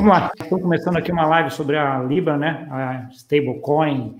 Vamos 0.00 0.16
lá, 0.16 0.32
estamos 0.34 0.62
começando 0.62 0.96
aqui 0.96 1.12
uma 1.12 1.26
live 1.26 1.50
sobre 1.50 1.76
a 1.76 1.98
Libra, 1.98 2.34
né? 2.38 2.66
A 2.70 3.10
stablecoin, 3.12 4.16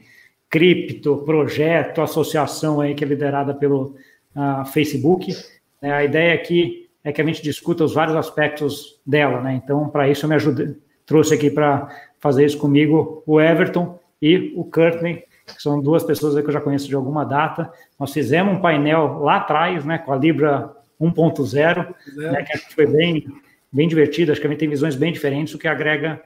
cripto, 0.51 1.23
projeto, 1.25 2.03
associação 2.03 2.83
aí 2.83 2.95
que 2.95 3.03
é 3.03 3.07
liderada 3.07 3.55
pelo 3.55 3.97
uh, 4.37 4.63
Facebook. 4.67 5.35
É, 5.81 5.91
a 5.91 6.05
ideia 6.05 6.35
aqui 6.35 6.91
é 7.03 7.11
que 7.11 7.23
a 7.23 7.25
gente 7.25 7.41
discuta 7.41 7.83
os 7.83 7.95
vários 7.95 8.15
aspectos 8.15 9.01
dela, 9.07 9.41
né? 9.41 9.55
Então, 9.55 9.89
para 9.89 10.07
isso 10.07 10.27
eu 10.27 10.29
me 10.29 10.35
ajudei, 10.35 10.77
trouxe 11.07 11.33
aqui 11.33 11.51
para 11.51 11.89
fazer 12.19 12.45
isso 12.45 12.59
comigo 12.59 13.23
o 13.27 13.41
Everton 13.41 13.99
e 14.21 14.53
o 14.57 14.65
Courtney, 14.65 15.25
que 15.47 15.63
são 15.63 15.81
duas 15.81 16.05
pessoas 16.05 16.35
que 16.35 16.47
eu 16.47 16.53
já 16.53 16.61
conheço 16.61 16.89
de 16.89 16.95
alguma 16.95 17.25
data. 17.25 17.73
Nós 17.99 18.13
fizemos 18.13 18.55
um 18.55 18.61
painel 18.61 19.21
lá 19.21 19.37
atrás, 19.37 19.83
né, 19.87 19.97
com 19.97 20.13
a 20.13 20.17
Libra 20.17 20.77
1.0, 21.01 21.95
né, 22.17 22.43
que 22.43 22.75
foi 22.75 22.87
bem, 22.87 23.25
bem 23.73 23.89
divertido, 23.89 24.33
acho 24.33 24.41
que 24.41 24.47
a 24.47 24.51
gente 24.51 24.61
tem 24.61 24.69
visões 24.69 24.97
bem 24.97 25.13
diferentes, 25.13 25.55
o 25.55 25.59
que 25.59 25.69
agrega 25.69 26.23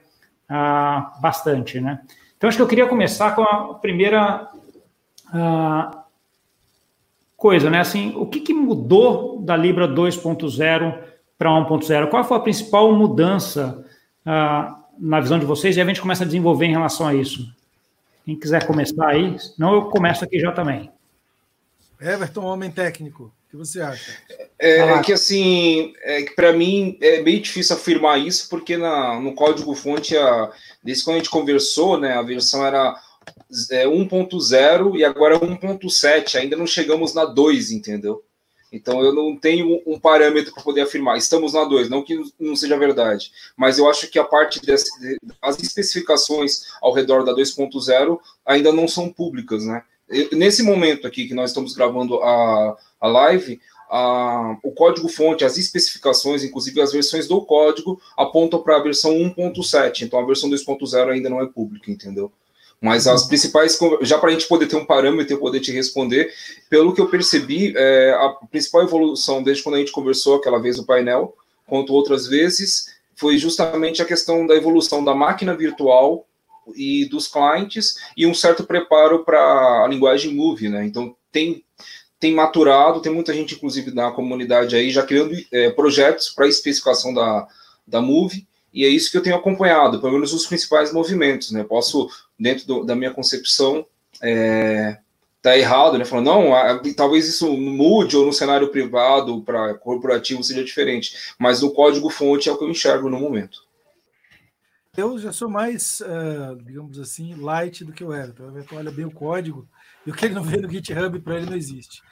ah, 0.49 1.13
bastante, 1.21 1.81
né. 1.81 2.01
Então, 2.37 2.49
acho 2.49 2.59
que 2.59 2.63
eu 2.63 2.69
queria 2.69 2.87
começar 2.87 3.35
com 3.35 3.43
a 3.43 3.75
primeira 3.75 4.51
ah, 5.33 6.05
coisa, 7.37 7.71
né, 7.71 7.81
assim, 7.81 8.15
o 8.17 8.27
que, 8.27 8.41
que 8.41 8.55
mudou 8.55 9.41
da 9.41 9.57
Libra 9.57 9.87
2.0 9.87 10.99
para 11.39 11.51
1.0? 11.51 12.09
Qual 12.09 12.25
foi 12.25 12.37
a 12.37 12.41
principal 12.41 12.93
mudança 12.95 13.85
ah, 14.25 14.79
na 14.99 15.21
visão 15.21 15.39
de 15.39 15.47
vocês? 15.47 15.77
E 15.77 15.81
a 15.81 15.85
gente 15.85 16.01
começa 16.01 16.25
a 16.25 16.27
desenvolver 16.27 16.67
em 16.67 16.73
relação 16.73 17.07
a 17.07 17.15
isso. 17.15 17.55
Quem 18.25 18.39
quiser 18.39 18.67
começar 18.67 19.09
aí, 19.09 19.39
senão 19.39 19.75
eu 19.75 19.83
começo 19.85 20.25
aqui 20.25 20.41
já 20.41 20.51
também. 20.51 20.91
Everton, 22.01 22.45
homem 22.45 22.71
técnico, 22.71 23.31
que 23.55 23.59
você 23.59 23.81
acha? 23.81 24.19
É, 24.59 24.79
é 24.79 25.03
que 25.03 25.13
assim, 25.13 25.95
é, 26.03 26.25
para 26.33 26.53
mim 26.53 26.99
é 27.01 27.23
meio 27.23 27.41
difícil 27.41 27.77
afirmar 27.77 28.19
isso, 28.19 28.49
porque 28.49 28.77
na, 28.77 29.21
no 29.21 29.33
código-fonte, 29.35 30.15
desde 30.83 31.05
quando 31.05 31.17
a 31.17 31.19
gente 31.19 31.31
conversou, 31.31 31.99
né, 31.99 32.15
a 32.15 32.23
versão 32.23 32.67
era 32.67 33.01
é, 33.71 33.87
1.0 33.87 34.97
e 34.97 35.05
agora 35.05 35.37
é 35.37 35.39
1.7, 35.39 36.37
ainda 36.37 36.57
não 36.57 36.67
chegamos 36.67 37.15
na 37.15 37.25
2, 37.25 37.71
entendeu? 37.71 38.25
Então 38.73 39.01
eu 39.05 39.15
não 39.15 39.37
tenho 39.37 39.81
um 39.87 40.01
parâmetro 40.01 40.53
para 40.53 40.65
poder 40.65 40.81
afirmar. 40.81 41.17
Estamos 41.17 41.53
na 41.53 41.63
2, 41.63 41.89
não 41.89 42.03
que 42.03 42.21
não 42.41 42.57
seja 42.57 42.77
verdade, 42.77 43.31
mas 43.57 43.79
eu 43.79 43.89
acho 43.89 44.11
que 44.11 44.19
a 44.19 44.25
parte 44.25 44.61
das 44.67 44.83
as 45.41 45.63
especificações 45.63 46.65
ao 46.83 46.93
redor 46.93 47.23
da 47.23 47.33
2.0 47.33 48.19
ainda 48.45 48.73
não 48.73 48.89
são 48.89 49.13
públicas, 49.13 49.65
né? 49.65 49.85
Nesse 50.33 50.63
momento 50.63 51.07
aqui 51.07 51.27
que 51.27 51.35
nós 51.35 51.51
estamos 51.51 51.75
gravando 51.75 52.23
a, 52.23 52.77
a 53.01 53.09
live, 53.09 53.61
a, 53.91 54.57
o 54.63 54.73
código-fonte, 54.73 55.45
as 55.45 55.57
especificações, 55.57 56.43
inclusive 56.43 56.81
as 56.81 56.93
versões 56.93 57.27
do 57.27 57.41
código, 57.43 58.01
apontam 58.17 58.63
para 58.63 58.77
a 58.77 58.83
versão 58.83 59.13
1.7. 59.13 60.03
Então 60.03 60.19
a 60.19 60.27
versão 60.27 60.51
2.0 60.51 61.11
ainda 61.11 61.31
não 61.31 61.41
é 61.41 61.47
pública, 61.47 61.91
entendeu? 61.91 62.31
Mas 62.81 63.07
as 63.07 63.27
principais, 63.27 63.79
já 64.03 64.19
para 64.19 64.29
a 64.29 64.33
gente 64.33 64.47
poder 64.47 64.67
ter 64.67 64.77
um 64.77 64.85
parâmetro 64.85 65.35
e 65.35 65.41
poder 65.41 65.61
te 65.61 65.73
responder, 65.73 66.31
pelo 66.69 66.93
que 66.93 67.01
eu 67.01 67.09
percebi, 67.09 67.73
é, 67.77 68.11
a 68.13 68.29
principal 68.51 68.83
evolução 68.83 69.43
desde 69.43 69.63
quando 69.63 69.77
a 69.77 69.79
gente 69.79 69.93
conversou 69.93 70.37
aquela 70.37 70.61
vez 70.61 70.77
no 70.77 70.85
painel, 70.85 71.35
quanto 71.67 71.95
outras 71.95 72.27
vezes, 72.27 72.95
foi 73.17 73.39
justamente 73.39 74.03
a 74.03 74.05
questão 74.05 74.47
da 74.47 74.55
evolução 74.55 75.03
da 75.03 75.15
máquina 75.15 75.57
virtual 75.57 76.27
e 76.75 77.07
dos 77.07 77.29
clientes 77.29 77.97
e 78.17 78.27
um 78.27 78.35
certo 78.35 78.65
preparo 78.65 79.25
para 79.25 79.85
a 79.85 79.89
linguagem 79.89 80.35
Move, 80.35 80.69
né? 80.69 80.85
Então 80.85 81.15
tem 81.31 81.65
tem 82.25 82.33
maturado, 82.33 83.03
tem 83.03 83.13
muita 83.13 83.35
gente, 83.35 83.55
inclusive, 83.55 83.91
na 83.91 84.11
comunidade 84.11 84.75
aí, 84.75 84.89
já 84.89 85.03
criando 85.03 85.37
é, 85.53 85.69
projetos 85.69 86.31
para 86.31 86.49
especificação 86.49 87.13
da, 87.13 87.47
da 87.87 88.01
Move, 88.01 88.47
e 88.73 88.83
é 88.83 88.89
isso 88.89 89.11
que 89.11 89.19
eu 89.19 89.23
tenho 89.23 89.37
acompanhado, 89.37 90.01
pelo 90.01 90.15
menos 90.15 90.33
os 90.33 90.47
principais 90.47 90.91
movimentos, 90.91 91.51
né? 91.51 91.63
Posso, 91.63 92.09
dentro 92.41 92.67
do, 92.67 92.83
da 92.83 92.97
minha 92.97 93.13
concepção, 93.13 93.85
é, 94.23 94.97
tá 95.43 95.57
errado, 95.59 95.99
né? 95.99 96.07
Falando, 96.07 96.27
não, 96.27 96.55
a, 96.55 96.81
talvez 96.97 97.29
isso 97.29 97.53
mude 97.53 98.17
ou 98.17 98.25
no 98.25 98.33
cenário 98.33 98.69
privado 98.69 99.43
para 99.43 99.75
corporativo 99.75 100.43
seja 100.43 100.65
diferente, 100.65 101.15
mas 101.39 101.61
no 101.61 101.73
código-fonte 101.73 102.49
é 102.49 102.53
o 102.53 102.57
que 102.57 102.65
eu 102.65 102.71
enxergo 102.71 103.11
no 103.11 103.21
momento. 103.21 103.65
Eu 104.97 105.19
já 105.19 105.33
sou 105.33 105.49
mais, 105.49 106.01
uh, 106.01 106.57
digamos 106.63 106.99
assim, 106.99 107.35
light 107.35 107.85
do 107.85 107.93
que 107.93 108.05
o 108.05 108.15
Everton. 108.15 108.45
O 108.45 108.49
Everton 108.49 108.77
olha 108.77 108.91
bem 108.91 109.05
o 109.05 109.11
código 109.11 109.69
e 110.07 110.11
o 110.11 110.15
que 110.15 110.27
ele 110.27 110.35
não 110.35 110.43
vê 110.43 110.59
no 110.59 110.71
GitHub 110.71 111.19
para 111.21 111.37
ele 111.37 111.47
não 111.47 111.57
existe. 111.57 112.03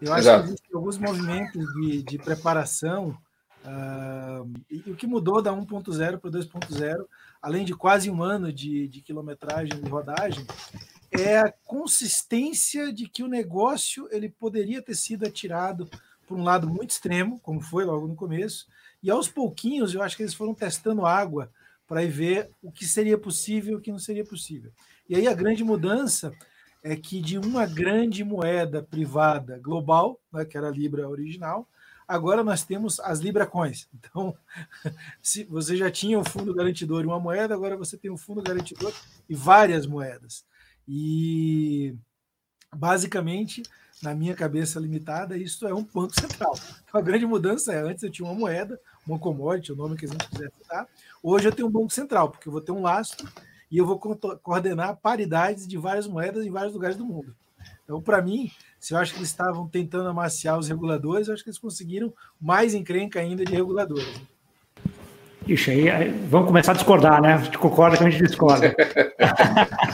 Eu 0.00 0.12
acho 0.12 0.22
Exato. 0.22 0.42
que 0.44 0.48
existem 0.48 0.76
alguns 0.76 0.98
movimentos 0.98 1.66
de, 1.74 2.02
de 2.02 2.18
preparação 2.18 3.16
Uh, 3.62 4.50
e 4.70 4.90
o 4.90 4.96
que 4.96 5.06
mudou 5.06 5.42
da 5.42 5.52
1.0 5.52 6.18
para 6.18 6.30
2.0, 6.30 7.04
além 7.42 7.64
de 7.64 7.74
quase 7.74 8.10
um 8.10 8.22
ano 8.22 8.52
de, 8.52 8.88
de 8.88 9.02
quilometragem 9.02 9.78
e 9.84 9.88
rodagem, 9.88 10.46
é 11.10 11.38
a 11.38 11.52
consistência 11.64 12.92
de 12.92 13.06
que 13.06 13.22
o 13.22 13.28
negócio 13.28 14.08
ele 14.10 14.28
poderia 14.28 14.80
ter 14.80 14.94
sido 14.94 15.26
atirado 15.26 15.90
por 16.26 16.38
um 16.38 16.42
lado 16.42 16.68
muito 16.68 16.90
extremo, 16.90 17.38
como 17.40 17.60
foi 17.60 17.84
logo 17.84 18.06
no 18.06 18.14
começo, 18.14 18.66
e 19.02 19.10
aos 19.10 19.28
pouquinhos 19.28 19.94
eu 19.94 20.02
acho 20.02 20.16
que 20.16 20.22
eles 20.22 20.34
foram 20.34 20.54
testando 20.54 21.04
água 21.04 21.50
para 21.90 22.06
ver 22.06 22.48
o 22.62 22.70
que 22.70 22.84
seria 22.84 23.18
possível 23.18 23.72
e 23.72 23.74
o 23.74 23.80
que 23.80 23.90
não 23.90 23.98
seria 23.98 24.24
possível. 24.24 24.70
E 25.08 25.16
aí 25.16 25.26
a 25.26 25.34
grande 25.34 25.64
mudança 25.64 26.32
é 26.84 26.94
que 26.94 27.20
de 27.20 27.36
uma 27.36 27.66
grande 27.66 28.22
moeda 28.22 28.80
privada 28.80 29.58
global, 29.58 30.20
né, 30.32 30.44
que 30.44 30.56
era 30.56 30.68
a 30.68 30.70
Libra 30.70 31.08
original, 31.08 31.68
agora 32.06 32.44
nós 32.44 32.62
temos 32.62 33.00
as 33.00 33.18
Libra 33.18 33.44
Coins. 33.44 33.88
Então, 33.92 34.36
se 35.20 35.42
você 35.42 35.76
já 35.76 35.90
tinha 35.90 36.16
um 36.16 36.22
fundo 36.22 36.54
garantidor 36.54 37.02
e 37.02 37.08
uma 37.08 37.18
moeda, 37.18 37.56
agora 37.56 37.76
você 37.76 37.98
tem 37.98 38.08
um 38.08 38.16
fundo 38.16 38.40
garantidor 38.40 38.94
e 39.28 39.34
várias 39.34 39.84
moedas. 39.84 40.44
E 40.86 41.96
basicamente, 42.72 43.64
na 44.00 44.14
minha 44.14 44.36
cabeça 44.36 44.78
limitada, 44.78 45.36
isso 45.36 45.66
é 45.66 45.74
um 45.74 45.82
ponto 45.82 46.14
central. 46.14 46.54
Então, 46.84 47.00
a 47.00 47.02
grande 47.02 47.26
mudança 47.26 47.72
é: 47.72 47.82
antes 47.82 48.04
eu 48.04 48.10
tinha 48.12 48.28
uma 48.28 48.38
moeda, 48.38 48.80
uma 49.10 49.18
commodity, 49.18 49.72
o 49.72 49.76
nome 49.76 49.96
que 49.96 50.06
a 50.06 50.08
gente 50.08 50.28
quiser 50.28 50.50
citar, 50.50 50.86
hoje 51.22 51.48
eu 51.48 51.52
tenho 51.52 51.68
um 51.68 51.70
banco 51.70 51.90
central, 51.90 52.30
porque 52.30 52.48
eu 52.48 52.52
vou 52.52 52.60
ter 52.60 52.72
um 52.72 52.82
lastro 52.82 53.28
e 53.70 53.78
eu 53.78 53.86
vou 53.86 53.98
coordenar 53.98 54.96
paridades 54.96 55.66
de 55.66 55.76
várias 55.76 56.06
moedas 56.06 56.44
em 56.44 56.50
vários 56.50 56.72
lugares 56.72 56.96
do 56.96 57.04
mundo. 57.04 57.34
Então, 57.84 58.00
para 58.00 58.22
mim, 58.22 58.50
se 58.78 58.94
eu 58.94 58.98
acho 58.98 59.12
que 59.12 59.18
eles 59.18 59.28
estavam 59.28 59.66
tentando 59.68 60.08
amaciar 60.08 60.58
os 60.58 60.68
reguladores, 60.68 61.28
eu 61.28 61.34
acho 61.34 61.42
que 61.42 61.50
eles 61.50 61.58
conseguiram 61.58 62.12
mais 62.40 62.72
encrenca 62.72 63.20
ainda 63.20 63.44
de 63.44 63.54
reguladores. 63.54 64.20
Ixi, 65.46 65.90
aí 65.90 66.10
vamos 66.28 66.46
começar 66.46 66.72
a 66.72 66.74
discordar, 66.76 67.20
né? 67.20 67.34
A 67.34 67.38
gente 67.38 67.58
concorda 67.58 67.96
que 67.96 68.04
a 68.04 68.10
gente 68.10 68.22
discorda. 68.22 68.74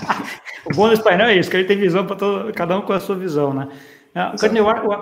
o 0.67 0.75
bom 0.75 0.89
desse 0.89 1.03
painel 1.03 1.29
é 1.29 1.39
isso, 1.39 1.51
que 1.51 1.57
ele 1.57 1.67
tem 1.67 1.79
visão 1.79 2.07
para 2.07 2.53
cada 2.53 2.79
um 2.79 2.83
com 2.83 2.93
a 2.93 3.01
sua 3.01 3.17
visão, 3.17 3.55
né? 3.55 3.69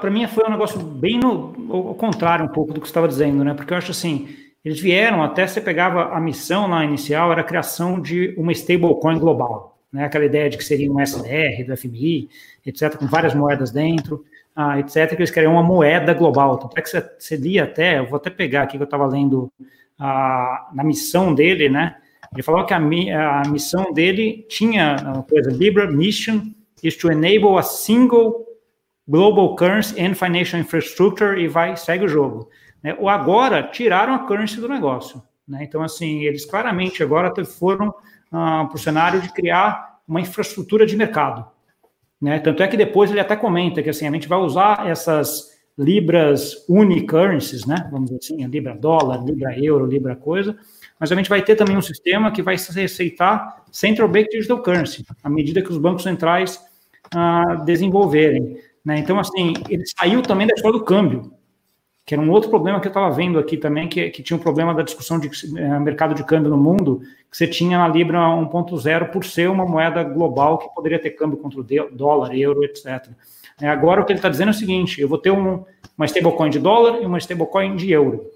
Para 0.00 0.10
mim 0.10 0.26
foi 0.26 0.44
um 0.46 0.50
negócio 0.50 0.80
bem 0.80 1.18
no, 1.18 1.54
ao 1.70 1.94
contrário 1.94 2.44
um 2.44 2.48
pouco 2.48 2.72
do 2.72 2.80
que 2.80 2.86
você 2.86 2.90
estava 2.90 3.08
dizendo, 3.08 3.44
né? 3.44 3.54
Porque 3.54 3.72
eu 3.72 3.78
acho 3.78 3.90
assim, 3.90 4.28
eles 4.64 4.80
vieram, 4.80 5.22
até 5.22 5.46
você 5.46 5.60
pegava 5.60 6.14
a 6.14 6.20
missão 6.20 6.68
lá 6.68 6.84
inicial, 6.84 7.30
era 7.30 7.42
a 7.42 7.44
criação 7.44 8.00
de 8.00 8.34
uma 8.36 8.52
stablecoin 8.52 9.18
global 9.18 9.74
né, 9.94 10.06
aquela 10.06 10.24
ideia 10.24 10.50
de 10.50 10.58
que 10.58 10.64
seria 10.64 10.92
um 10.92 10.98
SDR 10.98 11.64
do 11.64 11.76
FMI, 11.76 12.28
etc., 12.66 12.96
com 12.96 13.06
várias 13.06 13.32
moedas 13.32 13.70
dentro, 13.70 14.24
ah, 14.56 14.80
etc., 14.80 15.08
que 15.10 15.14
eles 15.14 15.30
queriam 15.30 15.52
uma 15.52 15.62
moeda 15.62 16.12
global. 16.12 16.58
Tanto 16.58 16.76
é 16.76 16.82
que 16.82 16.90
você, 16.90 17.10
você 17.16 17.36
lia 17.36 17.62
até, 17.62 18.00
eu 18.00 18.06
vou 18.06 18.16
até 18.16 18.28
pegar 18.28 18.64
aqui 18.64 18.76
que 18.76 18.82
eu 18.82 18.86
estava 18.86 19.06
lendo 19.06 19.52
ah, 19.96 20.68
na 20.74 20.82
missão 20.82 21.32
dele, 21.32 21.68
né? 21.68 21.94
Ele 22.32 22.42
falou 22.42 22.66
que 22.66 22.74
a, 22.74 22.78
a 22.78 23.48
missão 23.48 23.92
dele 23.92 24.44
tinha 24.48 24.96
uma 25.04 25.22
coisa, 25.22 25.52
Libra 25.52 25.88
Mission 25.88 26.42
is 26.82 26.96
to 26.96 27.12
enable 27.12 27.56
a 27.56 27.62
single 27.62 28.43
global 29.08 29.54
currency 29.56 30.00
and 30.00 30.14
financial 30.14 30.60
infrastructure 30.60 31.40
e 31.40 31.46
vai, 31.46 31.76
segue 31.76 32.04
o 32.04 32.08
jogo. 32.08 32.48
Né? 32.82 32.96
Ou 32.98 33.08
agora 33.08 33.62
tiraram 33.62 34.14
a 34.14 34.20
currency 34.20 34.60
do 34.60 34.68
negócio. 34.68 35.22
Né? 35.46 35.64
Então, 35.64 35.82
assim, 35.82 36.22
eles 36.22 36.44
claramente 36.44 37.02
agora 37.02 37.32
foram 37.44 37.94
ah, 38.32 38.64
para 38.66 38.76
o 38.76 38.78
cenário 38.78 39.20
de 39.20 39.32
criar 39.32 39.98
uma 40.06 40.20
infraestrutura 40.20 40.86
de 40.86 40.96
mercado. 40.96 41.46
Né? 42.20 42.38
Tanto 42.38 42.62
é 42.62 42.68
que 42.68 42.76
depois 42.76 43.10
ele 43.10 43.20
até 43.20 43.36
comenta 43.36 43.82
que 43.82 43.90
assim, 43.90 44.06
a 44.06 44.10
gente 44.10 44.28
vai 44.28 44.38
usar 44.38 44.88
essas 44.88 45.54
libras 45.76 46.64
unicurrencies, 46.68 47.66
né? 47.66 47.88
vamos 47.90 48.10
dizer 48.10 48.18
assim, 48.22 48.44
a 48.44 48.48
libra 48.48 48.74
dólar, 48.74 49.24
libra 49.24 49.58
euro, 49.58 49.86
libra 49.86 50.14
coisa, 50.14 50.56
mas 50.98 51.10
a 51.10 51.14
gente 51.16 51.28
vai 51.28 51.42
ter 51.42 51.56
também 51.56 51.76
um 51.76 51.82
sistema 51.82 52.30
que 52.30 52.42
vai 52.42 52.54
aceitar 52.54 53.64
Central 53.72 54.08
Bank 54.08 54.28
Digital 54.30 54.62
Currency, 54.62 55.04
à 55.22 55.28
medida 55.28 55.60
que 55.60 55.70
os 55.70 55.78
bancos 55.78 56.04
centrais 56.04 56.60
ah, 57.12 57.56
desenvolverem. 57.64 58.58
Né? 58.84 58.98
Então, 58.98 59.18
assim, 59.18 59.54
ele 59.68 59.84
saiu 59.98 60.22
também 60.22 60.46
da 60.46 60.54
escola 60.54 60.78
do 60.78 60.84
câmbio 60.84 61.32
que 62.06 62.14
era 62.14 62.22
um 62.22 62.30
outro 62.30 62.50
problema 62.50 62.80
que 62.80 62.86
eu 62.86 62.90
estava 62.90 63.10
vendo 63.10 63.38
aqui 63.38 63.56
também, 63.56 63.88
que, 63.88 64.10
que 64.10 64.22
tinha 64.22 64.36
um 64.36 64.40
problema 64.40 64.74
da 64.74 64.82
discussão 64.82 65.18
de 65.18 65.30
é, 65.58 65.78
mercado 65.78 66.14
de 66.14 66.22
câmbio 66.22 66.50
no 66.50 66.56
mundo, 66.56 67.00
que 67.30 67.36
você 67.36 67.46
tinha 67.46 67.78
na 67.78 67.88
Libra 67.88 68.18
1.0 68.18 69.10
por 69.10 69.24
ser 69.24 69.48
uma 69.48 69.64
moeda 69.64 70.02
global 70.02 70.58
que 70.58 70.68
poderia 70.74 70.98
ter 70.98 71.10
câmbio 71.10 71.38
contra 71.38 71.60
o 71.60 71.64
dólar, 71.90 72.36
euro, 72.36 72.62
etc. 72.62 73.08
É, 73.60 73.68
agora 73.68 74.02
o 74.02 74.04
que 74.04 74.12
ele 74.12 74.18
está 74.18 74.28
dizendo 74.28 74.48
é 74.48 74.50
o 74.50 74.54
seguinte: 74.54 75.00
eu 75.00 75.08
vou 75.08 75.16
ter 75.16 75.30
um, 75.30 75.64
uma 75.96 76.04
stablecoin 76.04 76.50
de 76.50 76.58
dólar 76.58 77.00
e 77.00 77.06
uma 77.06 77.18
stablecoin 77.18 77.74
de 77.74 77.90
euro. 77.90 78.26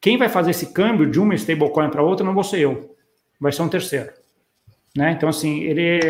Quem 0.00 0.18
vai 0.18 0.28
fazer 0.28 0.50
esse 0.50 0.72
câmbio 0.72 1.08
de 1.08 1.20
uma 1.20 1.34
stablecoin 1.36 1.90
para 1.90 2.02
outra 2.02 2.26
não 2.26 2.34
vou 2.34 2.44
ser 2.44 2.60
eu. 2.60 2.96
vai 3.38 3.52
ser 3.52 3.62
um 3.62 3.68
terceiro. 3.68 4.10
Né? 4.96 5.12
Então, 5.12 5.28
assim, 5.28 5.60
ele, 5.60 6.00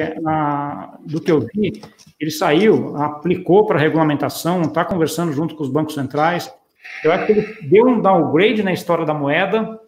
do 1.06 1.20
que 1.20 1.32
eu 1.32 1.40
vi, 1.40 1.82
ele 2.20 2.30
saiu, 2.30 2.96
aplicou 2.96 3.66
para 3.66 3.78
a 3.78 3.80
regulamentação, 3.80 4.62
está 4.62 4.84
conversando 4.84 5.32
junto 5.32 5.54
com 5.54 5.62
os 5.62 5.70
bancos 5.70 5.94
centrais. 5.94 6.52
Eu 7.02 7.10
acho 7.12 7.26
que 7.26 7.32
ele 7.32 7.58
deu 7.62 7.86
um 7.86 8.00
downgrade 8.00 8.62
na 8.62 8.72
história 8.72 9.06
da 9.06 9.14
moeda 9.14 9.80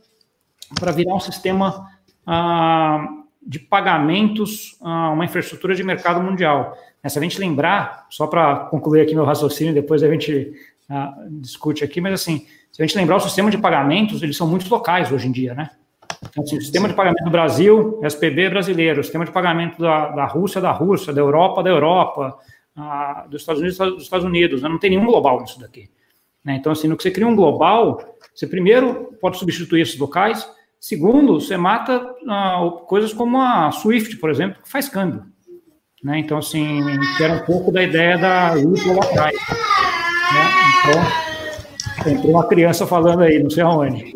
para 0.81 0.93
virar 0.93 1.14
um 1.14 1.20
sistema 1.20 1.87
de 3.46 3.58
pagamentos, 3.58 4.78
uma 4.81 5.25
infraestrutura 5.25 5.75
de 5.75 5.84
mercado 5.84 6.22
mundial. 6.22 6.76
Se 7.06 7.19
a 7.19 7.22
gente 7.22 7.38
lembrar, 7.38 8.06
só 8.10 8.26
para 8.26 8.56
concluir 8.70 9.02
aqui 9.02 9.14
meu 9.14 9.25
raciocínio, 9.25 9.75
depois 9.75 10.02
a 10.02 10.10
gente 10.10 10.52
discute 11.32 11.84
aqui, 11.84 12.00
mas 12.00 12.14
assim, 12.14 12.46
se 12.72 12.82
a 12.82 12.87
gente 12.87 12.96
lembrar, 12.96 13.16
o 13.16 13.20
sistema 13.20 13.50
de 13.50 13.58
pagamentos, 13.58 14.22
eles 14.22 14.37
são 14.37 14.49
muito 14.49 14.69
locais 14.70 15.12
hoje 15.12 15.28
em 15.28 15.32
dia, 15.32 15.54
né? 15.54 15.70
Então, 16.22 16.44
o 16.44 16.46
sistema 16.46 16.88
de 16.88 16.94
pagamento 16.94 17.24
do 17.24 17.30
Brasil, 17.30 18.00
SPB 18.02 18.50
brasileiro, 18.50 19.00
o 19.00 19.04
sistema 19.04 19.24
de 19.24 19.32
pagamento 19.32 19.80
da, 19.80 20.08
da 20.10 20.24
Rússia, 20.26 20.60
da 20.60 20.70
Rússia, 20.70 21.12
da 21.12 21.20
Europa, 21.20 21.62
da 21.62 21.70
Europa, 21.70 22.38
ah, 22.76 23.26
dos 23.28 23.42
Estados 23.42 23.60
Unidos, 23.60 23.78
dos 23.78 24.02
Estados 24.02 24.24
Unidos, 24.24 24.62
né? 24.62 24.68
não 24.68 24.78
tem 24.78 24.90
nenhum 24.90 25.06
global 25.06 25.40
nisso 25.40 25.60
daqui. 25.60 25.90
Né? 26.44 26.56
Então, 26.56 26.72
assim, 26.72 26.88
no 26.88 26.96
que 26.96 27.02
você 27.02 27.10
cria 27.10 27.26
um 27.26 27.36
global, 27.36 28.00
você 28.34 28.46
primeiro 28.46 29.16
pode 29.20 29.38
substituir 29.38 29.82
esses 29.82 29.98
locais, 29.98 30.48
segundo, 30.78 31.40
você 31.40 31.56
mata 31.56 32.14
ah, 32.28 32.70
coisas 32.86 33.12
como 33.12 33.40
a 33.40 33.70
Swift, 33.72 34.16
por 34.16 34.30
exemplo, 34.30 34.62
que 34.62 34.68
faz 34.68 34.88
câmbio. 34.88 35.24
Né? 36.02 36.18
Então, 36.18 36.38
assim, 36.38 36.80
que 37.16 37.24
era 37.24 37.34
um 37.34 37.44
pouco 37.44 37.72
da 37.72 37.82
ideia 37.82 38.16
da 38.18 38.50
Ripple 38.50 38.94
lá 38.94 39.04
atrás. 39.04 39.36
Né? 39.36 40.50
Então, 40.80 41.36
Entrou 42.04 42.31
uma 42.31 42.46
criança 42.46 42.87
falando 42.87 43.22
aí, 43.22 43.43
não 43.43 43.48
sei 43.48 43.62
aonde. 43.62 44.12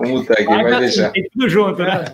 Vamos 0.00 0.26
tá 0.26 0.34
aqui, 0.34 0.44
vai, 0.44 0.62
vai 0.64 0.80
deixar. 0.80 1.10
Tem 1.10 1.28
tudo 1.30 1.48
junto, 1.48 1.82
né? 1.82 2.04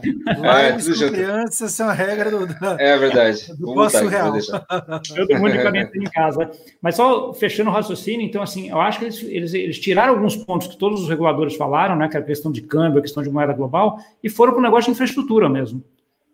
É, 0.42 0.72
tudo 0.72 0.94
junto. 0.94 1.12
crianças 1.12 1.72
são 1.72 1.88
a 1.88 1.92
regra 1.92 2.30
do, 2.30 2.48
é 2.78 2.98
verdade. 2.98 3.54
do 3.56 3.74
poço 3.74 4.06
real. 4.08 4.32
Todo 4.32 5.38
mundo 5.38 5.52
de 5.92 5.98
em 5.98 6.10
casa. 6.10 6.50
Mas 6.80 6.96
só 6.96 7.32
fechando 7.32 7.70
o 7.70 7.72
raciocínio, 7.72 8.26
então, 8.26 8.42
assim, 8.42 8.70
eu 8.70 8.80
acho 8.80 8.98
que 8.98 9.04
eles, 9.04 9.22
eles, 9.22 9.54
eles 9.54 9.78
tiraram 9.78 10.14
alguns 10.14 10.36
pontos 10.36 10.66
que 10.66 10.76
todos 10.76 11.02
os 11.02 11.08
reguladores 11.08 11.56
falaram, 11.56 11.96
né, 11.96 12.08
que 12.08 12.16
é 12.16 12.20
a 12.20 12.22
questão 12.22 12.50
de 12.50 12.62
câmbio, 12.62 12.98
a 12.98 13.02
questão 13.02 13.22
de 13.22 13.30
moeda 13.30 13.52
global, 13.52 13.98
e 14.22 14.28
foram 14.28 14.52
para 14.52 14.60
o 14.60 14.62
negócio 14.62 14.86
de 14.86 14.92
infraestrutura 14.92 15.48
mesmo. 15.48 15.82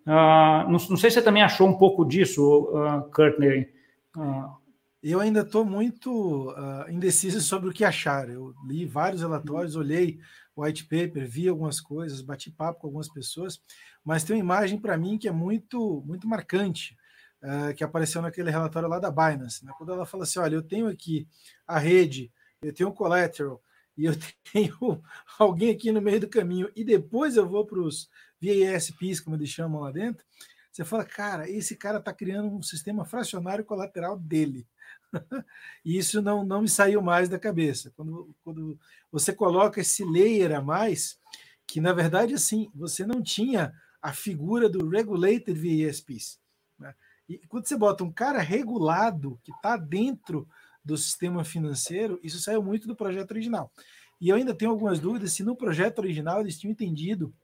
Uh, 0.06 0.70
não, 0.70 0.78
não, 0.90 0.96
sei 0.96 1.10
se 1.10 1.14
você 1.14 1.22
também 1.22 1.42
achou 1.42 1.66
um 1.66 1.74
pouco 1.74 2.04
disso, 2.04 2.70
uh, 2.72 3.10
Courtney. 3.10 3.68
Uh, 4.16 4.65
eu 5.10 5.20
ainda 5.20 5.42
estou 5.42 5.64
muito 5.64 6.50
uh, 6.50 6.90
indeciso 6.90 7.40
sobre 7.40 7.68
o 7.70 7.72
que 7.72 7.84
achar. 7.84 8.28
Eu 8.28 8.52
li 8.66 8.84
vários 8.84 9.22
relatórios, 9.22 9.76
olhei 9.76 10.18
o 10.54 10.64
white 10.64 10.84
paper, 10.84 11.28
vi 11.28 11.48
algumas 11.48 11.80
coisas, 11.80 12.20
bati 12.20 12.50
papo 12.50 12.80
com 12.80 12.86
algumas 12.88 13.08
pessoas, 13.08 13.60
mas 14.04 14.24
tem 14.24 14.34
uma 14.34 14.40
imagem 14.40 14.80
para 14.80 14.96
mim 14.96 15.16
que 15.16 15.28
é 15.28 15.30
muito, 15.30 16.02
muito 16.04 16.26
marcante, 16.26 16.96
uh, 17.40 17.72
que 17.74 17.84
apareceu 17.84 18.20
naquele 18.20 18.50
relatório 18.50 18.88
lá 18.88 18.98
da 18.98 19.10
Binance. 19.10 19.64
Né? 19.64 19.72
Quando 19.78 19.92
ela 19.92 20.04
fala 20.04 20.24
assim: 20.24 20.40
olha, 20.40 20.56
eu 20.56 20.62
tenho 20.62 20.88
aqui 20.88 21.28
a 21.66 21.78
rede, 21.78 22.32
eu 22.60 22.72
tenho 22.72 22.88
o 22.88 22.92
collateral, 22.92 23.62
e 23.96 24.06
eu 24.06 24.12
tenho 24.52 25.02
alguém 25.38 25.70
aqui 25.70 25.92
no 25.92 26.02
meio 26.02 26.18
do 26.18 26.28
caminho, 26.28 26.68
e 26.74 26.82
depois 26.82 27.36
eu 27.36 27.48
vou 27.48 27.64
para 27.64 27.78
os 27.78 28.10
VASPs, 28.42 29.20
como 29.20 29.36
eles 29.36 29.50
chamam 29.50 29.82
lá 29.82 29.92
dentro. 29.92 30.24
Você 30.72 30.84
fala, 30.84 31.04
cara, 31.04 31.48
esse 31.48 31.76
cara 31.76 31.98
está 31.98 32.12
criando 32.12 32.48
um 32.48 32.60
sistema 32.60 33.04
fracionário 33.04 33.64
colateral 33.64 34.18
dele 34.18 34.66
e 35.84 35.96
isso 35.96 36.20
não, 36.22 36.44
não 36.44 36.62
me 36.62 36.68
saiu 36.68 37.02
mais 37.02 37.28
da 37.28 37.38
cabeça. 37.38 37.92
Quando, 37.96 38.34
quando 38.42 38.78
você 39.10 39.32
coloca 39.32 39.80
esse 39.80 40.04
layer 40.04 40.54
a 40.54 40.60
mais, 40.60 41.18
que 41.66 41.80
na 41.80 41.92
verdade 41.92 42.34
assim 42.34 42.70
você 42.74 43.04
não 43.06 43.22
tinha 43.22 43.72
a 44.00 44.12
figura 44.12 44.68
do 44.68 44.88
regulated 44.88 45.52
VSPs. 45.52 46.38
Né? 46.78 46.94
E 47.28 47.38
quando 47.48 47.66
você 47.66 47.76
bota 47.76 48.04
um 48.04 48.12
cara 48.12 48.38
regulado 48.38 49.40
que 49.42 49.50
está 49.50 49.76
dentro 49.76 50.48
do 50.84 50.96
sistema 50.96 51.44
financeiro, 51.44 52.20
isso 52.22 52.38
saiu 52.38 52.62
muito 52.62 52.86
do 52.86 52.94
projeto 52.94 53.32
original. 53.32 53.72
E 54.20 54.28
eu 54.28 54.36
ainda 54.36 54.54
tenho 54.54 54.70
algumas 54.70 55.00
dúvidas 55.00 55.32
se 55.32 55.42
no 55.42 55.56
projeto 55.56 55.98
original 55.98 56.40
eles 56.40 56.58
tinham 56.58 56.72
entendido 56.72 57.34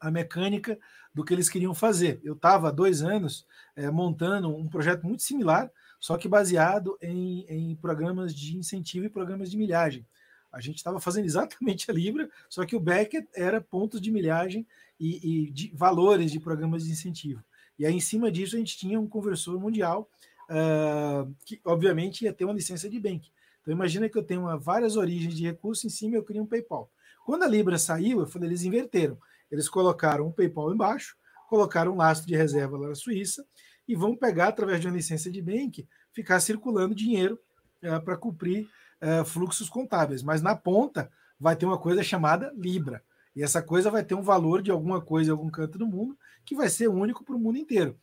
a 0.00 0.10
mecânica 0.10 0.78
do 1.12 1.24
que 1.24 1.34
eles 1.34 1.48
queriam 1.48 1.74
fazer. 1.74 2.20
Eu 2.22 2.34
estava 2.34 2.68
há 2.68 2.70
dois 2.72 3.02
anos 3.02 3.46
é, 3.74 3.90
montando 3.90 4.54
um 4.54 4.68
projeto 4.68 5.04
muito 5.04 5.22
similar, 5.22 5.70
só 5.98 6.16
que 6.16 6.28
baseado 6.28 6.96
em, 7.00 7.44
em 7.48 7.76
programas 7.76 8.34
de 8.34 8.56
incentivo 8.56 9.06
e 9.06 9.10
programas 9.10 9.50
de 9.50 9.56
milhagem. 9.56 10.06
A 10.52 10.60
gente 10.60 10.76
estava 10.76 11.00
fazendo 11.00 11.26
exatamente 11.26 11.90
a 11.90 11.94
Libra, 11.94 12.28
só 12.48 12.64
que 12.64 12.76
o 12.76 12.80
Beckett 12.80 13.28
era 13.34 13.60
pontos 13.60 14.00
de 14.00 14.10
milhagem 14.10 14.66
e, 14.98 15.46
e 15.46 15.50
de 15.50 15.70
valores 15.74 16.30
de 16.32 16.40
programas 16.40 16.84
de 16.84 16.92
incentivo. 16.92 17.42
E 17.78 17.86
aí, 17.86 17.94
em 17.94 18.00
cima 18.00 18.30
disso, 18.30 18.56
a 18.56 18.58
gente 18.58 18.76
tinha 18.76 18.98
um 18.98 19.06
conversor 19.06 19.60
mundial, 19.60 20.10
uh, 20.50 21.32
que 21.44 21.60
obviamente 21.64 22.24
ia 22.24 22.32
ter 22.32 22.44
uma 22.44 22.54
licença 22.54 22.88
de 22.88 22.98
bank. 22.98 23.30
Então, 23.60 23.72
imagina 23.72 24.08
que 24.08 24.18
eu 24.18 24.22
tenho 24.22 24.42
uma, 24.42 24.56
várias 24.56 24.96
origens 24.96 25.34
de 25.34 25.44
recursos, 25.44 25.84
em 25.84 25.90
cima 25.90 26.16
eu 26.16 26.24
queria 26.24 26.42
um 26.42 26.46
PayPal. 26.46 26.90
Quando 27.24 27.42
a 27.42 27.46
Libra 27.46 27.78
saiu, 27.78 28.20
eu 28.20 28.26
falei, 28.26 28.48
eles 28.48 28.62
inverteram. 28.62 29.18
Eles 29.50 29.68
colocaram 29.68 30.26
um 30.26 30.32
PayPal 30.32 30.72
embaixo, 30.72 31.16
colocaram 31.48 31.92
um 31.92 31.96
lastro 31.96 32.26
de 32.26 32.34
reserva 32.34 32.76
lá 32.76 32.88
na 32.88 32.94
Suíça, 32.94 33.46
e 33.88 33.96
vão 33.96 34.14
pegar, 34.14 34.48
através 34.48 34.80
de 34.80 34.86
uma 34.86 34.96
licença 34.96 35.30
de 35.30 35.40
bank, 35.40 35.88
ficar 36.12 36.38
circulando 36.40 36.94
dinheiro 36.94 37.40
é, 37.80 37.98
para 37.98 38.18
cumprir 38.18 38.68
é, 39.00 39.24
fluxos 39.24 39.70
contábeis. 39.70 40.22
Mas 40.22 40.42
na 40.42 40.54
ponta 40.54 41.10
vai 41.40 41.56
ter 41.56 41.64
uma 41.64 41.78
coisa 41.78 42.02
chamada 42.02 42.52
Libra. 42.54 43.02
E 43.34 43.42
essa 43.42 43.62
coisa 43.62 43.90
vai 43.90 44.04
ter 44.04 44.14
um 44.14 44.22
valor 44.22 44.60
de 44.60 44.70
alguma 44.70 45.00
coisa 45.00 45.30
em 45.30 45.32
algum 45.32 45.48
canto 45.48 45.78
do 45.78 45.86
mundo 45.86 46.18
que 46.44 46.54
vai 46.54 46.68
ser 46.68 46.88
único 46.88 47.24
para 47.24 47.34
o 47.34 47.38
mundo 47.38 47.56
inteiro. 47.56 47.98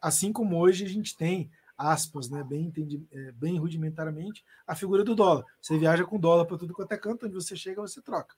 Assim 0.00 0.32
como 0.32 0.58
hoje 0.58 0.84
a 0.84 0.88
gente 0.88 1.16
tem, 1.16 1.50
aspas, 1.76 2.28
né, 2.28 2.42
bem, 2.42 2.66
entendi, 2.66 3.04
é, 3.12 3.32
bem 3.32 3.58
rudimentaramente, 3.58 4.44
a 4.66 4.74
figura 4.74 5.04
do 5.04 5.14
dólar. 5.14 5.44
Você 5.60 5.78
viaja 5.78 6.04
com 6.04 6.18
dólar 6.18 6.46
para 6.46 6.58
tudo 6.58 6.72
quanto 6.72 6.92
é 6.92 6.96
canto, 6.96 7.26
onde 7.26 7.34
você 7.34 7.54
chega, 7.54 7.80
você 7.80 8.00
troca. 8.00 8.34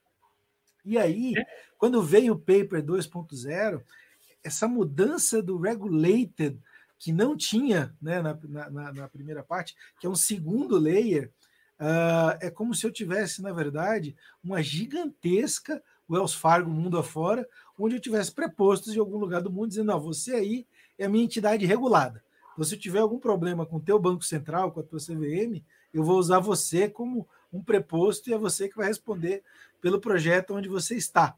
E 0.85 0.99
aí, 0.99 1.33
quando 1.79 2.03
veio 2.03 2.35
o 2.35 2.39
Paper 2.39 2.83
2.0, 2.83 3.83
essa 4.43 4.69
mudança 4.69 5.43
do 5.43 5.57
regulated 5.57 6.61
que 6.99 7.13
não 7.13 7.37
tinha 7.37 7.95
né, 8.01 8.23
na, 8.23 8.39
na, 8.71 8.93
na, 8.93 9.09
primeira 9.09 9.43
parte, 9.43 9.75
que 10.01 10.07
é 10.07 10.11
um 10.11 10.15
segundo 10.15 10.79
layer, 10.79 11.31
uh, 11.81 12.39
é 12.41 12.51
como 12.51 12.75
se 12.75 12.87
eu 12.87 12.93
tivesse, 12.93 13.43
na 13.43 13.53
verdade, 13.53 14.17
uma 14.43 14.63
gigantesca 14.63 15.83
Wells 16.09 16.35
Fargo 16.35 16.71
mundo 16.71 16.99
afora, 16.99 17.47
onde 17.79 17.97
eu 17.97 18.01
tivesse 18.01 18.33
prepostos 18.33 18.93
de 18.93 18.99
algum 18.99 19.19
lugar 19.19 19.41
do 19.41 19.51
mundo 19.51 19.69
dizendo, 19.69 19.87
não, 19.87 20.01
você 20.01 20.35
aí 20.35 20.67
é 20.99 21.07
a 21.07 21.09
minha 21.09 21.25
entidade 21.25 21.67
regulada. 21.67 22.23
Então, 22.53 22.65
se 22.65 22.75
eu 22.75 22.79
tiver 22.79 23.01
algum 23.01 23.19
problema 23.19 23.67
com 23.67 23.77
o 23.77 23.81
teu 23.81 23.99
Banco 23.99 24.25
Central, 24.25 24.71
com 24.71 24.81
a 24.81 24.83
tua 24.83 25.01
CVM, 25.01 25.63
eu 25.93 26.05
vou 26.05 26.19
usar 26.19 26.39
você 26.39 26.89
como 26.89 27.27
um 27.53 27.63
preposto 27.63 28.29
e 28.29 28.33
é 28.35 28.39
você 28.39 28.69
que 28.69 28.77
vai 28.77 28.87
responder 28.87 29.43
pelo 29.81 30.01
projeto 30.01 30.55
onde 30.55 30.69
você 30.69 30.95
está. 30.95 31.37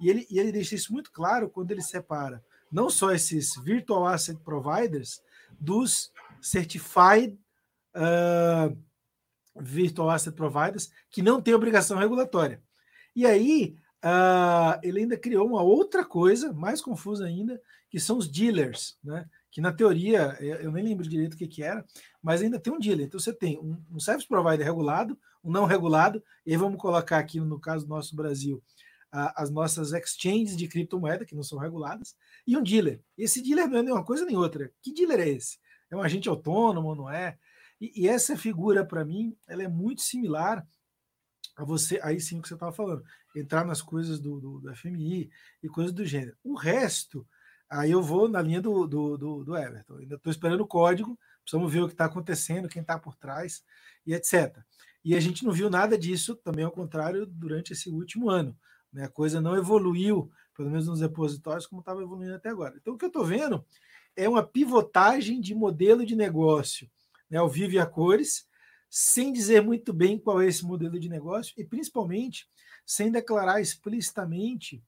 E 0.00 0.08
ele, 0.08 0.26
e 0.30 0.38
ele 0.38 0.52
deixa 0.52 0.74
isso 0.74 0.92
muito 0.92 1.10
claro 1.10 1.48
quando 1.48 1.70
ele 1.70 1.82
separa 1.82 2.42
não 2.70 2.90
só 2.90 3.12
esses 3.12 3.54
Virtual 3.62 4.06
Asset 4.06 4.38
Providers, 4.42 5.20
dos 5.58 6.12
Certified 6.40 7.38
uh, 7.96 8.76
Virtual 9.60 10.10
Asset 10.10 10.36
Providers, 10.36 10.90
que 11.10 11.22
não 11.22 11.40
tem 11.40 11.54
obrigação 11.54 11.98
regulatória. 11.98 12.62
E 13.14 13.26
aí, 13.26 13.76
uh, 14.04 14.78
ele 14.82 15.00
ainda 15.00 15.16
criou 15.16 15.46
uma 15.46 15.62
outra 15.62 16.04
coisa, 16.04 16.52
mais 16.52 16.80
confusa 16.80 17.26
ainda, 17.26 17.60
que 17.90 17.98
são 17.98 18.18
os 18.18 18.28
dealers, 18.28 18.96
né? 19.02 19.28
que 19.50 19.60
na 19.60 19.72
teoria, 19.72 20.36
eu 20.40 20.70
nem 20.70 20.84
lembro 20.84 21.08
direito 21.08 21.34
o 21.34 21.36
que, 21.36 21.48
que 21.48 21.62
era, 21.62 21.84
mas 22.22 22.42
ainda 22.42 22.60
tem 22.60 22.72
um 22.72 22.78
dealer. 22.78 23.06
Então 23.06 23.18
você 23.18 23.32
tem 23.32 23.58
um, 23.58 23.82
um 23.90 23.98
service 23.98 24.28
provider 24.28 24.64
regulado, 24.64 25.18
um 25.42 25.50
não 25.50 25.64
regulado, 25.64 26.22
e 26.44 26.56
vamos 26.56 26.80
colocar 26.80 27.18
aqui, 27.18 27.40
no 27.40 27.58
caso 27.58 27.86
do 27.86 27.88
nosso 27.88 28.14
Brasil, 28.14 28.62
as 29.10 29.50
nossas 29.50 29.92
exchanges 29.92 30.56
de 30.56 30.68
criptomoeda, 30.68 31.24
que 31.24 31.34
não 31.34 31.42
são 31.42 31.58
reguladas, 31.58 32.14
e 32.48 32.56
um 32.56 32.62
dealer. 32.62 33.04
Esse 33.18 33.42
dealer 33.42 33.68
não 33.68 33.76
é 33.76 33.82
nem 33.82 33.92
uma 33.92 34.02
coisa 34.02 34.24
nem 34.24 34.34
outra. 34.34 34.72
Que 34.80 34.94
dealer 34.94 35.20
é 35.20 35.28
esse? 35.28 35.58
É 35.90 35.94
um 35.94 36.00
agente 36.00 36.30
autônomo, 36.30 36.94
não 36.94 37.10
é? 37.10 37.38
E, 37.78 38.04
e 38.04 38.08
essa 38.08 38.38
figura, 38.38 38.86
para 38.86 39.04
mim, 39.04 39.36
ela 39.46 39.62
é 39.62 39.68
muito 39.68 40.00
similar 40.00 40.66
a 41.54 41.62
você, 41.62 42.00
aí 42.02 42.18
sim 42.18 42.38
o 42.38 42.42
que 42.42 42.48
você 42.48 42.54
estava 42.54 42.72
falando, 42.72 43.04
entrar 43.36 43.66
nas 43.66 43.82
coisas 43.82 44.18
do, 44.18 44.40
do, 44.40 44.60
do, 44.60 44.74
FMI 44.74 45.30
e 45.62 45.68
coisas 45.68 45.92
do 45.92 46.06
gênero. 46.06 46.38
O 46.42 46.54
resto, 46.54 47.28
aí 47.68 47.90
eu 47.90 48.02
vou 48.02 48.30
na 48.30 48.40
linha 48.40 48.62
do, 48.62 48.86
do, 48.86 49.18
do, 49.18 49.44
do 49.44 49.54
Everton. 49.54 49.98
Ainda 49.98 50.14
estou 50.14 50.30
esperando 50.30 50.62
o 50.62 50.66
código, 50.66 51.18
precisamos 51.42 51.70
ver 51.70 51.82
o 51.82 51.86
que 51.86 51.92
está 51.92 52.06
acontecendo, 52.06 52.68
quem 52.68 52.80
está 52.80 52.98
por 52.98 53.14
trás 53.14 53.62
e 54.06 54.14
etc. 54.14 54.56
E 55.04 55.14
a 55.14 55.20
gente 55.20 55.44
não 55.44 55.52
viu 55.52 55.68
nada 55.68 55.98
disso, 55.98 56.34
também 56.36 56.64
ao 56.64 56.72
contrário, 56.72 57.26
durante 57.26 57.74
esse 57.74 57.90
último 57.90 58.30
ano. 58.30 58.56
Né? 58.90 59.04
A 59.04 59.10
coisa 59.10 59.38
não 59.38 59.54
evoluiu, 59.54 60.30
pelo 60.58 60.70
menos 60.70 60.88
nos 60.88 61.00
repositórios, 61.00 61.68
como 61.68 61.80
estava 61.80 62.02
evoluindo 62.02 62.34
até 62.34 62.48
agora. 62.48 62.74
Então, 62.76 62.94
o 62.94 62.98
que 62.98 63.04
eu 63.04 63.08
estou 63.08 63.24
vendo 63.24 63.64
é 64.16 64.28
uma 64.28 64.42
pivotagem 64.42 65.40
de 65.40 65.54
modelo 65.54 66.04
de 66.04 66.16
negócio 66.16 66.90
né, 67.30 67.38
ao 67.38 67.48
vivo 67.48 67.74
e 67.74 67.78
a 67.78 67.86
cores, 67.86 68.44
sem 68.90 69.32
dizer 69.32 69.62
muito 69.62 69.92
bem 69.92 70.18
qual 70.18 70.42
é 70.42 70.48
esse 70.48 70.64
modelo 70.64 70.98
de 70.98 71.08
negócio 71.08 71.54
e, 71.56 71.64
principalmente, 71.64 72.48
sem 72.84 73.12
declarar 73.12 73.60
explicitamente 73.60 74.82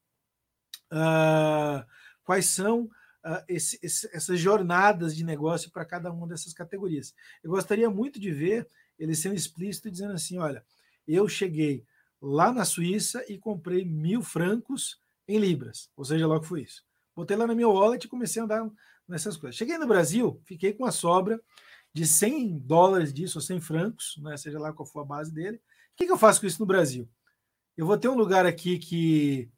uh, 0.90 1.86
quais 2.24 2.46
são 2.46 2.90
uh, 3.24 3.44
esse, 3.46 3.78
esse, 3.80 4.10
essas 4.12 4.40
jornadas 4.40 5.14
de 5.14 5.22
negócio 5.22 5.70
para 5.70 5.84
cada 5.84 6.10
uma 6.10 6.26
dessas 6.26 6.52
categorias. 6.52 7.14
Eu 7.44 7.52
gostaria 7.52 7.88
muito 7.88 8.18
de 8.18 8.32
ver 8.32 8.66
eles 8.98 9.20
sendo 9.20 9.36
explícito 9.36 9.88
dizendo 9.88 10.14
assim: 10.14 10.36
olha, 10.38 10.64
eu 11.06 11.28
cheguei 11.28 11.84
lá 12.20 12.50
na 12.50 12.64
Suíça 12.64 13.24
e 13.28 13.38
comprei 13.38 13.84
mil 13.84 14.20
francos 14.20 14.98
em 15.30 15.38
libras, 15.38 15.88
ou 15.96 16.04
seja, 16.04 16.26
logo 16.26 16.44
foi 16.44 16.62
isso. 16.62 16.82
Botei 17.14 17.37
lá 17.37 17.46
na 17.46 17.54
minha 17.54 17.68
wallet 17.68 18.04
e 18.04 18.08
comecei 18.08 18.40
a 18.40 18.44
andar 18.44 18.70
nessas 19.08 19.37
coisas. 19.37 19.56
Cheguei 19.56 19.78
no 19.78 19.87
Brasil, 19.87 20.40
fiquei 20.44 20.72
com 20.72 20.84
a 20.84 20.90
sobra 20.90 21.40
de 21.92 22.06
100 22.06 22.58
dólares 22.58 23.12
disso, 23.12 23.38
ou 23.38 23.42
100 23.42 23.60
francos, 23.60 24.20
né, 24.22 24.37
seja 24.37 24.58
lá 24.58 24.72
qual 24.72 24.87
for 24.87 25.00
a 25.00 25.04
base 25.04 25.32
dele. 25.32 25.56
O 25.56 25.60
que, 25.96 26.06
que 26.06 26.12
eu 26.12 26.18
faço 26.18 26.40
com 26.40 26.46
isso 26.46 26.60
no 26.60 26.66
Brasil? 26.66 27.08
Eu 27.76 27.87
vou 27.87 27.99
ter 27.99 28.08
um 28.08 28.16
lugar 28.16 28.46
aqui 28.46 28.78
que 28.78 29.50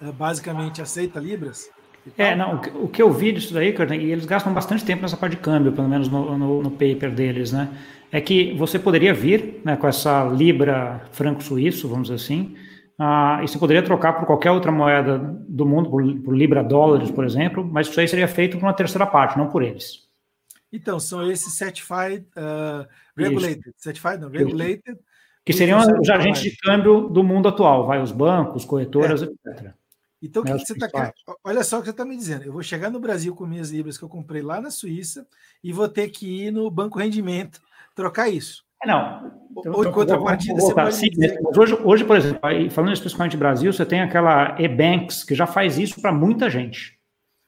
eh, 0.00 0.12
basicamente 0.12 0.82
aceita 0.82 1.20
libras. 1.20 1.70
É, 2.16 2.34
não, 2.34 2.60
o 2.82 2.88
que 2.88 3.02
eu 3.02 3.12
vi 3.12 3.32
disso 3.32 3.52
daí, 3.52 3.74
e 3.74 4.10
eles 4.10 4.24
gastam 4.24 4.54
bastante 4.54 4.84
tempo 4.84 5.02
nessa 5.02 5.16
parte 5.16 5.36
de 5.36 5.42
câmbio, 5.42 5.72
pelo 5.72 5.88
menos 5.88 6.08
no, 6.08 6.38
no, 6.38 6.62
no 6.62 6.70
paper 6.70 7.14
deles, 7.14 7.52
né? 7.52 7.76
É 8.10 8.20
que 8.20 8.54
você 8.54 8.78
poderia 8.78 9.12
vir 9.12 9.60
né, 9.64 9.76
com 9.76 9.86
essa 9.86 10.24
libra 10.24 11.06
franco-suíço, 11.12 11.86
vamos 11.86 12.08
dizer 12.08 12.22
assim, 12.22 12.56
ah, 12.98 13.38
você 13.40 13.56
poderia 13.56 13.82
trocar 13.82 14.14
por 14.14 14.26
qualquer 14.26 14.50
outra 14.50 14.72
moeda 14.72 15.18
do 15.48 15.64
mundo, 15.64 15.88
por, 15.88 16.02
por 16.20 16.36
libra 16.36 16.64
dólares, 16.64 17.10
por 17.10 17.24
exemplo, 17.24 17.64
mas 17.64 17.86
isso 17.86 18.00
aí 18.00 18.08
seria 18.08 18.26
feito 18.26 18.58
por 18.58 18.66
uma 18.66 18.74
terceira 18.74 19.06
parte, 19.06 19.38
não 19.38 19.48
por 19.48 19.62
eles. 19.62 20.08
Então, 20.72 20.98
são 20.98 21.30
esses 21.30 21.54
certified, 21.54 22.26
uh, 22.36 22.86
regulated, 23.16 23.60
isso. 23.60 23.74
certified, 23.78 24.18
não, 24.18 24.28
regulated. 24.28 24.98
Que 25.44 25.52
seriam 25.52 25.78
os 25.78 26.10
agentes 26.10 26.42
de 26.42 26.56
câmbio 26.56 27.08
do 27.08 27.22
mundo 27.22 27.48
atual, 27.48 27.86
vai 27.86 28.02
os 28.02 28.12
bancos, 28.12 28.64
corretoras, 28.64 29.22
é. 29.22 29.26
etc. 29.26 29.72
Então, 30.20 30.42
o 30.42 30.44
que, 30.44 30.52
que 30.52 30.66
você 30.66 30.72
está 30.72 31.12
Olha 31.44 31.62
só 31.62 31.76
o 31.78 31.80
que 31.80 31.86
você 31.86 31.92
está 31.92 32.04
me 32.04 32.16
dizendo. 32.16 32.42
Eu 32.42 32.52
vou 32.52 32.62
chegar 32.62 32.90
no 32.90 32.98
Brasil 32.98 33.34
com 33.34 33.46
minhas 33.46 33.70
libras 33.70 33.96
que 33.96 34.02
eu 34.02 34.08
comprei 34.08 34.42
lá 34.42 34.60
na 34.60 34.70
Suíça 34.70 35.26
e 35.62 35.72
vou 35.72 35.88
ter 35.88 36.08
que 36.08 36.46
ir 36.46 36.50
no 36.50 36.68
Banco 36.68 36.98
Rendimento 36.98 37.60
trocar 37.94 38.28
isso. 38.28 38.64
É, 38.82 38.86
não. 38.86 39.38
Então, 39.58 39.72
Ou 39.72 39.84
em 39.84 39.90
contrapartida, 39.90 40.60
você 40.60 40.74
pode 40.74 40.94
Sim, 40.94 41.10
dizer... 41.10 41.38
hoje, 41.56 41.78
hoje, 41.82 42.04
por 42.04 42.16
exemplo, 42.16 42.40
falando 42.70 42.92
especificamente 42.92 43.36
do 43.36 43.40
Brasil, 43.40 43.72
você 43.72 43.84
tem 43.84 44.00
aquela 44.00 44.54
e-banks 44.58 45.24
que 45.24 45.34
já 45.34 45.46
faz 45.46 45.78
isso 45.78 46.00
para 46.00 46.12
muita 46.12 46.48
gente. 46.48 46.96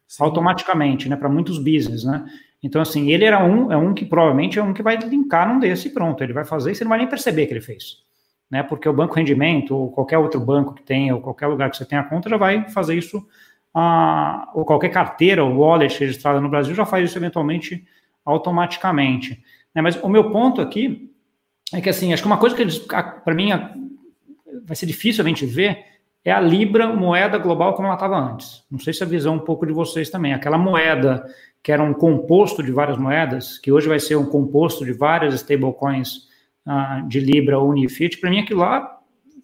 Sim. 0.09 0.25
Automaticamente, 0.25 1.09
né? 1.09 1.15
Para 1.15 1.29
muitos 1.29 1.59
business, 1.59 2.05
né? 2.05 2.25
Então, 2.63 2.83
assim, 2.83 3.11
ele 3.11 3.25
era 3.25 3.45
um, 3.45 3.73
é 3.73 3.77
um 3.77 3.95
que 3.95 4.05
provavelmente 4.05 4.59
é 4.59 4.63
um 4.63 4.75
que 4.75 4.83
vai 4.83 4.97
linkar 4.97 5.49
num 5.49 5.61
desse 5.61 5.89
e 5.89 5.91
pronto. 5.93 6.23
Ele 6.23 6.33
vai 6.33 6.45
fazer 6.45 6.73
e 6.73 6.75
você 6.75 6.85
não 6.85 6.89
vai 6.91 6.99
nem 6.99 7.09
perceber 7.09 7.47
que 7.47 7.53
ele 7.53 7.61
fez. 7.61 7.99
Né? 8.51 8.63
Porque 8.63 8.89
o 8.89 8.93
banco 8.93 9.15
rendimento, 9.15 9.75
ou 9.75 9.91
qualquer 9.91 10.19
outro 10.19 10.41
banco 10.41 10.75
que 10.75 10.83
tenha, 10.83 11.15
ou 11.15 11.23
qualquer 11.23 11.47
lugar 11.47 11.71
que 11.71 11.77
você 11.77 11.87
tenha 11.87 12.03
conta, 12.03 12.29
já 12.29 12.37
vai 12.37 12.69
fazer 12.69 12.97
isso, 12.99 13.25
ah, 13.73 14.51
ou 14.53 14.65
qualquer 14.65 14.91
carteira 14.91 15.45
ou 15.45 15.57
wallet 15.57 15.99
registrada 15.99 16.41
no 16.41 16.51
Brasil 16.51 16.75
já 16.75 16.85
faz 16.85 17.09
isso 17.09 17.17
eventualmente 17.17 17.87
automaticamente. 18.25 19.43
Né? 19.75 19.81
Mas 19.81 19.97
o 20.03 20.09
meu 20.09 20.31
ponto 20.31 20.61
aqui 20.61 21.11
é 21.73 21.81
que, 21.81 21.89
assim, 21.89 22.13
acho 22.13 22.23
que 22.23 22.27
uma 22.27 22.39
coisa 22.39 22.57
que 22.57 22.65
para 23.25 23.35
mim 23.35 23.51
vai 24.65 24.77
ser 24.77 24.87
difícil 24.87 25.25
a 25.25 25.29
gente 25.29 25.47
ver 25.47 25.85
é 26.25 26.31
a 26.31 26.41
Libra 26.41 26.89
moeda 26.89 27.39
global 27.39 27.75
como 27.75 27.87
ela 27.87 27.95
estava 27.95 28.19
antes. 28.19 28.65
Não 28.71 28.79
sei 28.79 28.93
se 28.93 29.03
a 29.03 29.07
visão 29.07 29.37
um 29.37 29.41
pouco 29.41 29.67
de 29.67 29.73
vocês 29.73 30.11
também. 30.11 30.35
Aquela 30.35 30.59
moeda 30.59 31.25
que 31.63 31.73
era 31.73 31.83
um 31.83 31.93
composto 31.93 32.63
de 32.63 32.73
várias 32.73 32.99
moedas, 32.99 33.59
que 33.59 33.71
hoje 33.71 33.89
vai 33.89 34.01
ser 34.01 34.17
um 34.17 34.27
composto 34.27 34.85
de 34.85 34.93
várias 34.93 35.35
stablecoins 35.35 36.29
uh, 36.67 37.07
de 37.07 37.21
Libra 37.21 37.59
ou 37.59 37.69
Unifit, 37.69 38.19
para 38.19 38.31
mim 38.31 38.41
aquilo 38.41 38.61
lá 38.61 38.99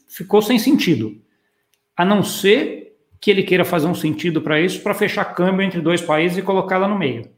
ficou 0.09 0.41
sem 0.41 0.59
sentido. 0.59 1.21
A 1.97 2.05
não 2.05 2.23
ser 2.23 2.97
que 3.21 3.31
ele 3.31 3.43
queira 3.43 3.65
fazer 3.65 3.87
um 3.87 3.95
sentido 3.95 4.41
para 4.41 4.61
isso, 4.61 4.83
para 4.83 4.95
fechar 4.95 5.25
câmbio 5.27 5.63
entre 5.63 5.81
dois 5.81 6.01
países 6.01 6.39
e 6.39 6.43
colocar 6.43 6.79
lá 6.79 6.89
no 6.89 6.99
meio. 6.99 7.29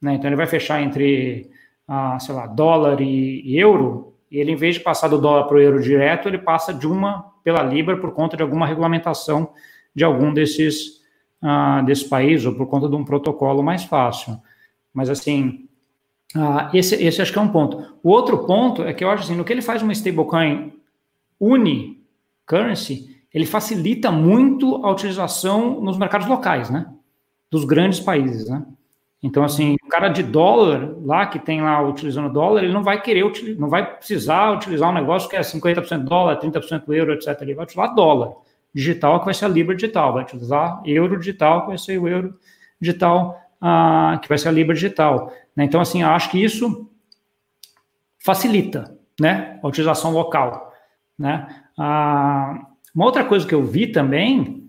Né? 0.00 0.14
Então 0.14 0.28
ele 0.28 0.36
vai 0.36 0.46
fechar 0.46 0.82
entre, 0.82 1.50
uh, 1.88 2.18
sei 2.20 2.34
lá, 2.34 2.46
dólar 2.46 3.00
e, 3.00 3.42
e 3.42 3.58
euro, 3.58 4.14
e 4.30 4.38
ele, 4.38 4.52
em 4.52 4.56
vez 4.56 4.76
de 4.76 4.80
passar 4.80 5.08
do 5.08 5.20
dólar 5.20 5.44
para 5.44 5.56
o 5.56 5.60
euro 5.60 5.82
direto, 5.82 6.28
ele 6.28 6.38
passa 6.38 6.72
de 6.72 6.86
uma 6.86 7.32
pela 7.42 7.62
Libra 7.62 7.96
por 7.96 8.12
conta 8.12 8.36
de 8.36 8.42
alguma 8.42 8.66
regulamentação 8.66 9.50
de 9.94 10.04
algum 10.04 10.32
desses 10.32 11.00
uh, 11.42 11.84
desse 11.84 12.08
país 12.08 12.46
ou 12.46 12.54
por 12.54 12.66
conta 12.66 12.88
de 12.88 12.94
um 12.94 13.04
protocolo 13.04 13.62
mais 13.62 13.84
fácil. 13.84 14.40
Mas, 14.92 15.10
assim, 15.10 15.68
uh, 16.36 16.74
esse, 16.74 16.94
esse 17.02 17.20
acho 17.20 17.32
que 17.32 17.38
é 17.38 17.42
um 17.42 17.48
ponto. 17.48 17.98
O 18.02 18.10
outro 18.10 18.46
ponto 18.46 18.82
é 18.84 18.92
que 18.92 19.02
eu 19.02 19.10
acho 19.10 19.24
assim, 19.24 19.36
no 19.36 19.44
que 19.44 19.52
ele 19.52 19.62
faz 19.62 19.82
uma 19.82 19.92
stablecoin 19.92 20.72
uni 21.38 22.04
currency, 22.46 23.16
ele 23.32 23.46
facilita 23.46 24.10
muito 24.10 24.84
a 24.84 24.90
utilização 24.90 25.80
nos 25.80 25.96
mercados 25.96 26.26
locais, 26.26 26.68
né? 26.68 26.92
Dos 27.50 27.64
grandes 27.64 28.00
países, 28.00 28.48
né? 28.48 28.64
Então, 29.22 29.44
assim, 29.44 29.76
o 29.82 29.88
cara 29.88 30.08
de 30.08 30.22
dólar 30.22 30.94
lá, 31.04 31.26
que 31.26 31.38
tem 31.38 31.60
lá 31.60 31.82
utilizando 31.82 32.32
dólar, 32.32 32.64
ele 32.64 32.72
não 32.72 32.82
vai 32.82 33.02
querer, 33.02 33.22
não 33.58 33.68
vai 33.68 33.96
precisar 33.96 34.52
utilizar 34.52 34.88
um 34.88 34.94
negócio 34.94 35.28
que 35.28 35.36
é 35.36 35.40
50% 35.40 36.04
dólar, 36.04 36.40
30% 36.40 36.84
euro, 36.94 37.12
etc. 37.12 37.36
Ele 37.42 37.54
vai 37.54 37.64
utilizar 37.64 37.94
dólar 37.94 38.32
digital, 38.74 39.18
que 39.18 39.26
vai 39.26 39.34
ser 39.34 39.44
a 39.44 39.48
Libra 39.48 39.74
digital, 39.74 40.14
vai 40.14 40.22
utilizar 40.22 40.80
euro 40.86 41.18
digital, 41.18 41.62
que 41.62 41.68
vai 41.68 41.78
ser 41.78 41.98
o 41.98 42.08
euro 42.08 42.38
digital, 42.80 43.38
ah, 43.60 44.18
que 44.22 44.28
vai 44.28 44.38
ser 44.38 44.48
a 44.48 44.52
Libra 44.52 44.74
digital. 44.74 45.32
Né? 45.54 45.64
Então, 45.64 45.80
assim, 45.80 46.02
acho 46.02 46.30
que 46.30 46.42
isso 46.42 46.88
facilita 48.18 48.96
né, 49.20 49.58
a 49.62 49.66
utilização 49.66 50.12
local. 50.12 50.72
Né? 51.18 51.46
Ah, 51.78 52.58
uma 52.94 53.04
outra 53.04 53.24
coisa 53.24 53.46
que 53.46 53.54
eu 53.54 53.62
vi 53.62 53.88
também, 53.88 54.59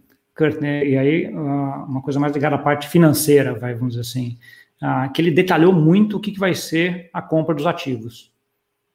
E 0.86 0.98
aí 0.98 1.26
ah, 1.28 1.86
uma 1.88 2.02
coisa 2.02 2.20
mais 2.20 2.34
ligada 2.34 2.56
à 2.56 2.60
parte 2.60 2.88
financeira, 2.88 3.54
vai, 3.54 3.74
vamos 3.74 3.96
dizer 3.96 4.02
assim, 4.02 4.38
ah, 4.82 5.10
que 5.10 5.22
ele 5.22 5.32
detalhou 5.32 5.72
muito 5.74 6.18
o 6.18 6.20
que, 6.20 6.38
vai 6.40 6.56
ser 6.56 7.10
a 7.14 7.22
compra 7.22 7.54
dos 7.54 7.68
ativos. 7.68 8.32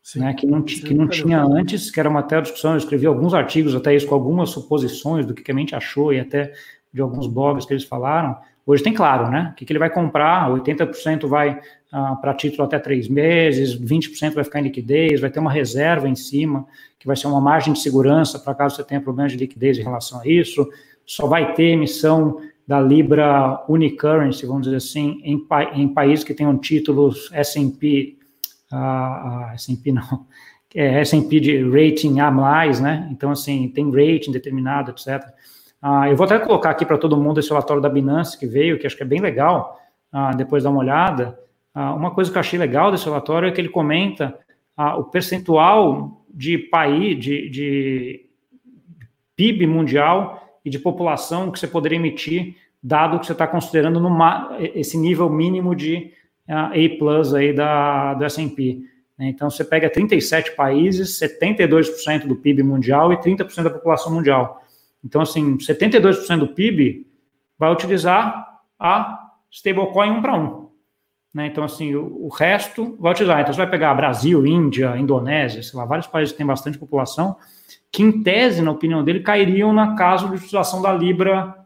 Sim, 0.02 0.20
né, 0.20 0.34
que 0.34 0.46
não, 0.46 0.62
que 0.62 0.94
não 0.94 1.08
tinha 1.08 1.42
antes, 1.42 1.90
que 1.90 1.98
era 1.98 2.08
uma 2.08 2.20
até 2.20 2.40
discussão, 2.40 2.72
eu 2.72 2.78
escrevi 2.78 3.06
alguns 3.06 3.34
artigos 3.34 3.74
até 3.74 3.94
isso 3.94 4.06
com 4.06 4.14
algumas 4.14 4.50
suposições 4.50 5.26
do 5.26 5.34
que, 5.34 5.42
que 5.42 5.50
a 5.50 5.54
gente 5.54 5.74
achou 5.74 6.12
e 6.12 6.20
até 6.20 6.52
de 6.92 7.00
alguns 7.00 7.26
blogs 7.26 7.66
que 7.66 7.72
eles 7.72 7.82
falaram. 7.82 8.36
Hoje 8.64 8.82
tem 8.82 8.92
claro, 8.92 9.30
né? 9.30 9.50
O 9.52 9.54
que, 9.54 9.64
que 9.64 9.72
ele 9.72 9.78
vai 9.78 9.90
comprar, 9.90 10.50
80% 10.50 11.28
vai 11.28 11.60
ah, 11.92 12.16
para 12.16 12.34
título 12.34 12.64
até 12.64 12.78
três 12.78 13.08
meses, 13.08 13.78
20% 13.78 14.34
vai 14.34 14.44
ficar 14.44 14.60
em 14.60 14.64
liquidez, 14.64 15.20
vai 15.20 15.30
ter 15.30 15.38
uma 15.38 15.52
reserva 15.52 16.08
em 16.08 16.16
cima, 16.16 16.66
que 16.98 17.06
vai 17.06 17.16
ser 17.16 17.28
uma 17.28 17.40
margem 17.40 17.72
de 17.72 17.80
segurança 17.80 18.38
para 18.38 18.54
caso 18.54 18.76
você 18.76 18.84
tenha 18.84 19.00
problemas 19.00 19.32
de 19.32 19.38
liquidez 19.38 19.78
em 19.78 19.82
relação 19.82 20.20
a 20.20 20.26
isso. 20.26 20.68
Só 21.06 21.26
vai 21.26 21.54
ter 21.54 21.70
emissão 21.70 22.40
da 22.66 22.80
Libra 22.80 23.64
Unicurrency, 23.68 24.44
vamos 24.44 24.64
dizer 24.64 24.76
assim, 24.76 25.20
em, 25.22 25.46
em 25.74 25.88
países 25.88 26.24
que 26.24 26.34
tenham 26.34 26.58
títulos 26.58 27.30
S&P 27.32 28.16
a, 28.70 29.50
a 29.50 29.54
S&P 29.54 29.92
não, 29.92 30.26
é 30.74 31.00
S&P 31.00 31.40
de 31.40 31.62
rating 31.62 32.20
A+, 32.20 32.30
né? 32.80 33.08
Então, 33.10 33.30
assim, 33.30 33.68
tem 33.68 33.90
rating 33.90 34.32
determinado, 34.32 34.90
etc. 34.90 35.24
Ah, 35.80 36.08
eu 36.10 36.16
vou 36.16 36.24
até 36.24 36.38
colocar 36.38 36.70
aqui 36.70 36.84
para 36.84 36.98
todo 36.98 37.16
mundo 37.16 37.40
esse 37.40 37.48
relatório 37.48 37.82
da 37.82 37.88
Binance 37.88 38.38
que 38.38 38.46
veio, 38.46 38.78
que 38.78 38.86
acho 38.86 38.96
que 38.96 39.02
é 39.02 39.06
bem 39.06 39.20
legal, 39.20 39.78
ah, 40.12 40.32
depois 40.32 40.64
dá 40.64 40.70
uma 40.70 40.80
olhada. 40.80 41.38
Ah, 41.74 41.94
uma 41.94 42.10
coisa 42.10 42.30
que 42.30 42.36
eu 42.36 42.40
achei 42.40 42.58
legal 42.58 42.90
desse 42.90 43.04
relatório 43.04 43.48
é 43.48 43.52
que 43.52 43.60
ele 43.60 43.68
comenta 43.68 44.36
ah, 44.76 44.96
o 44.96 45.04
percentual 45.04 46.24
de 46.32 46.58
país, 46.58 47.18
de, 47.18 47.48
de 47.48 48.26
PIB 49.34 49.66
mundial 49.66 50.42
e 50.66 50.70
de 50.70 50.80
população 50.80 51.52
que 51.52 51.60
você 51.60 51.68
poderia 51.68 51.96
emitir, 51.96 52.56
dado 52.82 53.20
que 53.20 53.26
você 53.26 53.30
está 53.30 53.46
considerando 53.46 54.02
esse 54.74 54.98
nível 54.98 55.30
mínimo 55.30 55.76
de 55.76 56.12
a 56.48 56.72
plus 56.98 57.32
aí 57.32 57.52
da, 57.52 58.14
do 58.14 58.24
S&P. 58.24 58.82
Né? 59.16 59.28
Então, 59.28 59.48
você 59.48 59.64
pega 59.64 59.88
37 59.88 60.56
países, 60.56 61.20
72% 61.20 62.26
do 62.26 62.34
PIB 62.34 62.64
mundial 62.64 63.12
e 63.12 63.16
30% 63.16 63.62
da 63.62 63.70
população 63.70 64.12
mundial. 64.12 64.60
Então, 65.04 65.20
assim, 65.20 65.56
72% 65.56 66.38
do 66.38 66.48
PIB 66.48 67.06
vai 67.56 67.72
utilizar 67.72 68.60
a 68.76 69.20
stablecoin 69.48 70.10
um 70.10 70.20
para 70.20 70.36
um. 70.36 70.68
Né? 71.32 71.46
Então, 71.46 71.62
assim, 71.62 71.94
o, 71.94 72.26
o, 72.26 72.28
resto 72.28 72.96
vai 72.98 73.12
utilizar. 73.12 73.40
Então, 73.40 73.52
você 73.52 73.58
vai 73.58 73.70
pegar 73.70 73.94
Brasil, 73.94 74.44
Índia, 74.44 74.96
Indonésia, 74.96 75.62
sei 75.62 75.78
lá, 75.78 75.84
vários 75.84 76.08
países 76.08 76.32
que 76.32 76.38
têm 76.38 76.46
bastante 76.46 76.76
população, 76.76 77.36
que, 77.96 78.02
em 78.02 78.22
tese, 78.22 78.60
na 78.60 78.72
opinião 78.72 79.02
dele, 79.02 79.20
cairiam 79.20 79.72
na 79.72 79.94
caso 79.94 80.28
de 80.28 80.34
utilização 80.34 80.82
da 80.82 80.92
Libra 80.92 81.56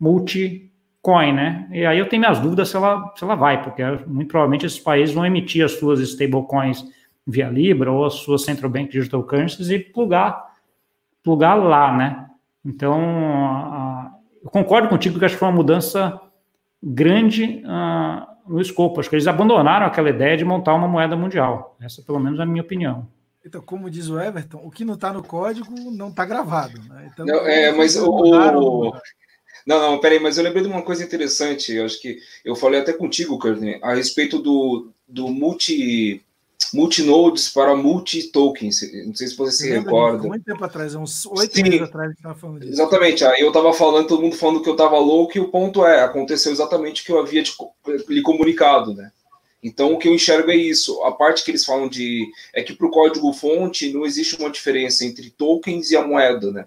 multi 0.00 0.72
coin, 1.00 1.32
né? 1.32 1.68
E 1.70 1.86
aí 1.86 1.96
eu 1.96 2.08
tenho 2.08 2.22
minhas 2.22 2.40
dúvidas 2.40 2.68
se 2.68 2.76
ela, 2.76 3.12
se 3.14 3.22
ela 3.22 3.36
vai, 3.36 3.62
porque 3.62 3.84
muito 4.04 4.28
provavelmente 4.28 4.66
esses 4.66 4.80
países 4.80 5.14
vão 5.14 5.24
emitir 5.24 5.64
as 5.64 5.78
suas 5.78 6.00
stablecoins 6.00 6.84
via 7.24 7.48
Libra 7.48 7.92
ou 7.92 8.04
as 8.04 8.14
suas 8.14 8.42
central 8.42 8.68
bank 8.68 8.90
digital 8.90 9.22
currencies 9.22 9.70
e 9.70 9.78
plugar, 9.78 10.44
plugar 11.22 11.54
lá, 11.54 11.96
né? 11.96 12.26
Então, 12.64 14.10
eu 14.42 14.50
concordo 14.50 14.88
contigo 14.88 15.20
que 15.20 15.24
acho 15.24 15.34
que 15.34 15.38
foi 15.38 15.46
uma 15.46 15.54
mudança 15.54 16.20
grande 16.82 17.62
uh, 17.64 18.52
no 18.52 18.60
escopo. 18.60 18.98
Acho 18.98 19.08
que 19.08 19.14
eles 19.14 19.28
abandonaram 19.28 19.86
aquela 19.86 20.10
ideia 20.10 20.36
de 20.36 20.44
montar 20.44 20.74
uma 20.74 20.88
moeda 20.88 21.16
mundial. 21.16 21.76
Essa, 21.80 22.02
pelo 22.02 22.18
menos, 22.18 22.40
é 22.40 22.42
a 22.42 22.46
minha 22.46 22.62
opinião. 22.62 23.06
Então, 23.46 23.62
como 23.62 23.88
diz 23.88 24.08
o 24.08 24.18
Everton, 24.18 24.60
o 24.64 24.72
que 24.72 24.84
não 24.84 24.94
está 24.94 25.12
no 25.12 25.22
código 25.22 25.72
não 25.92 26.08
está 26.08 26.24
gravado. 26.24 26.80
Né? 26.88 27.08
Então, 27.12 27.24
não, 27.24 27.46
é, 27.46 27.70
mas 27.70 27.96
o, 27.96 28.92
Não, 29.64 29.80
não, 29.80 30.00
peraí, 30.00 30.18
mas 30.18 30.36
eu 30.36 30.42
lembrei 30.42 30.64
de 30.64 30.68
uma 30.68 30.82
coisa 30.82 31.04
interessante, 31.04 31.72
eu 31.72 31.84
acho 31.84 32.00
que 32.02 32.18
eu 32.44 32.56
falei 32.56 32.80
até 32.80 32.92
contigo, 32.92 33.38
Courtney, 33.38 33.78
a 33.82 33.94
respeito 33.94 34.40
do, 34.40 34.90
do 35.06 35.28
multi 35.28 36.20
multinodes 36.74 37.48
para 37.48 37.76
multi-tokens. 37.76 38.80
Não 39.06 39.14
sei 39.14 39.28
se 39.28 39.36
você 39.36 39.52
se 39.52 39.70
recorda. 39.70 40.26
Muito 40.26 40.44
tempo 40.44 40.64
atrás, 40.64 40.96
uns 40.96 41.24
oito 41.26 41.62
meses 41.62 41.82
atrás, 41.82 42.10
estava 42.10 42.34
falando 42.34 42.60
disso. 42.60 42.72
Exatamente. 42.72 43.24
Aí 43.24 43.40
eu 43.40 43.48
estava 43.48 43.72
falando, 43.72 44.08
todo 44.08 44.22
mundo 44.22 44.34
falando 44.34 44.60
que 44.60 44.68
eu 44.68 44.72
estava 44.72 44.98
louco, 44.98 45.38
e 45.38 45.40
o 45.40 45.48
ponto 45.48 45.86
é, 45.86 46.02
aconteceu 46.02 46.50
exatamente 46.50 47.02
o 47.02 47.04
que 47.04 47.12
eu 47.12 47.20
havia 47.20 47.44
te, 47.44 47.54
lhe 48.08 48.22
comunicado, 48.22 48.92
né? 48.92 49.12
Então, 49.66 49.92
o 49.92 49.98
que 49.98 50.06
eu 50.06 50.14
enxergo 50.14 50.48
é 50.52 50.56
isso. 50.56 51.02
A 51.02 51.10
parte 51.10 51.44
que 51.44 51.50
eles 51.50 51.64
falam 51.64 51.88
de. 51.88 52.24
é 52.54 52.62
que 52.62 52.72
para 52.72 52.86
o 52.86 52.90
código-fonte 52.90 53.92
não 53.92 54.06
existe 54.06 54.36
uma 54.36 54.48
diferença 54.48 55.04
entre 55.04 55.28
tokens 55.30 55.90
e 55.90 55.96
a 55.96 56.06
moeda, 56.06 56.52
né? 56.52 56.66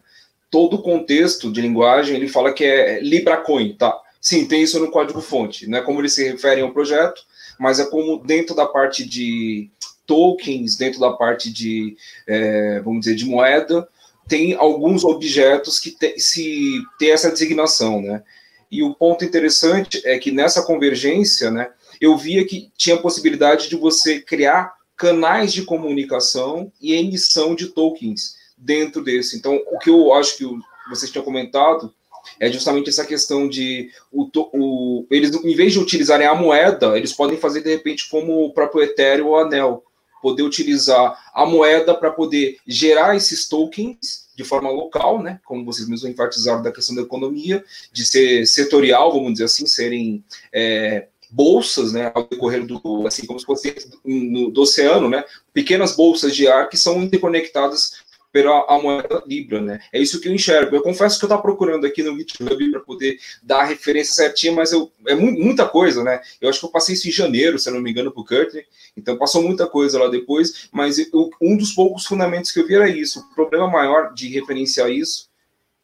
Todo 0.52 0.76
o 0.76 0.82
contexto 0.82 1.50
de 1.50 1.62
linguagem 1.62 2.18
ele 2.18 2.28
fala 2.28 2.52
que 2.52 2.66
é 2.66 3.00
LibraCoin, 3.00 3.74
tá? 3.78 3.98
Sim, 4.20 4.46
tem 4.46 4.64
isso 4.64 4.78
no 4.82 4.92
código-fonte. 4.92 5.66
Não 5.66 5.78
é 5.78 5.82
como 5.82 6.02
eles 6.02 6.12
se 6.12 6.30
referem 6.30 6.62
ao 6.62 6.74
projeto, 6.74 7.22
mas 7.58 7.80
é 7.80 7.86
como 7.86 8.18
dentro 8.20 8.54
da 8.54 8.66
parte 8.66 9.08
de 9.08 9.70
tokens, 10.06 10.76
dentro 10.76 11.00
da 11.00 11.14
parte 11.14 11.54
de, 11.54 11.96
é, 12.28 12.82
vamos 12.82 13.02
dizer, 13.02 13.16
de 13.16 13.24
moeda, 13.24 13.88
tem 14.28 14.56
alguns 14.56 15.06
objetos 15.06 15.80
que 15.80 15.92
te, 15.92 16.20
se 16.20 16.82
tem 17.00 17.12
essa 17.12 17.32
designação, 17.32 18.02
né? 18.02 18.24
E 18.70 18.84
o 18.84 18.94
ponto 18.94 19.24
interessante 19.24 20.02
é 20.04 20.20
que 20.20 20.32
nessa 20.32 20.64
convergência, 20.64 21.50
né, 21.50 21.70
eu 22.00 22.18
via 22.18 22.46
que 22.46 22.72
tinha 22.78 22.96
a 22.96 23.02
possibilidade 23.02 23.70
de 23.70 23.76
você 23.76 24.20
criar 24.20 24.74
canais 24.96 25.54
de 25.54 25.64
comunicação 25.64 26.72
e 26.82 26.94
emissão 26.94 27.56
de 27.56 27.68
tokens 27.68 28.36
dentro 28.58 29.02
desse. 29.02 29.38
Então, 29.38 29.62
o 29.72 29.80
que 29.80 29.90
eu 29.90 30.14
acho 30.14 30.38
que 30.38 30.46
vocês 30.90 31.12
tinham 31.12 31.24
comentado 31.24 31.94
é 32.40 32.52
justamente 32.52 32.90
essa 32.90 33.06
questão 33.06 33.48
de 33.48 33.92
o, 34.12 34.30
o, 34.54 35.08
eles, 35.10 35.34
em 35.44 35.56
vez 35.56 35.74
de 35.74 35.80
utilizarem 35.80 36.28
a 36.28 36.36
moeda, 36.36 36.98
eles 36.98 37.14
podem 37.14 37.38
fazer 37.38 37.62
de 37.62 37.70
repente 37.70 38.10
como 38.10 38.46
o 38.46 38.54
próprio 38.54 38.84
Ethereum 38.84 39.28
ou 39.28 39.40
Anel, 39.40 39.84
poder 40.22 40.44
utilizar 40.44 41.18
a 41.34 41.46
moeda 41.46 41.96
para 41.96 42.12
poder 42.12 42.58
gerar 42.68 43.16
esses 43.16 43.48
tokens 43.48 44.28
de 44.36 44.44
forma 44.44 44.70
local, 44.70 45.22
né? 45.22 45.40
Como 45.46 45.66
vocês 45.66 45.88
mesmos 45.88 46.10
enfatizaram 46.10 46.62
da 46.62 46.72
questão 46.72 46.96
da 46.96 47.02
economia, 47.02 47.64
de 47.92 48.06
ser 48.06 48.46
setorial, 48.46 49.12
vamos 49.12 49.34
dizer 49.34 49.46
assim, 49.46 49.66
serem 49.66 50.24
é, 50.52 51.08
bolsas, 51.30 51.94
né, 51.94 52.12
ao 52.14 52.28
decorrer 52.28 52.66
do, 52.66 53.06
assim, 53.06 53.26
como 53.26 53.40
se 53.40 53.46
fosse 53.46 53.76
no, 54.04 54.50
do 54.50 54.62
oceano, 54.62 55.10
né, 55.10 55.24
pequenas 55.54 55.96
bolsas 55.96 56.36
de 56.36 56.48
ar 56.48 56.70
que 56.70 56.78
são 56.78 57.02
interconectadas 57.02 58.00
pela 58.32 58.66
a 58.68 58.80
moeda 58.80 59.24
Libra, 59.26 59.60
né? 59.60 59.80
É 59.92 60.00
isso 60.00 60.22
que 60.22 60.28
eu 60.28 60.34
enxergo. 60.34 60.76
Eu 60.76 60.84
confesso 60.84 61.18
que 61.18 61.26
eu 61.26 61.28
estava 61.28 61.42
procurando 61.42 61.86
aqui 61.86 62.04
no 62.04 62.16
GitHub 62.18 62.72
para 62.72 62.80
poder 62.82 63.18
dar 63.42 63.62
a 63.62 63.66
referência 63.66 64.14
certinha, 64.14 64.54
mas 64.54 64.72
eu, 64.72 64.92
é 65.08 65.16
mu 65.16 65.32
muita 65.32 65.68
coisa, 65.68 66.04
né? 66.04 66.22
Eu 66.40 66.50
acho 66.50 66.60
que 66.60 66.66
eu 66.66 66.72
passei 66.72 66.94
isso 66.94 67.08
em 67.08 67.12
janeiro, 67.12 67.58
se 67.58 67.72
não 67.72 67.82
me 67.82 67.90
engano, 67.90 68.12
para 68.12 68.22
o 68.22 68.26
Curtin, 68.26 68.62
então 68.96 69.18
passou 69.18 69.42
muita 69.42 69.68
coisa 69.68 70.00
lá 70.00 70.08
depois, 70.10 70.70
mas 70.72 71.00
eu, 71.00 71.30
um 71.42 71.58
dos 71.58 71.72
poucos 71.72 72.06
fundamentos 72.06 72.52
que 72.52 72.60
eu 72.60 72.68
vi 72.68 72.76
era 72.76 72.90
isso. 72.90 73.20
O 73.20 73.36
problema 73.36 73.68
maior 73.68 74.14
de 74.14 74.28
referenciar 74.28 74.92
isso 74.92 75.29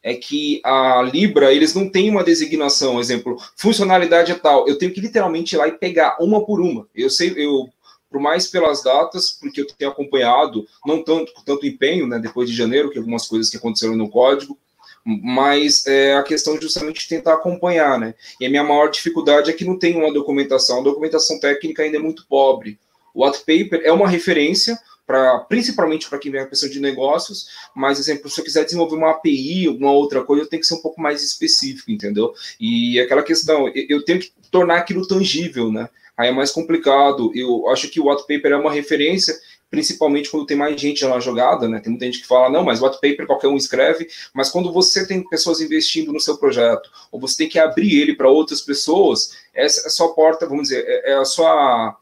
é 0.06 0.14
que 0.14 0.60
a 0.62 1.02
Libra, 1.02 1.52
eles 1.52 1.74
não 1.74 1.88
têm 1.88 2.08
uma 2.08 2.22
designação, 2.22 3.00
exemplo, 3.00 3.36
funcionalidade 3.56 4.30
é 4.30 4.36
tal, 4.36 4.68
eu 4.68 4.78
tenho 4.78 4.92
que 4.92 5.00
literalmente 5.00 5.56
ir 5.56 5.58
lá 5.58 5.66
e 5.66 5.72
pegar 5.72 6.16
uma 6.20 6.46
por 6.46 6.60
uma. 6.60 6.86
Eu 6.94 7.10
sei, 7.10 7.34
eu 7.36 7.68
por 8.08 8.20
mais 8.20 8.46
pelas 8.46 8.84
datas, 8.84 9.32
porque 9.32 9.62
eu 9.62 9.66
tenho 9.66 9.90
acompanhado, 9.90 10.64
não 10.86 11.02
tanto 11.02 11.34
com 11.34 11.42
tanto 11.42 11.66
empenho, 11.66 12.06
né, 12.06 12.20
depois 12.20 12.48
de 12.48 12.54
janeiro, 12.54 12.88
que 12.88 12.98
algumas 12.98 13.26
coisas 13.26 13.50
que 13.50 13.56
aconteceram 13.56 13.96
no 13.96 14.08
código, 14.08 14.56
mas 15.04 15.84
é 15.88 16.14
a 16.14 16.22
questão 16.22 16.56
justamente 16.60 17.00
de 17.00 17.08
tentar 17.08 17.34
acompanhar, 17.34 17.98
né? 17.98 18.14
E 18.40 18.46
a 18.46 18.48
minha 18.48 18.62
maior 18.62 18.88
dificuldade 18.88 19.50
é 19.50 19.52
que 19.52 19.64
não 19.64 19.76
tem 19.76 19.96
uma 19.96 20.12
documentação, 20.12 20.78
a 20.78 20.84
documentação 20.84 21.40
técnica 21.40 21.82
ainda 21.82 21.96
é 21.96 22.00
muito 22.00 22.24
pobre. 22.28 22.78
O 23.12 23.28
paper 23.28 23.80
é 23.82 23.90
uma 23.90 24.08
referência, 24.08 24.78
para 25.06 25.38
principalmente 25.40 26.08
para 26.08 26.18
quem 26.18 26.32
vem 26.32 26.40
a 26.40 26.46
questão 26.46 26.68
de 26.68 26.80
negócios, 26.80 27.46
mas 27.74 27.98
exemplo, 27.98 28.28
se 28.28 28.40
eu 28.40 28.44
quiser 28.44 28.64
desenvolver 28.64 28.96
uma 28.96 29.10
API, 29.10 29.68
alguma 29.68 29.92
outra 29.92 30.24
coisa, 30.24 30.42
eu 30.42 30.48
tenho 30.48 30.60
que 30.60 30.66
ser 30.66 30.74
um 30.74 30.82
pouco 30.82 31.00
mais 31.00 31.22
específico, 31.22 31.90
entendeu? 31.90 32.34
E 32.58 32.98
aquela 33.00 33.22
questão, 33.22 33.68
eu 33.68 34.04
tenho 34.04 34.18
que 34.18 34.32
tornar 34.50 34.78
aquilo 34.78 35.06
tangível, 35.06 35.70
né? 35.72 35.88
Aí 36.16 36.28
é 36.28 36.32
mais 36.32 36.50
complicado. 36.50 37.30
Eu 37.34 37.68
acho 37.68 37.88
que 37.88 38.00
o 38.00 38.10
white 38.10 38.22
paper 38.22 38.52
é 38.52 38.56
uma 38.56 38.72
referência, 38.72 39.38
principalmente 39.70 40.30
quando 40.30 40.46
tem 40.46 40.56
mais 40.56 40.80
gente 40.80 41.04
na 41.04 41.20
jogada, 41.20 41.68
né? 41.68 41.78
Tem 41.78 41.90
muita 41.90 42.06
gente 42.06 42.20
que 42.20 42.26
fala, 42.26 42.50
não, 42.50 42.64
mas 42.64 42.80
white 42.80 42.98
paper 43.00 43.26
qualquer 43.26 43.48
um 43.48 43.56
escreve, 43.56 44.08
mas 44.32 44.48
quando 44.48 44.72
você 44.72 45.06
tem 45.06 45.28
pessoas 45.28 45.60
investindo 45.60 46.12
no 46.12 46.20
seu 46.20 46.38
projeto, 46.38 46.90
ou 47.12 47.20
você 47.20 47.36
tem 47.36 47.48
que 47.48 47.58
abrir 47.58 48.00
ele 48.00 48.14
para 48.14 48.30
outras 48.30 48.60
pessoas, 48.60 49.36
essa 49.54 49.82
é 49.82 49.86
a 49.86 49.90
sua 49.90 50.14
porta, 50.14 50.46
vamos 50.46 50.68
dizer, 50.68 50.84
é, 50.86 51.12
é 51.12 51.14
a 51.14 51.24
sua 51.24 51.96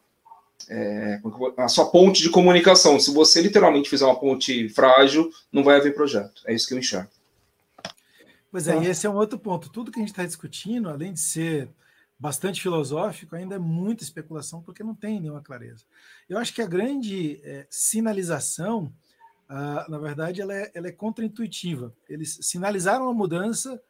é, 0.68 1.20
a 1.56 1.68
sua 1.68 1.90
ponte 1.90 2.22
de 2.22 2.30
comunicação. 2.30 2.98
Se 2.98 3.12
você 3.12 3.40
literalmente 3.40 3.90
fizer 3.90 4.04
uma 4.04 4.18
ponte 4.18 4.68
frágil, 4.68 5.30
não 5.52 5.62
vai 5.62 5.76
haver 5.76 5.94
projeto. 5.94 6.42
É 6.46 6.54
isso 6.54 6.66
que 6.66 6.74
eu 6.74 6.78
enxergo. 6.78 7.10
Pois 8.50 8.68
é, 8.68 8.78
e 8.82 8.86
esse 8.86 9.06
é 9.06 9.10
um 9.10 9.16
outro 9.16 9.38
ponto. 9.38 9.68
Tudo 9.68 9.90
que 9.90 9.98
a 9.98 10.02
gente 10.02 10.12
está 10.12 10.24
discutindo, 10.24 10.88
além 10.88 11.12
de 11.12 11.20
ser 11.20 11.68
bastante 12.18 12.62
filosófico, 12.62 13.34
ainda 13.34 13.56
é 13.56 13.58
muita 13.58 14.04
especulação, 14.04 14.62
porque 14.62 14.84
não 14.84 14.94
tem 14.94 15.20
nenhuma 15.20 15.42
clareza. 15.42 15.84
Eu 16.28 16.38
acho 16.38 16.54
que 16.54 16.62
a 16.62 16.66
grande 16.66 17.40
é, 17.42 17.66
sinalização, 17.68 18.92
ah, 19.48 19.84
na 19.88 19.98
verdade, 19.98 20.40
ela 20.40 20.54
é, 20.54 20.70
ela 20.72 20.86
é 20.86 20.92
contraintuitiva. 20.92 21.92
Eles 22.08 22.38
sinalizaram 22.42 23.08
a 23.08 23.12
mudança 23.12 23.80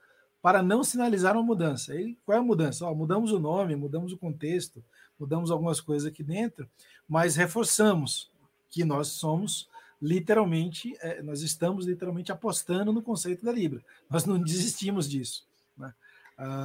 para 0.40 0.62
não 0.62 0.82
sinalizar 0.82 1.34
uma 1.34 1.42
mudança. 1.42 1.94
E 1.94 2.16
qual 2.24 2.36
é 2.36 2.40
a 2.40 2.44
mudança? 2.44 2.86
Ó, 2.86 2.94
mudamos 2.94 3.32
o 3.32 3.38
nome, 3.38 3.76
mudamos 3.76 4.12
o 4.12 4.18
contexto, 4.18 4.82
mudamos 5.24 5.50
algumas 5.50 5.80
coisas 5.80 6.06
aqui 6.06 6.22
dentro, 6.22 6.68
mas 7.08 7.34
reforçamos 7.34 8.30
que 8.68 8.84
nós 8.84 9.08
somos 9.08 9.70
literalmente, 10.00 10.94
é, 11.00 11.22
nós 11.22 11.40
estamos 11.40 11.86
literalmente 11.86 12.30
apostando 12.30 12.92
no 12.92 13.00
conceito 13.00 13.42
da 13.42 13.50
Libra. 13.50 13.82
Nós 14.10 14.26
não 14.26 14.38
desistimos 14.38 15.08
disso. 15.08 15.46
Né? 15.78 15.94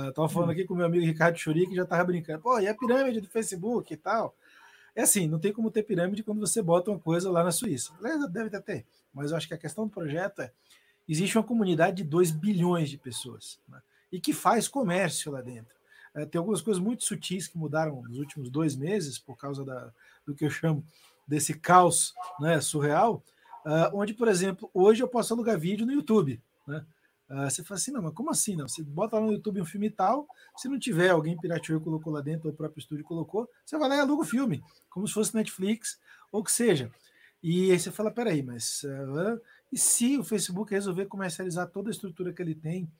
Estava 0.10 0.28
uh, 0.28 0.30
falando 0.30 0.50
aqui 0.50 0.66
com 0.66 0.76
meu 0.76 0.86
amigo 0.86 1.06
Ricardo 1.06 1.38
Churi, 1.38 1.68
que 1.68 1.76
já 1.76 1.84
estava 1.84 2.04
brincando. 2.04 2.42
Pô, 2.42 2.60
e 2.60 2.68
a 2.68 2.76
pirâmide 2.76 3.22
do 3.22 3.30
Facebook 3.30 3.94
e 3.94 3.98
tal? 3.98 4.36
É 4.94 5.04
assim, 5.04 5.26
não 5.26 5.40
tem 5.40 5.54
como 5.54 5.72
ter 5.72 5.84
pirâmide 5.84 6.22
quando 6.22 6.42
você 6.42 6.62
bota 6.62 6.92
uma 6.92 7.00
coisa 7.00 7.32
lá 7.32 7.42
na 7.42 7.52
Suíça. 7.52 7.94
Deve 8.30 8.48
até 8.48 8.60
ter, 8.60 8.86
mas 9.14 9.32
eu 9.32 9.38
acho 9.38 9.48
que 9.48 9.54
a 9.54 9.58
questão 9.58 9.86
do 9.86 9.92
projeto 9.92 10.42
é: 10.42 10.52
existe 11.08 11.38
uma 11.38 11.44
comunidade 11.46 11.98
de 11.98 12.04
2 12.04 12.32
bilhões 12.32 12.90
de 12.90 12.98
pessoas 12.98 13.58
né? 13.70 13.82
e 14.12 14.20
que 14.20 14.34
faz 14.34 14.68
comércio 14.68 15.32
lá 15.32 15.42
dentro. 15.42 15.79
É, 16.16 16.26
tem 16.26 16.40
algumas 16.40 16.62
coisas 16.62 16.82
muito 16.82 17.04
sutis 17.04 17.48
que 17.48 17.58
mudaram 17.58 18.02
nos 18.04 18.18
últimos 18.18 18.50
dois 18.50 18.76
meses, 18.76 19.20
por 19.20 19.36
causa 19.36 19.64
da, 19.64 19.92
do 20.26 20.34
que 20.34 20.46
eu 20.46 20.50
chamo 20.50 20.84
desse 21.28 21.54
caos 21.54 22.14
né, 22.40 22.60
surreal, 22.60 23.24
uh, 23.66 23.96
onde, 23.96 24.14
por 24.14 24.28
exemplo, 24.28 24.70
hoje 24.74 25.04
eu 25.04 25.08
posso 25.08 25.34
alugar 25.34 25.60
vídeo 25.60 25.86
no 25.86 25.92
YouTube. 25.92 26.42
Né? 26.68 26.84
Uh, 27.30 27.50
você 27.50 27.64
fala 27.64 27.78
assim, 27.78 27.92
não, 27.92 28.02
mas 28.02 28.14
como 28.14 28.32
assim? 28.32 28.56
Não? 28.56 28.68
Você 28.68 28.82
bota 28.84 29.20
lá 29.20 29.26
no 29.26 29.34
YouTube 29.34 29.62
um 29.62 29.66
filme 29.66 29.90
tal, 29.92 30.28
se 30.58 30.68
não 30.68 30.80
tiver, 30.80 31.10
alguém 31.10 31.38
pirateou 31.38 31.80
e 31.80 31.84
colocou 31.84 32.12
lá 32.12 32.22
dentro, 32.22 32.48
ou 32.48 32.54
o 32.54 32.58
próprio 32.58 32.80
estúdio 32.80 33.06
colocou, 33.06 33.48
você 33.64 33.78
vai 33.78 33.90
lá 33.90 33.98
e 33.98 34.00
aluga 34.00 34.24
o 34.24 34.26
filme, 34.26 34.64
como 34.90 35.08
se 35.08 35.14
fosse 35.14 35.36
Netflix, 35.36 36.00
ou 36.32 36.44
que 36.44 36.52
seja. 36.52 36.92
E 37.42 37.72
aí 37.72 37.80
você 37.80 37.92
fala, 37.92 38.12
peraí, 38.12 38.42
mas 38.42 38.84
uh, 38.84 39.40
e 39.72 39.78
se 39.78 40.18
o 40.18 40.24
Facebook 40.24 40.74
resolver 40.74 41.06
comercializar 41.06 41.68
toda 41.68 41.90
a 41.90 41.92
estrutura 41.92 42.34
que 42.34 42.42
ele 42.42 42.56
tem 42.56 42.92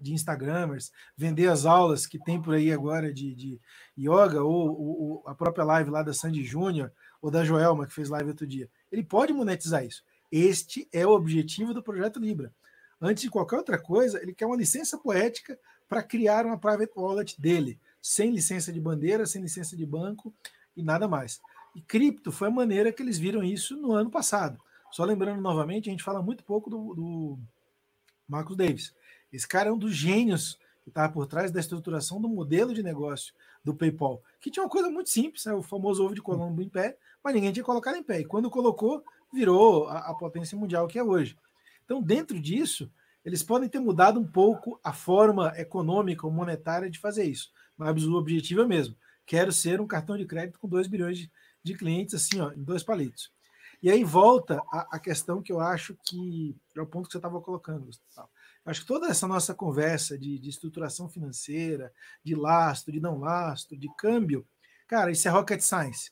de 0.00 0.12
Instagramers, 0.14 0.90
vender 1.16 1.48
as 1.48 1.66
aulas 1.66 2.06
que 2.06 2.18
tem 2.18 2.40
por 2.40 2.54
aí 2.54 2.72
agora 2.72 3.12
de, 3.12 3.34
de 3.34 3.60
yoga, 3.98 4.42
ou, 4.42 4.80
ou, 4.80 5.22
a 5.26 5.34
própria 5.34 5.64
live 5.64 5.90
lá 5.90 6.02
da 6.02 6.14
Sandy 6.14 6.42
Júnior, 6.44 6.92
ou 7.20 7.30
da 7.30 7.44
Joelma, 7.44 7.86
que 7.86 7.92
fez 7.92 8.08
live 8.08 8.30
outro 8.30 8.46
dia. 8.46 8.68
Ele 8.90 9.02
pode 9.02 9.32
monetizar 9.32 9.84
isso. 9.84 10.02
Este 10.32 10.88
é 10.92 11.06
o 11.06 11.10
objetivo 11.10 11.74
do 11.74 11.82
projeto 11.82 12.18
Libra. 12.18 12.52
Antes 13.00 13.22
de 13.22 13.30
qualquer 13.30 13.56
outra 13.56 13.78
coisa, 13.78 14.22
ele 14.22 14.34
quer 14.34 14.46
uma 14.46 14.56
licença 14.56 14.98
poética 14.98 15.58
para 15.88 16.02
criar 16.02 16.46
uma 16.46 16.58
private 16.58 16.92
wallet 16.94 17.40
dele, 17.40 17.80
sem 18.00 18.30
licença 18.30 18.72
de 18.72 18.80
bandeira, 18.80 19.26
sem 19.26 19.42
licença 19.42 19.76
de 19.76 19.84
banco 19.84 20.32
e 20.76 20.82
nada 20.82 21.08
mais. 21.08 21.40
E 21.74 21.80
cripto 21.80 22.30
foi 22.30 22.48
a 22.48 22.50
maneira 22.50 22.92
que 22.92 23.02
eles 23.02 23.18
viram 23.18 23.42
isso 23.42 23.76
no 23.76 23.92
ano 23.92 24.10
passado. 24.10 24.60
Só 24.90 25.04
lembrando 25.04 25.40
novamente, 25.40 25.88
a 25.88 25.92
gente 25.92 26.02
fala 26.02 26.22
muito 26.22 26.44
pouco 26.44 26.68
do, 26.68 26.94
do 26.94 27.38
Marcos 28.28 28.56
Davis. 28.56 28.94
Esse 29.32 29.46
cara 29.46 29.68
é 29.68 29.72
um 29.72 29.78
dos 29.78 29.94
gênios 29.94 30.58
que 30.82 30.88
estava 30.88 31.12
por 31.12 31.26
trás 31.26 31.50
da 31.50 31.60
estruturação 31.60 32.20
do 32.20 32.28
modelo 32.28 32.74
de 32.74 32.82
negócio 32.82 33.34
do 33.62 33.74
PayPal, 33.74 34.22
que 34.40 34.50
tinha 34.50 34.62
uma 34.62 34.70
coisa 34.70 34.90
muito 34.90 35.10
simples, 35.10 35.44
né? 35.44 35.52
o 35.52 35.62
famoso 35.62 36.04
ovo 36.04 36.14
de 36.14 36.22
Colombo 36.22 36.62
em 36.62 36.68
pé, 36.68 36.96
mas 37.22 37.34
ninguém 37.34 37.52
tinha 37.52 37.64
colocado 37.64 37.96
em 37.96 38.02
pé. 38.02 38.20
E 38.20 38.24
quando 38.24 38.50
colocou, 38.50 39.04
virou 39.32 39.88
a, 39.88 39.98
a 40.10 40.14
potência 40.14 40.56
mundial 40.56 40.88
que 40.88 40.98
é 40.98 41.04
hoje. 41.04 41.36
Então, 41.84 42.02
dentro 42.02 42.40
disso, 42.40 42.90
eles 43.24 43.42
podem 43.42 43.68
ter 43.68 43.78
mudado 43.78 44.18
um 44.18 44.26
pouco 44.26 44.80
a 44.82 44.92
forma 44.92 45.52
econômica 45.56 46.26
ou 46.26 46.32
monetária 46.32 46.88
de 46.88 46.98
fazer 46.98 47.24
isso, 47.24 47.52
mas 47.76 48.04
o 48.04 48.14
objetivo 48.14 48.62
é 48.62 48.66
mesmo. 48.66 48.96
Quero 49.26 49.52
ser 49.52 49.80
um 49.80 49.86
cartão 49.86 50.16
de 50.16 50.24
crédito 50.24 50.58
com 50.58 50.68
2 50.68 50.86
bilhões 50.86 51.18
de, 51.18 51.30
de, 51.62 51.74
clientes, 51.74 52.14
assim, 52.14 52.40
ó, 52.40 52.52
em 52.52 52.62
dois 52.62 52.82
palitos. 52.82 53.30
E 53.82 53.90
aí 53.90 54.04
volta 54.04 54.62
a, 54.72 54.96
a, 54.96 54.98
questão 54.98 55.42
que 55.42 55.52
eu 55.52 55.60
acho 55.60 55.96
que 56.04 56.56
é 56.76 56.80
o 56.80 56.86
ponto 56.86 57.06
que 57.06 57.12
você 57.12 57.18
estava 57.18 57.40
colocando, 57.40 57.86
Gustavo. 57.86 58.29
Acho 58.64 58.82
que 58.82 58.86
toda 58.86 59.08
essa 59.08 59.26
nossa 59.26 59.54
conversa 59.54 60.18
de, 60.18 60.38
de 60.38 60.48
estruturação 60.48 61.08
financeira, 61.08 61.92
de 62.22 62.34
lastro, 62.34 62.92
de 62.92 63.00
não 63.00 63.18
lastro, 63.18 63.76
de 63.76 63.88
câmbio, 63.96 64.46
cara, 64.86 65.10
isso 65.10 65.26
é 65.26 65.30
rocket 65.30 65.60
science. 65.60 66.10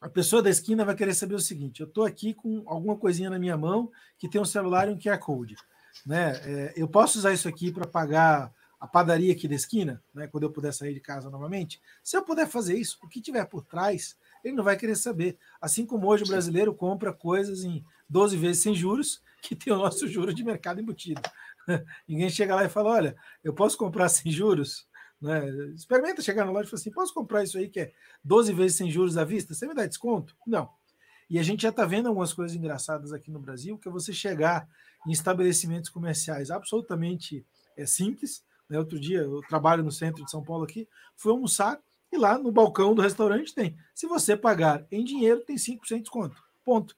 A 0.00 0.08
pessoa 0.08 0.42
da 0.42 0.50
esquina 0.50 0.84
vai 0.84 0.94
querer 0.94 1.14
saber 1.14 1.34
o 1.34 1.40
seguinte: 1.40 1.80
eu 1.80 1.86
estou 1.86 2.04
aqui 2.04 2.34
com 2.34 2.64
alguma 2.66 2.96
coisinha 2.96 3.30
na 3.30 3.38
minha 3.38 3.56
mão 3.56 3.90
que 4.18 4.28
tem 4.28 4.40
um 4.40 4.46
celular 4.46 4.88
e 4.88 4.92
um 4.92 4.98
QR 4.98 5.18
Code. 5.18 5.56
Né? 6.06 6.32
É, 6.44 6.72
eu 6.76 6.88
posso 6.88 7.18
usar 7.18 7.32
isso 7.32 7.48
aqui 7.48 7.70
para 7.70 7.86
pagar 7.86 8.52
a 8.80 8.86
padaria 8.86 9.32
aqui 9.32 9.46
da 9.46 9.54
esquina, 9.54 10.02
né, 10.14 10.26
quando 10.26 10.44
eu 10.44 10.50
puder 10.50 10.72
sair 10.72 10.94
de 10.94 11.00
casa 11.00 11.28
novamente? 11.28 11.78
Se 12.02 12.16
eu 12.16 12.22
puder 12.22 12.48
fazer 12.48 12.78
isso, 12.78 12.96
o 13.02 13.08
que 13.08 13.20
tiver 13.20 13.44
por 13.44 13.62
trás, 13.62 14.16
ele 14.42 14.56
não 14.56 14.64
vai 14.64 14.74
querer 14.74 14.96
saber. 14.96 15.36
Assim 15.60 15.84
como 15.84 16.08
hoje 16.08 16.24
o 16.24 16.26
brasileiro 16.26 16.74
compra 16.74 17.12
coisas 17.12 17.62
em 17.62 17.84
12 18.08 18.38
vezes 18.38 18.62
sem 18.62 18.74
juros, 18.74 19.22
que 19.42 19.56
tem 19.56 19.72
o 19.72 19.76
nosso 19.76 20.06
juro 20.06 20.32
de 20.32 20.44
mercado 20.44 20.80
embutido. 20.80 21.22
Ninguém 22.08 22.30
chega 22.30 22.54
lá 22.54 22.64
e 22.64 22.68
fala: 22.68 22.90
olha, 22.90 23.16
eu 23.42 23.54
posso 23.54 23.76
comprar 23.76 24.08
sem 24.08 24.30
juros? 24.30 24.88
Né? 25.20 25.48
Experimenta 25.74 26.22
chegar 26.22 26.44
na 26.44 26.50
loja 26.50 26.66
e 26.66 26.70
falar 26.70 26.80
assim: 26.80 26.90
posso 26.90 27.12
comprar 27.14 27.42
isso 27.44 27.58
aí 27.58 27.68
que 27.68 27.80
é 27.80 27.92
12 28.24 28.52
vezes 28.52 28.76
sem 28.76 28.90
juros 28.90 29.16
à 29.16 29.24
vista? 29.24 29.54
Você 29.54 29.66
me 29.66 29.74
dá 29.74 29.86
desconto? 29.86 30.36
Não. 30.46 30.70
E 31.28 31.38
a 31.38 31.42
gente 31.42 31.62
já 31.62 31.68
está 31.68 31.84
vendo 31.84 32.08
algumas 32.08 32.32
coisas 32.32 32.56
engraçadas 32.56 33.12
aqui 33.12 33.30
no 33.30 33.38
Brasil, 33.38 33.78
que 33.78 33.88
é 33.88 33.92
você 33.92 34.12
chegar 34.12 34.68
em 35.06 35.12
estabelecimentos 35.12 35.88
comerciais 35.88 36.50
absolutamente 36.50 37.46
é, 37.76 37.86
simples. 37.86 38.42
Né? 38.68 38.78
Outro 38.78 38.98
dia, 38.98 39.20
eu 39.20 39.40
trabalho 39.48 39.84
no 39.84 39.92
centro 39.92 40.24
de 40.24 40.30
São 40.30 40.42
Paulo 40.42 40.64
aqui, 40.64 40.88
fui 41.16 41.30
almoçar 41.30 41.80
e 42.12 42.18
lá 42.18 42.36
no 42.36 42.50
balcão 42.50 42.94
do 42.94 43.02
restaurante 43.02 43.54
tem. 43.54 43.76
Se 43.94 44.06
você 44.08 44.36
pagar 44.36 44.84
em 44.90 45.04
dinheiro, 45.04 45.44
tem 45.44 45.56
5% 45.56 45.78
de 45.88 46.00
desconto. 46.00 46.36
Ponto. 46.64 46.96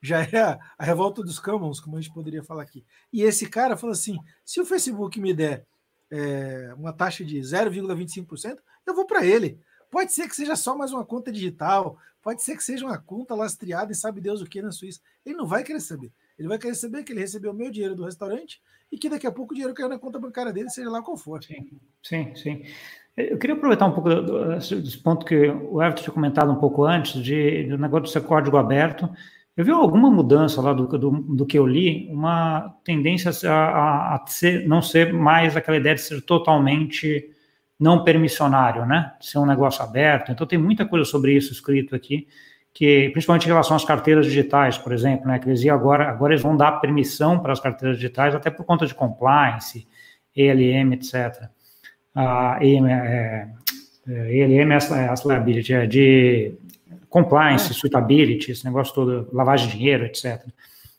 Já 0.00 0.22
é 0.22 0.38
a, 0.38 0.58
a 0.78 0.84
revolta 0.84 1.22
dos 1.22 1.38
commons, 1.38 1.80
como 1.80 1.96
a 1.96 2.00
gente 2.00 2.12
poderia 2.12 2.42
falar 2.42 2.62
aqui. 2.62 2.84
E 3.12 3.22
esse 3.22 3.48
cara 3.48 3.76
falou 3.76 3.92
assim: 3.92 4.18
se 4.44 4.60
o 4.60 4.66
Facebook 4.66 5.20
me 5.20 5.34
der 5.34 5.66
é, 6.10 6.72
uma 6.76 6.92
taxa 6.92 7.24
de 7.24 7.38
0,25%, 7.38 8.58
eu 8.86 8.94
vou 8.94 9.06
para 9.06 9.24
ele. 9.24 9.60
Pode 9.90 10.12
ser 10.12 10.28
que 10.28 10.36
seja 10.36 10.54
só 10.54 10.76
mais 10.76 10.92
uma 10.92 11.04
conta 11.04 11.32
digital, 11.32 11.98
pode 12.22 12.42
ser 12.42 12.56
que 12.56 12.62
seja 12.62 12.84
uma 12.84 12.98
conta 12.98 13.34
lastreada 13.34 13.90
e 13.90 13.94
sabe 13.94 14.20
Deus 14.20 14.40
o 14.40 14.46
que 14.46 14.60
na 14.60 14.70
Suíça. 14.70 15.00
Ele 15.24 15.36
não 15.36 15.46
vai 15.46 15.64
querer 15.64 15.80
saber. 15.80 16.12
Ele 16.38 16.46
vai 16.46 16.58
querer 16.58 16.74
saber 16.74 17.02
que 17.02 17.12
ele 17.12 17.20
recebeu 17.20 17.50
o 17.50 17.54
meu 17.54 17.70
dinheiro 17.70 17.96
do 17.96 18.04
restaurante 18.04 18.60
e 18.92 18.98
que 18.98 19.08
daqui 19.08 19.26
a 19.26 19.32
pouco 19.32 19.52
o 19.52 19.54
dinheiro 19.54 19.74
caiu 19.74 19.88
na 19.88 19.98
conta 19.98 20.18
bancária 20.18 20.52
dele, 20.52 20.70
seja 20.70 20.90
lá 20.90 21.02
qual 21.02 21.16
for. 21.16 21.42
Sim, 21.42 21.80
sim. 22.02 22.34
sim. 22.36 22.64
Eu 23.16 23.36
queria 23.36 23.56
aproveitar 23.56 23.86
um 23.86 23.92
pouco 23.92 24.08
desse 24.08 24.98
ponto 24.98 25.26
que 25.26 25.48
o 25.48 25.82
Everton 25.82 26.02
tinha 26.04 26.14
comentado 26.14 26.52
um 26.52 26.60
pouco 26.60 26.84
antes, 26.84 27.20
de, 27.20 27.64
do 27.64 27.76
negócio 27.76 28.04
de 28.04 28.12
ser 28.12 28.20
código 28.20 28.56
aberto. 28.56 29.10
Eu 29.58 29.64
vi 29.64 29.72
alguma 29.72 30.08
mudança 30.08 30.62
lá 30.62 30.72
do, 30.72 30.86
do, 30.86 31.10
do 31.10 31.44
que 31.44 31.58
eu 31.58 31.66
li, 31.66 32.08
uma 32.12 32.76
tendência 32.84 33.32
a, 33.50 33.54
a, 33.54 34.14
a 34.14 34.24
ser, 34.28 34.68
não 34.68 34.80
ser 34.80 35.12
mais 35.12 35.56
aquela 35.56 35.76
ideia 35.76 35.96
de 35.96 36.00
ser 36.00 36.22
totalmente 36.22 37.28
não 37.76 38.04
permissionário, 38.04 38.86
né? 38.86 39.14
Ser 39.20 39.38
um 39.38 39.44
negócio 39.44 39.82
aberto. 39.82 40.30
Então 40.30 40.46
tem 40.46 40.60
muita 40.60 40.86
coisa 40.86 41.04
sobre 41.04 41.32
isso 41.36 41.52
escrito 41.52 41.96
aqui, 41.96 42.28
que 42.72 43.08
principalmente 43.10 43.46
em 43.46 43.48
relação 43.48 43.74
às 43.74 43.84
carteiras 43.84 44.26
digitais, 44.26 44.78
por 44.78 44.92
exemplo, 44.92 45.26
né? 45.26 45.40
Que 45.40 45.48
eles 45.48 45.66
agora, 45.66 46.08
agora 46.08 46.34
eles 46.34 46.42
vão 46.42 46.56
dar 46.56 46.78
permissão 46.80 47.40
para 47.40 47.52
as 47.52 47.58
carteiras 47.58 47.96
digitais, 47.96 48.36
até 48.36 48.50
por 48.50 48.64
conta 48.64 48.86
de 48.86 48.94
compliance, 48.94 49.88
ELM, 50.36 50.92
etc. 50.92 51.48
A 52.14 52.58
ELM, 52.64 52.86
é, 52.86 53.48
é, 54.06 54.36
ELM 54.36 54.70
é 54.70 55.08
as 55.08 55.24
liability, 55.24 55.74
é 55.74 55.84
de 55.84 56.54
compliance, 57.08 57.72
suitability, 57.74 58.52
esse 58.52 58.64
negócio 58.64 58.94
todo, 58.94 59.28
lavagem 59.32 59.68
de 59.68 59.76
dinheiro, 59.76 60.04
etc. 60.04 60.44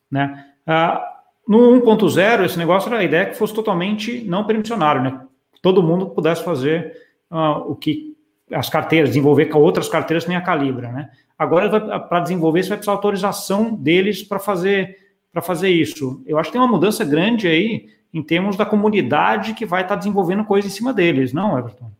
Né? 0.10 0.46
Ah, 0.66 1.20
no 1.48 1.58
1.0, 1.82 2.46
esse 2.46 2.58
negócio 2.58 2.90
era 2.90 3.02
a 3.02 3.04
ideia 3.04 3.26
que 3.26 3.38
fosse 3.38 3.54
totalmente 3.54 4.24
não 4.24 4.46
permissionário, 4.46 5.02
né? 5.02 5.22
Todo 5.62 5.84
mundo 5.84 6.10
pudesse 6.10 6.44
fazer 6.44 6.96
ah, 7.30 7.58
o 7.58 7.76
que 7.76 8.16
as 8.52 8.70
carteiras, 8.70 9.10
desenvolver 9.10 9.48
com 9.48 9.60
outras 9.60 9.88
carteiras 9.88 10.26
nem 10.26 10.38
a 10.38 10.42
Calibra, 10.42 10.92
né? 10.92 11.10
Agora, 11.38 12.00
para 12.02 12.20
desenvolver, 12.20 12.64
você 12.64 12.70
vai 12.70 12.78
precisar 12.78 12.92
autorização 12.92 13.74
deles 13.74 14.24
para 14.24 14.40
fazer, 14.40 14.98
para 15.32 15.42
fazer 15.42 15.70
isso. 15.70 16.22
Eu 16.26 16.38
acho 16.38 16.50
que 16.50 16.54
tem 16.54 16.62
uma 16.62 16.68
mudança 16.72 17.06
grande 17.06 17.48
aí 17.48 17.88
em 18.14 18.22
termos 18.22 18.58
da 18.58 18.66
comunidade 18.66 19.54
que 19.54 19.66
vai 19.66 19.84
estar 19.84 19.96
tá 19.96 20.00
desenvolvendo 20.00 20.44
coisa 20.44 20.68
em 20.68 20.72
cima 20.72 20.94
deles, 20.94 21.32
não, 21.32 21.58
Everton? 21.58 21.92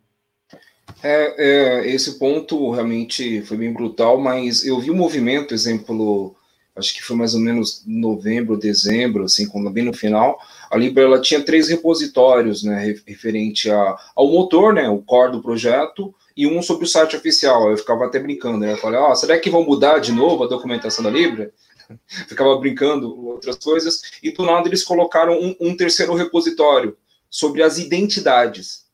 É, 1.02 1.36
é, 1.38 1.90
esse 1.90 2.20
ponto 2.20 2.72
realmente 2.72 3.42
foi 3.44 3.58
bem 3.58 3.72
brutal, 3.72 4.20
mas 4.20 4.66
eu 4.66 4.80
vi 4.80 4.92
um 4.92 4.96
movimento, 4.96 5.54
exemplo, 5.54 6.36
acho 6.76 6.94
que 6.94 7.04
foi 7.04 7.16
mais 7.16 7.34
ou 7.34 7.40
menos 7.40 7.84
novembro, 7.88 8.58
dezembro, 8.58 9.24
assim, 9.24 9.48
quando 9.48 9.70
bem 9.70 9.86
no 9.86 9.94
final, 9.94 10.40
a 10.70 10.78
Libra 10.78 11.04
ela 11.04 11.22
tinha 11.22 11.42
três 11.42 11.70
repositórios, 11.70 12.64
né, 12.64 12.96
referente 13.06 13.72
a, 13.72 13.98
ao 14.16 14.28
motor, 14.28 14.74
né, 14.74 14.90
o 14.90 15.00
core 15.00 15.32
do 15.32 15.42
projeto, 15.42 16.14
e 16.36 16.46
um 16.46 16.62
sobre 16.62 16.86
o 16.86 16.88
site 16.88 17.16
oficial. 17.16 17.70
Eu 17.70 17.78
ficava 17.78 18.06
até 18.06 18.20
brincando, 18.20 18.58
né, 18.58 18.74
eu 18.74 18.78
falei, 18.78 19.00
ó, 19.00 19.12
oh, 19.12 19.16
será 19.16 19.40
que 19.40 19.50
vão 19.50 19.64
mudar 19.64 20.00
de 20.00 20.12
novo 20.12 20.44
a 20.44 20.48
documentação 20.48 21.04
da 21.04 21.10
Libra? 21.10 21.52
ficava 22.28 22.56
brincando 22.58 23.28
outras 23.28 23.56
coisas, 23.58 24.02
e 24.22 24.32
do 24.32 24.46
nada 24.46 24.68
eles 24.68 24.84
colocaram 24.84 25.40
um, 25.40 25.56
um 25.60 25.76
terceiro 25.78 26.14
repositório 26.14 26.98
sobre 27.30 27.64
as 27.64 27.78
identidades. 27.78 28.89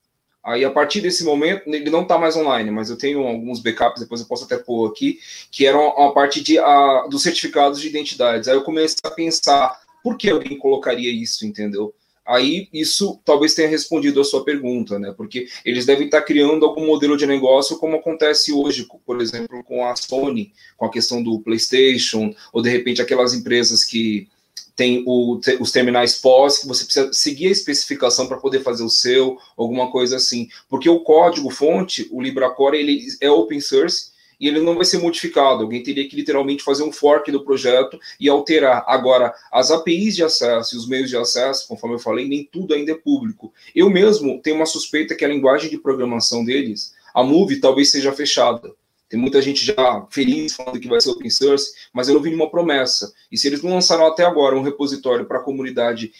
Aí, 0.45 0.63
a 0.63 0.69
partir 0.69 1.01
desse 1.01 1.23
momento, 1.23 1.63
ele 1.65 1.89
não 1.89 2.03
está 2.03 2.19
mais 2.19 2.35
online, 2.35 2.69
mas 2.69 2.91
eu 2.91 2.97
tenho 2.97 3.25
alguns 3.25 3.59
backups, 3.59 3.99
depois 3.99 4.21
eu 4.21 4.27
posso 4.27 4.45
até 4.45 4.55
pôr 4.57 4.87
aqui, 4.87 5.19
que 5.49 5.65
eram 5.65 5.87
a 5.87 6.11
parte 6.11 6.39
de, 6.39 6.59
a, 6.59 7.07
dos 7.09 7.23
certificados 7.23 7.81
de 7.81 7.87
identidades. 7.87 8.47
Aí 8.47 8.55
eu 8.55 8.61
comecei 8.61 8.99
a 9.03 9.09
pensar, 9.09 9.81
por 10.03 10.15
que 10.15 10.29
alguém 10.29 10.55
colocaria 10.55 11.11
isso, 11.11 11.47
entendeu? 11.47 11.95
Aí 12.23 12.69
isso 12.71 13.19
talvez 13.25 13.55
tenha 13.55 13.67
respondido 13.67 14.21
a 14.21 14.23
sua 14.23 14.43
pergunta, 14.43 14.99
né? 14.99 15.13
Porque 15.17 15.47
eles 15.63 15.85
devem 15.85 16.05
estar 16.05 16.21
criando 16.21 16.63
algum 16.63 16.85
modelo 16.85 17.17
de 17.17 17.25
negócio 17.25 17.77
como 17.77 17.95
acontece 17.95 18.53
hoje, 18.53 18.87
por 19.03 19.21
exemplo, 19.21 19.63
com 19.63 19.83
a 19.83 19.95
Sony, 19.95 20.53
com 20.77 20.85
a 20.85 20.91
questão 20.91 21.23
do 21.23 21.39
PlayStation, 21.39 22.33
ou 22.53 22.61
de 22.61 22.69
repente 22.69 23.01
aquelas 23.01 23.33
empresas 23.33 23.83
que 23.83 24.27
tem 24.75 25.03
o, 25.05 25.39
os 25.59 25.71
terminais 25.71 26.15
pós, 26.15 26.59
que 26.59 26.67
você 26.67 26.83
precisa 26.83 27.11
seguir 27.13 27.47
a 27.47 27.51
especificação 27.51 28.27
para 28.27 28.37
poder 28.37 28.61
fazer 28.61 28.83
o 28.83 28.89
seu, 28.89 29.37
alguma 29.55 29.89
coisa 29.89 30.17
assim. 30.17 30.49
Porque 30.67 30.89
o 30.89 30.99
código 30.99 31.49
fonte, 31.49 32.07
o 32.11 32.21
LibraCore, 32.21 32.77
ele 32.77 33.05
é 33.21 33.31
open 33.31 33.61
source 33.61 34.13
e 34.39 34.47
ele 34.47 34.59
não 34.59 34.75
vai 34.75 34.85
ser 34.85 34.97
modificado. 34.97 35.63
Alguém 35.63 35.81
teria 35.81 36.07
que 36.07 36.15
literalmente 36.15 36.63
fazer 36.63 36.83
um 36.83 36.91
fork 36.91 37.31
do 37.31 37.43
projeto 37.43 37.97
e 38.19 38.27
alterar. 38.27 38.83
Agora, 38.87 39.33
as 39.51 39.71
APIs 39.71 40.15
de 40.15 40.23
acesso 40.23 40.75
e 40.75 40.77
os 40.77 40.87
meios 40.87 41.09
de 41.09 41.17
acesso, 41.17 41.67
conforme 41.67 41.95
eu 41.95 41.99
falei, 41.99 42.27
nem 42.27 42.43
tudo 42.43 42.73
ainda 42.73 42.91
é 42.91 42.95
público. 42.95 43.53
Eu 43.73 43.89
mesmo 43.89 44.41
tenho 44.41 44.57
uma 44.57 44.65
suspeita 44.65 45.15
que 45.15 45.23
a 45.23 45.29
linguagem 45.29 45.69
de 45.69 45.77
programação 45.77 46.43
deles, 46.43 46.93
a 47.13 47.23
Move, 47.23 47.61
talvez 47.61 47.91
seja 47.91 48.11
fechada. 48.11 48.73
Tem 49.15 49.21
muita 49.21 49.41
gente 49.41 49.63
já 49.63 50.05
feliz 50.09 50.57
falando 50.57 50.77
que 50.77 50.89
vai 50.89 50.99
ser 50.99 51.09
open 51.09 51.29
source, 51.29 51.73
mas 51.93 52.09
eu 52.09 52.15
não 52.15 52.21
vi 52.21 52.31
nenhuma 52.31 52.51
promessa. 52.51 53.13
E 53.31 53.37
se 53.37 53.47
eles 53.47 53.63
não 53.63 53.71
lançaram 53.71 54.05
até 54.05 54.25
agora 54.25 54.57
um 54.57 54.61
repositório 54.61 55.25
para 55.25 55.37
a 55.37 55.41
comunidade 55.41 56.11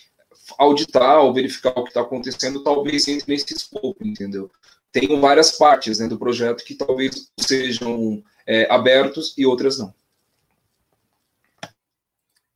auditar 0.58 1.20
ou 1.20 1.34
verificar 1.34 1.72
o 1.72 1.84
que 1.84 1.90
está 1.90 2.00
acontecendo, 2.00 2.64
talvez 2.64 3.06
entre 3.10 3.26
nesse 3.28 3.54
escopo, 3.54 3.98
entendeu? 4.08 4.50
Tem 4.94 5.20
várias 5.20 5.58
partes 5.58 6.00
né, 6.00 6.08
do 6.08 6.18
projeto 6.18 6.64
que 6.64 6.74
talvez 6.74 7.30
sejam 7.38 8.24
é, 8.48 8.66
abertos 8.74 9.34
e 9.38 9.46
outras 9.46 9.78
não. 9.78 9.94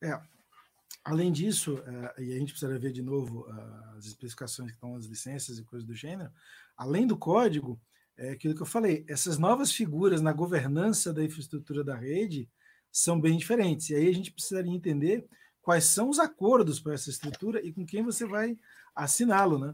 É. 0.02 0.18
Além 1.04 1.34
disso, 1.34 1.84
é, 1.86 2.24
e 2.24 2.32
a 2.32 2.40
gente 2.40 2.54
precisa 2.54 2.80
ver 2.80 2.94
de 2.94 3.02
novo 3.02 3.42
uh, 3.42 3.98
as 3.98 4.06
especificações 4.06 4.70
que 4.70 4.78
estão 4.78 4.94
nas 4.94 5.06
licenças 5.06 5.60
e 5.60 5.64
coisas 5.66 5.86
do 5.86 5.94
gênero, 5.94 6.32
além 6.78 7.06
do 7.06 7.18
código, 7.18 7.78
é 8.20 8.32
aquilo 8.32 8.54
que 8.54 8.62
eu 8.62 8.66
falei, 8.66 9.06
essas 9.08 9.38
novas 9.38 9.72
figuras 9.72 10.22
na 10.22 10.34
governança 10.34 11.14
da 11.14 11.24
infraestrutura 11.24 11.86
da 11.86 11.96
rede 11.96 12.50
são 12.92 13.20
bem 13.20 13.38
diferentes. 13.38 13.90
E 13.90 13.96
aí 13.96 14.10
a 14.10 14.14
gente 14.14 14.34
precisaria 14.34 14.74
entender 14.74 15.26
quais 15.62 15.86
são 15.86 16.10
os 16.10 16.20
acordos 16.20 16.82
para 16.82 16.94
essa 16.94 17.10
estrutura 17.10 17.66
e 17.66 17.72
com 17.72 17.86
quem 17.86 18.04
você 18.04 18.26
vai 18.26 18.58
assiná-lo. 18.94 19.58
Né? 19.58 19.74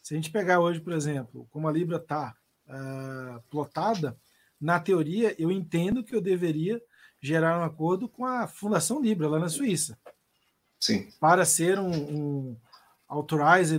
Se 0.00 0.14
a 0.14 0.16
gente 0.16 0.30
pegar 0.30 0.60
hoje, 0.60 0.80
por 0.80 0.94
exemplo, 0.94 1.46
como 1.50 1.68
a 1.68 1.72
Libra 1.72 1.98
está 1.98 2.34
uh, 2.66 2.72
ah, 2.72 3.40
plotada, 3.50 4.16
na 4.58 4.80
teoria 4.80 5.34
eu 5.38 5.52
entendo 5.52 6.02
que 6.02 6.14
eu 6.14 6.20
deveria 6.22 6.80
gerar 7.20 7.60
um 7.60 7.64
acordo 7.64 8.08
com 8.08 8.24
a 8.24 8.46
Fundação 8.46 9.02
Libra, 9.02 9.28
lá 9.28 9.38
na 9.38 9.50
Suíça. 9.50 9.98
Sim. 10.80 11.10
Para 11.20 11.44
ser 11.44 11.78
um, 11.78 11.90
um 11.90 12.56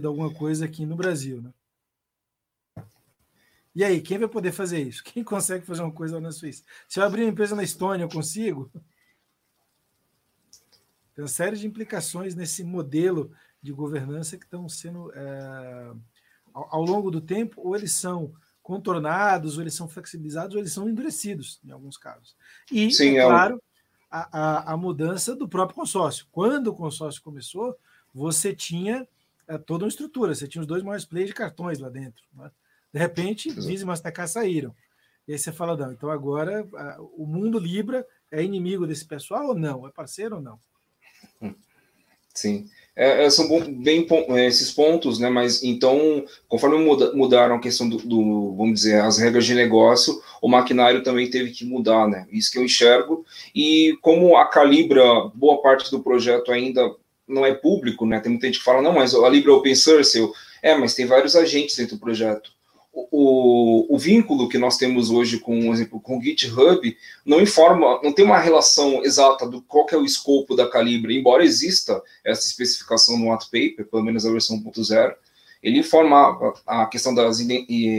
alguma 0.08 0.32
coisa 0.32 0.65
aqui 0.65 0.86
no 0.86 0.95
Brasil. 0.95 1.41
Né? 1.41 1.52
E 3.75 3.83
aí, 3.83 4.01
quem 4.01 4.17
vai 4.17 4.27
poder 4.27 4.51
fazer 4.51 4.81
isso? 4.81 5.03
Quem 5.05 5.23
consegue 5.23 5.65
fazer 5.65 5.81
uma 5.81 5.91
coisa 5.91 6.15
lá 6.15 6.21
na 6.21 6.31
Suíça? 6.31 6.63
Se 6.88 6.99
eu 6.99 7.03
abrir 7.03 7.23
uma 7.23 7.31
empresa 7.31 7.55
na 7.55 7.63
Estônia, 7.63 8.03
eu 8.03 8.09
consigo? 8.09 8.69
Tem 11.15 11.23
uma 11.23 11.27
série 11.27 11.55
de 11.55 11.67
implicações 11.67 12.36
nesse 12.36 12.63
modelo 12.63 13.31
de 13.62 13.71
governança 13.71 14.38
que 14.38 14.45
estão 14.45 14.67
sendo, 14.67 15.12
é, 15.13 15.91
ao, 16.53 16.75
ao, 16.75 16.83
longo 16.83 17.12
do 17.12 17.21
tempo, 17.21 17.62
ou 17.62 17.75
eles 17.75 17.93
são 17.93 18.33
contornados, 18.63 19.57
ou 19.57 19.63
eles 19.63 19.75
são 19.75 19.88
flexibilizados, 19.88 20.55
ou 20.55 20.59
eles 20.59 20.73
são 20.73 20.89
endurecidos, 20.89 21.59
em 21.63 21.71
alguns 21.71 21.97
casos. 21.97 22.36
E, 22.71 22.91
Sim, 22.91 23.17
é, 23.17 23.21
é 23.21 23.25
claro, 23.25 23.62
a, 24.09 24.39
a, 24.39 24.73
a 24.73 24.77
mudança 24.77 25.36
do 25.36 25.47
próprio 25.47 25.75
consórcio. 25.75 26.27
Quando 26.31 26.67
o 26.67 26.75
consórcio 26.75 27.21
começou, 27.21 27.77
você 28.13 28.55
tinha 28.55 29.07
é, 29.47 29.57
toda 29.57 29.86
uma 29.86 29.89
estrutura, 29.89 30.33
você 30.33 30.47
tinha 30.47 30.62
os 30.62 30.67
dois 30.67 30.83
maiores 30.83 31.05
players 31.05 31.29
de 31.29 31.36
cartões 31.36 31.79
lá 31.79 31.89
dentro. 31.89 32.23
Né? 32.33 32.51
De 32.93 32.99
repente, 32.99 33.49
Visa 33.49 33.84
e 33.84 33.88
Mastercard 33.88 34.32
saíram. 34.32 34.73
E 35.27 35.34
aí 35.34 35.39
você 35.39 35.51
fala, 35.51 35.75
não, 35.75 35.91
então 35.91 36.12
agora 36.12 36.67
a, 36.75 37.01
o 37.17 37.25
mundo 37.25 37.58
Libra 37.58 38.06
é 38.32 38.43
inimigo 38.43 38.86
desse 38.86 39.06
pessoal 39.06 39.47
ou 39.47 39.56
não? 39.56 39.88
É 39.88 39.91
parceiro 39.91 40.36
ou 40.36 40.41
não? 40.41 40.60
Sim. 42.34 42.67
É, 42.95 43.25
é, 43.25 43.29
são 43.29 43.47
bom, 43.47 43.62
bem 43.62 44.06
é, 44.29 44.47
esses 44.47 44.71
pontos, 44.71 45.17
né? 45.19 45.29
Mas 45.29 45.63
então, 45.63 46.25
conforme 46.47 46.77
muda, 46.77 47.13
mudaram 47.13 47.56
a 47.56 47.60
questão 47.60 47.88
do, 47.88 47.97
do, 47.97 48.56
vamos 48.56 48.82
dizer, 48.82 49.01
as 49.01 49.17
regras 49.17 49.45
de 49.45 49.56
negócio, 49.56 50.21
o 50.41 50.47
maquinário 50.47 51.03
também 51.03 51.29
teve 51.29 51.51
que 51.51 51.65
mudar, 51.65 52.08
né? 52.08 52.27
Isso 52.32 52.51
que 52.51 52.58
eu 52.58 52.63
enxergo. 52.63 53.25
E 53.56 53.97
como 54.01 54.36
a 54.36 54.45
Calibra, 54.47 55.03
boa 55.34 55.62
parte 55.62 55.89
do 55.89 56.03
projeto 56.03 56.51
ainda 56.51 56.95
não 57.27 57.45
é 57.45 57.53
público, 57.53 58.06
né? 58.06 58.19
Tem 58.19 58.32
muita 58.32 58.47
gente 58.47 58.60
que 58.60 58.65
fala, 58.65 58.82
não, 58.82 58.93
mas 58.93 59.15
a 59.15 59.29
Libra 59.29 59.51
é 59.51 59.56
open 59.56 59.75
source. 59.75 60.17
Eu, 60.17 60.34
é, 60.62 60.75
mas 60.75 60.93
tem 60.93 61.06
vários 61.06 61.36
agentes 61.36 61.75
dentro 61.75 61.95
do 61.95 61.99
projeto 61.99 62.51
o, 62.93 63.95
o, 63.95 63.97
vínculo 63.97 64.47
que 64.47 64.58
nós 64.60 64.77
temos 64.77 65.10
hoje 65.10 65.39
com, 65.39 65.73
exemplo, 65.73 65.99
com 65.99 66.17
o 66.17 66.21
GitHub 66.21 66.95
não 67.25 67.41
informa, 67.41 67.99
não 68.03 68.13
tem 68.13 68.23
uma 68.23 68.38
relação 68.38 69.03
exata 69.03 69.47
do 69.47 69.62
qual 69.63 69.88
é 69.91 69.97
o 69.97 70.06
escopo 70.06 70.56
da 70.56 70.69
Calibre, 70.69 71.17
embora 71.17 71.43
exista 71.43 72.01
essa 72.23 72.45
especificação 72.45 73.17
no 73.17 73.32
white 73.32 73.45
paper, 73.45 73.88
pelo 73.89 74.03
menos 74.03 74.25
a 74.25 74.32
versão 74.32 74.62
1.0, 74.62 75.15
ele 75.63 75.79
informa 75.79 76.53
a 76.67 76.86
questão 76.86 77.15
das 77.15 77.39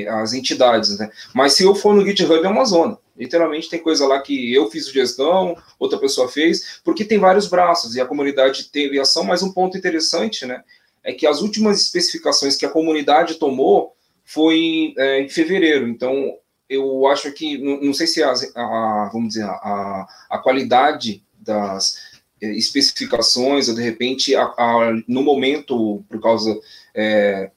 as 0.09 0.33
entidades, 0.33 0.99
né? 0.99 1.11
Mas 1.35 1.55
se 1.55 1.65
eu 1.65 1.75
for 1.75 1.95
no 1.95 2.05
GitHub 2.05 2.45
é 2.45 2.49
uma 2.49 2.65
zona. 2.65 2.99
Literalmente 3.17 3.71
tem 3.71 3.81
coisa 3.81 4.07
lá 4.07 4.21
que 4.21 4.53
eu 4.53 4.71
fiz 4.71 4.89
gestão, 4.89 5.57
outra 5.79 5.99
pessoa 5.99 6.29
fez, 6.29 6.81
porque 6.85 7.05
tem 7.05 7.19
vários 7.19 7.47
braços 7.49 7.95
e 7.95 8.01
a 8.01 8.07
comunidade 8.07 8.71
teve 8.71 8.99
ação, 8.99 9.25
mas 9.25 9.43
um 9.43 9.53
ponto 9.53 9.79
interessante, 9.79 10.45
né, 10.45 10.63
é 11.03 11.13
que 11.13 11.27
as 11.27 11.41
últimas 11.41 11.81
especificações 11.81 12.57
que 12.57 12.67
a 12.67 12.71
comunidade 12.71 13.37
tomou 13.37 13.94
foi 14.25 14.95
é, 14.97 15.21
em 15.21 15.29
fevereiro. 15.29 15.89
Então, 15.89 16.37
eu 16.69 17.07
acho 17.07 17.31
que, 17.33 17.59
não, 17.59 17.81
não 17.81 17.95
sei 17.95 18.07
se 18.07 18.23
a, 18.23 18.33
a, 18.33 19.11
vamos 19.13 19.35
dizer, 19.35 19.45
a, 19.45 20.07
a 20.31 20.39
qualidade 20.39 21.23
das 21.39 22.15
é, 22.41 22.51
especificações, 22.53 23.69
ou 23.69 23.75
de 23.75 23.83
repente, 23.83 24.35
a, 24.35 24.45
a, 24.45 24.93
no 25.07 25.23
momento, 25.23 26.03
por 26.09 26.21
causa 26.21 26.59
é, 26.95 27.51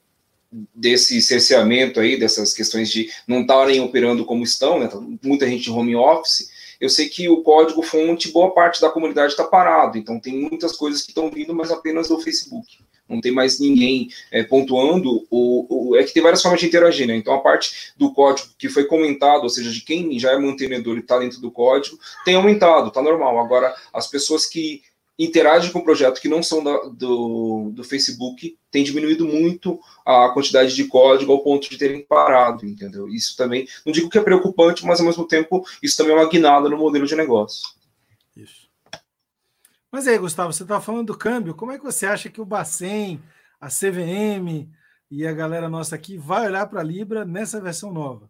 desse 0.74 1.20
cerceamento 1.22 2.00
aí, 2.00 2.18
dessas 2.18 2.52
questões 2.52 2.90
de 2.90 3.10
não 3.26 3.42
estarem 3.42 3.80
operando 3.80 4.24
como 4.24 4.44
estão, 4.44 4.78
né, 4.78 4.88
tá 4.88 5.00
muita 5.22 5.48
gente 5.48 5.70
home 5.70 5.96
office, 5.96 6.50
eu 6.80 6.88
sei 6.88 7.08
que 7.08 7.28
o 7.28 7.42
código 7.42 7.82
fonte, 7.82 8.30
boa 8.30 8.54
parte 8.54 8.80
da 8.80 8.88
comunidade 8.88 9.32
está 9.32 9.44
parado, 9.44 9.98
então 9.98 10.20
tem 10.20 10.38
muitas 10.38 10.76
coisas 10.76 11.02
que 11.02 11.10
estão 11.10 11.28
vindo, 11.28 11.52
mas 11.54 11.72
apenas 11.72 12.08
do 12.08 12.20
Facebook 12.20 12.78
não 13.08 13.20
tem 13.20 13.32
mais 13.32 13.58
ninguém 13.58 14.08
é, 14.30 14.42
pontuando, 14.42 15.26
o, 15.30 15.90
o, 15.90 15.96
é 15.96 16.04
que 16.04 16.12
tem 16.12 16.22
várias 16.22 16.42
formas 16.42 16.60
de 16.60 16.66
interagir, 16.66 17.06
né? 17.06 17.16
Então 17.16 17.34
a 17.34 17.40
parte 17.40 17.92
do 17.96 18.12
código 18.12 18.48
que 18.58 18.68
foi 18.68 18.84
comentado, 18.84 19.44
ou 19.44 19.48
seja, 19.48 19.70
de 19.70 19.80
quem 19.80 20.18
já 20.18 20.32
é 20.32 20.38
mantenedor 20.38 20.96
e 20.96 21.00
está 21.00 21.18
dentro 21.18 21.40
do 21.40 21.50
código, 21.50 21.98
tem 22.24 22.34
aumentado, 22.34 22.90
tá 22.90 23.02
normal. 23.02 23.38
Agora, 23.38 23.74
as 23.92 24.06
pessoas 24.06 24.46
que 24.46 24.82
interagem 25.18 25.72
com 25.72 25.80
o 25.80 25.84
projeto 25.84 26.20
que 26.20 26.28
não 26.28 26.42
são 26.42 26.62
da, 26.62 26.78
do, 26.92 27.72
do 27.72 27.82
Facebook 27.82 28.56
tem 28.70 28.84
diminuído 28.84 29.26
muito 29.26 29.80
a 30.06 30.28
quantidade 30.28 30.74
de 30.74 30.84
código 30.84 31.32
ao 31.32 31.42
ponto 31.42 31.68
de 31.68 31.76
terem 31.76 32.02
parado, 32.02 32.64
entendeu? 32.64 33.08
Isso 33.08 33.36
também, 33.36 33.66
não 33.84 33.92
digo 33.92 34.08
que 34.08 34.16
é 34.16 34.22
preocupante, 34.22 34.86
mas 34.86 35.00
ao 35.00 35.06
mesmo 35.06 35.26
tempo 35.26 35.66
isso 35.82 35.96
também 35.96 36.12
é 36.12 36.16
uma 36.16 36.28
guinada 36.28 36.68
no 36.68 36.78
modelo 36.78 37.06
de 37.06 37.16
negócio. 37.16 37.77
Mas 39.90 40.06
aí, 40.06 40.18
Gustavo, 40.18 40.52
você 40.52 40.62
estava 40.62 40.80
falando 40.80 41.06
do 41.06 41.16
câmbio. 41.16 41.54
Como 41.54 41.72
é 41.72 41.78
que 41.78 41.84
você 41.84 42.06
acha 42.06 42.28
que 42.28 42.40
o 42.40 42.44
Bacen, 42.44 43.20
a 43.60 43.68
CVM 43.68 44.68
e 45.10 45.26
a 45.26 45.32
galera 45.32 45.68
nossa 45.68 45.94
aqui 45.94 46.18
vai 46.18 46.46
olhar 46.46 46.66
para 46.66 46.80
a 46.80 46.84
Libra 46.84 47.24
nessa 47.24 47.60
versão 47.60 47.92
nova? 47.92 48.28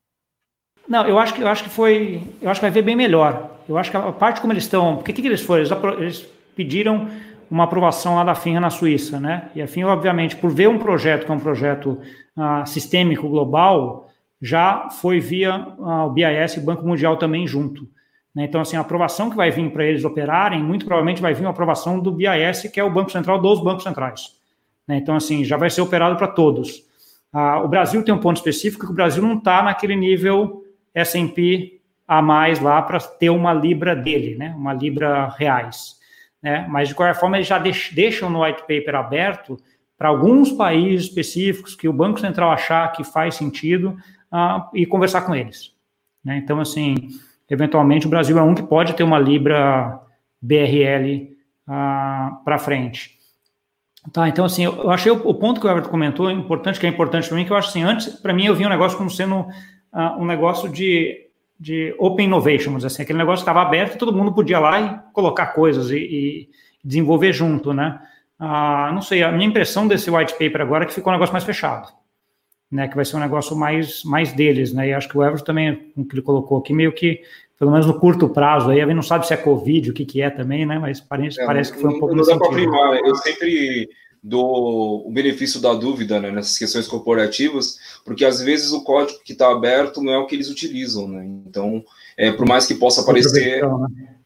Não, 0.88 1.06
eu 1.06 1.18
acho 1.18 1.34
que 1.34 1.42
eu 1.42 1.48
acho 1.48 1.64
que 1.64 1.70
foi, 1.70 2.22
eu 2.40 2.48
acho 2.48 2.60
que 2.60 2.64
vai 2.64 2.70
ver 2.70 2.82
bem 2.82 2.96
melhor. 2.96 3.58
Eu 3.68 3.76
acho 3.76 3.90
que 3.90 3.96
a 3.96 4.12
parte 4.12 4.40
como 4.40 4.52
eles 4.52 4.64
estão, 4.64 4.96
porque 4.96 5.12
que, 5.12 5.20
que 5.20 5.28
eles 5.28 5.42
foram? 5.42 5.62
Eles, 5.62 5.72
eles, 5.98 6.38
pediram 6.56 7.08
uma 7.48 7.64
aprovação 7.64 8.16
lá 8.16 8.24
da 8.24 8.34
FINRA 8.34 8.60
na 8.60 8.70
Suíça, 8.70 9.20
né? 9.20 9.48
E 9.54 9.62
a 9.62 9.68
FINRA, 9.68 9.92
obviamente, 9.92 10.34
por 10.34 10.50
ver 10.50 10.68
um 10.68 10.78
projeto 10.78 11.24
que 11.24 11.30
é 11.30 11.34
um 11.34 11.38
projeto 11.38 12.00
uh, 12.36 12.66
sistêmico 12.66 13.28
global, 13.28 14.10
já 14.42 14.90
foi 14.90 15.20
via 15.20 15.56
uh, 15.56 16.06
o 16.06 16.10
BIS 16.10 16.54
e 16.54 16.58
o 16.58 16.62
Banco 16.62 16.84
Mundial 16.84 17.16
também 17.16 17.46
junto. 17.46 17.88
Né? 18.34 18.44
Então, 18.44 18.60
assim, 18.60 18.76
a 18.76 18.80
aprovação 18.80 19.30
que 19.30 19.36
vai 19.36 19.50
vir 19.50 19.70
para 19.70 19.84
eles 19.84 20.04
operarem, 20.04 20.62
muito 20.62 20.84
provavelmente 20.84 21.20
vai 21.20 21.34
vir 21.34 21.42
uma 21.42 21.50
aprovação 21.50 21.98
do 21.98 22.12
BIS, 22.12 22.62
que 22.72 22.80
é 22.80 22.84
o 22.84 22.90
Banco 22.90 23.10
Central 23.10 23.40
dos 23.40 23.62
bancos 23.62 23.84
centrais. 23.84 24.36
Né? 24.86 24.96
Então, 24.96 25.16
assim, 25.16 25.44
já 25.44 25.56
vai 25.56 25.70
ser 25.70 25.80
operado 25.80 26.16
para 26.16 26.28
todos. 26.28 26.84
Ah, 27.32 27.60
o 27.60 27.68
Brasil 27.68 28.02
tem 28.02 28.14
um 28.14 28.20
ponto 28.20 28.36
específico 28.36 28.86
que 28.86 28.92
o 28.92 28.94
Brasil 28.94 29.22
não 29.22 29.36
está 29.36 29.62
naquele 29.62 29.94
nível 29.94 30.64
S&P 30.94 31.80
a 32.06 32.22
mais 32.22 32.58
lá 32.58 32.80
para 32.80 32.98
ter 32.98 33.28
uma 33.28 33.52
libra 33.52 33.94
dele, 33.94 34.34
né? 34.36 34.54
uma 34.56 34.72
libra 34.72 35.28
reais. 35.36 35.96
Né? 36.42 36.66
Mas, 36.70 36.88
de 36.88 36.94
qualquer 36.94 37.18
forma, 37.18 37.36
eles 37.36 37.46
já 37.46 37.58
deixam 37.58 38.30
no 38.30 38.42
white 38.42 38.62
paper 38.62 38.94
aberto 38.94 39.58
para 39.98 40.08
alguns 40.08 40.52
países 40.52 41.08
específicos 41.08 41.74
que 41.74 41.88
o 41.88 41.92
Banco 41.92 42.20
Central 42.20 42.50
achar 42.50 42.92
que 42.92 43.02
faz 43.02 43.34
sentido 43.34 43.98
uh, 44.32 44.64
e 44.72 44.86
conversar 44.86 45.22
com 45.22 45.34
eles. 45.34 45.72
Né? 46.24 46.38
Então, 46.38 46.60
assim, 46.60 47.08
eventualmente 47.48 48.06
o 48.06 48.10
Brasil 48.10 48.38
é 48.38 48.42
um 48.42 48.54
que 48.54 48.62
pode 48.62 48.94
ter 48.94 49.02
uma 49.02 49.18
Libra 49.18 50.00
BRL 50.40 51.36
ah, 51.66 52.40
para 52.44 52.58
frente. 52.58 53.16
Tá, 54.12 54.28
então 54.28 54.44
assim, 54.44 54.64
eu, 54.64 54.90
achei 54.90 55.10
o, 55.10 55.16
o, 55.16 55.34
ponto 55.34 55.60
que 55.60 55.66
o 55.66 55.70
Everton 55.70 55.90
comentou 55.90 56.30
importante, 56.30 56.78
que 56.78 56.86
é 56.86 56.88
importante 56.88 57.28
para 57.28 57.36
mim, 57.36 57.44
que 57.44 57.52
eu 57.52 57.56
acho 57.56 57.68
assim, 57.68 57.82
antes, 57.82 58.08
para 58.08 58.32
mim, 58.32 58.46
eu 58.46 58.54
vi 58.54 58.64
um 58.64 58.70
negócio 58.70 58.96
como 58.96 59.10
sendo 59.10 59.46
ah, 59.92 60.16
um 60.18 60.24
negócio 60.24 60.68
de, 60.68 61.26
de 61.58 61.94
open 61.98 62.26
innovation, 62.26 62.66
vamos 62.66 62.84
dizer 62.84 62.94
assim, 62.94 63.02
aquele 63.02 63.18
negócio 63.18 63.42
estava 63.42 63.60
aberto 63.60 63.94
e 63.94 63.98
todo 63.98 64.12
mundo 64.12 64.32
podia 64.32 64.58
lá 64.58 64.80
e 64.80 65.12
colocar 65.12 65.48
coisas 65.48 65.90
e, 65.90 65.96
e 65.96 66.48
desenvolver 66.82 67.32
junto, 67.32 67.74
né? 67.74 68.00
Ah, 68.38 68.90
não 68.94 69.02
sei, 69.02 69.22
a 69.22 69.32
minha 69.32 69.48
impressão 69.48 69.86
desse 69.88 70.10
white 70.10 70.32
paper 70.34 70.60
agora 70.60 70.84
é 70.84 70.86
que 70.86 70.94
ficou 70.94 71.12
um 71.12 71.16
negócio 71.16 71.32
mais 71.32 71.44
fechado 71.44 71.97
né, 72.70 72.86
que 72.88 72.96
vai 72.96 73.04
ser 73.04 73.16
um 73.16 73.20
negócio 73.20 73.56
mais, 73.56 74.04
mais 74.04 74.32
deles, 74.32 74.72
né, 74.72 74.88
e 74.88 74.94
acho 74.94 75.08
que 75.08 75.16
o 75.16 75.22
Everton 75.22 75.44
também, 75.44 75.92
o 75.96 76.04
que 76.04 76.14
ele 76.14 76.22
colocou 76.22 76.58
aqui, 76.58 76.72
meio 76.72 76.92
que, 76.92 77.22
pelo 77.58 77.70
menos 77.70 77.86
no 77.86 77.98
curto 77.98 78.28
prazo, 78.28 78.70
aí 78.70 78.80
a 78.80 78.86
gente 78.86 78.94
não 78.94 79.02
sabe 79.02 79.26
se 79.26 79.32
é 79.32 79.36
Covid, 79.36 79.90
o 79.90 79.94
que 79.94 80.04
que 80.04 80.20
é 80.20 80.30
também, 80.30 80.66
né, 80.66 80.78
mas 80.78 81.00
parece, 81.00 81.40
é, 81.40 81.46
parece 81.46 81.72
que 81.72 81.80
foi 81.80 81.90
um 81.90 81.98
pouco 81.98 82.14
Não 82.14 82.24
dá 82.24 82.36
para 82.36 82.48
afirmar, 82.48 82.92
né? 82.92 83.00
eu 83.04 83.14
sempre 83.16 83.88
dou 84.22 85.08
o 85.08 85.10
benefício 85.10 85.60
da 85.60 85.72
dúvida, 85.72 86.20
né, 86.20 86.30
nessas 86.30 86.58
questões 86.58 86.86
corporativas, 86.86 87.78
porque 88.04 88.24
às 88.24 88.42
vezes 88.42 88.72
o 88.72 88.84
código 88.84 89.20
que 89.24 89.32
está 89.32 89.50
aberto 89.50 90.02
não 90.02 90.12
é 90.12 90.18
o 90.18 90.26
que 90.26 90.34
eles 90.34 90.50
utilizam, 90.50 91.08
né, 91.08 91.24
então, 91.46 91.82
é, 92.16 92.30
por 92.30 92.46
mais 92.46 92.66
que 92.66 92.74
possa 92.74 93.02
parecer... 93.02 93.62
Né? 93.62 94.17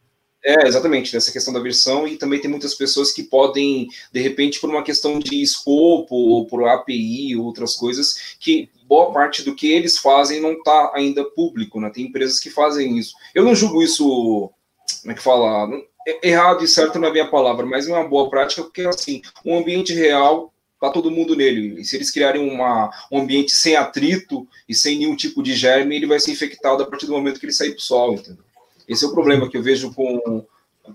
É, 0.44 0.66
exatamente, 0.66 1.12
dessa 1.12 1.30
questão 1.30 1.54
da 1.54 1.60
versão, 1.60 2.06
e 2.06 2.16
também 2.16 2.40
tem 2.40 2.50
muitas 2.50 2.74
pessoas 2.74 3.12
que 3.12 3.22
podem, 3.22 3.88
de 4.12 4.20
repente, 4.20 4.58
por 4.58 4.68
uma 4.68 4.82
questão 4.82 5.20
de 5.20 5.40
escopo, 5.40 6.16
ou 6.16 6.46
por 6.46 6.66
API, 6.66 7.36
ou 7.36 7.44
outras 7.44 7.76
coisas, 7.76 8.36
que 8.40 8.68
boa 8.88 9.12
parte 9.12 9.44
do 9.44 9.54
que 9.54 9.70
eles 9.70 9.98
fazem 9.98 10.40
não 10.40 10.54
está 10.54 10.90
ainda 10.94 11.24
público, 11.24 11.80
né? 11.80 11.90
Tem 11.90 12.06
empresas 12.06 12.40
que 12.40 12.50
fazem 12.50 12.98
isso. 12.98 13.14
Eu 13.32 13.44
não 13.44 13.54
julgo 13.54 13.82
isso, 13.82 14.50
como 15.00 15.12
é 15.12 15.14
que 15.14 15.22
fala? 15.22 15.70
Errado 16.20 16.64
e 16.64 16.68
certo 16.68 16.98
não 16.98 17.14
é 17.14 17.20
a 17.20 17.28
palavra, 17.28 17.64
mas 17.64 17.86
é 17.86 17.92
uma 17.92 18.08
boa 18.08 18.28
prática, 18.28 18.64
porque, 18.64 18.82
assim, 18.82 19.22
um 19.46 19.56
ambiente 19.56 19.94
real 19.94 20.52
está 20.74 20.90
todo 20.90 21.12
mundo 21.12 21.36
nele. 21.36 21.80
E 21.80 21.84
se 21.84 21.94
eles 21.94 22.10
criarem 22.10 22.50
uma, 22.50 22.90
um 23.12 23.20
ambiente 23.20 23.54
sem 23.54 23.76
atrito 23.76 24.48
e 24.68 24.74
sem 24.74 24.98
nenhum 24.98 25.14
tipo 25.14 25.40
de 25.40 25.54
germe, 25.54 25.94
ele 25.94 26.06
vai 26.06 26.18
ser 26.18 26.32
infectado 26.32 26.82
a 26.82 26.86
partir 26.86 27.06
do 27.06 27.12
momento 27.12 27.38
que 27.38 27.46
ele 27.46 27.52
sair 27.52 27.70
para 27.70 27.78
o 27.78 27.82
sol, 27.82 28.14
entendeu? 28.14 28.44
Esse 28.88 29.04
é 29.04 29.08
o 29.08 29.12
problema 29.12 29.48
que 29.48 29.56
eu 29.56 29.62
vejo 29.62 29.92
com, 29.92 30.44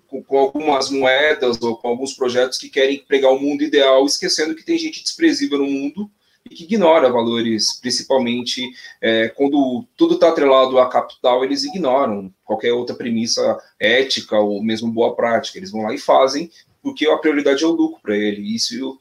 com, 0.08 0.24
com, 0.24 0.38
algumas 0.38 0.90
moedas 0.90 1.62
ou 1.62 1.78
com 1.78 1.88
alguns 1.88 2.14
projetos 2.14 2.58
que 2.58 2.70
querem 2.70 3.00
pregar 3.00 3.32
o 3.32 3.40
mundo 3.40 3.64
ideal, 3.64 4.06
esquecendo 4.06 4.56
que 4.56 4.66
tem 4.66 4.78
gente 4.78 5.04
desprezível 5.04 5.60
no 5.60 5.68
mundo 5.68 6.10
e 6.50 6.56
que 6.56 6.64
ignora 6.64 7.12
valores, 7.12 7.80
principalmente 7.80 8.70
é, 9.02 9.30
quando 9.30 9.86
tudo 9.96 10.16
está 10.16 10.30
atrelado 10.30 10.80
a 10.80 10.90
capital, 10.90 11.44
eles 11.44 11.64
ignoram 11.64 12.34
qualquer 12.46 12.74
outra 12.74 12.96
premissa 12.96 13.58
ética 13.80 14.40
ou 14.40 14.64
mesmo 14.64 14.92
boa 14.92 15.16
prática. 15.16 15.58
Eles 15.58 15.72
vão 15.72 15.84
lá 15.84 15.94
e 15.94 15.98
fazem 15.98 16.50
porque 16.82 17.08
a 17.08 17.18
prioridade 17.18 17.64
é 17.64 17.68
o 17.68 17.72
lucro 17.72 18.00
para 18.02 18.16
ele. 18.16 18.56
Isso 18.56 18.98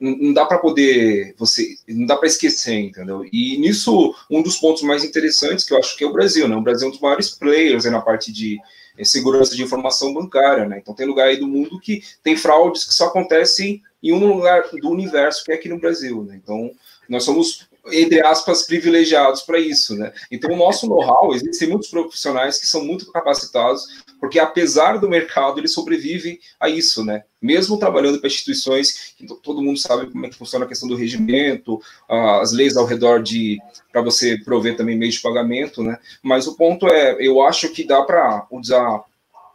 não 0.00 0.32
dá 0.32 0.44
para 0.46 0.58
poder 0.58 1.34
você 1.36 1.76
não 1.88 2.06
dá 2.06 2.16
para 2.16 2.28
esquecer 2.28 2.78
entendeu? 2.78 3.24
E 3.32 3.58
nisso 3.58 4.14
um 4.30 4.42
dos 4.42 4.56
pontos 4.56 4.82
mais 4.82 5.04
interessantes 5.04 5.64
que 5.64 5.74
eu 5.74 5.78
acho 5.78 5.96
que 5.96 6.04
é 6.04 6.06
o 6.06 6.12
Brasil 6.12 6.46
né? 6.46 6.56
O 6.56 6.62
Brasil 6.62 6.86
é 6.86 6.88
um 6.88 6.92
dos 6.92 7.00
maiores 7.00 7.30
players 7.30 7.84
na 7.84 8.00
parte 8.00 8.32
de 8.32 8.58
eh, 8.96 9.04
segurança 9.04 9.56
de 9.56 9.62
informação 9.62 10.14
bancária 10.14 10.66
né? 10.66 10.78
Então 10.80 10.94
tem 10.94 11.06
lugar 11.06 11.28
aí 11.28 11.36
do 11.36 11.48
mundo 11.48 11.80
que 11.80 12.02
tem 12.22 12.36
fraudes 12.36 12.84
que 12.84 12.94
só 12.94 13.06
acontecem 13.06 13.82
em 14.02 14.12
um 14.12 14.26
lugar 14.26 14.62
do 14.70 14.90
universo 14.90 15.44
que 15.44 15.50
é 15.52 15.56
aqui 15.56 15.68
no 15.68 15.80
Brasil 15.80 16.22
né? 16.22 16.40
Então 16.42 16.70
nós 17.08 17.24
somos 17.24 17.67
entre 17.92 18.24
aspas, 18.24 18.62
privilegiados 18.66 19.42
para 19.42 19.58
isso, 19.58 19.96
né? 19.96 20.12
Então, 20.30 20.52
o 20.52 20.56
nosso 20.56 20.86
know-how, 20.86 21.34
existem 21.34 21.68
muitos 21.68 21.88
profissionais 21.88 22.58
que 22.58 22.66
são 22.66 22.84
muito 22.84 23.10
capacitados, 23.12 23.84
porque 24.20 24.38
apesar 24.38 24.98
do 24.98 25.08
mercado, 25.08 25.58
ele 25.58 25.68
sobrevive 25.68 26.40
a 26.58 26.68
isso, 26.68 27.04
né? 27.04 27.24
Mesmo 27.40 27.78
trabalhando 27.78 28.18
para 28.18 28.28
instituições 28.28 29.14
que 29.16 29.26
todo 29.42 29.62
mundo 29.62 29.78
sabe 29.78 30.10
como 30.10 30.26
é 30.26 30.28
que 30.28 30.36
funciona 30.36 30.64
a 30.64 30.68
questão 30.68 30.88
do 30.88 30.96
regimento, 30.96 31.80
as 32.08 32.52
leis 32.52 32.76
ao 32.76 32.86
redor 32.86 33.22
de 33.22 33.58
para 33.92 34.02
você 34.02 34.36
prover 34.38 34.76
também 34.76 34.96
meios 34.96 35.14
de 35.14 35.22
pagamento, 35.22 35.82
né? 35.82 35.98
Mas 36.22 36.46
o 36.46 36.56
ponto 36.56 36.88
é, 36.88 37.16
eu 37.20 37.40
acho 37.42 37.68
que 37.70 37.84
dá 37.84 38.02
para 38.02 38.46
usar 38.50 39.02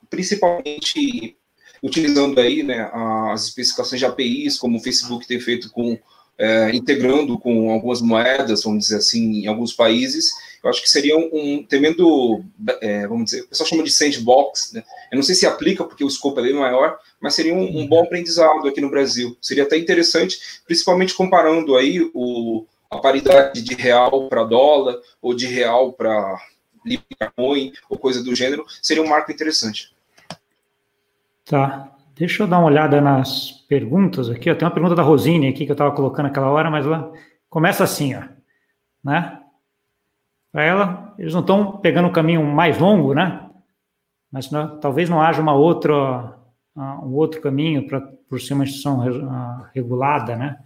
principalmente 0.09 1.35
utilizando 1.83 2.39
aí, 2.39 2.63
né, 2.63 2.89
as 3.31 3.47
especificações 3.47 3.99
de 3.99 4.05
APIs, 4.05 4.57
como 4.57 4.77
o 4.77 4.81
Facebook 4.81 5.27
tem 5.27 5.39
feito 5.39 5.69
com 5.69 5.99
é, 6.37 6.75
integrando 6.75 7.37
com 7.37 7.71
algumas 7.71 8.01
moedas, 8.01 8.63
vamos 8.63 8.85
dizer 8.85 8.97
assim, 8.97 9.43
em 9.43 9.47
alguns 9.47 9.73
países, 9.73 10.31
eu 10.63 10.69
acho 10.69 10.81
que 10.81 10.89
seria 10.89 11.17
um, 11.17 11.29
um 11.33 11.63
tremendo, 11.63 12.43
é, 12.81 13.05
vamos 13.07 13.25
dizer, 13.25 13.41
o 13.41 13.47
pessoal 13.47 13.67
chama 13.67 13.83
de 13.83 13.91
sandbox, 13.91 14.71
né? 14.73 14.83
Eu 15.11 15.17
não 15.17 15.23
sei 15.23 15.35
se 15.35 15.45
aplica 15.45 15.83
porque 15.83 16.03
o 16.03 16.07
escopo 16.07 16.39
é 16.39 16.43
bem 16.43 16.53
maior, 16.53 16.97
mas 17.19 17.35
seria 17.35 17.53
um, 17.53 17.81
um, 17.81 17.87
bom 17.87 18.01
aprendizado 18.03 18.67
aqui 18.67 18.81
no 18.81 18.89
Brasil. 18.89 19.37
Seria 19.41 19.63
até 19.63 19.77
interessante, 19.77 20.39
principalmente 20.65 21.13
comparando 21.13 21.75
aí 21.75 22.09
o, 22.13 22.65
a 22.89 22.97
paridade 22.97 23.61
de 23.61 23.75
real 23.75 24.27
para 24.29 24.43
dólar 24.43 24.99
ou 25.21 25.33
de 25.33 25.47
real 25.47 25.93
para 25.93 26.41
Bitcoin 26.83 27.73
ou 27.89 27.97
coisa 27.97 28.23
do 28.23 28.35
gênero, 28.35 28.65
seria 28.81 29.03
um 29.03 29.07
marco 29.07 29.31
interessante. 29.31 29.93
Tá. 31.45 31.93
Deixa 32.15 32.43
eu 32.43 32.47
dar 32.47 32.59
uma 32.59 32.67
olhada 32.67 33.01
nas 33.01 33.51
perguntas 33.67 34.29
aqui. 34.29 34.53
Tem 34.53 34.67
uma 34.67 34.73
pergunta 34.73 34.95
da 34.95 35.01
Rosine 35.01 35.47
aqui 35.47 35.65
que 35.65 35.71
eu 35.71 35.73
estava 35.73 35.95
colocando 35.95 36.27
aquela 36.27 36.49
hora, 36.49 36.69
mas 36.69 36.85
ela 36.85 37.11
começa 37.49 37.83
assim, 37.83 38.15
ó, 38.15 38.23
né? 39.03 39.39
Para 40.51 40.63
ela, 40.63 41.15
eles 41.17 41.33
não 41.33 41.41
estão 41.41 41.77
pegando 41.77 42.07
um 42.07 42.11
caminho 42.11 42.43
mais 42.43 42.77
longo, 42.77 43.15
né? 43.15 43.49
Mas 44.31 44.51
não, 44.51 44.79
talvez 44.79 45.09
não 45.09 45.21
haja 45.21 45.41
uma 45.41 45.53
outra, 45.53 46.37
um 46.75 47.13
outro 47.13 47.41
caminho 47.41 47.87
para 47.87 48.01
por 48.29 48.41
ser 48.41 48.53
uma 48.53 48.63
instituição 48.63 48.99
regulada, 49.73 50.35
né? 50.35 50.57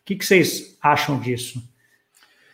O 0.00 0.04
que, 0.04 0.16
que 0.16 0.24
vocês 0.24 0.76
acham 0.82 1.18
disso? 1.20 1.62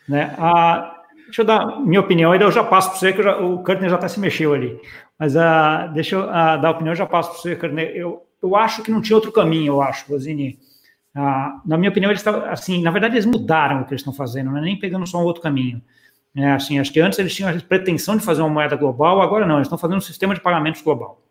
Né? 0.07 0.35
A, 0.37 1.03
deixa 1.25 1.41
eu 1.41 1.45
dar 1.45 1.79
minha 1.79 1.99
opinião, 1.99 2.31
aí 2.31 2.39
eu 2.39 2.51
já 2.51 2.63
passo 2.63 2.89
para 2.89 2.99
você, 2.99 3.13
que 3.13 3.23
já, 3.23 3.37
o 3.37 3.63
Kurtner 3.63 3.89
já 3.89 3.95
até 3.95 4.07
se 4.07 4.19
mexeu 4.19 4.53
ali. 4.53 4.79
Mas 5.19 5.35
uh, 5.35 5.91
deixa 5.93 6.15
eu 6.15 6.21
uh, 6.23 6.61
dar 6.61 6.71
opinião, 6.71 6.95
já 6.95 7.05
passo 7.05 7.31
para 7.31 7.39
você, 7.39 7.55
Kurtner. 7.55 7.91
Eu, 7.93 8.25
eu 8.41 8.55
acho 8.55 8.81
que 8.81 8.89
não 8.89 9.01
tinha 9.01 9.17
outro 9.17 9.33
caminho, 9.33 9.73
eu 9.73 9.81
acho, 9.81 10.09
Rosini. 10.09 10.57
Uh, 11.13 11.59
na 11.67 11.77
minha 11.77 11.89
opinião, 11.89 12.09
eles 12.09 12.21
estavam, 12.21 12.45
assim, 12.49 12.81
na 12.81 12.89
verdade, 12.89 13.15
eles 13.15 13.25
mudaram 13.25 13.81
o 13.81 13.85
que 13.85 13.91
eles 13.91 13.99
estão 13.99 14.13
fazendo, 14.13 14.49
não 14.49 14.57
é 14.57 14.61
nem 14.61 14.79
pegando 14.79 15.05
só 15.05 15.19
um 15.19 15.25
outro 15.25 15.41
caminho. 15.41 15.81
É, 16.33 16.51
assim, 16.51 16.79
acho 16.79 16.93
que 16.93 17.01
antes 17.01 17.19
eles 17.19 17.35
tinham 17.35 17.49
a 17.49 17.59
pretensão 17.59 18.15
de 18.15 18.23
fazer 18.23 18.41
uma 18.41 18.49
moeda 18.49 18.75
global, 18.77 19.21
agora 19.21 19.45
não, 19.45 19.55
eles 19.55 19.65
estão 19.65 19.77
fazendo 19.77 19.97
um 19.97 20.01
sistema 20.01 20.33
de 20.33 20.39
pagamentos 20.39 20.81
global. 20.81 21.21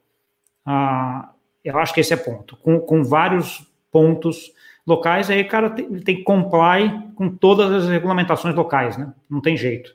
Ah, 0.66 1.30
eu 1.64 1.78
acho 1.78 1.94
que 1.94 2.00
esse 2.00 2.12
é 2.12 2.16
ponto, 2.16 2.56
com, 2.56 2.80
com 2.80 3.02
vários 3.02 3.64
pontos 3.90 4.52
locais, 4.86 5.30
aí 5.30 5.42
o 5.42 5.48
cara 5.48 5.70
tem, 5.70 5.88
tem 6.00 6.16
que 6.16 6.24
comply 6.24 7.10
com 7.14 7.30
todas 7.30 7.70
as 7.70 7.88
regulamentações 7.88 8.54
locais, 8.54 8.98
né? 8.98 9.12
Não 9.30 9.40
tem 9.40 9.56
jeito. 9.56 9.94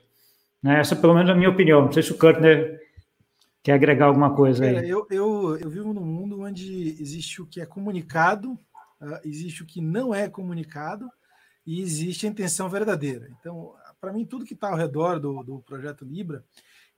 Né? 0.62 0.80
Essa, 0.80 0.96
pelo 0.96 1.14
menos, 1.14 1.28
é 1.28 1.32
a 1.32 1.36
minha 1.36 1.50
opinião. 1.50 1.82
Não 1.82 1.92
sei 1.92 2.02
se 2.02 2.12
o 2.12 2.18
Kurtner 2.18 2.80
quer 3.64 3.72
agregar 3.72 4.06
alguma 4.06 4.36
coisa 4.36 4.66
aí. 4.66 4.88
eu, 4.88 5.06
eu, 5.10 5.56
eu 5.56 5.70
vivo 5.70 5.94
num 5.94 6.04
mundo 6.04 6.42
onde 6.42 7.00
existe 7.00 7.40
o 7.40 7.46
que 7.46 7.62
é 7.62 7.66
comunicado, 7.66 8.52
uh, 9.00 9.18
existe 9.24 9.62
o 9.62 9.66
que 9.66 9.80
não 9.80 10.14
é 10.14 10.28
comunicado 10.28 11.10
e 11.66 11.80
existe 11.80 12.26
a 12.26 12.28
intenção 12.28 12.68
verdadeira. 12.68 13.26
Então, 13.40 13.74
para 13.98 14.12
mim, 14.12 14.26
tudo 14.26 14.44
que 14.44 14.52
está 14.52 14.68
ao 14.68 14.76
redor 14.76 15.18
do, 15.18 15.42
do 15.42 15.60
projeto 15.60 16.04
Libra, 16.04 16.44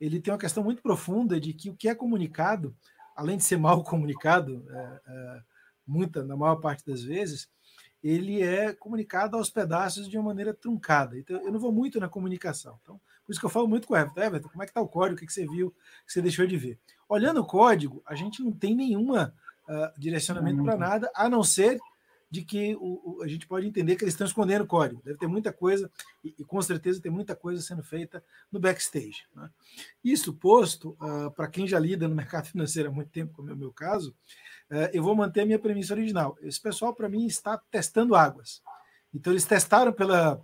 ele 0.00 0.20
tem 0.20 0.32
uma 0.34 0.40
questão 0.40 0.64
muito 0.64 0.82
profunda 0.82 1.40
de 1.40 1.52
que 1.52 1.70
o 1.70 1.76
que 1.76 1.88
é 1.88 1.94
comunicado, 1.94 2.76
além 3.14 3.36
de 3.36 3.44
ser 3.44 3.58
mal 3.58 3.82
comunicado, 3.84 4.66
é, 4.68 5.00
é, 5.06 5.42
muita, 5.86 6.24
na 6.24 6.36
maior 6.36 6.56
parte 6.56 6.84
das 6.84 7.00
vezes, 7.00 7.48
ele 8.02 8.42
é 8.42 8.72
comunicado 8.72 9.36
aos 9.36 9.50
pedaços 9.50 10.08
de 10.08 10.18
uma 10.18 10.26
maneira 10.26 10.52
truncada. 10.52 11.16
Então, 11.16 11.40
eu 11.44 11.52
não 11.52 11.60
vou 11.60 11.70
muito 11.70 12.00
na 12.00 12.08
comunicação. 12.08 12.76
Então, 12.82 13.00
por 13.26 13.32
isso 13.32 13.40
que 13.40 13.46
eu 13.46 13.50
falo 13.50 13.66
muito 13.66 13.88
com 13.88 13.94
o 13.94 13.96
Everton. 13.96 14.20
Everton, 14.20 14.48
como 14.48 14.62
é 14.62 14.66
que 14.66 14.70
está 14.70 14.80
o 14.80 14.88
código? 14.88 15.16
O 15.16 15.18
que, 15.18 15.26
que 15.26 15.32
você 15.32 15.46
viu? 15.46 15.66
O 15.66 15.70
que 16.06 16.12
você 16.12 16.22
deixou 16.22 16.46
de 16.46 16.56
ver? 16.56 16.78
Olhando 17.08 17.40
o 17.40 17.46
código, 17.46 18.00
a 18.06 18.14
gente 18.14 18.40
não 18.42 18.52
tem 18.52 18.74
nenhuma 18.74 19.34
uh, 19.68 20.00
direcionamento 20.00 20.62
para 20.62 20.76
nada, 20.76 21.10
a 21.12 21.28
não 21.28 21.42
ser 21.42 21.78
de 22.30 22.42
que 22.42 22.76
o, 22.76 23.18
o, 23.18 23.22
a 23.22 23.28
gente 23.28 23.46
pode 23.46 23.66
entender 23.66 23.96
que 23.96 24.04
eles 24.04 24.14
estão 24.14 24.26
escondendo 24.26 24.62
o 24.62 24.66
código. 24.66 25.02
Deve 25.04 25.18
ter 25.18 25.26
muita 25.26 25.52
coisa, 25.52 25.90
e, 26.24 26.34
e 26.38 26.44
com 26.44 26.60
certeza 26.62 27.00
tem 27.00 27.10
muita 27.10 27.34
coisa 27.34 27.60
sendo 27.62 27.82
feita 27.82 28.22
no 28.50 28.60
backstage. 28.60 29.24
Né? 29.34 29.50
Isso 30.04 30.32
posto, 30.32 30.96
uh, 31.00 31.30
para 31.32 31.48
quem 31.48 31.66
já 31.66 31.78
lida 31.78 32.06
no 32.06 32.14
mercado 32.14 32.46
financeiro 32.50 32.90
há 32.90 32.92
muito 32.92 33.10
tempo, 33.10 33.32
como 33.32 33.50
é 33.50 33.54
o 33.54 33.56
meu 33.56 33.72
caso, 33.72 34.14
uh, 34.70 34.88
eu 34.92 35.02
vou 35.02 35.16
manter 35.16 35.40
a 35.40 35.46
minha 35.46 35.58
premissa 35.58 35.94
original. 35.94 36.36
Esse 36.40 36.60
pessoal, 36.60 36.94
para 36.94 37.08
mim, 37.08 37.26
está 37.26 37.58
testando 37.70 38.14
águas. 38.14 38.62
Então, 39.12 39.32
eles 39.32 39.44
testaram 39.44 39.92
pela 39.92 40.40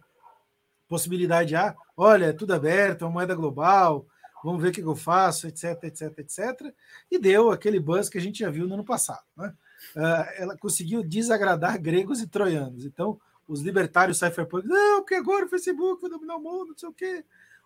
possibilidade 0.96 1.56
A, 1.56 1.74
olha, 1.96 2.26
é 2.26 2.32
tudo 2.32 2.52
aberto, 2.52 3.02
é 3.02 3.04
uma 3.06 3.14
moeda 3.14 3.34
global, 3.34 4.06
vamos 4.44 4.60
ver 4.60 4.68
o 4.68 4.72
que 4.72 4.82
eu 4.82 4.94
faço, 4.94 5.46
etc, 5.46 5.84
etc, 5.84 6.18
etc. 6.18 6.74
E 7.10 7.18
deu 7.18 7.50
aquele 7.50 7.80
buzz 7.80 8.08
que 8.08 8.18
a 8.18 8.20
gente 8.20 8.40
já 8.40 8.50
viu 8.50 8.66
no 8.68 8.74
ano 8.74 8.84
passado. 8.84 9.24
Né? 9.36 9.54
uh, 9.96 10.30
ela 10.36 10.56
conseguiu 10.56 11.02
desagradar 11.02 11.80
gregos 11.80 12.20
e 12.20 12.26
troianos. 12.26 12.84
Então, 12.84 13.20
os 13.46 13.60
libertários 13.60 14.18
cypherpunk, 14.18 14.66
não, 14.66 15.00
porque 15.00 15.14
agora 15.14 15.46
o 15.46 15.48
Facebook 15.48 16.00
vai 16.00 16.10
dominar 16.10 16.36
o 16.36 16.42
mundo, 16.42 16.68
não 16.68 16.78
sei 16.78 16.88
o 16.88 16.92
quê. 16.92 17.24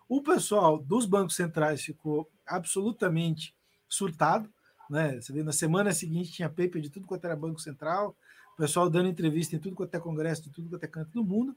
O 0.09 0.21
pessoal 0.21 0.77
dos 0.77 1.05
bancos 1.05 1.35
centrais 1.35 1.81
ficou 1.81 2.29
absolutamente 2.45 3.55
surtado. 3.87 4.49
Né? 4.89 5.19
Você 5.19 5.33
vê, 5.33 5.43
na 5.43 5.51
semana 5.51 5.93
seguinte 5.93 6.31
tinha 6.31 6.49
paper 6.49 6.81
de 6.81 6.89
tudo 6.89 7.05
quanto 7.05 7.25
era 7.25 7.35
Banco 7.35 7.59
Central, 7.59 8.15
o 8.53 8.57
pessoal 8.57 8.89
dando 8.89 9.09
entrevista 9.09 9.55
em 9.55 9.59
tudo 9.59 9.75
quanto 9.75 9.93
é 9.93 9.99
congresso, 9.99 10.43
de 10.43 10.49
tudo 10.49 10.69
quanto 10.69 10.83
é 10.83 10.87
canto 10.87 11.11
do 11.11 11.23
mundo. 11.23 11.55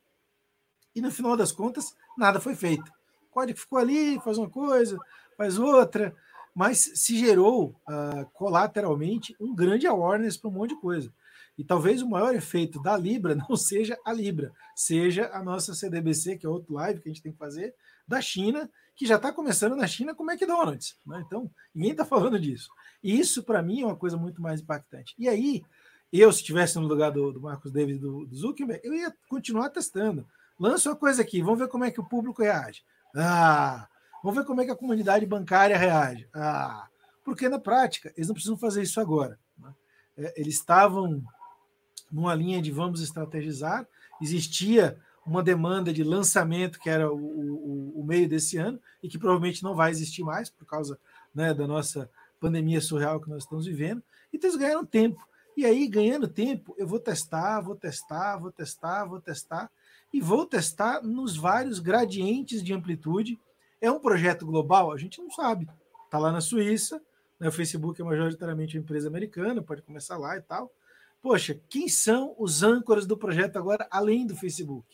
E 0.94 1.00
no 1.00 1.11
final 1.11 1.37
das 1.37 1.53
contas, 1.53 1.94
nada 2.16 2.40
foi 2.40 2.55
feito. 2.55 2.90
O 3.31 3.33
código 3.33 3.59
ficou 3.59 3.79
ali, 3.79 4.18
faz 4.20 4.38
uma 4.38 4.50
coisa, 4.50 4.98
faz 5.37 5.59
outra 5.59 6.14
mas 6.55 6.79
se 6.94 7.18
gerou 7.18 7.76
uh, 7.88 8.29
colateralmente 8.33 9.35
um 9.40 9.55
grande 9.55 9.87
awareness 9.87 10.37
para 10.37 10.50
um 10.50 10.53
monte 10.53 10.74
de 10.74 10.81
coisa. 10.81 11.12
E 11.57 11.64
talvez 11.64 12.03
o 12.03 12.09
maior 12.09 12.35
efeito 12.35 12.83
da 12.83 12.96
Libra 12.96 13.35
não 13.48 13.57
seja 13.57 13.98
a 14.05 14.12
Libra, 14.12 14.53
seja 14.74 15.31
a 15.33 15.42
nossa 15.42 15.74
CDBC, 15.74 16.38
que 16.38 16.46
é 16.46 16.48
outro 16.48 16.74
live 16.74 17.00
que 17.00 17.09
a 17.09 17.12
gente 17.12 17.22
tem 17.22 17.33
que 17.33 17.38
fazer, 17.38 17.74
da 18.07 18.20
China, 18.20 18.68
que 18.96 19.07
já 19.07 19.16
está 19.16 19.33
começando 19.33 19.76
na 19.76 19.87
China 19.87 20.14
com 20.14 20.29
McDonald's. 20.29 20.96
Né? 21.07 21.22
Então, 21.26 21.50
ninguém 21.74 21.92
está 21.92 22.05
falando 22.05 22.38
disso. 22.38 22.70
E 23.03 23.18
isso, 23.18 23.42
para 23.42 23.62
mim, 23.62 23.83
é 23.83 23.87
uma 23.87 23.96
coisa 23.96 24.16
muito 24.16 24.42
mais 24.42 24.61
impactante. 24.61 25.14
E 25.18 25.29
aí, 25.29 25.62
eu, 26.12 26.33
se 26.33 26.40
estivesse 26.40 26.79
no 26.79 26.87
lugar 26.87 27.11
do, 27.12 27.33
do 27.33 27.40
Marcos 27.40 27.70
David 27.70 28.00
do, 28.00 28.26
do 28.26 28.37
Zuckerberg, 28.37 28.81
eu 28.85 28.92
ia 28.92 29.14
continuar 29.29 29.70
testando. 29.70 30.26
Lança 30.60 30.90
uma 30.90 30.96
coisa 30.96 31.22
aqui, 31.22 31.42
vamos 31.42 31.58
ver 31.58 31.68
como 31.68 31.84
é 31.84 31.90
que 31.90 32.00
o 32.00 32.04
público 32.04 32.42
reage. 32.42 32.84
Ah, 33.16 33.88
Vamos 34.22 34.38
ver 34.38 34.46
como 34.46 34.60
é 34.60 34.64
que 34.64 34.70
a 34.70 34.76
comunidade 34.76 35.24
bancária 35.24 35.76
reage. 35.78 36.28
Ah, 36.34 36.86
porque 37.24 37.48
na 37.48 37.58
prática 37.58 38.12
eles 38.16 38.28
não 38.28 38.34
precisam 38.34 38.56
fazer 38.56 38.82
isso 38.82 39.00
agora. 39.00 39.38
Né? 39.58 39.74
É, 40.18 40.40
eles 40.40 40.54
estavam 40.54 41.22
numa 42.12 42.34
linha 42.34 42.60
de 42.60 42.70
vamos 42.70 43.00
estrategizar, 43.00 43.86
existia 44.20 44.98
uma 45.24 45.42
demanda 45.42 45.92
de 45.92 46.02
lançamento 46.02 46.78
que 46.80 46.90
era 46.90 47.10
o, 47.10 47.16
o, 47.16 48.00
o 48.00 48.04
meio 48.04 48.28
desse 48.28 48.56
ano 48.56 48.80
e 49.02 49.08
que 49.08 49.18
provavelmente 49.18 49.62
não 49.62 49.74
vai 49.74 49.90
existir 49.90 50.22
mais 50.22 50.50
por 50.50 50.66
causa 50.66 50.98
né, 51.34 51.54
da 51.54 51.66
nossa 51.66 52.10
pandemia 52.38 52.80
surreal 52.80 53.20
que 53.20 53.30
nós 53.30 53.44
estamos 53.44 53.66
vivendo. 53.66 54.02
Então 54.32 54.50
eles 54.50 54.60
ganharam 54.60 54.84
tempo. 54.84 55.26
E 55.56 55.64
aí, 55.64 55.86
ganhando 55.88 56.26
tempo, 56.26 56.74
eu 56.78 56.86
vou 56.86 56.98
testar, 56.98 57.60
vou 57.60 57.76
testar, 57.76 58.36
vou 58.38 58.50
testar, 58.50 59.04
vou 59.04 59.20
testar, 59.20 59.70
e 60.12 60.20
vou 60.20 60.44
testar 60.44 61.02
nos 61.02 61.36
vários 61.36 61.78
gradientes 61.78 62.62
de 62.62 62.72
amplitude 62.72 63.38
é 63.80 63.90
um 63.90 64.00
projeto 64.00 64.44
global? 64.44 64.92
A 64.92 64.98
gente 64.98 65.20
não 65.20 65.30
sabe. 65.30 65.68
Está 66.04 66.18
lá 66.18 66.32
na 66.32 66.40
Suíça, 66.40 67.00
né? 67.38 67.48
o 67.48 67.52
Facebook 67.52 68.00
é 68.00 68.04
majoritariamente 68.04 68.76
uma 68.76 68.82
empresa 68.82 69.08
americana, 69.08 69.62
pode 69.62 69.82
começar 69.82 70.18
lá 70.18 70.36
e 70.36 70.42
tal. 70.42 70.70
Poxa, 71.22 71.58
quem 71.68 71.88
são 71.88 72.34
os 72.38 72.62
âncoras 72.62 73.06
do 73.06 73.16
projeto 73.16 73.56
agora, 73.56 73.86
além 73.90 74.26
do 74.26 74.34
Facebook? 74.34 74.86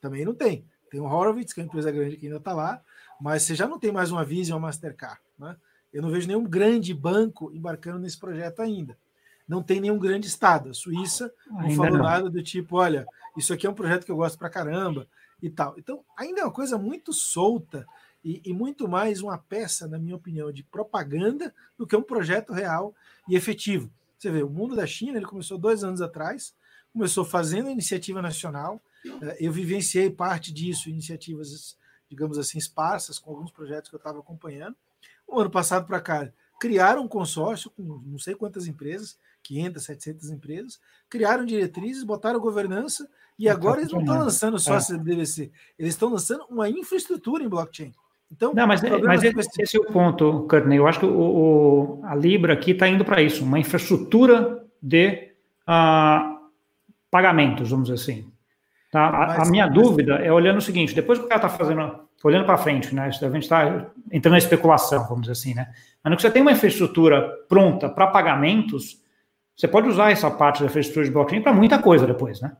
Também 0.00 0.24
não 0.24 0.34
tem. 0.34 0.64
Tem 0.90 1.00
o 1.00 1.04
Horowitz, 1.04 1.52
que 1.52 1.60
é 1.60 1.62
uma 1.62 1.68
empresa 1.68 1.90
grande 1.90 2.16
que 2.16 2.26
ainda 2.26 2.38
está 2.38 2.52
lá, 2.52 2.82
mas 3.20 3.42
você 3.42 3.54
já 3.54 3.66
não 3.66 3.78
tem 3.78 3.92
mais 3.92 4.10
uma 4.10 4.24
Visa 4.24 4.52
ou 4.52 4.58
uma 4.58 4.68
Mastercard. 4.68 5.20
Né? 5.38 5.56
Eu 5.92 6.02
não 6.02 6.10
vejo 6.10 6.26
nenhum 6.26 6.44
grande 6.44 6.92
banco 6.94 7.52
embarcando 7.52 7.98
nesse 7.98 8.18
projeto 8.18 8.60
ainda. 8.60 8.96
Não 9.46 9.62
tem 9.62 9.80
nenhum 9.80 9.98
grande 9.98 10.26
estado. 10.26 10.70
A 10.70 10.74
Suíça 10.74 11.32
não 11.48 11.70
falou 11.70 11.98
não. 11.98 12.04
nada 12.04 12.28
do 12.28 12.42
tipo, 12.42 12.76
olha, 12.76 13.06
isso 13.36 13.52
aqui 13.52 13.66
é 13.66 13.70
um 13.70 13.74
projeto 13.74 14.04
que 14.04 14.10
eu 14.10 14.16
gosto 14.16 14.38
pra 14.38 14.50
caramba 14.50 15.06
e 15.40 15.48
tal. 15.48 15.74
Então, 15.78 16.04
ainda 16.16 16.40
é 16.40 16.44
uma 16.44 16.52
coisa 16.52 16.76
muito 16.76 17.12
solta 17.12 17.86
e, 18.24 18.42
e, 18.44 18.52
muito 18.52 18.88
mais 18.88 19.22
uma 19.22 19.38
peça, 19.38 19.86
na 19.86 19.98
minha 19.98 20.16
opinião, 20.16 20.50
de 20.50 20.64
propaganda 20.64 21.54
do 21.78 21.86
que 21.86 21.94
um 21.94 22.02
projeto 22.02 22.52
real 22.52 22.94
e 23.28 23.36
efetivo. 23.36 23.88
Você 24.18 24.30
vê, 24.30 24.42
o 24.42 24.50
mundo 24.50 24.74
da 24.74 24.86
China 24.86 25.18
ele 25.18 25.26
começou 25.26 25.56
dois 25.56 25.84
anos 25.84 26.00
atrás, 26.00 26.52
começou 26.92 27.24
fazendo 27.24 27.68
a 27.68 27.72
iniciativa 27.72 28.20
nacional, 28.20 28.80
É, 29.22 29.36
eu 29.38 29.52
vivenciei 29.52 30.10
parte 30.10 30.52
disso, 30.52 30.90
iniciativas, 30.90 31.76
digamos 32.08 32.38
assim, 32.38 32.58
esparsas, 32.58 33.18
com 33.18 33.30
alguns 33.30 33.50
projetos 33.50 33.88
que 33.88 33.94
eu 33.94 33.98
estava 33.98 34.18
acompanhando. 34.18 34.76
O 35.26 35.40
ano 35.40 35.50
passado 35.50 35.86
para 35.86 36.00
cá, 36.00 36.32
criaram 36.60 37.04
um 37.04 37.08
consórcio 37.08 37.70
com 37.70 37.82
não 38.04 38.18
sei 38.18 38.34
quantas 38.34 38.66
empresas, 38.66 39.18
500, 39.46 39.84
700 39.84 40.30
empresas, 40.30 40.80
criaram 41.08 41.44
diretrizes, 41.44 42.04
botaram 42.04 42.40
governança, 42.40 43.08
e 43.38 43.48
agora 43.48 43.80
eles 43.80 43.92
não 43.92 44.00
estão 44.00 44.18
lançando 44.18 44.58
só 44.58 44.74
é. 44.74 44.76
a 44.78 44.80
CBDC, 44.80 45.50
eles 45.78 45.94
estão 45.94 46.10
lançando 46.10 46.44
uma 46.50 46.68
infraestrutura 46.68 47.44
em 47.44 47.48
blockchain. 47.48 47.92
Então, 48.30 48.52
não, 48.52 48.66
mas, 48.66 48.82
mas 48.82 49.22
esse, 49.22 49.62
esse, 49.62 49.76
é 49.76 49.80
o 49.80 49.84
ponto, 49.84 50.46
Courtney. 50.50 50.78
Eu 50.78 50.88
acho 50.88 50.98
que 50.98 51.06
o, 51.06 52.00
o 52.00 52.00
a 52.04 52.14
Libra 52.14 52.54
aqui 52.54 52.72
está 52.72 52.88
indo 52.88 53.04
para 53.04 53.22
isso, 53.22 53.44
uma 53.44 53.58
infraestrutura 53.58 54.64
de 54.82 55.32
uh, 55.62 56.36
pagamentos, 57.08 57.70
vamos 57.70 57.88
dizer 57.88 58.02
assim. 58.02 58.32
Tá? 58.90 59.08
A, 59.08 59.42
a 59.42 59.44
minha 59.46 59.68
dúvida 59.68 60.14
é 60.14 60.32
olhando 60.32 60.58
o 60.58 60.62
seguinte: 60.62 60.94
depois 60.94 61.18
que 61.18 61.24
o 61.24 61.28
cara 61.28 61.46
está 61.46 61.48
fazendo, 61.48 62.00
olhando 62.24 62.46
para 62.46 62.58
frente, 62.58 62.92
né? 62.94 63.02
A 63.02 63.10
gente 63.10 63.38
está 63.42 63.90
entrando 64.10 64.32
na 64.32 64.38
especulação, 64.38 65.04
vamos 65.04 65.22
dizer 65.22 65.32
assim, 65.32 65.54
né? 65.54 65.72
Mas 66.02 66.10
no 66.10 66.16
que 66.16 66.22
você 66.22 66.30
tem 66.30 66.42
uma 66.42 66.52
infraestrutura 66.52 67.28
pronta 67.48 67.88
para 67.88 68.08
pagamentos, 68.08 69.00
você 69.56 69.66
pode 69.66 69.88
usar 69.88 70.10
essa 70.10 70.30
parte 70.30 70.60
da 70.60 70.66
infraestrutura 70.66 71.06
de 71.06 71.10
blockchain 71.10 71.40
para 71.40 71.52
muita 71.52 71.78
coisa 71.78 72.06
depois, 72.06 72.40
né? 72.40 72.54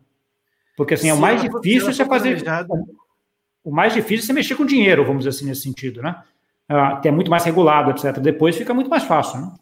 Porque 0.77 0.95
assim, 0.95 1.11
é 1.11 1.15
o 1.15 1.19
mais 1.19 1.43
difícil 1.43 1.93
você 1.93 2.05
fazer. 2.05 2.43
O 3.63 3.71
mais 3.71 3.93
difícil 3.93 4.25
é 4.25 4.27
você 4.27 4.33
mexer 4.33 4.55
com 4.55 4.65
dinheiro, 4.65 5.05
vamos 5.05 5.25
dizer 5.25 5.37
assim, 5.37 5.47
nesse 5.47 5.63
sentido, 5.63 6.01
né? 6.03 6.23
Uh, 6.71 7.01
que 7.01 7.09
é 7.09 7.11
muito 7.11 7.31
mais 7.31 7.45
regulado, 7.45 7.91
etc. 7.91 8.19
Depois 8.19 8.57
fica 8.57 8.73
muito 8.73 8.89
mais 8.89 9.05
fácil, 9.05 9.41
né? 9.41 9.53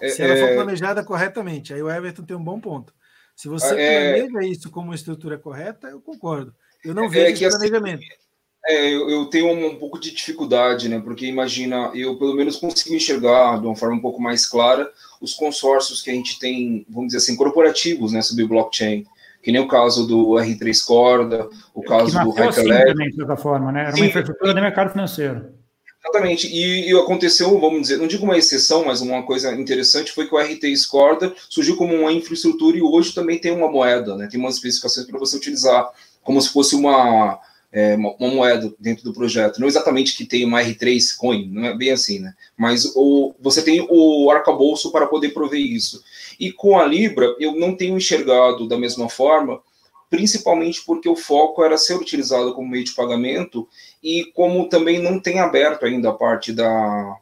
É, 0.00 0.08
Se 0.08 0.22
ela 0.22 0.36
for 0.36 0.48
é. 0.48 0.54
planejada 0.54 1.04
corretamente, 1.04 1.74
aí 1.74 1.82
o 1.82 1.90
Everton 1.90 2.22
tem 2.22 2.36
um 2.36 2.44
bom 2.44 2.60
ponto. 2.60 2.94
Se 3.34 3.48
você 3.48 3.74
é, 3.78 4.26
planeja 4.26 4.48
isso 4.48 4.70
como 4.70 4.88
uma 4.88 4.94
estrutura 4.94 5.38
correta, 5.38 5.88
eu 5.88 6.00
concordo. 6.00 6.54
Eu 6.84 6.94
não 6.94 7.04
é 7.04 7.08
vejo 7.08 7.32
esse 7.32 7.44
assim, 7.44 7.58
planejamento. 7.58 8.02
Assim, 8.02 8.25
é, 8.68 8.94
eu, 8.94 9.08
eu, 9.08 9.26
tenho 9.26 9.46
um, 9.46 9.66
um, 9.66 9.76
pouco 9.76 9.98
de 9.98 10.10
dificuldade, 10.10 10.88
né? 10.88 11.00
Porque 11.00 11.26
imagina, 11.26 11.90
eu 11.94 12.16
pelo 12.16 12.34
menos 12.34 12.56
consigo 12.56 12.94
enxergar 12.94 13.60
de 13.60 13.66
uma 13.66 13.76
forma 13.76 13.96
um 13.96 14.00
pouco 14.00 14.20
mais 14.20 14.44
clara 14.44 14.90
os 15.20 15.34
consórcios 15.34 16.02
que 16.02 16.10
a 16.10 16.14
gente 16.14 16.38
tem, 16.38 16.84
vamos 16.88 17.08
dizer 17.08 17.18
assim, 17.18 17.36
corporativos, 17.36 18.12
né, 18.12 18.20
sobre 18.22 18.46
blockchain. 18.46 19.06
Que 19.42 19.52
nem 19.52 19.60
o 19.60 19.68
caso 19.68 20.06
do 20.06 20.30
R3 20.30 20.84
Corda, 20.84 21.48
o 21.72 21.82
caso 21.82 22.18
do 22.18 22.30
Hyperledger. 22.30 22.90
Assim, 22.90 23.10
de 23.10 23.14
certa 23.14 23.36
forma, 23.36 23.70
né? 23.70 23.82
Era 23.82 23.90
uma 23.90 23.98
Sim. 23.98 24.06
infraestrutura 24.06 24.52
do 24.52 24.60
mercado 24.60 24.90
financeiro. 24.90 25.54
Exatamente. 26.06 26.48
E, 26.48 26.90
e, 26.90 26.98
aconteceu, 26.98 27.58
vamos 27.60 27.82
dizer, 27.82 27.98
não 27.98 28.06
digo 28.06 28.24
uma 28.24 28.36
exceção, 28.36 28.84
mas 28.84 29.00
uma 29.00 29.22
coisa 29.22 29.54
interessante 29.54 30.12
foi 30.12 30.26
que 30.26 30.34
o 30.34 30.38
RT 30.38 30.76
Scorda 30.76 31.32
surgiu 31.48 31.76
como 31.76 31.94
uma 31.94 32.12
infraestrutura 32.12 32.76
e 32.76 32.82
hoje 32.82 33.14
também 33.14 33.38
tem 33.38 33.52
uma 33.52 33.70
moeda, 33.70 34.16
né? 34.16 34.28
Tem 34.28 34.38
umas 34.38 34.56
especificações 34.56 35.06
para 35.06 35.18
você 35.18 35.36
utilizar 35.36 35.88
como 36.22 36.40
se 36.40 36.52
fosse 36.52 36.74
uma, 36.74 37.38
é, 37.72 37.94
uma, 37.94 38.14
uma, 38.18 38.28
moeda 38.28 38.72
dentro 38.78 39.04
do 39.04 39.12
projeto. 39.12 39.60
Não 39.60 39.68
exatamente 39.68 40.16
que 40.16 40.24
tem 40.24 40.44
uma 40.44 40.62
R3 40.62 41.16
Coin, 41.16 41.48
não 41.48 41.64
é 41.66 41.76
bem 41.76 41.90
assim, 41.90 42.20
né? 42.20 42.34
Mas 42.56 42.92
o, 42.94 43.34
você 43.40 43.62
tem 43.62 43.86
o 43.88 44.30
arcabouço 44.30 44.90
para 44.90 45.06
poder 45.06 45.30
prover 45.30 45.60
isso. 45.60 46.02
E 46.38 46.52
com 46.52 46.78
a 46.78 46.84
Libra, 46.84 47.34
eu 47.38 47.54
não 47.56 47.76
tenho 47.76 47.96
enxergado 47.96 48.68
da 48.68 48.78
mesma 48.78 49.08
forma, 49.08 49.60
principalmente 50.08 50.82
porque 50.84 51.08
o 51.08 51.16
foco 51.16 51.62
era 51.62 51.76
ser 51.76 51.94
utilizado 51.94 52.54
como 52.54 52.68
meio 52.68 52.84
de 52.84 52.94
pagamento 52.94 53.68
e 54.02 54.24
como 54.34 54.68
também 54.68 55.02
não 55.02 55.18
tem 55.18 55.40
aberto 55.40 55.84
ainda 55.84 56.10
a 56.10 56.14
parte 56.14 56.52
da, 56.52 57.16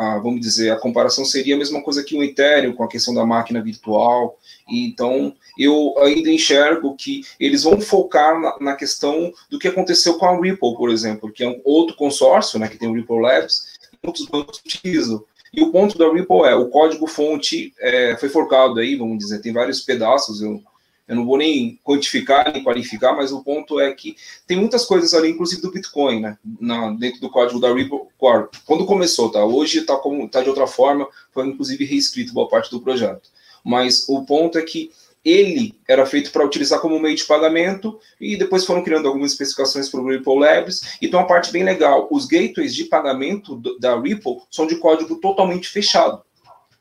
a, 0.00 0.18
vamos 0.18 0.40
dizer, 0.40 0.70
a 0.70 0.78
comparação 0.78 1.26
seria 1.26 1.54
a 1.54 1.58
mesma 1.58 1.82
coisa 1.82 2.02
que 2.02 2.16
o 2.16 2.22
Ethereum 2.22 2.72
com 2.72 2.82
a 2.82 2.88
questão 2.88 3.12
da 3.12 3.26
máquina 3.26 3.62
virtual. 3.62 4.38
Então, 4.70 5.34
eu 5.58 5.94
ainda 5.98 6.30
enxergo 6.30 6.94
que 6.94 7.22
eles 7.38 7.64
vão 7.64 7.80
focar 7.80 8.40
na, 8.40 8.56
na, 8.60 8.76
questão 8.76 9.32
do 9.50 9.58
que 9.58 9.68
aconteceu 9.68 10.14
com 10.14 10.26
a 10.26 10.40
Ripple, 10.40 10.76
por 10.76 10.90
exemplo, 10.90 11.32
que 11.32 11.42
é 11.42 11.48
um 11.48 11.60
outro 11.64 11.96
consórcio, 11.96 12.58
né, 12.58 12.68
que 12.68 12.78
tem 12.78 12.88
o 12.88 12.94
Ripple 12.94 13.20
Labs, 13.20 13.78
e 13.92 14.06
outros 14.06 14.26
bancos 14.26 14.60
utilizam. 14.64 15.24
E 15.52 15.62
o 15.62 15.72
ponto 15.72 15.98
da 15.98 16.10
Ripple 16.12 16.44
é, 16.44 16.54
o 16.54 16.68
código-fonte 16.68 17.74
é, 17.80 18.16
foi 18.16 18.28
forcado 18.28 18.78
aí, 18.78 18.94
vamos 18.94 19.18
dizer, 19.18 19.40
tem 19.40 19.52
vários 19.52 19.80
pedaços, 19.80 20.40
eu 20.40 20.62
eu 21.10 21.16
não 21.16 21.26
vou 21.26 21.36
nem 21.36 21.76
quantificar 21.82 22.52
nem 22.52 22.62
qualificar, 22.62 23.12
mas 23.16 23.32
o 23.32 23.42
ponto 23.42 23.80
é 23.80 23.92
que 23.92 24.16
tem 24.46 24.56
muitas 24.56 24.84
coisas 24.84 25.12
ali, 25.12 25.30
inclusive 25.30 25.60
do 25.60 25.72
Bitcoin, 25.72 26.20
né? 26.20 26.38
Na, 26.60 26.92
dentro 26.92 27.20
do 27.20 27.28
código 27.28 27.58
da 27.58 27.74
Ripple 27.74 28.02
Core. 28.16 28.46
Quando 28.64 28.86
começou, 28.86 29.28
tá? 29.28 29.44
Hoje 29.44 29.80
está 29.80 30.00
tá 30.30 30.40
de 30.40 30.48
outra 30.48 30.68
forma, 30.68 31.08
foi 31.32 31.48
inclusive 31.48 31.84
reescrito 31.84 32.32
boa 32.32 32.48
parte 32.48 32.70
do 32.70 32.80
projeto. 32.80 33.28
Mas 33.64 34.08
o 34.08 34.24
ponto 34.24 34.58
é 34.58 34.62
que 34.62 34.90
ele 35.24 35.74
era 35.86 36.06
feito 36.06 36.30
para 36.30 36.44
utilizar 36.44 36.80
como 36.80 36.98
meio 36.98 37.14
de 37.14 37.24
pagamento 37.24 38.00
e 38.18 38.36
depois 38.36 38.64
foram 38.64 38.82
criando 38.82 39.06
algumas 39.06 39.32
especificações 39.32 39.88
para 39.88 40.00
o 40.00 40.08
Ripple 40.08 40.38
Labs. 40.38 40.96
Então, 41.02 41.20
a 41.20 41.24
parte 41.24 41.52
bem 41.52 41.62
legal, 41.62 42.08
os 42.10 42.26
gateways 42.26 42.74
de 42.74 42.84
pagamento 42.84 43.60
da 43.78 44.00
Ripple 44.00 44.38
são 44.50 44.66
de 44.66 44.76
código 44.76 45.16
totalmente 45.16 45.68
fechado. 45.68 46.22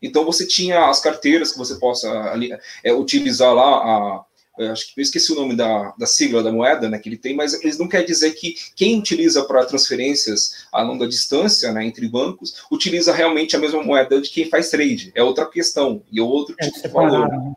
Então 0.02 0.24
você 0.24 0.48
tinha 0.48 0.88
as 0.88 1.02
carteiras 1.02 1.52
que 1.52 1.58
você 1.58 1.76
possa 1.76 2.08
é, 2.84 2.94
utilizar 2.94 3.54
lá 3.54 3.64
a, 3.64 4.26
acho 4.68 4.94
que 4.94 5.00
eu 5.00 5.02
esqueci 5.02 5.32
o 5.32 5.36
nome 5.36 5.56
da, 5.56 5.94
da 5.98 6.06
sigla 6.06 6.44
da 6.44 6.52
moeda, 6.52 6.90
né, 6.90 7.00
que 7.00 7.08
ele 7.08 7.18
tem, 7.18 7.36
mas 7.36 7.54
eles 7.54 7.78
não 7.78 7.88
quer 7.88 8.04
dizer 8.04 8.32
que 8.32 8.56
quem 8.76 9.00
utiliza 9.00 9.44
para 9.46 9.66
transferências 9.66 10.66
a 10.72 10.82
longa 10.82 11.08
distância, 11.08 11.72
né, 11.72 11.86
entre 11.86 12.08
bancos, 12.08 12.64
utiliza 12.72 13.14
realmente 13.14 13.56
a 13.56 13.60
mesma 13.60 13.84
moeda 13.84 14.22
de 14.22 14.30
quem 14.30 14.50
faz 14.50 14.70
trade. 14.70 15.12
É 15.16 15.24
outra 15.24 15.46
questão 15.46 16.04
e 16.12 16.20
é 16.20 16.24
outro 16.24 16.56
é 16.60 16.66
tipo 16.66 16.82
de 16.82 16.88
valor. 16.88 17.30
Né? 17.30 17.54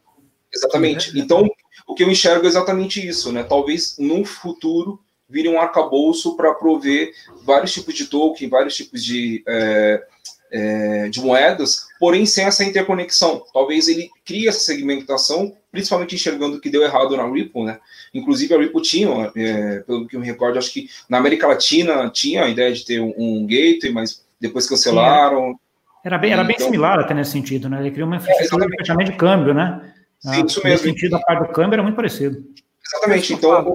Exatamente. 0.55 1.19
Então, 1.19 1.49
o 1.87 1.95
que 1.95 2.03
eu 2.03 2.11
enxergo 2.11 2.45
é 2.45 2.49
exatamente 2.49 3.07
isso, 3.07 3.33
né? 3.33 3.43
Talvez 3.43 3.97
no 3.99 4.25
futuro 4.25 5.01
vire 5.29 5.49
um 5.49 5.59
arcabouço 5.59 6.37
para 6.37 6.55
prover 6.55 7.13
vários 7.43 7.73
tipos 7.73 7.95
de 7.95 8.07
token, 8.07 8.49
vários 8.49 8.77
tipos 8.77 9.03
de 9.03 9.43
é, 9.49 10.07
é, 10.53 11.09
de 11.09 11.21
moedas, 11.21 11.87
porém 11.99 12.27
sem 12.27 12.45
essa 12.45 12.63
interconexão. 12.63 13.45
Talvez 13.53 13.89
ele 13.89 14.11
crie 14.25 14.47
essa 14.47 14.61
segmentação, 14.61 15.57
principalmente 15.73 16.15
enxergando 16.15 16.59
o 16.59 16.61
que 16.61 16.71
deu 16.71 16.83
errado 16.83 17.17
na 17.17 17.27
Ripple, 17.27 17.65
né? 17.65 17.81
Inclusive 18.13 18.55
a 18.55 18.59
Ripple 18.59 18.83
tinha, 18.83 19.33
é, 19.35 19.81
pelo 19.81 20.07
que 20.07 20.15
eu 20.15 20.21
me 20.21 20.27
recordo, 20.27 20.59
acho 20.59 20.73
que 20.73 20.89
na 21.09 21.17
América 21.17 21.49
Latina 21.49 22.11
tinha 22.11 22.45
a 22.45 22.49
ideia 22.49 22.73
de 22.73 22.85
ter 22.85 23.01
um, 23.01 23.15
um 23.17 23.47
gateway, 23.47 23.91
mas 23.91 24.23
depois 24.39 24.69
cancelaram. 24.69 25.59
Era 26.05 26.19
bem, 26.19 26.33
era 26.33 26.45
bem 26.45 26.55
então, 26.57 26.67
similar 26.67 27.01
até 27.01 27.15
nesse 27.15 27.31
sentido, 27.31 27.69
né? 27.69 27.81
Ele 27.81 27.91
criou 27.91 28.07
uma 28.07 28.17
infraestrutura 28.17 28.67
é, 28.67 29.05
de 29.05 29.13
câmbio, 29.17 29.55
né? 29.55 29.93
Sim, 30.19 30.45
isso 30.45 30.61
mesmo. 30.63 30.69
Nesse 30.69 30.85
sentido, 30.85 31.17
a 31.17 31.21
parte 31.21 31.49
do 31.49 31.53
câmbio 31.53 31.75
era 31.75 31.83
muito 31.83 31.97
parecido. 31.97 32.45
Exatamente. 32.85 33.33
Então, 33.33 33.73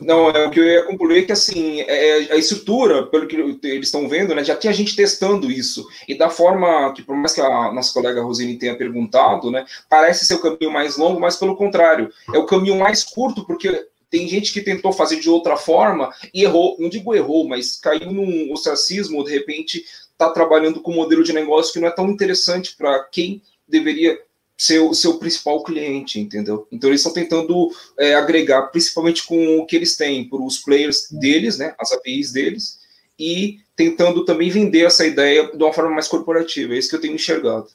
não, 0.00 0.30
é 0.30 0.46
o 0.46 0.50
que 0.50 0.58
eu 0.58 0.64
ia 0.64 0.82
concluir 0.84 1.26
que 1.26 1.32
assim, 1.32 1.80
é, 1.82 2.24
é, 2.24 2.32
a 2.32 2.36
estrutura, 2.36 3.06
pelo 3.06 3.26
que 3.26 3.36
eles 3.36 3.86
estão 3.86 4.08
vendo, 4.08 4.34
né, 4.34 4.44
já 4.44 4.56
tinha 4.56 4.72
gente 4.72 4.96
testando 4.96 5.50
isso. 5.50 5.86
E 6.08 6.16
da 6.16 6.28
forma 6.28 6.92
que, 6.92 7.02
por 7.02 7.16
mais 7.16 7.32
que 7.32 7.40
a 7.40 7.72
nossa 7.72 7.92
colega 7.92 8.22
Rosine 8.22 8.58
tenha 8.58 8.76
perguntado, 8.76 9.50
né, 9.50 9.64
parece 9.88 10.26
ser 10.26 10.34
o 10.34 10.40
caminho 10.40 10.72
mais 10.72 10.96
longo, 10.96 11.20
mas 11.20 11.36
pelo 11.36 11.56
contrário, 11.56 12.10
é 12.32 12.38
o 12.38 12.46
caminho 12.46 12.78
mais 12.78 13.04
curto, 13.04 13.46
porque 13.46 13.86
tem 14.10 14.28
gente 14.28 14.52
que 14.52 14.60
tentou 14.60 14.92
fazer 14.92 15.18
de 15.18 15.30
outra 15.30 15.56
forma 15.56 16.12
e 16.32 16.44
errou, 16.44 16.76
não 16.78 16.88
digo 16.88 17.14
errou, 17.14 17.48
mas 17.48 17.76
caiu 17.76 18.12
num 18.12 18.52
ostracismo, 18.52 19.24
de 19.24 19.32
repente 19.32 19.84
está 20.12 20.30
trabalhando 20.30 20.80
com 20.80 20.92
um 20.92 20.96
modelo 20.96 21.24
de 21.24 21.32
negócio 21.32 21.72
que 21.72 21.80
não 21.80 21.88
é 21.88 21.90
tão 21.90 22.08
interessante 22.08 22.76
para 22.76 23.02
quem 23.04 23.42
deveria 23.66 24.18
seu, 24.56 24.94
seu 24.94 25.18
principal 25.18 25.62
cliente, 25.62 26.20
entendeu? 26.20 26.66
Então 26.70 26.90
eles 26.90 27.00
estão 27.00 27.12
tentando 27.12 27.70
é, 27.98 28.14
agregar, 28.14 28.62
principalmente 28.68 29.26
com 29.26 29.58
o 29.58 29.66
que 29.66 29.76
eles 29.76 29.96
têm, 29.96 30.28
para 30.28 30.40
os 30.40 30.58
players 30.58 31.08
deles, 31.10 31.58
né, 31.58 31.74
as 31.78 31.92
APIs 31.92 32.32
deles, 32.32 32.78
e 33.18 33.58
tentando 33.76 34.24
também 34.24 34.50
vender 34.50 34.84
essa 34.84 35.06
ideia 35.06 35.50
de 35.50 35.62
uma 35.62 35.72
forma 35.72 35.90
mais 35.90 36.08
corporativa. 36.08 36.74
É 36.74 36.78
isso 36.78 36.88
que 36.88 36.96
eu 36.96 37.00
tenho 37.00 37.14
enxergado. 37.14 37.66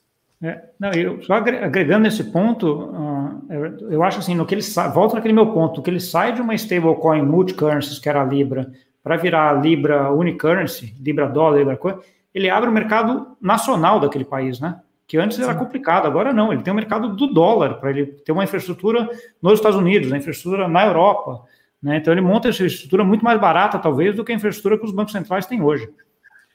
É, 0.41 0.61
não, 0.79 0.91
eu 0.93 1.21
só 1.23 1.33
agregando 1.33 2.03
nesse 2.03 2.23
ponto, 2.23 2.85
uh, 2.85 3.91
eu, 3.91 4.01
acho 4.03 4.19
assim, 4.19 4.35
no 4.35 4.45
que 4.45 4.55
ele 4.55 4.61
volta 4.93 5.15
naquele 5.15 5.33
meu 5.33 5.47
ponto, 5.47 5.81
que 5.81 5.89
ele 5.89 5.99
sai 5.99 6.33
de 6.33 6.41
uma 6.41 6.55
stablecoin 6.55 7.21
multi-currencies, 7.23 7.99
que 7.99 8.07
era 8.07 8.21
a 8.21 8.25
Libra, 8.25 8.71
para 9.03 9.17
virar 9.17 9.49
a 9.49 9.53
Libra 9.53 10.13
unicurrency, 10.13 10.95
Libra 11.01 11.27
dólar, 11.27 11.57
Libra 11.57 11.75
coisa, 11.75 11.99
ele 12.33 12.49
abre 12.49 12.69
o 12.69 12.73
mercado 12.73 13.35
nacional 13.41 13.99
daquele 13.99 14.23
país, 14.23 14.61
né? 14.61 14.79
Que 15.09 15.17
antes 15.17 15.39
era 15.39 15.55
complicado, 15.55 16.05
agora 16.05 16.31
não. 16.31 16.53
Ele 16.53 16.61
tem 16.61 16.71
o 16.71 16.75
mercado 16.75 17.15
do 17.15 17.25
dólar, 17.25 17.79
para 17.79 17.89
ele 17.89 18.05
ter 18.05 18.31
uma 18.31 18.43
infraestrutura 18.43 19.09
nos 19.41 19.53
Estados 19.53 19.75
Unidos, 19.75 20.07
uma 20.07 20.17
infraestrutura 20.19 20.67
na 20.67 20.85
Europa. 20.85 21.45
Né? 21.81 21.97
Então 21.97 22.13
ele 22.13 22.21
monta 22.21 22.47
essa 22.47 22.57
infraestrutura 22.57 23.03
muito 23.03 23.25
mais 23.25 23.41
barata, 23.41 23.79
talvez, 23.79 24.15
do 24.15 24.23
que 24.23 24.31
a 24.31 24.35
infraestrutura 24.35 24.77
que 24.77 24.85
os 24.85 24.91
bancos 24.91 25.11
centrais 25.11 25.47
têm 25.47 25.63
hoje. 25.63 25.89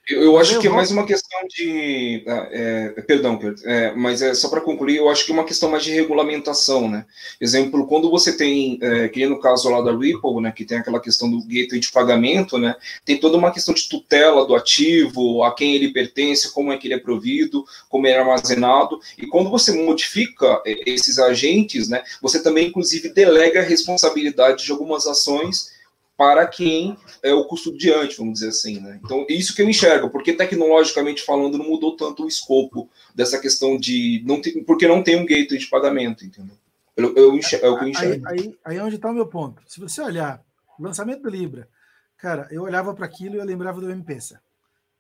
Eu, 0.09 0.23
eu 0.23 0.39
acho 0.39 0.61
que 0.61 0.67
é 0.67 0.71
mais 0.71 0.91
uma 0.91 1.07
questão 1.07 1.41
de. 1.49 2.23
Ah, 2.27 2.49
é, 2.51 2.89
perdão, 3.03 3.39
é, 3.65 3.93
mas 3.93 4.21
é 4.21 4.35
só 4.35 4.51
para 4.51 4.61
concluir, 4.61 4.97
eu 4.97 5.09
acho 5.09 5.25
que 5.25 5.33
é 5.33 5.35
uma 5.35 5.45
questão 5.45 5.71
mais 5.71 5.83
de 5.83 5.93
regulamentação, 5.93 6.91
né? 6.91 7.07
Exemplo, 7.41 7.87
quando 7.87 8.11
você 8.11 8.37
tem, 8.37 8.79
é, 8.83 9.09
que 9.09 9.27
no 9.27 9.41
caso 9.41 9.71
lá 9.71 9.81
da 9.81 9.97
Ripple, 9.97 10.43
né, 10.43 10.53
que 10.53 10.65
tem 10.65 10.79
aquela 10.79 11.01
questão 11.01 11.31
do 11.31 11.43
gateway 11.43 11.81
de 11.81 11.91
pagamento, 11.91 12.59
né? 12.59 12.77
Tem 13.05 13.19
toda 13.19 13.39
uma 13.39 13.51
questão 13.51 13.73
de 13.73 13.89
tutela 13.89 14.47
do 14.47 14.55
ativo, 14.55 15.43
a 15.43 15.55
quem 15.55 15.75
ele 15.75 15.93
pertence, 15.93 16.53
como 16.53 16.71
é 16.71 16.77
que 16.77 16.87
ele 16.87 16.95
é 16.95 16.99
provido, 16.99 17.65
como 17.89 18.07
ele 18.07 18.17
é 18.17 18.21
armazenado. 18.21 19.01
E 19.17 19.27
quando 19.27 19.49
você 19.49 19.73
modifica 19.73 20.61
é, 20.67 20.83
esses 20.87 21.19
agentes, 21.19 21.89
né, 21.89 22.03
você 22.21 22.43
também, 22.43 22.69
inclusive, 22.69 23.09
delega 23.09 23.61
a 23.61 23.65
responsabilidade 23.65 24.65
de 24.65 24.71
algumas 24.71 25.07
ações 25.07 25.74
para 26.17 26.47
quem 26.47 26.97
é 27.23 27.33
o 27.33 27.45
custodiante, 27.45 28.17
vamos 28.17 28.35
dizer 28.35 28.49
assim. 28.49 28.81
Né? 28.81 29.01
Então, 29.03 29.27
isso 29.29 29.55
que 29.55 29.63
eu 29.63 29.69
enxergo, 29.69 30.11
porque 30.11 30.33
tecnologicamente 30.33 31.23
falando 31.23 31.59
não 31.59 31.69
mudou 31.69 31.97
tanto 31.97 32.25
o 32.25 32.29
escopo 32.29 32.89
dessa 33.15 33.39
questão 33.39 33.77
de. 33.79 34.23
não 34.25 34.41
ter, 34.41 34.53
porque 34.65 34.87
não 34.87 35.03
tem 35.03 35.17
um 35.17 35.27
gateway 35.27 35.59
de 35.59 35.67
pagamento, 35.67 36.25
entendeu? 36.25 36.57
Eu, 36.97 37.15
eu 37.17 37.35
enxergo, 37.35 37.67
é 37.67 37.71
o 37.71 37.79
que 37.79 37.85
eu 37.85 37.89
enxergo. 37.89 38.29
Aí, 38.29 38.39
aí, 38.39 38.59
aí 38.65 38.77
é 38.77 38.83
onde 38.83 38.97
está 38.97 39.11
o 39.11 39.15
meu 39.15 39.27
ponto. 39.27 39.63
Se 39.67 39.81
você 39.81 40.01
olhar 40.01 40.41
o 40.79 40.83
lançamento 40.83 41.23
do 41.23 41.31
Libra, 41.31 41.69
cara, 42.17 42.47
eu 42.51 42.63
olhava 42.63 42.95
para 42.95 43.07
aquilo 43.07 43.35
e 43.35 43.39
eu 43.39 43.45
lembrava 43.45 43.81
do 43.81 43.91
M-Pesa. 43.91 44.41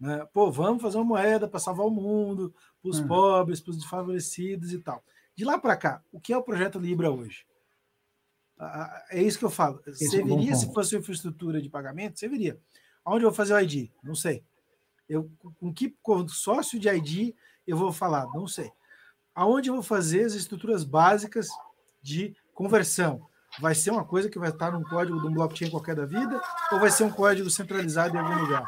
Né? 0.00 0.26
Pô, 0.32 0.50
vamos 0.50 0.82
fazer 0.82 0.96
uma 0.96 1.04
moeda 1.04 1.46
para 1.46 1.60
salvar 1.60 1.86
o 1.86 1.90
mundo, 1.90 2.52
para 2.82 2.90
os 2.90 2.98
uhum. 2.98 3.06
pobres, 3.06 3.60
para 3.60 3.70
os 3.70 3.76
desfavorecidos 3.76 4.72
e 4.72 4.78
tal. 4.78 5.04
De 5.36 5.44
lá 5.44 5.58
para 5.58 5.76
cá, 5.76 6.02
o 6.12 6.20
que 6.20 6.32
é 6.32 6.36
o 6.36 6.42
projeto 6.42 6.78
Libra 6.78 7.10
hoje? 7.10 7.46
É 9.10 9.22
isso 9.22 9.38
que 9.38 9.44
eu 9.44 9.50
falo. 9.50 9.80
Esse 9.86 10.08
Serviria 10.08 10.52
é 10.52 10.54
se 10.54 10.72
fosse 10.72 10.96
infraestrutura 10.96 11.60
de 11.60 11.68
pagamento? 11.68 12.18
Serviria. 12.18 12.58
Onde 13.04 13.24
eu 13.24 13.30
vou 13.30 13.36
fazer 13.36 13.54
o 13.54 13.60
ID? 13.60 13.90
Não 14.02 14.14
sei. 14.14 14.42
Eu, 15.08 15.30
com 15.60 15.72
que 15.72 15.94
consórcio 16.02 16.78
de 16.78 16.88
ID 16.88 17.34
eu 17.66 17.76
vou 17.76 17.92
falar? 17.92 18.26
Não 18.32 18.46
sei. 18.46 18.70
Aonde 19.34 19.68
eu 19.68 19.74
vou 19.74 19.82
fazer 19.82 20.24
as 20.24 20.34
estruturas 20.34 20.84
básicas 20.84 21.48
de 22.02 22.34
conversão? 22.54 23.26
Vai 23.60 23.74
ser 23.74 23.90
uma 23.90 24.04
coisa 24.04 24.28
que 24.28 24.38
vai 24.38 24.50
estar 24.50 24.72
num 24.72 24.82
código 24.82 25.20
de 25.20 25.26
um 25.26 25.32
blockchain 25.32 25.70
qualquer 25.70 25.94
da 25.94 26.06
vida 26.06 26.40
ou 26.72 26.80
vai 26.80 26.90
ser 26.90 27.04
um 27.04 27.10
código 27.10 27.50
centralizado 27.50 28.16
em 28.16 28.20
algum 28.20 28.40
lugar? 28.42 28.64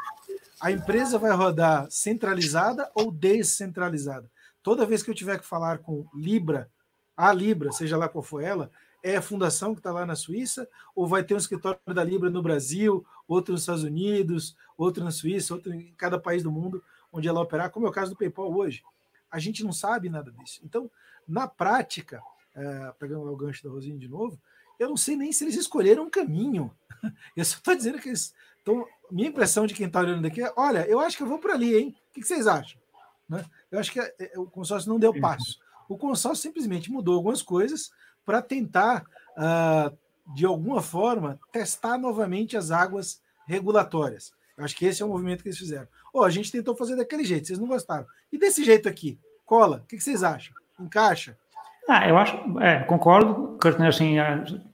A 0.61 0.71
empresa 0.71 1.19
vai 1.19 1.33
rodar 1.33 1.87
centralizada 1.91 2.91
ou 2.95 3.11
descentralizada? 3.11 4.31
Toda 4.63 4.87
vez 4.87 5.03
que 5.03 5.11
eu 5.11 5.15
tiver 5.15 5.39
que 5.39 5.47
falar 5.47 5.79
com 5.79 6.07
Libra, 6.15 6.71
a 7.17 7.33
Libra, 7.33 7.73
seja 7.73 7.97
lá 7.97 8.09
qual 8.09 8.23
for 8.23 8.43
ela, 8.43 8.71
é 9.03 9.17
a 9.17 9.23
fundação 9.23 9.75
que 9.75 9.81
está 9.81 9.93
lá 9.93 10.05
na 10.05 10.17
Suíça, 10.17 10.69
ou 10.95 11.07
vai 11.07 11.23
ter 11.23 11.35
um 11.35 11.39
escritório 11.39 11.79
da 11.87 12.03
Libra 12.03 12.31
no 12.31 12.43
Brasil, 12.43 13.05
outro 13.27 13.53
nos 13.53 13.63
Estados 13.63 13.85
Unidos, 13.85 14.57
outro 14.77 15.05
na 15.05 15.11
Suíça, 15.11 15.55
outro 15.55 15.73
em 15.73 15.93
cada 15.97 16.19
país 16.19 16.43
do 16.43 16.51
mundo 16.51 16.83
onde 17.13 17.29
ela 17.29 17.41
operar, 17.41 17.71
como 17.71 17.87
é 17.87 17.89
o 17.89 17.93
caso 17.93 18.11
do 18.11 18.17
PayPal 18.17 18.53
hoje. 18.53 18.83
A 19.31 19.39
gente 19.39 19.65
não 19.65 19.73
sabe 19.73 20.09
nada 20.09 20.31
disso. 20.33 20.61
Então, 20.65 20.91
na 21.27 21.49
prática, 21.49 22.23
é, 22.55 22.93
pegando 22.99 23.31
o 23.31 23.37
gancho 23.37 23.65
da 23.65 23.71
Rosinha 23.71 23.99
de 23.99 24.09
novo, 24.09 24.39
eu 24.79 24.89
não 24.89 24.97
sei 24.97 25.17
nem 25.17 25.33
se 25.33 25.45
eles 25.45 25.57
escolheram 25.57 26.05
um 26.05 26.11
caminho. 26.11 26.71
Eu 27.37 27.45
só 27.45 27.57
estou 27.57 27.75
dizendo 27.75 27.99
que 27.99 28.09
eles 28.09 28.35
estão. 28.59 28.87
Minha 29.11 29.29
impressão 29.29 29.67
de 29.67 29.75
quem 29.75 29.87
está 29.87 30.01
olhando 30.01 30.23
daqui 30.23 30.43
é: 30.43 30.53
olha, 30.57 30.87
eu 30.89 30.99
acho 30.99 31.17
que 31.17 31.23
eu 31.23 31.27
vou 31.27 31.39
por 31.39 31.51
ali, 31.51 31.77
hein? 31.77 31.97
O 32.11 32.13
que, 32.13 32.21
que 32.21 32.27
vocês 32.27 32.47
acham? 32.47 32.81
Né? 33.29 33.45
Eu 33.71 33.79
acho 33.79 33.93
que 33.93 34.01
é, 34.01 34.15
é, 34.19 34.39
o 34.39 34.47
consórcio 34.47 34.91
não 34.91 34.99
deu 34.99 35.19
passo. 35.21 35.59
O 35.89 35.97
consórcio 35.97 36.43
simplesmente 36.43 36.91
mudou 36.91 37.15
algumas 37.15 37.43
coisas 37.43 37.91
para 38.27 38.43
tentar, 38.43 39.05
uh, 39.39 39.97
de 40.35 40.45
alguma 40.45 40.83
forma, 40.83 41.39
testar 41.53 41.97
novamente 41.97 42.57
as 42.57 42.73
águas 42.73 43.23
regulatórias. 43.47 44.33
Eu 44.59 44.65
acho 44.65 44.77
que 44.77 44.85
esse 44.85 45.03
é 45.03 45.07
o 45.07 45.09
movimento 45.09 45.43
que 45.43 45.49
eles 45.49 45.59
fizeram. 45.59 45.87
Oh, 46.13 46.25
a 46.25 46.31
gente 46.31 46.51
tentou 46.51 46.75
fazer 46.75 46.97
daquele 46.97 47.25
jeito, 47.25 47.47
vocês 47.47 47.59
não 47.59 47.69
gostaram. 47.69 48.07
E 48.33 48.37
desse 48.37 48.65
jeito 48.65 48.89
aqui? 48.89 49.19
Cola? 49.45 49.83
O 49.85 49.87
que 49.87 50.01
vocês 50.01 50.25
acham? 50.25 50.53
Encaixa? 50.81 51.39
Ah, 51.89 52.09
eu 52.09 52.19
acho, 52.19 52.37
é, 52.59 52.81
concordo, 52.81 53.57
Curtin, 53.63 53.85
assim, 53.85 54.17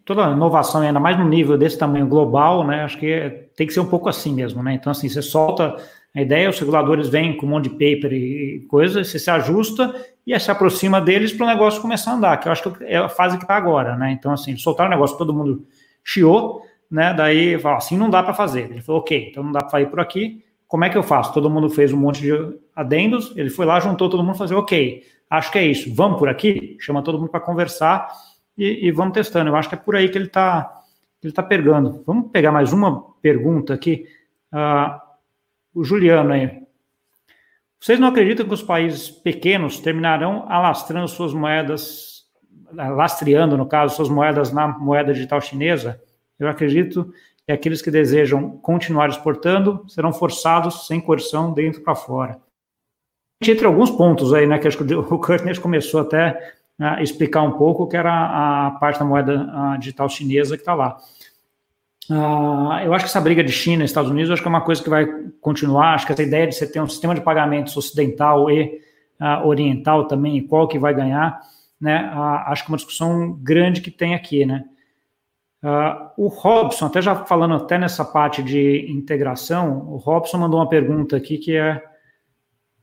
toda 0.03 0.31
inovação, 0.31 0.81
ainda 0.81 0.99
mais 0.99 1.19
no 1.19 1.29
nível 1.29 1.59
desse 1.59 1.77
tamanho 1.77 2.07
global, 2.07 2.67
né, 2.67 2.85
acho 2.85 2.99
que 2.99 3.07
é, 3.07 3.29
tem 3.55 3.67
que 3.67 3.73
ser 3.75 3.81
um 3.81 3.89
pouco 3.89 4.09
assim 4.09 4.33
mesmo, 4.33 4.63
né, 4.63 4.73
então, 4.73 4.91
assim, 4.91 5.11
você 5.11 5.21
solta 5.21 5.77
a 6.15 6.21
ideia, 6.21 6.51
os 6.51 6.59
reguladores 6.59 7.09
vêm 7.09 7.37
com 7.37 7.47
um 7.47 7.51
monte 7.51 7.65
de 7.65 7.71
paper 7.71 8.13
e 8.13 8.67
coisa, 8.69 9.03
você 9.03 9.19
se 9.19 9.31
ajusta 9.31 9.95
e 10.27 10.39
se 10.39 10.51
aproxima 10.51 11.01
deles 11.01 11.33
para 11.33 11.45
o 11.45 11.49
negócio 11.49 11.81
começar 11.81 12.13
a 12.13 12.15
andar, 12.15 12.37
que 12.39 12.49
eu 12.49 12.53
acho 12.53 12.71
que 12.71 12.85
é 12.85 12.99
a 12.99 13.09
fase 13.09 13.39
que 13.39 13.45
está 13.45 13.57
agora, 13.57 13.97
né? 13.97 14.13
Então, 14.13 14.33
assim, 14.33 14.57
soltar 14.57 14.87
o 14.87 14.91
negócio, 14.91 15.17
todo 15.17 15.33
mundo 15.33 15.67
chiou, 16.05 16.63
né? 16.91 17.15
Daí, 17.15 17.59
fala, 17.59 17.79
assim 17.79 17.97
não 17.97 18.11
dá 18.11 18.23
para 18.23 18.35
fazer. 18.35 18.71
Ele 18.71 18.83
falou, 18.83 19.01
ok, 19.01 19.29
então 19.31 19.43
não 19.43 19.53
dá 19.53 19.65
para 19.65 19.81
ir 19.81 19.89
por 19.89 20.01
aqui, 20.01 20.45
como 20.69 20.85
é 20.85 20.91
que 20.91 20.97
eu 20.97 21.03
faço? 21.03 21.33
Todo 21.33 21.51
mundo 21.51 21.69
fez 21.71 21.93
um 21.93 21.99
monte 21.99 22.21
de 22.21 22.33
adendos, 22.77 23.33
ele 23.37 23.51
foi 23.51 23.65
lá, 23.67 23.81
juntou 23.81 24.09
todo 24.09 24.23
mundo, 24.23 24.37
fazer, 24.37 24.55
ok, 24.55 25.03
acho 25.29 25.51
que 25.51 25.59
é 25.59 25.67
isso, 25.67 25.95
vamos 25.95 26.19
por 26.19 26.29
aqui, 26.29 26.77
chama 26.81 27.03
todo 27.03 27.19
mundo 27.19 27.31
para 27.31 27.41
conversar 27.41 28.09
e, 28.57 28.87
e, 28.87 28.91
vamos 28.91 29.15
testando. 29.15 29.51
Eu 29.51 29.57
acho 29.57 29.69
que 29.69 29.75
é 29.75 29.79
por 29.79 29.97
aí 29.97 30.09
que 30.09 30.19
ele 30.19 30.27
está 30.27 30.83
ele 31.23 31.33
tá 31.33 31.43
pegando. 31.43 32.03
Vamos 32.07 32.31
pegar 32.31 32.51
mais 32.51 32.73
uma 32.73 33.03
pergunta 33.23 33.73
aqui. 33.73 34.07
Uh, 34.53 35.01
o 35.75 35.85
Juliano 35.85 36.33
aí. 36.33 36.63
Vocês 37.81 37.99
não 37.99 38.09
acreditam 38.09 38.47
que 38.47 38.55
os 38.55 38.63
países 38.63 39.11
pequenos 39.11 39.81
terminarão 39.81 40.47
alastrando 40.49 41.09
suas 41.09 41.35
moedas, 41.35 42.25
lastreando, 42.73 43.57
no 43.57 43.67
caso, 43.67 43.97
suas 43.97 44.09
moedas 44.09 44.53
na 44.53 44.69
moeda 44.69 45.13
digital 45.13 45.41
chinesa? 45.41 46.01
Eu 46.39 46.49
acredito 46.49 47.13
que 47.45 47.53
aqueles 47.53 47.83
que 47.83 47.91
desejam 47.91 48.51
continuar 48.59 49.09
exportando 49.09 49.85
serão 49.89 50.13
forçados 50.13 50.87
sem 50.87 51.01
coerção 51.01 51.53
dentro 51.53 51.81
para 51.83 51.95
fora. 51.95 52.41
Entre 53.41 53.67
alguns 53.67 53.91
pontos 53.91 54.33
aí, 54.33 54.47
né, 54.47 54.59
que 54.59 54.69
acho 54.69 54.79
que 54.79 54.95
o 54.95 55.03
Kurtner 55.19 55.61
começou 55.61 56.01
até 56.01 56.55
a 56.79 57.03
explicar 57.03 57.43
um 57.43 57.53
pouco, 57.53 57.89
que 57.89 57.97
era 57.97 58.13
a 58.67 58.71
parte 58.73 59.01
da 59.01 59.05
moeda 59.05 59.77
digital 59.79 60.09
chinesa 60.09 60.57
que 60.57 60.63
está 60.63 60.75
lá. 60.75 60.97
Uh, 62.13 62.85
eu 62.85 62.93
acho 62.93 63.07
que 63.07 63.11
essa 63.11 63.21
briga 63.23 63.43
de 63.43 63.51
China 63.51 63.83
e 63.83 63.87
Estados 63.87 64.11
Unidos 64.11 64.31
acho 64.31 64.43
que 64.43 64.49
é 64.49 64.51
uma 64.51 64.61
coisa 64.61 64.83
que 64.83 64.91
vai 64.91 65.07
continuar. 65.41 65.95
Acho 65.95 66.05
que 66.05 66.13
essa 66.13 66.23
ideia 66.23 66.47
de 66.47 66.55
você 66.55 66.71
ter 66.71 66.81
um 66.81 66.89
sistema 66.89 67.15
de 67.15 67.23
pagamentos 67.23 67.75
ocidental 67.75 68.51
e 68.51 68.81
uh, 69.19 69.47
oriental 69.47 70.07
também, 70.07 70.37
e 70.37 70.43
qual 70.43 70.69
que 70.69 70.79
vai 70.79 70.93
ganhar, 70.93 71.41
né? 71.81 72.13
Uh, 72.15 72.51
acho 72.51 72.65
que 72.65 72.71
é 72.71 72.73
uma 72.73 72.77
discussão 72.77 73.33
grande 73.43 73.81
que 73.81 73.91
tem 73.91 74.15
aqui, 74.15 74.45
né? 74.45 74.65
o 76.17 76.27
Robson, 76.27 76.87
até 76.87 77.01
já 77.01 77.15
falando 77.25 77.55
até 77.55 77.79
nessa 77.79 78.05
parte 78.05 78.43
de 78.43 78.85
integração, 78.91 79.89
o 79.93 79.97
Robson 79.97 80.37
mandou 80.37 80.59
uma 80.59 80.69
pergunta 80.69 81.17
aqui 81.17 81.39
que 81.39 81.57
é: 81.57 81.81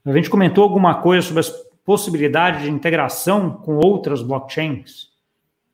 a 0.06 0.14
gente 0.14 0.30
comentou 0.30 0.64
alguma 0.64 0.96
coisa 1.02 1.28
sobre 1.28 1.42
as 1.42 1.50
possibilidades 1.84 2.62
de 2.62 2.72
integração 2.72 3.52
com 3.52 3.76
outras 3.76 4.24
blockchains? 4.24 5.09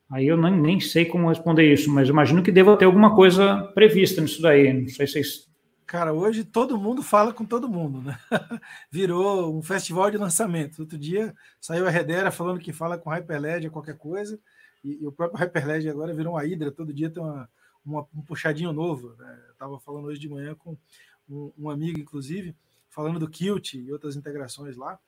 Aí 0.09 0.27
eu 0.27 0.37
nem, 0.37 0.55
nem 0.55 0.79
sei 0.79 1.05
como 1.05 1.29
responder 1.29 1.71
isso, 1.71 1.91
mas 1.91 2.09
imagino 2.09 2.43
que 2.43 2.51
deva 2.51 2.77
ter 2.77 2.85
alguma 2.85 3.15
coisa 3.15 3.63
prevista 3.73 4.21
nisso 4.21 4.41
daí. 4.41 4.71
Não 4.71 4.87
sei 4.87 5.07
se 5.07 5.13
vocês. 5.13 5.49
Cara, 5.85 6.13
hoje 6.13 6.43
todo 6.43 6.77
mundo 6.77 7.01
fala 7.01 7.33
com 7.33 7.45
todo 7.45 7.69
mundo, 7.69 8.01
né? 8.01 8.17
Virou 8.91 9.55
um 9.55 9.61
festival 9.61 10.11
de 10.11 10.17
lançamento. 10.17 10.79
Outro 10.79 10.97
dia 10.97 11.33
saiu 11.59 11.87
a 11.87 11.89
Redera 11.89 12.31
falando 12.31 12.59
que 12.59 12.73
fala 12.73 12.97
com 12.97 13.09
Hyperledger 13.09 13.71
qualquer 13.71 13.97
coisa, 13.97 14.39
e, 14.83 15.01
e 15.01 15.07
o 15.07 15.11
próprio 15.11 15.39
Hyperledger 15.39 15.91
agora 15.91 16.13
virou 16.13 16.33
uma 16.33 16.45
hidra, 16.45 16.71
todo 16.71 16.93
dia 16.93 17.09
tem 17.09 17.21
uma, 17.21 17.49
uma 17.83 18.07
um 18.15 18.21
puxadinho 18.21 18.71
novo. 18.71 19.15
Né? 19.17 19.39
Estava 19.51 19.79
falando 19.79 20.05
hoje 20.05 20.19
de 20.19 20.29
manhã 20.29 20.53
com 20.55 20.77
um, 21.27 21.51
um, 21.57 21.69
amigo, 21.69 21.99
inclusive, 21.99 22.55
falando 22.89 23.19
do 23.19 23.29
Qt 23.29 23.77
e 23.77 23.91
outras 23.91 24.15
integrações 24.15 24.75
lá. 24.75 24.99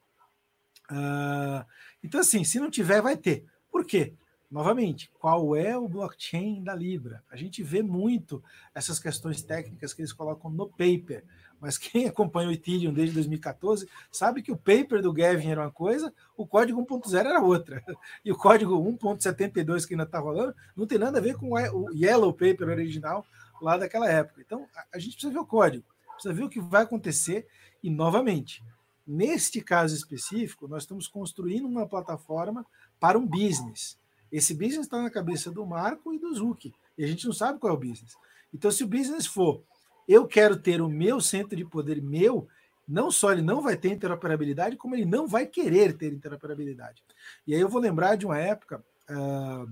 Uh, 0.90 1.66
então, 2.04 2.20
assim, 2.20 2.44
se 2.44 2.60
não 2.60 2.72
tiver, 2.72 3.02
vai 3.02 3.16
ter. 3.16 3.46
Por 3.70 3.86
quê? 3.86 4.14
Novamente, 4.50 5.12
qual 5.20 5.56
é 5.56 5.78
o 5.78 5.88
blockchain 5.88 6.64
da 6.64 6.74
Libra? 6.74 7.24
A 7.30 7.36
gente 7.36 7.62
vê 7.62 7.84
muito 7.84 8.44
essas 8.74 9.00
questões 9.00 9.42
técnicas 9.42 9.94
que 9.94 10.02
eles 10.02 10.14
colocam 10.14 10.50
no 10.50 10.68
paper, 10.68 11.24
mas 11.60 11.78
quem 11.78 12.08
acompanha 12.08 12.50
o 12.50 12.52
Ethereum 12.52 12.94
desde 12.94 13.16
2014 13.16 13.88
sabe 14.12 14.42
que 14.42 14.52
o 14.52 14.58
paper 14.58 15.02
do 15.02 15.14
Gavin 15.14 15.50
era 15.50 15.62
uma 15.62 15.72
coisa, 15.72 16.14
o 16.36 16.48
código 16.48 16.84
1.0 16.86 17.20
era 17.20 17.42
outra. 17.42 17.84
E 18.24 18.32
o 18.32 18.38
código 18.38 18.76
1.72 18.76 19.86
que 19.86 19.94
ainda 19.94 20.04
está 20.04 20.20
rolando 20.20 20.56
não 20.76 20.86
tem 20.86 20.98
nada 20.98 21.18
a 21.18 21.22
ver 21.22 21.36
com 21.36 21.52
o 21.52 21.92
Yellow 21.92 22.34
Paper 22.34 22.68
original 22.70 23.26
lá 23.62 23.78
daquela 23.78 24.10
época. 24.10 24.42
Então, 24.42 24.68
a 24.94 25.00
gente 25.00 25.14
precisa 25.14 25.34
ver 25.34 25.40
o 25.40 25.46
código, 25.46 25.86
precisa 26.14 26.34
ver 26.34 26.44
o 26.44 26.50
que 26.50 26.60
vai 26.60 26.84
acontecer 26.84 27.48
e, 27.82 27.90
novamente, 27.90 28.64
neste 29.06 29.62
caso 29.62 29.96
específico, 29.96 30.68
nós 30.68 30.84
estamos 30.84 31.08
construindo 31.08 31.66
uma 31.66 31.88
plataforma 31.88 32.66
para 33.00 33.18
um 33.18 33.26
business 33.26 33.98
esse 34.32 34.54
business 34.54 34.86
está 34.86 35.02
na 35.02 35.10
cabeça 35.10 35.52
do 35.52 35.66
Marco 35.66 36.14
e 36.14 36.20
do 36.20 36.34
Zuki. 36.34 36.74
E 36.98 37.04
a 37.04 37.08
gente 37.08 37.26
não 37.26 37.34
sabe 37.34 37.60
qual 37.60 37.74
é 37.74 37.76
o 37.76 37.80
business. 37.80 38.16
Então, 38.54 38.72
se 38.72 38.84
o 38.84 38.88
business 38.88 39.26
for 39.26 39.64
eu 40.08 40.26
quero 40.26 40.56
ter 40.56 40.82
o 40.82 40.88
meu 40.88 41.20
centro 41.20 41.56
de 41.56 41.66
poder 41.66 42.02
meu, 42.02 42.48
não 42.88 43.12
só 43.12 43.34
ele 43.34 43.42
não 43.42 43.62
vai 43.62 43.76
ter 43.76 43.92
interoperabilidade, 43.92 44.78
como 44.78 44.96
ele 44.96 45.06
não 45.06 45.28
vai 45.28 45.46
querer 45.46 45.98
ter 45.98 46.14
interoperabilidade. 46.14 47.04
E 47.46 47.54
aí 47.54 47.60
eu 47.60 47.68
vou 47.68 47.82
lembrar 47.82 48.16
de 48.16 48.26
uma 48.26 48.38
época, 48.38 48.82
uh, 49.10 49.70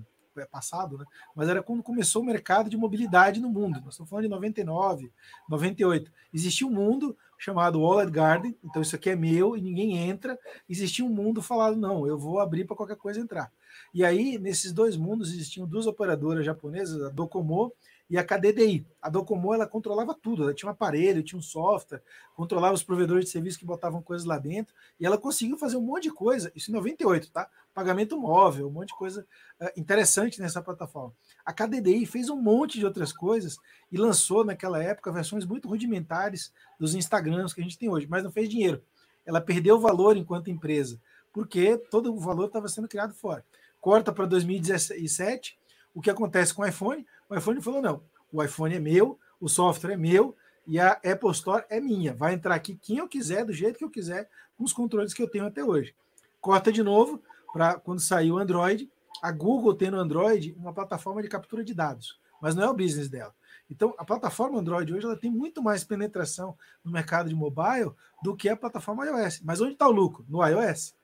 passado, 0.52 0.98
né? 0.98 1.06
Mas 1.34 1.48
era 1.48 1.64
quando 1.64 1.82
começou 1.82 2.22
o 2.22 2.26
mercado 2.26 2.70
de 2.70 2.76
mobilidade 2.76 3.40
no 3.40 3.48
mundo. 3.48 3.80
Nós 3.80 3.94
estamos 3.94 4.10
falando 4.10 4.26
de 4.26 4.30
99, 4.30 5.10
98. 5.48 6.12
Existia 6.34 6.68
um 6.68 6.72
mundo 6.72 7.18
chamado 7.38 7.80
Wallet 7.82 8.12
Garden, 8.12 8.58
então 8.62 8.82
isso 8.82 8.96
aqui 8.96 9.10
é 9.10 9.16
meu 9.16 9.56
e 9.56 9.62
ninguém 9.62 9.98
entra. 9.98 10.38
Existia 10.68 11.06
um 11.06 11.10
mundo 11.10 11.42
falado, 11.42 11.78
não, 11.78 12.06
eu 12.06 12.18
vou 12.18 12.42
abrir 12.42 12.66
para 12.66 12.76
qualquer 12.76 12.98
coisa 12.98 13.22
entrar. 13.22 13.50
E 13.94 14.04
aí, 14.04 14.38
nesses 14.38 14.72
dois 14.72 14.98
mundos, 14.98 15.32
existiam 15.32 15.68
duas 15.68 15.88
operadoras 15.88 16.46
japonesas, 16.46 17.02
a 17.02 17.10
Docomo 17.10 17.72
e 18.10 18.18
a 18.18 18.24
KDDI. 18.24 18.86
A 19.02 19.10
Docomo 19.10 19.54
ela 19.54 19.66
controlava 19.66 20.14
tudo, 20.14 20.44
ela 20.44 20.54
tinha 20.54 20.70
um 20.70 20.72
aparelho, 20.72 21.24
tinha 21.24 21.40
um 21.40 21.42
software, 21.42 22.02
controlava 22.36 22.74
os 22.74 22.84
provedores 22.84 23.26
de 23.26 23.32
serviço 23.32 23.58
que 23.58 23.66
botavam 23.66 24.02
coisas 24.02 24.26
lá 24.26 24.38
dentro, 24.38 24.74
e 25.00 25.06
ela 25.06 25.18
conseguiu 25.18 25.58
fazer 25.58 25.78
um 25.78 25.82
monte 25.82 26.04
de 26.04 26.12
coisa, 26.12 26.52
isso 26.56 26.70
em 26.70 26.74
98, 26.74 27.32
tá? 27.32 27.50
Pagamento 27.74 28.18
móvel, 28.18 28.68
um 28.68 28.72
monte 28.72 28.90
de 28.90 28.96
coisa 28.96 29.26
uh, 29.60 29.70
interessante 29.76 30.40
nessa 30.40 30.62
plataforma. 30.62 31.14
A 31.44 31.52
KDDI 31.52 32.06
fez 32.06 32.30
um 32.30 32.40
monte 32.40 32.78
de 32.78 32.86
outras 32.86 33.12
coisas 33.12 33.58
e 33.92 33.98
lançou 33.98 34.46
naquela 34.46 34.82
época 34.82 35.12
versões 35.12 35.46
muito 35.46 35.68
rudimentares 35.68 36.54
dos 36.80 36.94
Instagrams 36.94 37.54
que 37.54 37.62
a 37.62 37.64
gente 37.64 37.78
tem 37.78 37.90
hoje, 37.90 38.08
mas 38.08 38.24
não 38.24 38.32
fez 38.32 38.48
dinheiro. 38.48 38.84
Ela 39.26 39.42
perdeu 39.42 39.80
valor 39.80 40.16
enquanto 40.16 40.52
empresa, 40.52 41.02
porque 41.34 41.78
todo 41.90 42.14
o 42.14 42.20
valor 42.20 42.46
estava 42.46 42.68
sendo 42.68 42.88
criado 42.88 43.14
fora. 43.14 43.44
Corta 43.86 44.12
para 44.12 44.26
2017, 44.26 45.60
o 45.94 46.02
que 46.02 46.10
acontece 46.10 46.52
com 46.52 46.64
o 46.64 46.66
iPhone? 46.66 47.06
O 47.30 47.36
iPhone 47.36 47.62
falou: 47.62 47.84
não, 47.84 48.02
o 48.32 48.44
iPhone 48.44 48.74
é 48.74 48.80
meu, 48.80 49.20
o 49.40 49.48
software 49.48 49.94
é 49.94 49.96
meu 49.96 50.36
e 50.66 50.80
a 50.80 50.94
Apple 50.94 51.30
Store 51.30 51.64
é 51.70 51.80
minha. 51.80 52.12
Vai 52.16 52.34
entrar 52.34 52.56
aqui 52.56 52.76
quem 52.82 52.98
eu 52.98 53.08
quiser, 53.08 53.46
do 53.46 53.54
jeito 53.54 53.78
que 53.78 53.86
eu 53.86 53.90
quiser, 53.92 54.28
com 54.58 54.64
os 54.64 54.74
controles 54.74 55.14
que 55.14 55.22
eu 55.22 55.30
tenho 55.30 55.46
até 55.46 55.64
hoje. 55.64 55.94
Corta 56.42 56.72
de 56.72 56.82
novo 56.82 57.22
para 57.54 57.76
quando 57.76 58.00
sair 58.00 58.32
o 58.32 58.40
Android. 58.40 58.90
A 59.22 59.32
Google 59.32 59.76
tem 59.76 59.92
no 59.92 60.00
Android 60.00 60.56
uma 60.58 60.74
plataforma 60.74 61.22
de 61.22 61.28
captura 61.28 61.64
de 61.64 61.76
dados, 61.76 62.20
mas 62.42 62.56
não 62.56 62.64
é 62.64 62.68
o 62.68 62.74
business 62.74 63.08
dela. 63.08 63.36
Então, 63.70 63.94
a 64.00 64.04
plataforma 64.04 64.58
Android 64.58 64.92
hoje 64.92 65.06
ela 65.06 65.16
tem 65.16 65.30
muito 65.30 65.62
mais 65.62 65.84
penetração 65.84 66.58
no 66.84 66.92
mercado 66.92 67.30
de 67.30 67.36
mobile 67.36 67.92
do 68.24 68.36
que 68.36 68.50
a 68.50 68.58
plataforma 68.58 69.06
iOS. 69.06 69.42
Mas 69.44 69.62
onde 69.62 69.74
está 69.74 69.88
o 69.88 69.92
lucro? 69.92 70.26
No 70.28 70.44
iOS. 70.44 70.96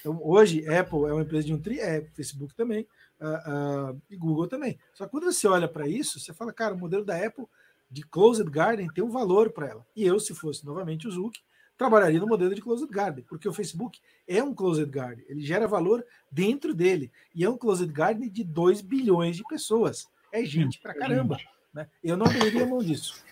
Então, 0.00 0.20
hoje, 0.22 0.66
Apple 0.68 1.04
é 1.08 1.12
uma 1.12 1.22
empresa 1.22 1.46
de 1.46 1.54
um 1.54 1.60
tri, 1.60 1.78
é 1.80 2.04
Facebook 2.14 2.54
também, 2.54 2.86
uh, 3.20 3.92
uh, 3.92 4.02
e 4.08 4.16
Google 4.16 4.46
também. 4.46 4.78
Só 4.94 5.04
que 5.04 5.10
quando 5.10 5.24
você 5.24 5.46
olha 5.46 5.68
para 5.68 5.88
isso, 5.88 6.18
você 6.18 6.32
fala, 6.32 6.52
cara, 6.52 6.74
o 6.74 6.78
modelo 6.78 7.04
da 7.04 7.16
Apple 7.16 7.46
de 7.90 8.02
Closed 8.02 8.48
Garden 8.50 8.88
tem 8.92 9.02
um 9.02 9.10
valor 9.10 9.50
para 9.50 9.68
ela. 9.68 9.86
E 9.96 10.04
eu, 10.06 10.18
se 10.20 10.34
fosse 10.34 10.64
novamente 10.64 11.08
o 11.08 11.10
Zuck, 11.10 11.38
trabalharia 11.76 12.20
no 12.20 12.26
modelo 12.26 12.54
de 12.54 12.60
Closed 12.60 12.88
Garden, 12.90 13.24
porque 13.26 13.48
o 13.48 13.52
Facebook 13.52 13.98
é 14.28 14.42
um 14.42 14.54
Closed 14.54 14.90
Garden, 14.90 15.24
ele 15.28 15.40
gera 15.40 15.66
valor 15.66 16.04
dentro 16.30 16.74
dele, 16.74 17.10
e 17.34 17.42
é 17.42 17.48
um 17.48 17.56
Closed 17.56 17.90
Garden 17.90 18.28
de 18.28 18.44
2 18.44 18.82
bilhões 18.82 19.36
de 19.36 19.42
pessoas. 19.44 20.06
É 20.30 20.44
gente 20.44 20.78
pra 20.78 20.94
caramba. 20.94 21.38
Né? 21.72 21.88
Eu 22.02 22.16
não 22.16 22.26
abriria 22.26 22.66
mão 22.66 22.80
disso. 22.80 23.24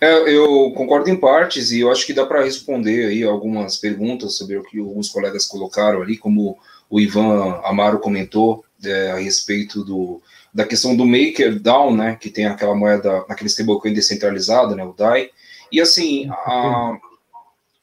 É, 0.00 0.32
eu 0.32 0.72
concordo 0.76 1.10
em 1.10 1.16
partes 1.16 1.72
e 1.72 1.80
eu 1.80 1.90
acho 1.90 2.06
que 2.06 2.12
dá 2.12 2.24
para 2.24 2.44
responder 2.44 3.06
aí 3.06 3.24
algumas 3.24 3.76
perguntas 3.76 4.36
sobre 4.36 4.56
o 4.56 4.62
que 4.62 4.78
alguns 4.78 5.08
colegas 5.08 5.46
colocaram 5.46 6.00
ali, 6.00 6.16
como 6.16 6.56
o 6.88 7.00
Ivan 7.00 7.60
Amaro 7.64 7.98
comentou 7.98 8.64
é, 8.84 9.10
a 9.10 9.16
respeito 9.16 9.84
do, 9.84 10.22
da 10.54 10.64
questão 10.64 10.96
do 10.96 11.04
maker 11.04 11.60
né, 11.94 12.16
que 12.20 12.30
tem 12.30 12.46
aquela 12.46 12.74
moeda, 12.74 13.24
aquele 13.28 13.48
stablecoin 13.48 13.92
descentralizado, 13.92 14.76
né, 14.76 14.84
o 14.84 14.92
DAI. 14.92 15.30
E 15.70 15.80
assim, 15.80 16.28
a, 16.30 16.96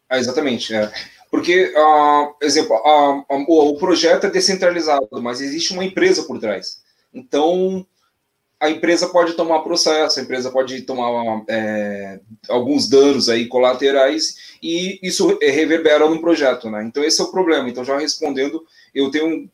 a, 0.10 0.18
exatamente, 0.18 0.74
é, 0.74 0.92
porque, 1.30 1.74
a, 1.76 2.32
exemplo, 2.42 2.76
a, 2.76 3.26
o 3.30 3.78
projeto 3.78 4.26
é 4.28 4.30
descentralizado, 4.30 5.22
mas 5.22 5.42
existe 5.42 5.74
uma 5.74 5.84
empresa 5.84 6.24
por 6.24 6.40
trás. 6.40 6.82
Então, 7.14 7.86
a 8.66 8.70
empresa 8.70 9.08
pode 9.10 9.34
tomar 9.34 9.60
processo, 9.60 10.20
a 10.20 10.24
empresa 10.24 10.52
pode 10.52 10.82
tomar 10.82 11.44
é, 11.48 12.20
alguns 12.50 12.90
danos 12.90 13.30
aí 13.30 13.48
colaterais 13.48 14.56
e 14.62 15.00
isso 15.02 15.38
reverbera 15.42 16.10
no 16.10 16.20
projeto, 16.20 16.70
né? 16.70 16.84
Então 16.84 17.04
esse 17.04 17.22
é 17.22 17.24
o 17.24 17.32
problema. 17.32 17.70
Então 17.70 17.86
já 17.86 17.98
respondendo, 17.98 18.66
eu 18.94 19.12
tenho 19.12 19.50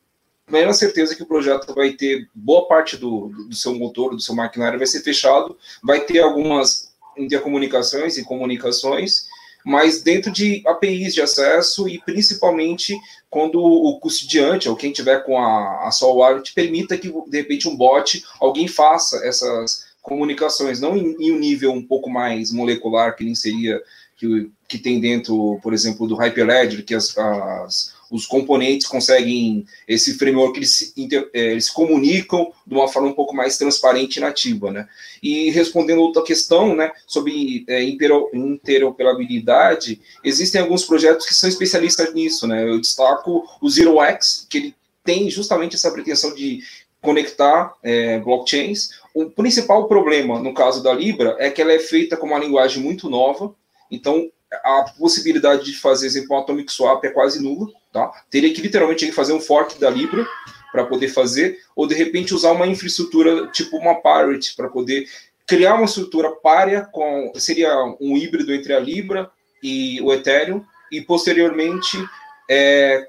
plena 0.45 0.73
certeza 0.73 1.15
que 1.15 1.23
o 1.23 1.27
projeto 1.27 1.73
vai 1.73 1.91
ter 1.91 2.27
boa 2.33 2.67
parte 2.67 2.97
do, 2.97 3.29
do 3.49 3.55
seu 3.55 3.73
motor, 3.75 4.11
do 4.11 4.21
seu 4.21 4.35
maquinário 4.35 4.79
vai 4.79 4.87
ser 4.87 5.01
fechado, 5.01 5.57
vai 5.83 6.01
ter 6.01 6.19
algumas 6.19 6.91
intercomunicações 7.17 8.17
e 8.17 8.23
comunicações, 8.23 9.27
mas 9.65 10.01
dentro 10.01 10.31
de 10.31 10.61
APIs 10.65 11.13
de 11.13 11.21
acesso 11.21 11.87
e 11.87 11.99
principalmente 11.99 12.97
quando 13.29 13.59
o 13.61 13.99
custodiante 13.99 14.67
ou 14.67 14.75
quem 14.75 14.91
tiver 14.91 15.23
com 15.23 15.37
a, 15.37 15.87
a 15.87 15.91
sua 15.91 16.11
wallet 16.13 16.53
permita 16.53 16.97
que 16.97 17.11
de 17.27 17.37
repente 17.37 17.67
um 17.67 17.75
bot, 17.75 18.23
alguém 18.39 18.67
faça 18.67 19.25
essas 19.25 19.85
comunicações, 20.01 20.79
não 20.79 20.97
em, 20.97 21.15
em 21.19 21.31
um 21.31 21.39
nível 21.39 21.71
um 21.71 21.81
pouco 21.81 22.09
mais 22.09 22.51
molecular 22.51 23.15
que 23.15 23.23
nem 23.23 23.35
seria 23.35 23.81
que, 24.17 24.51
que 24.67 24.77
tem 24.77 24.99
dentro, 24.99 25.59
por 25.63 25.73
exemplo, 25.73 26.07
do 26.07 26.15
Hyperledger, 26.15 26.85
que 26.85 26.93
as, 26.93 27.17
as 27.17 27.93
os 28.11 28.25
componentes 28.25 28.85
conseguem, 28.85 29.65
esse 29.87 30.15
framework, 30.15 30.59
eles 30.59 30.75
se, 30.75 30.91
inter, 30.97 31.29
é, 31.33 31.51
eles 31.51 31.67
se 31.67 31.73
comunicam 31.73 32.51
de 32.67 32.75
uma 32.75 32.89
forma 32.89 33.07
um 33.07 33.13
pouco 33.13 33.33
mais 33.33 33.57
transparente 33.57 34.17
e 34.17 34.19
nativa, 34.19 34.69
né? 34.69 34.85
E 35.23 35.49
respondendo 35.49 36.01
outra 36.01 36.21
questão, 36.21 36.75
né, 36.75 36.91
sobre 37.07 37.63
é, 37.67 37.81
interoperabilidade, 37.83 40.01
existem 40.23 40.59
alguns 40.59 40.83
projetos 40.83 41.25
que 41.25 41.33
são 41.33 41.47
especialistas 41.47 42.13
nisso, 42.13 42.45
né? 42.45 42.67
Eu 42.67 42.81
destaco 42.81 43.45
o 43.61 43.69
ZeroX, 43.69 44.45
que 44.49 44.57
ele 44.57 44.75
tem 45.03 45.29
justamente 45.29 45.75
essa 45.75 45.89
pretensão 45.89 46.35
de 46.35 46.61
conectar 47.01 47.73
é, 47.81 48.19
blockchains. 48.19 48.89
O 49.13 49.29
principal 49.29 49.87
problema, 49.87 50.39
no 50.39 50.53
caso 50.53 50.83
da 50.83 50.93
Libra, 50.93 51.37
é 51.39 51.49
que 51.49 51.61
ela 51.61 51.71
é 51.71 51.79
feita 51.79 52.17
com 52.17 52.27
uma 52.27 52.37
linguagem 52.37 52.83
muito 52.83 53.09
nova, 53.09 53.55
então 53.89 54.29
a 54.63 54.85
possibilidade 54.97 55.65
de 55.65 55.73
fazer, 55.73 56.07
exemplo, 56.07 56.35
um 56.35 56.39
atomic 56.39 56.71
swap 56.71 57.03
é 57.05 57.09
quase 57.09 57.41
nula, 57.41 57.67
tá? 57.91 58.11
Teria 58.29 58.53
que 58.53 58.61
literalmente 58.61 59.11
fazer 59.11 59.33
um 59.33 59.41
fork 59.41 59.79
da 59.79 59.89
Libra 59.89 60.25
para 60.71 60.85
poder 60.85 61.09
fazer, 61.09 61.59
ou 61.75 61.85
de 61.85 61.95
repente 61.95 62.33
usar 62.33 62.51
uma 62.51 62.67
infraestrutura 62.67 63.47
tipo 63.47 63.77
uma 63.77 63.95
Pirate 63.95 64.55
para 64.55 64.69
poder 64.69 65.07
criar 65.45 65.75
uma 65.75 65.85
estrutura 65.85 66.31
párea 66.31 66.87
com 66.91 67.31
seria 67.35 67.75
um 67.99 68.15
híbrido 68.15 68.53
entre 68.53 68.73
a 68.73 68.79
Libra 68.79 69.29
e 69.61 69.99
o 70.01 70.13
Ethereum 70.13 70.63
e 70.89 71.01
posteriormente 71.01 71.97
é, 72.49 73.05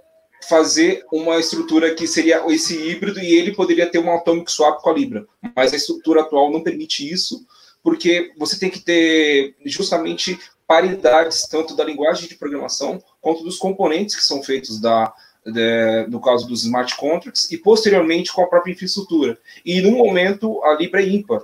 fazer 0.49 1.05
uma 1.13 1.39
estrutura 1.39 1.95
que 1.95 2.07
seria 2.07 2.45
esse 2.53 2.77
híbrido 2.77 3.21
e 3.21 3.35
ele 3.35 3.55
poderia 3.55 3.89
ter 3.89 3.99
um 3.99 4.13
atomic 4.13 4.51
swap 4.51 4.81
com 4.81 4.91
a 4.91 4.95
Libra, 4.95 5.27
mas 5.55 5.73
a 5.73 5.77
estrutura 5.77 6.23
atual 6.23 6.51
não 6.51 6.63
permite 6.63 7.09
isso 7.09 7.47
porque 7.83 8.33
você 8.37 8.59
tem 8.59 8.71
que 8.71 8.81
ter 8.81 9.55
justamente 9.65 10.39
paridades, 10.67 11.47
tanto 11.49 11.77
da 11.77 11.85
linguagem 11.85 12.29
de 12.29 12.37
programação 12.37 13.03
quanto 13.23 13.43
dos 13.43 13.57
componentes 13.57 14.15
que 14.15 14.25
são 14.25 14.43
feitos 14.43 14.79
da, 14.79 15.15
de, 15.47 16.07
no 16.09 16.21
caso 16.21 16.47
dos 16.47 16.65
smart 16.65 16.95
contracts, 16.97 17.51
e 17.51 17.57
posteriormente 17.57 18.33
com 18.33 18.43
a 18.43 18.47
própria 18.47 18.73
infraestrutura. 18.73 19.39
E 19.65 19.81
no 19.81 19.93
momento 19.93 20.63
a 20.65 20.75
Libra 20.75 21.03
é 21.03 21.09
ímpar. 21.09 21.41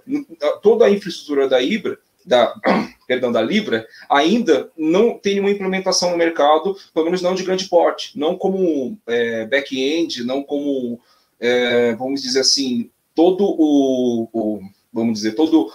Toda 0.63 0.85
a 0.85 0.91
infraestrutura 0.91 1.49
da 1.49 1.59
Libra, 1.59 1.99
da, 2.27 2.55
perdão, 3.09 3.33
da 3.33 3.41
Libra, 3.41 3.87
ainda 4.11 4.71
não 4.77 5.19
tem 5.19 5.41
uma 5.41 5.51
implementação 5.51 6.11
no 6.11 6.19
mercado, 6.19 6.77
pelo 6.93 7.07
menos 7.07 7.23
não 7.23 7.35
de 7.35 7.45
grande 7.45 7.69
porte, 7.69 8.19
não 8.19 8.37
como 8.37 8.99
é, 9.07 9.47
back-end, 9.47 10.25
não 10.25 10.43
como, 10.43 11.01
é, 11.41 11.95
vamos 11.95 12.21
dizer 12.21 12.41
assim, 12.41 12.91
todo 13.15 13.45
o, 13.45 14.29
o, 14.33 14.61
vamos 14.93 15.15
dizer, 15.15 15.33
todo 15.33 15.73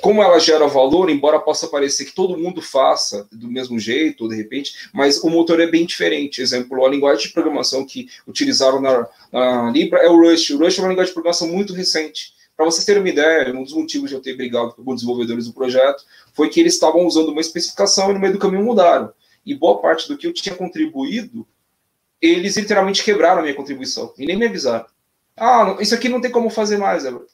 como 0.00 0.22
ela 0.22 0.38
gera 0.38 0.66
valor, 0.66 1.10
embora 1.10 1.40
possa 1.40 1.66
parecer 1.66 2.04
que 2.04 2.14
todo 2.14 2.38
mundo 2.38 2.62
faça 2.62 3.26
do 3.32 3.48
mesmo 3.48 3.78
jeito, 3.78 4.28
de 4.28 4.36
repente, 4.36 4.88
mas 4.92 5.22
o 5.22 5.30
motor 5.30 5.60
é 5.60 5.66
bem 5.66 5.84
diferente. 5.84 6.40
Exemplo, 6.40 6.84
a 6.84 6.88
linguagem 6.88 7.26
de 7.26 7.32
programação 7.32 7.84
que 7.84 8.08
utilizaram 8.26 8.80
na, 8.80 9.06
na 9.32 9.70
Libra 9.70 10.00
é 10.00 10.08
o 10.08 10.20
Rust. 10.20 10.50
O 10.50 10.58
Rust 10.58 10.78
é 10.78 10.82
uma 10.82 10.90
linguagem 10.90 11.10
de 11.10 11.14
programação 11.14 11.48
muito 11.48 11.72
recente. 11.72 12.34
Para 12.56 12.66
vocês 12.66 12.84
terem 12.84 13.02
uma 13.02 13.08
ideia, 13.08 13.52
um 13.52 13.64
dos 13.64 13.72
motivos 13.72 14.10
de 14.10 14.14
eu 14.14 14.22
ter 14.22 14.36
brigado 14.36 14.74
com 14.74 14.88
os 14.88 15.00
desenvolvedores 15.00 15.46
do 15.46 15.52
projeto 15.52 16.04
foi 16.32 16.48
que 16.48 16.60
eles 16.60 16.74
estavam 16.74 17.04
usando 17.04 17.30
uma 17.30 17.40
especificação 17.40 18.10
e 18.10 18.14
no 18.14 18.20
meio 18.20 18.32
do 18.32 18.38
caminho 18.38 18.64
mudaram. 18.64 19.12
E 19.44 19.54
boa 19.54 19.80
parte 19.80 20.08
do 20.08 20.16
que 20.16 20.26
eu 20.26 20.32
tinha 20.32 20.54
contribuído, 20.54 21.46
eles 22.20 22.56
literalmente 22.56 23.02
quebraram 23.02 23.40
a 23.40 23.42
minha 23.42 23.54
contribuição 23.54 24.14
e 24.16 24.24
nem 24.24 24.36
me 24.36 24.46
avisaram. 24.46 24.86
Ah, 25.36 25.76
isso 25.80 25.94
aqui 25.94 26.08
não 26.08 26.20
tem 26.20 26.30
como 26.30 26.48
fazer 26.48 26.78
mais, 26.78 27.04
Everton. 27.04 27.26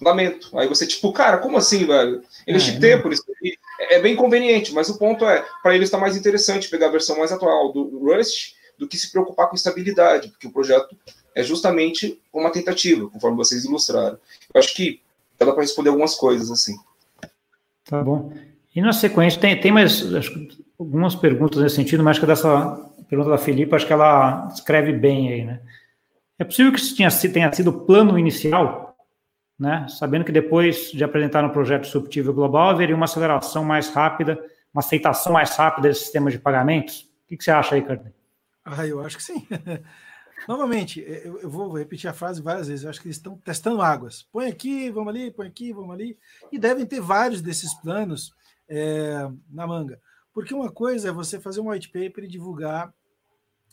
Lamento. 0.00 0.56
Aí 0.58 0.68
você, 0.68 0.86
tipo, 0.86 1.12
cara, 1.12 1.38
como 1.38 1.56
assim, 1.56 1.86
velho? 1.86 2.22
Eles 2.46 2.68
é, 2.68 2.78
tempo, 2.78 3.12
isso 3.12 3.24
aqui. 3.30 3.56
É 3.90 4.00
bem 4.00 4.16
conveniente, 4.16 4.72
mas 4.72 4.88
o 4.88 4.98
ponto 4.98 5.24
é, 5.24 5.44
para 5.62 5.74
eles 5.74 5.86
está 5.86 5.98
mais 5.98 6.16
interessante 6.16 6.68
pegar 6.68 6.88
a 6.88 6.92
versão 6.92 7.18
mais 7.18 7.32
atual 7.32 7.72
do 7.72 7.98
Rust 7.98 8.54
do 8.78 8.86
que 8.86 8.96
se 8.96 9.10
preocupar 9.10 9.48
com 9.48 9.56
estabilidade, 9.56 10.28
porque 10.28 10.46
o 10.46 10.52
projeto 10.52 10.96
é 11.34 11.42
justamente 11.42 12.20
uma 12.32 12.50
tentativa, 12.50 13.08
conforme 13.08 13.36
vocês 13.36 13.64
ilustraram. 13.64 14.18
Eu 14.52 14.58
acho 14.58 14.74
que 14.74 15.00
dá 15.38 15.46
para 15.46 15.62
responder 15.62 15.90
algumas 15.90 16.14
coisas 16.14 16.50
assim. 16.50 16.76
Tá 17.84 18.02
bom. 18.02 18.32
E 18.74 18.80
na 18.80 18.92
sequência, 18.92 19.40
tem, 19.40 19.58
tem 19.58 19.72
mais 19.72 20.02
algumas 20.78 21.14
perguntas 21.14 21.62
nesse 21.62 21.76
sentido, 21.76 22.02
mas 22.02 22.12
acho 22.12 22.20
que 22.20 22.26
dessa 22.26 22.90
pergunta 23.08 23.30
da 23.30 23.38
Felipe, 23.38 23.74
acho 23.74 23.86
que 23.86 23.92
ela 23.92 24.48
escreve 24.52 24.92
bem 24.92 25.32
aí, 25.32 25.44
né? 25.44 25.60
É 26.38 26.44
possível 26.44 26.72
que 26.72 26.78
isso 26.78 26.94
tenha, 26.94 27.10
tenha 27.10 27.52
sido 27.52 27.70
o 27.70 27.80
plano 27.80 28.18
inicial, 28.18 28.85
né? 29.58 29.86
sabendo 29.88 30.24
que 30.24 30.32
depois 30.32 30.90
de 30.90 31.02
apresentar 31.02 31.44
um 31.44 31.50
projeto 31.50 31.86
subtível 31.86 32.34
global, 32.34 32.70
haveria 32.70 32.94
uma 32.94 33.04
aceleração 33.04 33.64
mais 33.64 33.88
rápida, 33.88 34.38
uma 34.72 34.80
aceitação 34.80 35.32
mais 35.32 35.56
rápida 35.56 35.88
desse 35.88 36.02
sistema 36.02 36.30
de 36.30 36.38
pagamentos? 36.38 37.08
O 37.24 37.28
que, 37.28 37.42
você 37.42 37.50
acha 37.50 37.74
aí, 37.74 37.82
Carden? 37.82 38.12
Ah, 38.64 38.86
eu 38.86 39.00
acho 39.00 39.16
que 39.16 39.22
sim. 39.22 39.46
Novamente, 40.46 41.00
eu, 41.00 41.40
eu, 41.40 41.50
vou 41.50 41.76
repetir 41.76 42.08
a 42.08 42.12
frase 42.12 42.42
várias 42.42 42.68
vezes. 42.68 42.84
Eu 42.84 42.90
acho 42.90 43.00
que 43.00 43.08
eles 43.08 43.16
estão 43.16 43.36
testando 43.38 43.82
águas. 43.82 44.22
Põe 44.30 44.46
aqui, 44.46 44.90
vamos 44.90 45.08
ali, 45.08 45.30
põe 45.30 45.48
aqui, 45.48 45.72
vamos 45.72 45.92
ali. 45.92 46.16
E 46.52 46.58
devem 46.58 46.86
ter 46.86 47.00
vários 47.00 47.40
desses 47.40 47.74
planos 47.74 48.32
é, 48.68 49.28
na 49.50 49.66
manga. 49.66 50.00
Porque 50.32 50.54
uma 50.54 50.70
coisa 50.70 51.08
é 51.08 51.12
você 51.12 51.40
fazer 51.40 51.60
um 51.60 51.70
white 51.70 51.88
paper 51.88 52.24
e 52.24 52.28
divulgar 52.28 52.92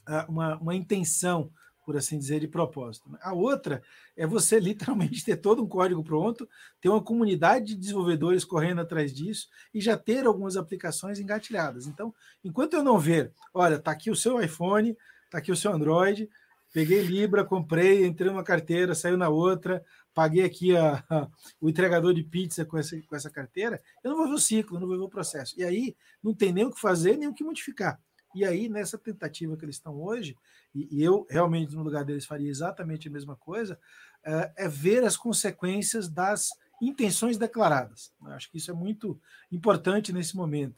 uh, 0.08 0.32
uma, 0.32 0.58
uma 0.58 0.74
intenção, 0.74 1.52
por 1.86 1.98
assim 1.98 2.18
dizer, 2.18 2.40
de 2.40 2.48
propósito. 2.48 3.10
A 3.22 3.34
outra 3.34 3.82
é 4.16 4.26
você 4.26 4.60
literalmente 4.62 5.24
ter 5.24 5.38
todo 5.38 5.64
um 5.64 5.68
código 5.68 6.04
pronto, 6.04 6.48
ter 6.82 6.90
uma 6.90 7.02
comunidade 7.02 7.68
de 7.68 7.76
desenvolvedores 7.76 8.46
correndo 8.46 8.82
atrás 8.82 9.14
disso 9.14 9.48
e 9.74 9.82
já 9.82 9.98
ter 9.98 10.26
algumas 10.26 10.58
aplicações 10.58 11.20
engatilhadas. 11.20 11.88
Então, 11.88 12.14
enquanto 12.44 12.76
eu 12.76 12.84
não 12.84 12.98
ver, 12.98 13.32
olha, 13.54 13.76
está 13.76 13.92
aqui 13.92 14.10
o 14.10 14.16
seu 14.16 14.42
iPhone, 14.42 14.98
está 15.26 15.38
aqui 15.38 15.52
o 15.52 15.56
seu 15.56 15.72
Android, 15.72 16.30
peguei 16.72 17.02
Libra, 17.02 17.46
comprei, 17.46 18.06
entrei 18.06 18.30
numa 18.32 18.44
carteira, 18.44 18.96
saiu 18.96 19.16
na 19.16 19.30
outra, 19.30 19.84
paguei 20.14 20.44
aqui 20.44 20.76
a, 20.76 21.04
a, 21.10 21.28
o 21.62 21.70
entregador 21.70 22.14
de 22.14 22.24
pizza 22.24 22.66
com 22.66 22.78
essa, 22.78 23.00
com 23.02 23.16
essa 23.16 23.30
carteira, 23.30 23.82
eu 24.04 24.12
não 24.12 24.18
vou 24.18 24.28
ver 24.28 24.34
o 24.34 24.40
ciclo, 24.40 24.80
não 24.80 24.88
vou 24.88 24.98
ver 24.98 25.04
o 25.04 25.10
processo. 25.10 25.54
E 25.60 25.64
aí 25.64 25.96
não 26.22 26.34
tem 26.34 26.52
nem 26.52 26.66
o 26.66 26.72
que 26.72 26.80
fazer, 26.80 27.18
nem 27.18 27.28
o 27.28 27.34
que 27.34 27.44
modificar. 27.44 28.00
E 28.36 28.44
aí, 28.44 28.68
nessa 28.68 28.98
tentativa 28.98 29.56
que 29.56 29.64
eles 29.64 29.76
estão 29.76 30.02
hoje, 30.02 30.36
e, 30.74 31.04
eu 31.04 31.26
realmente 31.30 31.76
no 31.76 31.84
lugar 31.84 32.04
deles 32.04 32.26
faria 32.26 32.50
exatamente 32.50 33.08
a 33.08 33.12
mesma 33.12 33.36
coisa, 33.36 33.80
é, 34.24 34.52
é 34.58 34.68
ver 34.68 35.04
as 35.04 35.18
consequências 35.18 36.08
das 36.08 36.50
intenções 36.82 37.38
declaradas. 37.38 38.12
Eu 38.22 38.32
acho 38.32 38.50
que 38.50 38.58
isso 38.58 38.72
é 38.72 38.74
muito 38.74 39.20
importante 39.52 40.12
nesse 40.12 40.36
momento. 40.36 40.76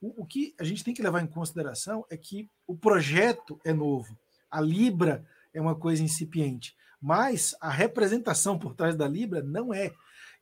O, 0.00 0.22
o 0.22 0.26
que 0.26 0.54
a 0.58 0.64
gente 0.64 0.84
tem 0.84 0.94
que 0.94 1.02
levar 1.02 1.22
em 1.22 1.26
consideração 1.26 2.04
é 2.10 2.16
que 2.16 2.48
o 2.66 2.76
projeto 2.76 3.60
é 3.64 3.72
novo, 3.72 4.16
a 4.50 4.60
Libra 4.60 5.24
é 5.52 5.60
uma 5.60 5.74
coisa 5.74 6.02
incipiente 6.02 6.76
mas 7.00 7.54
a 7.60 7.70
representação 7.70 8.58
por 8.58 8.74
trás 8.74 8.96
da 8.96 9.06
Libra 9.06 9.42
não 9.42 9.72
é. 9.72 9.92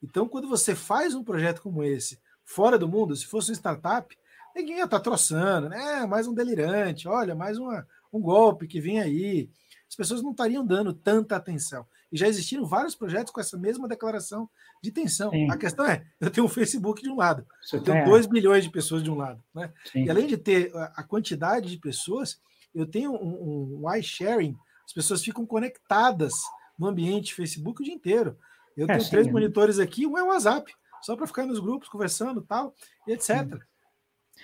Então, 0.03 0.29
quando 0.29 0.49
você 0.49 0.75
faz 0.75 1.15
um 1.15 1.23
projeto 1.25 1.63
como 1.63 1.85
esse, 1.85 2.19
fora 2.45 2.79
do 2.79 2.89
mundo, 2.89 3.15
se 3.15 3.27
fosse 3.27 3.51
uma 3.51 3.57
startup, 3.57 4.17
ninguém 4.55 4.79
ia 4.79 4.85
estar 4.85 5.01
troçando, 5.01 5.69
né? 5.69 6.07
Mais 6.07 6.27
um 6.27 6.35
delirante, 6.35 7.09
olha, 7.09 7.35
mais 7.35 7.59
uma, 7.59 7.87
um 8.17 8.21
golpe 8.21 8.67
que 8.67 8.81
vem 8.81 9.01
aí. 9.01 9.51
As 9.89 9.95
pessoas 9.95 10.23
não 10.23 10.33
estariam 10.33 10.67
dando 10.67 10.93
tanta 10.93 11.37
atenção. 11.37 11.87
E 12.11 12.19
já 12.19 12.29
existiram 12.29 12.65
vários 12.65 12.95
projetos 12.95 13.33
com 13.33 13.41
essa 13.41 13.57
mesma 13.57 13.89
declaração 13.89 14.49
de 14.83 14.91
intenção. 14.91 15.31
Sim. 15.31 15.51
A 15.51 15.57
questão 15.57 15.85
é, 15.85 16.05
eu 16.21 16.31
tenho 16.31 16.47
o 16.47 16.51
Facebook 16.51 17.03
de 17.03 17.09
um 17.09 17.17
lado, 17.17 17.47
Você 17.63 17.77
eu 17.77 17.83
tenho 17.83 18.05
2 18.05 18.27
bilhões 18.27 18.65
de 18.65 18.71
pessoas 18.71 19.03
de 19.03 19.11
um 19.11 19.17
lado. 19.17 19.43
Né? 19.55 19.73
E 19.95 20.11
além 20.11 20.27
de 20.27 20.37
ter 20.37 20.73
a 20.75 21.03
quantidade 21.03 21.71
de 21.71 21.79
pessoas, 21.79 22.41
eu 22.75 22.87
tenho 22.87 23.13
um, 23.13 23.83
um 23.83 23.95
iSharing 23.95 24.57
as 24.87 24.93
pessoas 24.93 25.23
ficam 25.23 25.45
conectadas 25.45 26.33
no 26.79 26.87
ambiente 26.87 27.35
Facebook 27.35 27.83
o 27.83 27.85
dia 27.85 27.95
inteiro. 27.95 28.39
Eu 28.77 28.85
é, 28.85 28.89
tenho 28.89 29.01
sim, 29.01 29.11
três 29.11 29.27
né? 29.27 29.33
monitores 29.33 29.79
aqui, 29.79 30.07
um 30.07 30.17
é 30.17 30.23
o 30.23 30.29
WhatsApp, 30.29 30.73
só 31.03 31.17
para 31.17 31.27
ficar 31.27 31.45
nos 31.45 31.59
grupos 31.59 31.89
conversando 31.89 32.41
tal, 32.41 32.75
e 33.07 33.13
etc. 33.13 33.59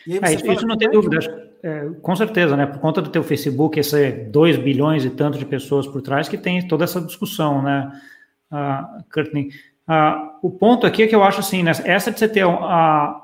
E 0.07 0.18
é, 0.18 0.34
isso, 0.34 0.51
isso, 0.51 0.66
não 0.66 0.76
tem 0.76 0.90
dúvida, 0.90 1.18
é, 1.62 1.88
com 2.01 2.16
certeza, 2.16 2.57
né? 2.57 2.66
Por 2.66 2.78
conta 2.80 3.01
do 3.01 3.11
teu 3.11 3.22
Facebook, 3.22 3.78
esse 3.78 4.11
2 4.11 4.57
bilhões 4.57 5.05
e 5.05 5.11
tanto 5.11 5.38
de 5.38 5.47
pessoas 5.47 5.86
por 5.86 6.03
trás 6.03 6.28
que 6.28 6.36
tem 6.36 6.66
toda 6.66 6.84
essa 6.84 7.01
discussão, 7.01 7.62
né, 7.62 7.93
uh? 8.51 9.03
Uh, 9.82 10.38
o 10.43 10.51
ponto 10.51 10.86
aqui 10.86 11.03
é 11.03 11.07
que 11.09 11.14
eu 11.14 11.24
acho 11.24 11.40
assim, 11.40 11.62
né, 11.62 11.72
essa 11.84 12.12
de 12.12 12.18
você 12.18 12.28
ter 12.28 12.47
a, 12.47 13.20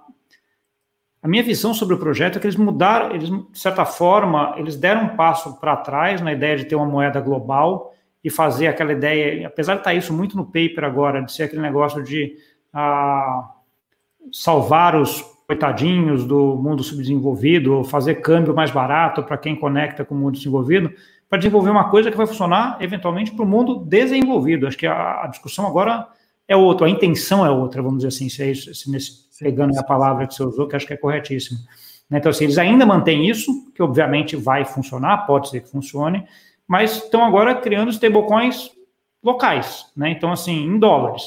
a 1.22 1.28
minha 1.28 1.42
visão 1.42 1.72
sobre 1.72 1.94
o 1.94 1.98
projeto 1.98 2.36
é 2.36 2.40
que 2.40 2.46
eles 2.46 2.56
mudaram, 2.56 3.14
eles, 3.14 3.28
de 3.28 3.58
certa 3.58 3.84
forma, 3.84 4.54
eles 4.56 4.76
deram 4.76 5.04
um 5.04 5.16
passo 5.16 5.58
para 5.60 5.76
trás 5.76 6.20
na 6.20 6.32
ideia 6.32 6.56
de 6.56 6.64
ter 6.64 6.74
uma 6.74 6.84
moeda 6.84 7.20
global 7.20 7.94
e 8.22 8.30
fazer 8.30 8.66
aquela 8.66 8.92
ideia, 8.92 9.46
apesar 9.46 9.74
de 9.74 9.80
estar 9.80 9.90
tá 9.90 9.96
isso 9.96 10.12
muito 10.12 10.36
no 10.36 10.44
paper 10.44 10.84
agora, 10.84 11.22
de 11.22 11.32
ser 11.32 11.44
aquele 11.44 11.62
negócio 11.62 12.02
de 12.02 12.36
ah, 12.72 13.50
salvar 14.32 14.96
os 14.96 15.24
coitadinhos 15.48 16.26
do 16.26 16.56
mundo 16.56 16.82
subdesenvolvido, 16.82 17.82
fazer 17.82 18.16
câmbio 18.16 18.54
mais 18.54 18.70
barato 18.70 19.22
para 19.22 19.38
quem 19.38 19.56
conecta 19.56 20.04
com 20.04 20.14
o 20.14 20.18
mundo 20.18 20.34
desenvolvido, 20.34 20.92
para 21.26 21.38
desenvolver 21.38 21.70
uma 21.70 21.88
coisa 21.88 22.10
que 22.10 22.16
vai 22.18 22.26
funcionar 22.26 22.76
eventualmente 22.80 23.32
para 23.32 23.44
o 23.46 23.48
mundo 23.48 23.76
desenvolvido. 23.76 24.66
Acho 24.66 24.76
que 24.76 24.86
a, 24.86 25.24
a, 25.24 25.26
discussão 25.26 25.66
agora 25.66 26.06
é 26.46 26.54
outra, 26.54 26.86
a 26.86 26.90
intenção 26.90 27.46
é 27.46 27.50
outra, 27.50 27.80
vamos 27.80 27.98
dizer 27.98 28.08
assim, 28.08 28.28
se 28.28 28.42
é 28.42 28.50
isso, 28.50 28.74
se 28.74 28.90
nesse, 28.90 29.26
pegando 29.40 29.78
a 29.78 29.82
palavra 29.82 30.26
que 30.26 30.34
você 30.34 30.42
usou, 30.42 30.68
que 30.68 30.76
acho 30.76 30.86
que 30.86 30.92
é 30.92 30.98
corretíssimo. 30.98 31.58
Né? 32.10 32.18
Então, 32.18 32.28
assim, 32.28 32.44
eles 32.44 32.58
ainda 32.58 32.84
mantêm 32.84 33.26
isso, 33.26 33.72
que 33.74 33.82
obviamente 33.82 34.36
vai 34.36 34.66
funcionar, 34.66 35.26
pode 35.26 35.48
ser 35.48 35.62
que 35.62 35.70
funcione, 35.70 36.26
mas 36.66 36.96
estão 36.96 37.24
agora 37.24 37.54
criando 37.54 37.90
stablecoins 37.90 38.70
locais, 39.24 39.86
né? 39.96 40.10
Então, 40.10 40.30
assim, 40.30 40.66
em 40.66 40.78
dólares. 40.78 41.22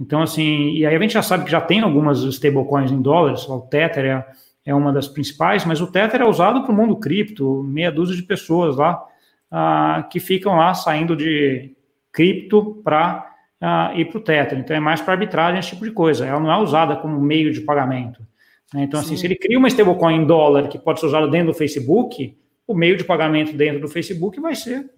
Então, 0.00 0.22
assim, 0.22 0.72
e 0.72 0.84
aí 0.84 0.94
a 0.94 0.98
gente 0.98 1.14
já 1.14 1.22
sabe 1.22 1.44
que 1.44 1.50
já 1.50 1.60
tem 1.60 1.80
algumas 1.80 2.22
stablecoins 2.22 2.90
em 2.90 3.00
dólares, 3.00 3.48
o 3.48 3.60
Tether 3.60 4.04
é, 4.04 4.26
é 4.66 4.74
uma 4.74 4.92
das 4.92 5.06
principais, 5.06 5.64
mas 5.64 5.80
o 5.80 5.86
Tether 5.86 6.20
é 6.20 6.28
usado 6.28 6.62
para 6.62 6.72
o 6.72 6.74
mundo 6.74 6.96
cripto, 6.96 7.62
meia 7.62 7.92
dúzia 7.92 8.16
de 8.16 8.22
pessoas 8.22 8.76
lá 8.76 9.04
ah, 9.50 10.08
que 10.10 10.18
ficam 10.18 10.56
lá 10.56 10.74
saindo 10.74 11.14
de 11.14 11.76
cripto 12.12 12.80
para 12.82 13.34
uh, 13.60 13.98
ir 13.98 14.06
para 14.06 14.18
o 14.18 14.20
Tether. 14.20 14.58
Então, 14.58 14.76
é 14.76 14.80
mais 14.80 15.00
para 15.00 15.14
arbitragem, 15.14 15.58
esse 15.58 15.70
tipo 15.70 15.84
de 15.84 15.90
coisa. 15.90 16.26
Ela 16.26 16.40
não 16.40 16.50
é 16.50 16.58
usada 16.58 16.96
como 16.96 17.20
meio 17.20 17.52
de 17.52 17.60
pagamento. 17.60 18.20
Né? 18.72 18.84
Então, 18.84 19.00
Sim. 19.00 19.06
assim, 19.06 19.16
se 19.16 19.26
ele 19.26 19.36
cria 19.36 19.58
uma 19.58 19.68
stablecoin 19.68 20.16
em 20.16 20.26
dólar 20.26 20.68
que 20.68 20.78
pode 20.78 21.00
ser 21.00 21.06
usada 21.06 21.28
dentro 21.28 21.48
do 21.48 21.54
Facebook, 21.54 22.36
o 22.66 22.74
meio 22.74 22.96
de 22.96 23.04
pagamento 23.04 23.52
dentro 23.52 23.80
do 23.80 23.88
Facebook 23.88 24.40
vai 24.40 24.54
ser 24.54 24.90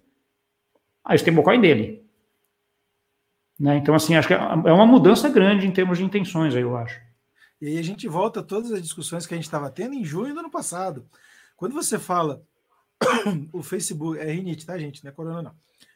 a 1.03 1.15
stablecoin 1.15 1.59
dele. 1.59 2.06
Né? 3.59 3.77
Então, 3.77 3.95
assim, 3.95 4.15
acho 4.15 4.27
que 4.27 4.33
é, 4.33 4.37
é 4.37 4.73
uma 4.73 4.85
mudança 4.85 5.29
grande 5.29 5.65
em 5.65 5.71
termos 5.71 5.97
de 5.97 6.03
intenções, 6.03 6.55
aí, 6.55 6.61
eu 6.61 6.75
acho. 6.77 6.99
E 7.59 7.67
aí 7.67 7.77
a 7.77 7.83
gente 7.83 8.07
volta 8.07 8.41
a 8.41 8.43
todas 8.43 8.71
as 8.71 8.81
discussões 8.81 9.25
que 9.25 9.33
a 9.33 9.37
gente 9.37 9.45
estava 9.45 9.71
tendo 9.71 9.95
em 9.95 10.05
junho 10.05 10.33
do 10.33 10.41
ano 10.41 10.51
passado. 10.51 11.09
Quando 11.55 11.73
você 11.73 11.97
fala 11.97 12.43
o 13.51 13.63
Facebook, 13.63 14.19
é 14.19 14.31
rinite, 14.31 14.65
tá, 14.65 14.77
gente? 14.77 15.03
Não 15.03 15.09
é 15.09 15.13
corona, 15.13 15.41
não. 15.41 15.55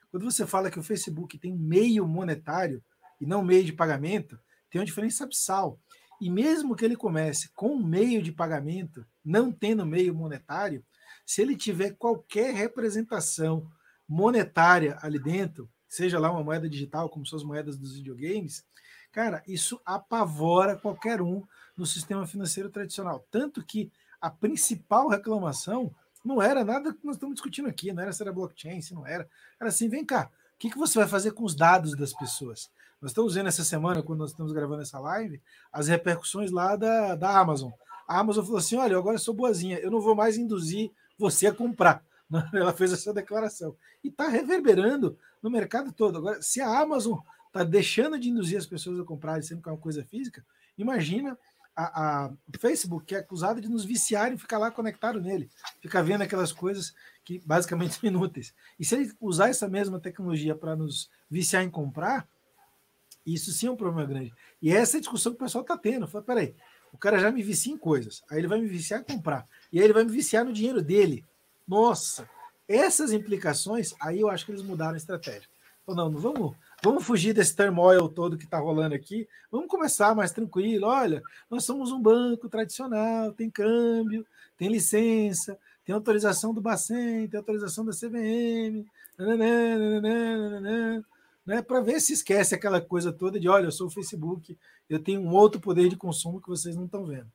Quando 0.09 0.25
você 0.25 0.45
fala 0.45 0.71
que 0.71 0.79
o 0.79 0.83
Facebook 0.83 1.37
tem 1.37 1.55
meio 1.55 2.07
monetário 2.07 2.83
e 3.19 3.25
não 3.25 3.43
meio 3.43 3.63
de 3.63 3.71
pagamento, 3.71 4.39
tem 4.69 4.79
uma 4.79 4.85
diferença 4.85 5.23
abissal. 5.23 5.79
E 6.19 6.29
mesmo 6.29 6.75
que 6.75 6.83
ele 6.83 6.95
comece 6.95 7.49
com 7.55 7.77
meio 7.77 8.21
de 8.21 8.31
pagamento, 8.31 9.05
não 9.23 9.51
tendo 9.51 9.85
meio 9.85 10.13
monetário, 10.13 10.83
se 11.25 11.41
ele 11.41 11.55
tiver 11.55 11.91
qualquer 11.91 12.53
representação 12.53 13.71
monetária 14.07 14.97
ali 15.01 15.17
dentro, 15.17 15.69
seja 15.91 16.17
lá 16.17 16.31
uma 16.31 16.41
moeda 16.41 16.69
digital, 16.69 17.09
como 17.09 17.25
são 17.25 17.35
as 17.35 17.43
moedas 17.43 17.77
dos 17.77 17.97
videogames, 17.97 18.65
cara, 19.11 19.43
isso 19.45 19.77
apavora 19.85 20.77
qualquer 20.77 21.21
um 21.21 21.43
no 21.75 21.85
sistema 21.85 22.25
financeiro 22.25 22.69
tradicional. 22.69 23.27
Tanto 23.29 23.61
que 23.61 23.91
a 24.21 24.29
principal 24.29 25.09
reclamação 25.09 25.93
não 26.23 26.41
era 26.41 26.63
nada 26.63 26.93
que 26.93 27.05
nós 27.05 27.17
estamos 27.17 27.35
discutindo 27.35 27.67
aqui, 27.67 27.91
não 27.91 28.03
era 28.03 28.13
se 28.13 28.23
era 28.23 28.31
blockchain, 28.31 28.81
se 28.81 28.93
não 28.93 29.05
era. 29.05 29.27
Era 29.59 29.67
assim, 29.67 29.89
vem 29.89 30.05
cá, 30.05 30.31
o 30.55 30.57
que, 30.57 30.69
que 30.69 30.77
você 30.77 30.97
vai 30.97 31.09
fazer 31.09 31.31
com 31.31 31.43
os 31.43 31.55
dados 31.55 31.93
das 31.93 32.13
pessoas? 32.13 32.71
Nós 33.01 33.11
estamos 33.11 33.35
vendo 33.35 33.49
essa 33.49 33.65
semana, 33.65 34.01
quando 34.01 34.19
nós 34.19 34.31
estamos 34.31 34.53
gravando 34.53 34.83
essa 34.83 34.97
live, 34.97 35.41
as 35.73 35.89
repercussões 35.89 36.51
lá 36.51 36.77
da, 36.77 37.15
da 37.15 37.37
Amazon. 37.37 37.71
A 38.07 38.17
Amazon 38.17 38.45
falou 38.45 38.59
assim: 38.59 38.77
olha, 38.77 38.97
agora 38.97 39.15
eu 39.15 39.19
sou 39.19 39.33
boazinha, 39.33 39.77
eu 39.79 39.91
não 39.91 39.99
vou 39.99 40.15
mais 40.15 40.37
induzir 40.37 40.89
você 41.17 41.47
a 41.47 41.53
comprar. 41.53 42.01
Ela 42.53 42.73
fez 42.73 42.93
essa 42.93 43.13
declaração. 43.13 43.75
E 44.03 44.07
está 44.07 44.27
reverberando 44.27 45.17
no 45.41 45.49
mercado 45.49 45.91
todo. 45.91 46.17
Agora, 46.17 46.41
se 46.41 46.61
a 46.61 46.79
Amazon 46.79 47.19
está 47.47 47.63
deixando 47.63 48.17
de 48.17 48.29
induzir 48.29 48.57
as 48.57 48.65
pessoas 48.65 48.99
a 48.99 49.03
comprar, 49.03 49.41
sendo 49.43 49.61
que 49.61 49.69
é 49.69 49.71
uma 49.71 49.77
coisa 49.77 50.03
física, 50.05 50.45
imagina 50.77 51.37
a, 51.75 52.25
a, 52.25 52.33
Facebook, 52.59 53.05
que 53.05 53.15
é 53.15 53.19
acusado 53.19 53.59
de 53.61 53.69
nos 53.69 53.83
viciar 53.83 54.33
e 54.33 54.37
ficar 54.37 54.57
lá 54.57 54.71
conectado 54.71 55.21
nele, 55.21 55.49
ficar 55.81 56.01
vendo 56.01 56.21
aquelas 56.21 56.51
coisas 56.51 56.93
que 57.23 57.39
basicamente 57.45 57.95
são 57.99 58.09
inúteis. 58.09 58.53
E 58.79 58.85
se 58.85 58.95
ele 58.95 59.11
usar 59.19 59.49
essa 59.49 59.67
mesma 59.67 59.99
tecnologia 59.99 60.55
para 60.55 60.75
nos 60.75 61.09
viciar 61.29 61.63
em 61.63 61.69
comprar, 61.69 62.27
isso 63.25 63.51
sim 63.51 63.67
é 63.67 63.71
um 63.71 63.75
problema 63.75 64.07
grande. 64.07 64.33
E 64.61 64.71
essa 64.71 64.97
é 64.97 64.99
a 64.99 65.01
discussão 65.01 65.33
que 65.33 65.37
o 65.37 65.45
pessoal 65.45 65.61
está 65.61 65.77
tendo. 65.77 66.07
Fala, 66.07 66.23
peraí, 66.23 66.55
o 66.91 66.97
cara 66.97 67.19
já 67.19 67.31
me 67.31 67.41
vicia 67.41 67.73
em 67.73 67.77
coisas, 67.77 68.23
aí 68.29 68.39
ele 68.39 68.47
vai 68.47 68.59
me 68.59 68.67
viciar 68.67 69.01
em 69.01 69.03
comprar, 69.03 69.47
e 69.71 69.79
aí 69.79 69.83
ele 69.85 69.93
vai 69.93 70.03
me 70.03 70.11
viciar 70.11 70.43
no 70.43 70.53
dinheiro 70.53 70.81
dele. 70.81 71.25
Nossa, 71.67 72.29
essas 72.67 73.11
implicações, 73.11 73.93
aí 73.99 74.19
eu 74.19 74.29
acho 74.29 74.45
que 74.45 74.51
eles 74.51 74.63
mudaram 74.63 74.93
a 74.93 74.97
estratégia. 74.97 75.49
Então, 75.83 75.95
não, 75.95 76.09
não 76.09 76.19
vamos 76.19 76.55
Vamos 76.83 77.05
fugir 77.05 77.31
desse 77.31 77.55
turmoil 77.55 78.09
todo 78.09 78.35
que 78.35 78.45
está 78.45 78.57
rolando 78.57 78.95
aqui. 78.95 79.27
Vamos 79.51 79.67
começar 79.67 80.15
mais 80.15 80.31
tranquilo. 80.31 80.87
Olha, 80.87 81.21
nós 81.47 81.63
somos 81.63 81.91
um 81.91 82.01
banco 82.01 82.49
tradicional, 82.49 83.31
tem 83.33 83.51
câmbio, 83.51 84.25
tem 84.57 84.67
licença, 84.67 85.59
tem 85.85 85.93
autorização 85.93 86.55
do 86.55 86.61
Bacen, 86.61 87.27
tem 87.27 87.37
autorização 87.37 87.85
da 87.85 87.91
CVM. 87.91 88.83
né, 91.45 91.61
para 91.61 91.81
ver 91.81 92.01
se 92.01 92.13
esquece 92.13 92.55
aquela 92.55 92.81
coisa 92.81 93.13
toda 93.13 93.39
de, 93.39 93.47
olha, 93.47 93.65
eu 93.65 93.71
sou 93.71 93.85
o 93.85 93.91
Facebook, 93.91 94.57
eu 94.89 94.97
tenho 94.97 95.21
um 95.21 95.35
outro 95.35 95.61
poder 95.61 95.87
de 95.87 95.95
consumo 95.95 96.41
que 96.41 96.49
vocês 96.49 96.75
não 96.75 96.85
estão 96.85 97.05
vendo. 97.05 97.31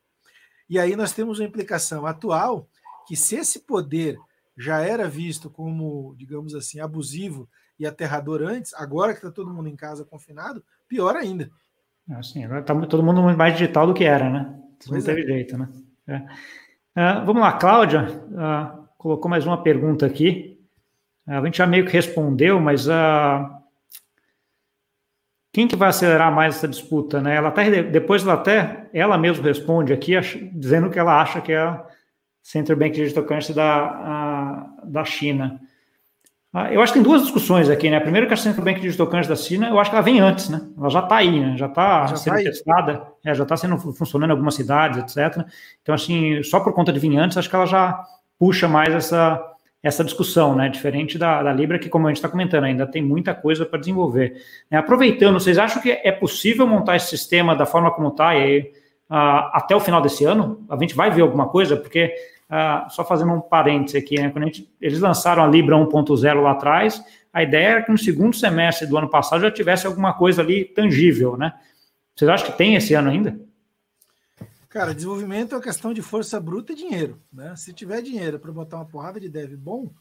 E 0.69 0.77
aí 0.77 0.97
nós 0.97 1.13
temos 1.13 1.39
uma 1.39 1.47
implicação 1.47 2.05
atual 2.05 2.69
que 3.07 3.17
se 3.17 3.37
esse 3.37 3.61
poder 3.61 4.19
já 4.57 4.81
era 4.81 5.09
visto 5.09 5.51
como, 5.51 6.15
digamos 6.17 6.55
assim, 6.55 6.81
abusivo 6.81 7.49
e 7.79 7.87
aterrador 7.87 8.43
antes, 8.43 8.73
agora 8.75 9.13
que 9.13 9.19
está 9.19 9.31
todo 9.31 9.53
mundo 9.53 9.69
em 9.69 9.77
casa 9.77 10.05
confinado, 10.05 10.65
pior 10.89 11.15
ainda. 11.15 11.51
Assim, 12.11 12.45
agora 12.45 12.61
está 12.61 12.75
todo 12.87 13.03
mundo 13.03 13.23
mais 13.37 13.53
digital 13.55 13.87
do 13.87 13.95
que 13.95 14.05
era, 14.05 14.31
né? 14.31 14.59
Não 14.89 15.03
teve 15.03 15.23
é. 15.23 15.27
jeito, 15.27 15.59
né? 15.59 15.69
É. 16.07 16.17
Uh, 16.97 17.27
vamos 17.27 17.43
lá, 17.43 17.53
Cláudia 17.53 18.09
uh, 18.09 18.89
colocou 18.97 19.31
mais 19.31 19.45
uma 19.45 19.63
pergunta 19.63 20.07
aqui. 20.07 20.59
Uh, 21.27 21.33
a 21.33 21.45
gente 21.45 21.59
já 21.59 21.67
meio 21.67 21.85
que 21.85 21.93
respondeu, 21.93 22.59
mas 22.61 22.87
quem 25.53 25.67
que 25.67 25.77
vai 25.77 25.89
acelerar 25.89 26.33
mais 26.33 26.57
essa 26.57 26.69
disputa, 26.69 27.21
né? 27.21 27.35
Ela 27.35 27.49
até 27.49 27.83
depois 27.83 28.23
ela 28.23 28.35
até 28.35 28.89
ela 28.93 29.19
mesma 29.19 29.45
responde 29.45 29.93
aqui, 29.93 30.13
dizendo 30.55 30.89
que 30.89 30.99
ela 30.99 31.21
acha 31.21 31.41
que 31.41 31.53
é 31.53 31.83
Central 32.47 32.79
Bank 32.79 32.95
Digital 32.95 33.25
Currency 33.25 33.53
da, 33.53 34.71
da 34.85 35.05
China. 35.05 35.61
Ah, 36.53 36.73
eu 36.73 36.81
acho 36.81 36.93
que 36.93 37.01
tem 37.01 37.03
duas 37.03 37.23
discussões 37.23 37.69
aqui, 37.69 37.91
né? 37.91 37.99
Primeiro 37.99 38.29
que 38.29 38.35
a 38.35 38.37
Central 38.37 38.65
Bank 38.65 38.81
Digital 38.81 39.09
Currency 39.09 39.29
da 39.29 39.35
China, 39.35 39.69
eu 39.69 39.81
acho 39.81 39.91
que 39.91 39.97
ela 39.97 40.05
vem 40.05 40.21
antes, 40.21 40.49
né? 40.49 40.63
Ela 40.79 40.89
já 40.89 41.01
está 41.01 41.17
aí, 41.17 41.41
né? 41.41 41.57
Já 41.57 41.67
está 41.67 42.07
sendo 42.15 42.37
tá 42.37 42.43
testada, 42.45 43.03
é, 43.25 43.35
já 43.35 43.43
está 43.43 43.57
sendo 43.57 43.77
funcionando 43.93 44.31
em 44.31 44.33
algumas 44.33 44.55
cidades, 44.55 44.97
etc. 44.97 45.45
Então, 45.83 45.93
assim, 45.93 46.41
só 46.45 46.61
por 46.61 46.73
conta 46.73 46.93
de 46.93 47.01
vir 47.01 47.17
antes, 47.17 47.37
acho 47.37 47.51
que 47.51 47.57
ela 47.57 47.67
já 47.67 48.01
puxa 48.39 48.69
mais 48.69 48.95
essa, 48.95 49.43
essa 49.83 50.05
discussão, 50.05 50.55
né? 50.55 50.69
Diferente 50.69 51.19
da, 51.19 51.43
da 51.43 51.53
Libra, 51.53 51.81
que, 51.81 51.89
como 51.89 52.07
a 52.07 52.11
gente 52.11 52.19
está 52.19 52.29
comentando, 52.29 52.63
ainda 52.63 52.87
tem 52.87 53.03
muita 53.03 53.35
coisa 53.35 53.67
para 53.67 53.81
desenvolver. 53.81 54.41
É, 54.71 54.77
aproveitando, 54.77 55.41
vocês 55.41 55.59
acham 55.59 55.83
que 55.83 55.91
é 55.91 56.13
possível 56.13 56.65
montar 56.65 56.95
esse 56.95 57.09
sistema 57.09 57.57
da 57.57 57.67
forma 57.67 57.91
como 57.91 58.07
está 58.07 58.31
uh, 58.37 59.51
até 59.53 59.75
o 59.75 59.81
final 59.81 60.01
desse 60.01 60.25
ano? 60.25 60.65
A 60.71 60.77
gente 60.77 60.95
vai 60.95 61.11
ver 61.11 61.23
alguma 61.23 61.49
coisa? 61.49 61.77
Porque 61.77 62.15
ah, 62.49 62.87
só 62.91 63.05
fazendo 63.05 63.33
um 63.33 63.41
parêntese 63.41 63.99
aqui, 63.99 64.21
né? 64.21 64.31
Quando 64.31 64.45
gente, 64.45 64.73
eles 64.81 65.01
lançaram 65.01 65.43
a 65.43 65.47
Libra 65.47 65.77
1.0 65.77 66.41
lá 66.41 66.53
atrás, 66.53 67.03
a 67.33 67.43
ideia 67.43 67.69
era 67.69 67.83
que 67.83 67.91
no 67.91 67.99
segundo 67.99 68.37
semestre 68.37 68.87
do 68.87 68.97
ano 68.97 69.11
passado 69.11 69.43
já 69.43 69.51
tivesse 69.51 69.87
alguma 69.87 70.15
coisa 70.15 70.43
ali 70.43 70.65
tangível, 70.65 71.37
né? 71.37 71.53
Vocês 72.15 72.29
acham 72.29 72.51
que 72.51 72.57
tem 72.57 72.77
esse 72.77 72.95
ano 72.95 73.11
ainda? 73.11 73.39
Cara, 74.69 74.95
desenvolvimento 74.95 75.53
é 75.53 75.57
uma 75.57 75.63
questão 75.63 75.93
de 75.93 76.03
força 76.03 76.39
bruta 76.39 76.73
e 76.73 76.77
dinheiro, 76.77 77.21
né? 77.33 77.55
Se 77.57 77.73
tiver 77.73 78.01
dinheiro 78.03 78.39
para 78.39 78.53
botar 78.53 78.77
uma 78.77 78.87
porrada 78.87 79.19
de 79.19 79.29
dev 79.29 79.55
bom, 79.57 79.93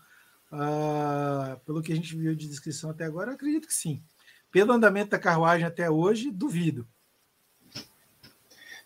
ah, 0.51 1.57
pelo 1.65 1.81
que 1.81 1.91
a 1.91 1.95
gente 1.95 2.15
viu 2.15 2.35
de 2.35 2.47
descrição 2.47 2.89
até 2.89 3.05
agora, 3.05 3.33
acredito 3.33 3.67
que 3.67 3.73
sim. 3.73 4.03
Pelo 4.51 4.71
andamento 4.71 5.11
da 5.11 5.19
carruagem 5.19 5.65
até 5.65 5.89
hoje, 5.89 6.31
duvido. 6.31 6.87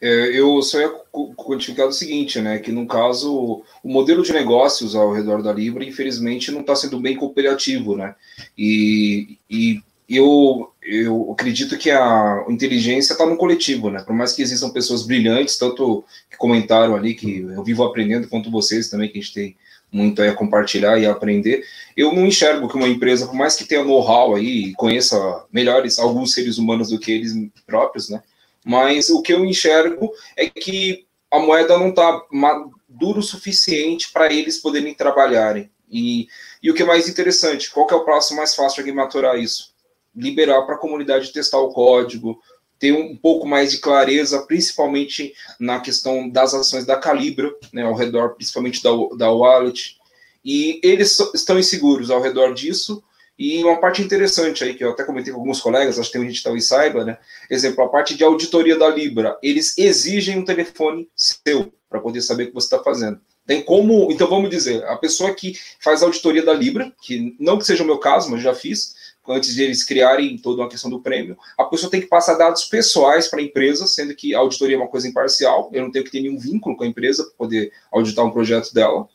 É, 0.02 0.40
eu 0.40 0.62
só 0.62 0.80
ia 0.80 0.90
quantificar 1.36 1.88
o 1.88 1.92
seguinte, 1.92 2.40
né? 2.40 2.60
Que 2.60 2.72
no 2.72 2.88
caso, 2.88 3.64
o 3.84 3.90
modelo 3.90 4.24
de 4.24 4.32
negócios 4.32 4.96
ao 4.96 5.12
redor 5.12 5.44
da 5.44 5.52
Libra, 5.52 5.84
infelizmente, 5.84 6.52
não 6.52 6.62
está 6.62 6.76
sendo 6.76 7.00
bem 7.00 7.18
cooperativo, 7.18 7.98
né? 7.98 8.16
E, 8.58 9.38
e 9.50 9.82
eu, 10.10 10.72
eu 10.82 11.32
acredito 11.32 11.78
que 11.78 11.92
a 11.92 12.46
inteligência 12.50 13.14
está 13.14 13.26
no 13.26 13.38
coletivo, 13.38 13.90
né? 13.90 14.02
Por 14.02 14.16
mais 14.16 14.32
que 14.34 14.42
existam 14.42 14.70
pessoas 14.70 15.04
brilhantes, 15.06 15.58
tanto 15.58 16.04
que 16.32 16.38
comentaram 16.38 16.96
ali, 16.96 17.14
que 17.14 17.42
eu 17.42 17.64
vivo 17.64 17.84
aprendendo, 17.84 18.30
quanto 18.30 18.50
vocês 18.50 18.90
também, 18.90 19.10
que 19.10 19.18
a 19.20 19.22
gente 19.22 19.34
tem 19.34 19.56
muito 19.92 20.22
a 20.22 20.34
compartilhar 20.34 20.98
e 21.00 21.06
a 21.06 21.12
aprender. 21.12 21.64
Eu 21.98 22.14
não 22.14 22.26
enxergo 22.26 22.68
que 22.70 22.76
uma 22.76 22.88
empresa, 22.88 23.26
por 23.28 23.36
mais 23.36 23.56
que 23.56 23.66
tenha 23.66 23.84
know-how 23.84 24.36
aí, 24.36 24.74
conheça 24.76 25.18
melhores 25.52 26.00
alguns 26.00 26.34
seres 26.34 26.58
humanos 26.58 26.90
do 26.90 27.00
que 27.00 27.12
eles 27.12 27.34
próprios, 27.66 28.10
né? 28.10 28.22
Mas 28.66 29.10
o 29.10 29.22
que 29.22 29.34
eu 29.34 29.46
enxergo 29.46 30.12
é 30.36 30.50
que 30.50 31.08
a 31.32 31.40
moeda 31.40 31.78
não 31.78 31.90
está 31.90 32.26
madura 32.32 33.20
o 33.20 33.24
suficiente 33.24 34.12
para 34.12 34.32
eles 34.34 34.58
poderem 34.58 34.94
trabalharem. 34.94 35.70
E, 35.90 36.28
e 36.62 36.70
o 36.70 36.74
que 36.74 36.84
é 36.84 36.86
mais 36.86 37.08
interessante, 37.08 37.72
qual 37.72 37.88
é 37.90 37.96
o 37.96 38.06
passo 38.06 38.36
mais 38.36 38.54
fácil 38.56 38.84
de 38.84 38.92
maturar 38.92 39.40
isso? 39.40 39.74
Liberar 40.16 40.64
para 40.64 40.76
a 40.76 40.80
comunidade 40.80 41.32
testar 41.32 41.60
o 41.60 41.74
código, 41.74 42.40
ter 42.80 42.94
um 42.94 43.16
pouco 43.16 43.48
mais 43.48 43.72
de 43.72 43.80
clareza, 43.80 44.46
principalmente 44.46 45.34
na 45.60 45.80
questão 45.80 46.30
das 46.30 46.54
ações 46.54 46.86
da 46.86 46.96
Calibra, 46.96 47.54
né, 47.74 47.84
ao 47.84 47.94
redor, 47.94 48.36
principalmente 48.36 48.82
da, 48.82 48.92
da 49.18 49.32
wallet. 49.32 49.98
E 50.44 50.80
eles 50.82 51.20
estão 51.34 51.60
inseguros 51.60 52.10
ao 52.10 52.22
redor 52.22 52.54
disso, 52.54 53.04
e 53.40 53.64
uma 53.64 53.80
parte 53.80 54.02
interessante 54.02 54.66
aí, 54.66 54.74
que 54.74 54.84
eu 54.84 54.92
até 54.92 55.06
comentei 55.06 55.32
com 55.32 55.40
alguns 55.40 55.62
colegas, 55.62 55.98
acho 55.98 56.12
que 56.12 56.18
tem 56.20 56.28
gente 56.28 56.44
talvez 56.44 56.68
saiba, 56.68 57.06
né? 57.06 57.18
Exemplo, 57.50 57.86
a 57.86 57.88
parte 57.88 58.14
de 58.14 58.22
auditoria 58.22 58.78
da 58.78 58.90
Libra, 58.90 59.38
eles 59.42 59.78
exigem 59.78 60.38
um 60.38 60.44
telefone 60.44 61.08
seu 61.16 61.72
para 61.90 62.02
poder 62.02 62.22
saber 62.22 62.44
o 62.44 62.48
que 62.48 62.54
você 62.54 62.66
está 62.66 62.84
fazendo. 62.84 63.22
Tem 63.48 63.64
como, 63.64 64.12
então 64.12 64.28
vamos 64.28 64.50
dizer, 64.50 64.84
a 64.84 64.98
pessoa 64.98 65.34
que 65.34 65.54
faz 65.80 66.04
auditoria 66.04 66.44
da 66.44 66.54
Libra, 66.54 66.94
que 67.02 67.34
não 67.40 67.58
que 67.58 67.66
seja 67.66 67.82
o 67.82 67.88
meu 67.88 67.98
caso, 67.98 68.30
mas 68.30 68.44
já 68.44 68.54
fiz, 68.54 68.94
antes 69.26 69.56
de 69.56 69.64
eles 69.64 69.86
criarem 69.86 70.38
toda 70.38 70.62
uma 70.62 70.70
questão 70.70 70.92
do 70.92 71.00
prêmio, 71.00 71.38
a 71.58 71.64
pessoa 71.64 71.90
tem 71.90 72.02
que 72.02 72.08
passar 72.08 72.36
dados 72.36 72.66
pessoais 72.66 73.30
para 73.30 73.40
a 73.40 73.44
empresa, 73.44 73.88
sendo 73.88 74.14
que 74.14 74.36
a 74.36 74.40
auditoria 74.40 74.76
é 74.76 74.80
uma 74.80 74.90
coisa 74.90 75.08
imparcial, 75.08 75.70
eu 75.72 75.84
não 75.84 75.92
tenho 75.92 76.04
que 76.04 76.12
ter 76.12 76.22
nenhum 76.22 76.38
vínculo 76.38 76.76
com 76.76 76.84
a 76.84 76.88
empresa 76.88 77.24
para 77.24 77.34
poder 77.38 77.72
auditar 77.90 78.26
um 78.26 78.32
projeto 78.32 78.74
dela. 78.74 79.08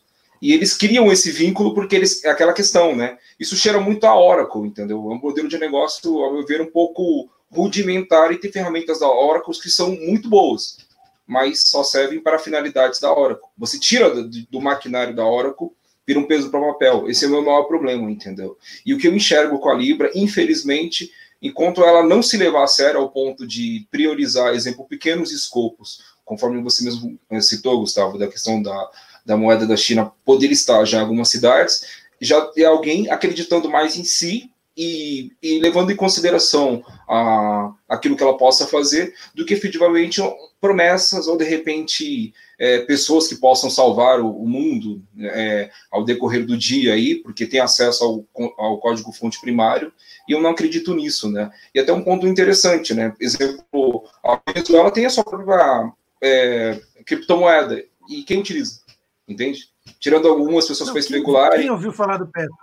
E 0.45 0.53
eles 0.53 0.77
criam 0.77 1.11
esse 1.11 1.31
vínculo 1.31 1.73
porque 1.73 1.95
eles 1.95 2.23
é 2.23 2.29
aquela 2.29 2.53
questão, 2.53 2.95
né? 2.95 3.17
Isso 3.39 3.55
cheira 3.55 3.79
muito 3.79 4.05
a 4.05 4.15
Oracle, 4.15 4.61
entendeu? 4.61 4.97
É 4.97 5.15
um 5.15 5.19
modelo 5.19 5.47
de 5.47 5.57
negócio, 5.57 6.23
ao 6.23 6.33
meu 6.33 6.45
ver, 6.45 6.61
um 6.61 6.69
pouco 6.69 7.27
rudimentar 7.51 8.31
e 8.31 8.37
tem 8.37 8.51
ferramentas 8.51 8.99
da 8.99 9.09
Oracle 9.09 9.59
que 9.59 9.71
são 9.71 9.95
muito 9.95 10.29
boas, 10.29 10.77
mas 11.25 11.67
só 11.67 11.83
servem 11.83 12.19
para 12.19 12.37
finalidades 12.37 12.99
da 12.99 13.11
Oracle. 13.11 13.49
Você 13.57 13.79
tira 13.79 14.07
do, 14.11 14.29
do 14.29 14.61
maquinário 14.61 15.15
da 15.15 15.25
Oracle, 15.25 15.71
vira 16.05 16.19
um 16.19 16.27
peso 16.27 16.51
para 16.51 16.59
o 16.59 16.73
papel. 16.73 17.09
Esse 17.09 17.25
é 17.25 17.27
o 17.27 17.31
meu 17.31 17.41
maior 17.41 17.63
problema, 17.63 18.11
entendeu? 18.11 18.55
E 18.85 18.93
o 18.93 18.99
que 18.99 19.07
eu 19.07 19.15
enxergo 19.15 19.57
com 19.57 19.69
a 19.69 19.73
Libra, 19.73 20.11
infelizmente, 20.13 21.11
enquanto 21.41 21.81
ela 21.81 22.03
não 22.03 22.21
se 22.21 22.37
levar 22.37 22.65
a 22.65 22.67
sério 22.67 22.99
ao 22.99 23.09
ponto 23.09 23.47
de 23.47 23.87
priorizar, 23.89 24.53
exemplo, 24.53 24.85
pequenos 24.85 25.31
escopos, 25.31 26.03
conforme 26.23 26.61
você 26.61 26.83
mesmo 26.83 27.17
eh, 27.31 27.41
citou, 27.41 27.79
Gustavo, 27.79 28.19
da 28.19 28.27
questão 28.27 28.61
da, 28.61 28.91
da 29.25 29.35
moeda 29.35 29.65
da 29.65 29.75
China 29.75 30.11
poder 30.23 30.51
estar 30.51 30.85
já 30.85 30.99
em 30.99 31.01
algumas 31.01 31.29
cidades, 31.29 32.03
já 32.21 32.49
é 32.57 32.65
alguém 32.65 33.09
acreditando 33.09 33.69
mais 33.69 33.97
em 33.97 34.03
si 34.03 34.51
e, 34.77 35.31
e, 35.41 35.59
levando 35.59 35.91
em 35.91 35.95
consideração 35.95 36.83
a, 37.07 37.73
aquilo 37.87 38.15
que 38.15 38.23
ela 38.23 38.37
possa 38.37 38.67
fazer, 38.67 39.13
do 39.33 39.45
que 39.45 39.53
efetivamente 39.53 40.21
promessas 40.59 41.27
ou 41.27 41.37
de 41.37 41.45
repente 41.45 42.33
é, 42.59 42.79
pessoas 42.79 43.27
que 43.27 43.35
possam 43.35 43.69
salvar 43.69 44.19
o, 44.19 44.29
o 44.29 44.47
mundo 44.47 45.01
é, 45.19 45.69
ao 45.89 46.03
decorrer 46.03 46.45
do 46.45 46.57
dia 46.57 46.93
aí, 46.93 47.15
porque 47.15 47.45
tem 47.45 47.59
acesso 47.59 48.03
ao, 48.03 48.53
ao 48.57 48.77
código-fonte 48.79 49.39
primário, 49.39 49.93
e 50.27 50.33
eu 50.33 50.41
não 50.41 50.49
acredito 50.49 50.93
nisso, 50.93 51.31
né? 51.31 51.51
E 51.73 51.79
até 51.79 51.93
um 51.93 52.03
ponto 52.03 52.27
interessante, 52.27 52.93
né? 52.93 53.13
Exemplo, 53.19 54.03
a 54.23 54.41
Venezuela 54.47 54.91
tem 54.91 55.05
a 55.05 55.09
sua 55.09 55.23
própria 55.23 55.91
é, 56.21 56.79
criptomoeda, 57.05 57.81
e 58.09 58.23
quem 58.23 58.39
utiliza? 58.39 58.84
Entende? 59.27 59.69
Tirando 59.99 60.27
algumas 60.27 60.67
pessoas 60.67 60.89
para 60.89 60.99
especular. 60.99 61.51
Quem 61.53 61.69
ouviu 61.69 61.91
falar 61.91 62.17
do 62.17 62.27
Petro? 62.27 62.55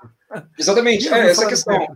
Exatamente, 0.59 1.09
é 1.09 1.31
essa 1.31 1.47
questão. 1.47 1.87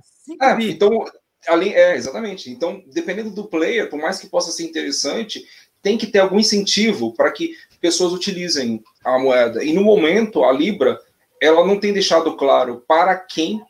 Ah, 0.41 0.57
então, 0.61 1.05
ali, 1.49 1.73
é, 1.73 1.97
exatamente. 1.97 2.51
Então, 2.51 2.83
dependendo 2.93 3.31
do 3.31 3.45
player, 3.45 3.89
por 3.89 3.99
mais 3.99 4.19
que 4.19 4.29
possa 4.29 4.51
ser 4.51 4.64
interessante, 4.64 5.45
tem 5.83 5.97
que 5.97 6.07
ter 6.07 6.19
algum 6.19 6.39
incentivo 6.39 7.14
para 7.14 7.31
que 7.31 7.57
pessoas 7.81 8.12
utilizem 8.12 8.83
a 9.05 9.19
moeda. 9.19 9.64
E 9.64 9.73
no 9.73 9.83
momento, 9.83 10.45
a 10.45 10.53
Libra, 10.53 10.99
ela 11.41 11.67
não 11.67 11.79
tem 11.79 11.93
deixado 11.93 12.37
claro 12.37 12.85
para 12.87 13.14
quem 13.17 13.62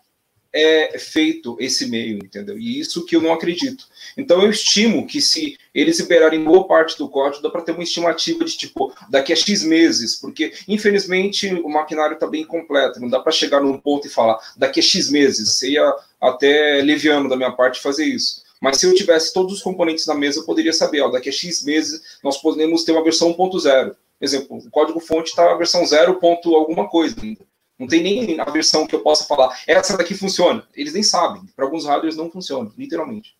é 0.52 0.98
feito 0.98 1.56
esse 1.60 1.86
meio, 1.88 2.18
entendeu? 2.18 2.58
E 2.58 2.80
isso 2.80 3.04
que 3.04 3.16
eu 3.16 3.20
não 3.20 3.32
acredito. 3.32 3.86
Então 4.16 4.42
eu 4.42 4.50
estimo 4.50 5.06
que 5.06 5.20
se 5.20 5.58
eles 5.74 5.98
liberarem 6.00 6.42
boa 6.42 6.66
parte 6.66 6.96
do 6.96 7.08
código, 7.08 7.42
dá 7.42 7.50
para 7.50 7.62
ter 7.62 7.72
uma 7.72 7.82
estimativa 7.82 8.44
de 8.44 8.56
tipo 8.56 8.92
daqui 9.08 9.32
a 9.32 9.36
X 9.36 9.62
meses, 9.62 10.16
porque 10.16 10.52
infelizmente 10.66 11.52
o 11.54 11.68
maquinário 11.68 12.14
está 12.14 12.26
bem 12.26 12.44
completo, 12.44 13.00
não 13.00 13.08
dá 13.08 13.20
para 13.20 13.32
chegar 13.32 13.60
num 13.60 13.78
ponto 13.78 14.06
e 14.06 14.10
falar 14.10 14.38
daqui 14.56 14.80
a 14.80 14.82
X 14.82 15.10
meses. 15.10 15.58
Seria 15.58 15.94
até 16.20 16.80
leviano 16.82 17.28
da 17.28 17.36
minha 17.36 17.52
parte 17.52 17.80
fazer 17.80 18.04
isso. 18.04 18.44
Mas 18.60 18.78
se 18.78 18.86
eu 18.86 18.94
tivesse 18.94 19.32
todos 19.32 19.52
os 19.52 19.62
componentes 19.62 20.06
na 20.06 20.14
mesa, 20.14 20.40
eu 20.40 20.44
poderia 20.44 20.72
saber, 20.72 21.02
ó, 21.02 21.08
daqui 21.08 21.28
a 21.28 21.32
X 21.32 21.62
meses 21.62 22.18
nós 22.22 22.38
podemos 22.38 22.84
ter 22.84 22.92
uma 22.92 23.04
versão 23.04 23.34
1.0. 23.34 23.94
Exemplo, 24.20 24.56
o 24.56 24.70
código 24.70 24.98
fonte 24.98 25.28
está 25.28 25.52
a 25.52 25.56
versão 25.56 25.84
0. 25.86 26.18
alguma 26.54 26.88
coisa 26.88 27.14
ainda. 27.22 27.44
Não 27.78 27.86
tem 27.86 28.02
nem 28.02 28.40
a 28.40 28.44
versão 28.44 28.86
que 28.86 28.94
eu 28.94 29.02
possa 29.02 29.24
falar, 29.24 29.58
essa 29.66 29.96
daqui 29.96 30.14
funciona. 30.14 30.66
Eles 30.74 30.94
nem 30.94 31.02
sabem. 31.02 31.44
Para 31.54 31.64
alguns 31.64 31.84
hardwares 31.84 32.16
não 32.16 32.30
funciona, 32.30 32.70
literalmente. 32.76 33.36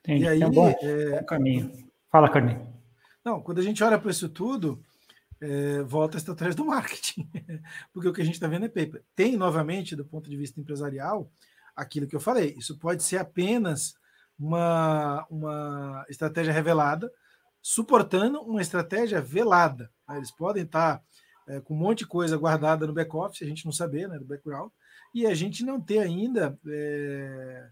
Entendi. 0.00 0.24
E 0.24 0.28
aí, 0.28 0.42
é 0.42 0.46
um 0.46 0.50
bom, 0.50 0.68
é... 0.68 1.20
bom 1.20 1.24
caminho. 1.24 1.86
Fala, 2.10 2.28
Carlinhos. 2.30 2.66
Não, 3.24 3.40
quando 3.40 3.58
a 3.58 3.62
gente 3.62 3.82
olha 3.82 3.98
para 3.98 4.10
isso 4.10 4.28
tudo, 4.28 4.80
é, 5.40 5.82
volta 5.82 6.16
a 6.16 6.20
estratégia 6.20 6.54
do 6.54 6.64
marketing, 6.66 7.28
porque 7.92 8.08
o 8.08 8.12
que 8.12 8.22
a 8.22 8.24
gente 8.24 8.34
está 8.34 8.46
vendo 8.46 8.66
é 8.66 8.68
paper. 8.68 9.02
Tem, 9.16 9.36
novamente, 9.36 9.96
do 9.96 10.04
ponto 10.04 10.30
de 10.30 10.36
vista 10.36 10.60
empresarial, 10.60 11.28
aquilo 11.74 12.06
que 12.06 12.14
eu 12.14 12.20
falei. 12.20 12.54
Isso 12.56 12.78
pode 12.78 13.02
ser 13.02 13.18
apenas 13.18 13.94
uma, 14.38 15.26
uma 15.28 16.06
estratégia 16.08 16.52
revelada, 16.52 17.10
suportando 17.60 18.40
uma 18.42 18.62
estratégia 18.62 19.20
velada. 19.20 19.90
Né? 20.08 20.18
Eles 20.18 20.30
podem 20.30 20.62
estar 20.62 21.02
é, 21.46 21.60
com 21.60 21.74
um 21.74 21.78
monte 21.78 21.98
de 22.00 22.06
coisa 22.06 22.36
guardada 22.36 22.86
no 22.86 22.92
back-office, 22.92 23.42
a 23.42 23.46
gente 23.46 23.64
não 23.64 23.72
saber, 23.72 24.08
né, 24.08 24.18
do 24.18 24.24
background, 24.24 24.70
e 25.14 25.26
a 25.26 25.34
gente 25.34 25.64
não 25.64 25.80
ter 25.80 26.00
ainda, 26.00 26.58
é, 26.66 27.68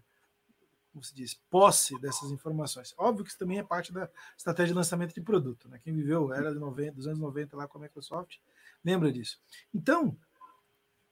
como 0.91 1.03
se 1.03 1.13
diz, 1.13 1.33
posse 1.49 1.99
dessas 1.99 2.31
informações. 2.31 2.93
Óbvio 2.97 3.23
que 3.23 3.29
isso 3.29 3.39
também 3.39 3.59
é 3.59 3.63
parte 3.63 3.93
da 3.93 4.09
estratégia 4.37 4.73
de 4.73 4.77
lançamento 4.77 5.13
de 5.13 5.21
produto. 5.21 5.67
Né? 5.69 5.79
Quem 5.83 5.93
viveu 5.93 6.33
era 6.33 6.53
de 6.53 6.59
90, 6.59 6.93
dos 6.93 7.07
anos 7.07 7.19
90 7.19 7.55
lá 7.57 7.67
com 7.67 7.77
a 7.77 7.81
Microsoft 7.81 8.37
lembra 8.83 9.11
disso. 9.11 9.39
Então, 9.73 10.15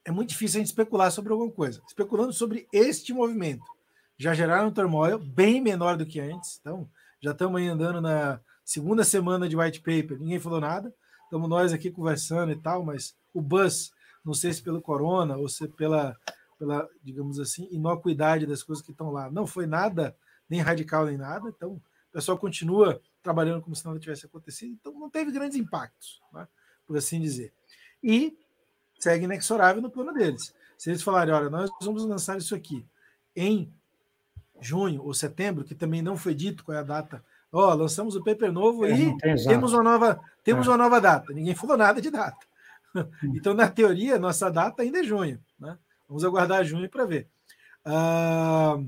é 0.05 0.11
muito 0.11 0.29
difícil 0.29 0.57
a 0.57 0.61
gente 0.61 0.67
especular 0.67 1.11
sobre 1.11 1.31
alguma 1.31 1.51
coisa. 1.51 1.81
Especulando 1.87 2.31
sobre 2.31 2.67
este 2.71 3.11
movimento, 3.13 3.65
já 4.17 4.33
geraram 4.33 4.69
um 4.69 4.73
turmoil 4.73 5.17
bem 5.17 5.59
menor 5.59 5.97
do 5.97 6.05
que 6.05 6.19
antes. 6.19 6.59
Então, 6.59 6.89
já 7.19 7.31
estamos 7.31 7.59
aí 7.59 7.67
andando 7.67 7.99
na 7.99 8.39
segunda 8.63 9.03
semana 9.03 9.49
de 9.49 9.57
white 9.57 9.79
paper, 9.79 10.19
ninguém 10.19 10.39
falou 10.39 10.61
nada. 10.61 10.93
Estamos 11.33 11.49
nós 11.49 11.73
aqui 11.73 11.89
conversando 11.89 12.51
e 12.51 12.55
tal, 12.55 12.85
mas 12.85 13.15
o 13.33 13.41
buzz, 13.41 13.91
não 14.23 14.35
sei 14.35 14.53
se 14.53 14.61
pelo 14.61 14.79
corona 14.79 15.35
ou 15.35 15.49
se 15.49 15.67
pela, 15.67 16.15
pela 16.59 16.87
digamos 17.03 17.39
assim, 17.39 17.67
inocuidade 17.71 18.45
das 18.45 18.61
coisas 18.61 18.85
que 18.85 18.91
estão 18.91 19.09
lá, 19.09 19.31
não 19.31 19.47
foi 19.47 19.65
nada 19.65 20.15
nem 20.47 20.61
radical 20.61 21.07
nem 21.07 21.17
nada. 21.17 21.49
Então, 21.49 21.71
o 21.71 21.81
pessoal 22.11 22.37
continua 22.37 23.01
trabalhando 23.23 23.63
como 23.63 23.75
se 23.75 23.83
nada 23.83 23.97
tivesse 23.97 24.27
acontecido. 24.27 24.77
Então, 24.79 24.93
não 24.93 25.09
teve 25.09 25.31
grandes 25.31 25.57
impactos, 25.57 26.21
né, 26.31 26.47
por 26.85 26.95
assim 26.97 27.19
dizer. 27.19 27.51
E 28.03 28.37
segue 28.99 29.25
inexorável 29.25 29.81
no 29.81 29.89
plano 29.89 30.13
deles. 30.13 30.53
Se 30.77 30.91
eles 30.91 31.01
falarem, 31.01 31.33
olha, 31.33 31.49
nós 31.49 31.71
vamos 31.81 32.05
lançar 32.05 32.37
isso 32.37 32.53
aqui 32.53 32.85
em 33.35 33.73
junho 34.61 35.01
ou 35.01 35.15
setembro, 35.15 35.65
que 35.65 35.73
também 35.73 36.03
não 36.03 36.15
foi 36.15 36.35
dito 36.35 36.63
qual 36.63 36.77
é 36.77 36.81
a 36.81 36.83
data. 36.83 37.25
Ó, 37.53 37.71
oh, 37.71 37.75
lançamos 37.75 38.15
o 38.15 38.23
paper 38.23 38.51
novo 38.51 38.83
é, 38.83 38.91
e 38.91 39.15
temos 39.47 39.73
uma 39.73 39.83
nova 39.83 40.19
temos 40.43 40.65
é. 40.65 40.69
uma 40.71 40.77
nova 40.77 40.99
data. 40.99 41.31
Ninguém 41.31 41.53
falou 41.53 41.77
nada 41.77 42.01
de 42.01 42.09
data. 42.09 42.45
Hum. 42.95 43.03
Então, 43.35 43.53
na 43.53 43.67
teoria, 43.67 44.19
nossa 44.19 44.51
data 44.51 44.83
ainda 44.83 44.99
é 44.99 45.03
junho. 45.03 45.39
Né? 45.59 45.77
Vamos 46.07 46.23
aguardar 46.23 46.63
junho 46.63 46.89
para 46.89 47.05
ver. 47.05 47.27
Uh, 47.85 48.87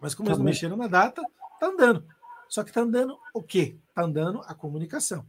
mas 0.00 0.14
como 0.14 0.26
tá 0.26 0.32
eles 0.32 0.38
não 0.38 0.44
mexeram 0.44 0.76
na 0.76 0.88
data, 0.88 1.22
está 1.54 1.66
andando. 1.66 2.04
Só 2.48 2.62
que 2.64 2.70
está 2.70 2.80
andando 2.80 3.16
o 3.32 3.42
quê? 3.42 3.76
Está 3.88 4.02
andando 4.02 4.42
a 4.46 4.54
comunicação. 4.54 5.24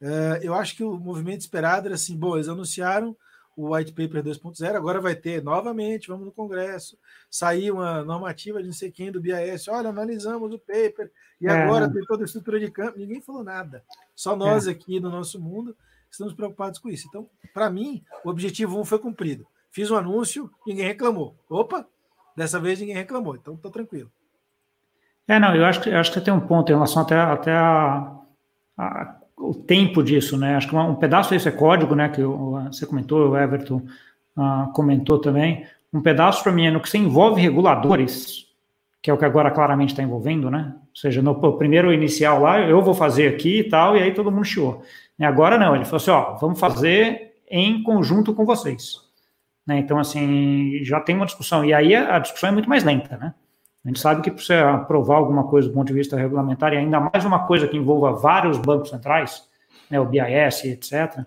Uh, 0.00 0.38
eu 0.40 0.54
acho 0.54 0.76
que 0.76 0.84
o 0.84 0.98
movimento 0.98 1.40
esperado 1.40 1.86
era 1.86 1.96
assim: 1.96 2.16
bom, 2.16 2.36
eles 2.36 2.48
anunciaram 2.48 3.16
o 3.56 3.74
White 3.74 3.92
Paper 3.92 4.22
2.0, 4.22 4.74
agora 4.74 5.00
vai 5.00 5.14
ter 5.14 5.42
novamente, 5.42 6.08
vamos 6.08 6.24
no 6.24 6.32
Congresso, 6.32 6.98
sair 7.30 7.70
uma 7.70 8.02
normativa 8.02 8.60
de 8.60 8.66
não 8.66 8.72
sei 8.72 8.90
quem 8.90 9.12
do 9.12 9.20
BIS, 9.20 9.68
olha, 9.68 9.90
analisamos 9.90 10.52
o 10.52 10.58
paper, 10.58 11.10
e 11.40 11.46
é. 11.46 11.50
agora 11.50 11.90
tem 11.90 12.02
toda 12.04 12.22
a 12.22 12.26
estrutura 12.26 12.58
de 12.58 12.70
campo, 12.70 12.98
ninguém 12.98 13.20
falou 13.20 13.44
nada. 13.44 13.84
Só 14.14 14.34
nós 14.34 14.66
é. 14.66 14.70
aqui 14.70 15.00
no 15.00 15.10
nosso 15.10 15.40
mundo 15.40 15.76
estamos 16.10 16.32
preocupados 16.32 16.78
com 16.78 16.88
isso. 16.88 17.06
Então, 17.08 17.28
para 17.52 17.68
mim, 17.70 18.02
o 18.24 18.30
objetivo 18.30 18.76
1 18.76 18.80
um 18.80 18.84
foi 18.84 18.98
cumprido. 18.98 19.46
Fiz 19.70 19.90
um 19.90 19.96
anúncio, 19.96 20.50
ninguém 20.66 20.86
reclamou. 20.86 21.34
Opa, 21.48 21.86
dessa 22.36 22.60
vez 22.60 22.80
ninguém 22.80 22.94
reclamou, 22.94 23.36
então 23.36 23.54
estou 23.54 23.70
tranquilo. 23.70 24.10
É, 25.26 25.38
não, 25.38 25.54
eu 25.54 25.64
acho 25.64 25.80
que, 25.80 25.88
eu 25.88 25.98
acho 25.98 26.12
que 26.12 26.20
tem 26.20 26.32
um 26.32 26.40
ponto 26.40 26.70
em 26.70 26.74
relação 26.74 27.02
até, 27.02 27.16
até 27.16 27.52
a, 27.52 28.18
a 28.76 29.21
o 29.42 29.54
tempo 29.54 30.02
disso, 30.02 30.38
né? 30.38 30.56
Acho 30.56 30.68
que 30.68 30.76
um 30.76 30.94
pedaço 30.94 31.34
disso 31.34 31.48
é 31.48 31.52
código, 31.52 31.94
né? 31.94 32.08
Que 32.08 32.22
você 32.22 32.86
comentou, 32.86 33.30
o 33.30 33.36
Everton 33.36 33.82
uh, 34.36 34.72
comentou 34.72 35.18
também. 35.18 35.66
Um 35.92 36.00
pedaço 36.00 36.42
para 36.42 36.52
mim 36.52 36.66
é 36.66 36.70
no 36.70 36.80
que 36.80 36.88
se 36.88 36.96
envolve 36.96 37.40
reguladores, 37.40 38.46
que 39.02 39.10
é 39.10 39.14
o 39.14 39.18
que 39.18 39.24
agora 39.24 39.50
claramente 39.50 39.90
está 39.90 40.02
envolvendo, 40.02 40.50
né? 40.50 40.72
Ou 40.76 40.96
seja, 40.96 41.20
no 41.20 41.34
primeiro 41.58 41.92
inicial 41.92 42.40
lá, 42.40 42.60
eu 42.60 42.80
vou 42.80 42.94
fazer 42.94 43.28
aqui 43.28 43.58
e 43.60 43.64
tal, 43.64 43.96
e 43.96 44.02
aí 44.02 44.14
todo 44.14 44.30
mundo 44.30 44.44
chiou. 44.44 44.82
E 45.18 45.24
agora 45.24 45.58
não, 45.58 45.74
ele 45.74 45.84
falou 45.84 45.96
assim: 45.96 46.10
ó, 46.10 46.34
vamos 46.36 46.60
fazer 46.60 47.34
em 47.50 47.82
conjunto 47.82 48.32
com 48.32 48.44
vocês. 48.44 48.94
Né? 49.66 49.78
Então, 49.78 49.98
assim, 49.98 50.84
já 50.84 51.00
tem 51.00 51.16
uma 51.16 51.26
discussão. 51.26 51.64
E 51.64 51.74
aí 51.74 51.94
a 51.94 52.18
discussão 52.18 52.48
é 52.48 52.52
muito 52.52 52.68
mais 52.68 52.84
lenta, 52.84 53.16
né? 53.16 53.34
A 53.84 53.88
gente 53.88 53.98
sabe 53.98 54.22
que 54.22 54.30
para 54.30 54.42
você 54.42 54.54
aprovar 54.54 55.16
alguma 55.16 55.44
coisa 55.44 55.68
do 55.68 55.74
ponto 55.74 55.88
de 55.88 55.92
vista 55.92 56.16
regulamentar, 56.16 56.72
e 56.72 56.76
ainda 56.76 57.00
mais 57.00 57.24
uma 57.24 57.46
coisa 57.46 57.66
que 57.66 57.76
envolva 57.76 58.12
vários 58.12 58.56
bancos 58.58 58.90
centrais, 58.90 59.42
né, 59.90 59.98
o 59.98 60.04
BIS, 60.04 60.64
etc., 60.64 61.18
uh, 61.18 61.24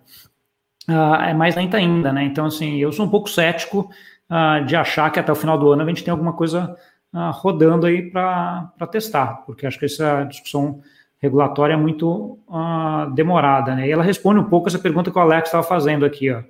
ah, 0.88 1.30
é 1.30 1.34
mais 1.34 1.56
lenta 1.56 1.78
ainda, 1.78 2.14
né? 2.14 2.24
Então, 2.24 2.46
assim, 2.46 2.78
eu 2.78 2.92
sou 2.94 3.06
um 3.06 3.10
pouco 3.10 3.30
cético 3.30 3.90
uh, 4.30 4.64
de 4.66 4.76
achar 4.76 5.12
que 5.12 5.20
até 5.20 5.32
o 5.32 5.36
final 5.36 5.58
do 5.58 5.70
ano 5.70 5.84
a 5.84 5.86
gente 5.88 6.04
tem 6.04 6.12
alguma 6.12 6.32
coisa 6.32 6.78
uh, 7.14 7.32
rodando 7.32 7.86
aí 7.88 8.10
para 8.10 8.72
testar, 8.90 9.44
porque 9.46 9.68
acho 9.68 9.78
que 9.78 9.86
essa 9.86 10.24
discussão 10.24 10.82
regulatória 11.20 11.74
é 11.74 11.78
muito 11.78 12.38
demorada, 13.16 13.74
né? 13.76 13.88
E 13.88 13.92
ela 13.92 14.04
responde 14.04 14.40
um 14.40 14.44
pouco 14.44 14.68
essa 14.68 14.78
pergunta 14.78 15.10
que 15.10 15.18
o 15.18 15.22
Alex 15.22 15.48
estava 15.48 15.64
fazendo 15.64 16.06
aqui, 16.06 16.32
ó. 16.32 16.44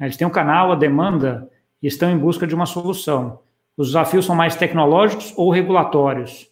Eles 0.00 0.16
têm 0.16 0.26
um 0.26 0.30
canal, 0.30 0.72
a 0.72 0.74
demanda, 0.74 1.48
e 1.80 1.86
estão 1.86 2.10
em 2.10 2.18
busca 2.18 2.46
de 2.46 2.54
uma 2.54 2.66
solução 2.66 3.38
os 3.76 3.88
desafios 3.88 4.26
são 4.26 4.34
mais 4.34 4.56
tecnológicos 4.56 5.32
ou 5.36 5.50
regulatórios. 5.50 6.50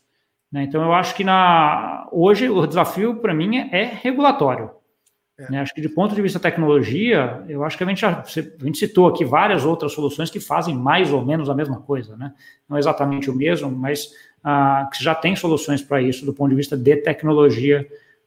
Né? 0.51 0.65
Então, 0.65 0.83
eu 0.83 0.93
acho 0.93 1.15
que 1.15 1.23
na, 1.23 2.09
hoje 2.11 2.49
o 2.49 2.67
desafio, 2.67 3.17
para 3.17 3.35
mim, 3.35 3.59
é, 3.59 3.83
é 3.83 3.85
regulatório. 3.85 4.71
É. 5.39 5.51
Né? 5.51 5.61
Acho 5.61 5.75
que, 5.75 5.81
de 5.81 5.89
ponto 5.89 6.15
de 6.15 6.23
vista 6.23 6.39
da 6.39 6.51
tecnologia, 6.51 7.43
eu 7.49 7.65
acho 7.65 7.77
que 7.77 7.85
a 7.85 7.87
gente, 7.87 8.01
já, 8.01 8.21
a 8.21 8.65
gente 8.65 8.79
citou 8.79 9.07
aqui 9.07 9.25
várias 9.25 9.65
outras 9.65 9.93
soluções 9.93 10.31
que 10.31 10.41
fazem 10.41 10.75
mais 10.75 11.13
ou 11.13 11.25
menos 11.25 11.49
a 11.49 11.55
mesma 11.55 11.81
coisa. 11.81 12.17
Né? 12.17 12.33
Não 12.69 12.79
exatamente 12.79 13.31
o 13.31 13.35
mesmo, 13.35 13.71
mas 13.71 14.11
ah, 14.43 14.89
que 14.93 15.03
já 15.03 15.15
tem 15.15 15.37
soluções 15.37 15.83
para 15.83 16.03
isso 16.03 16.27
do 16.27 16.35
ponto 16.35 16.51
de 16.51 16.57
vista 16.57 16.77
de 16.77 16.97
tecnologia 16.97 17.87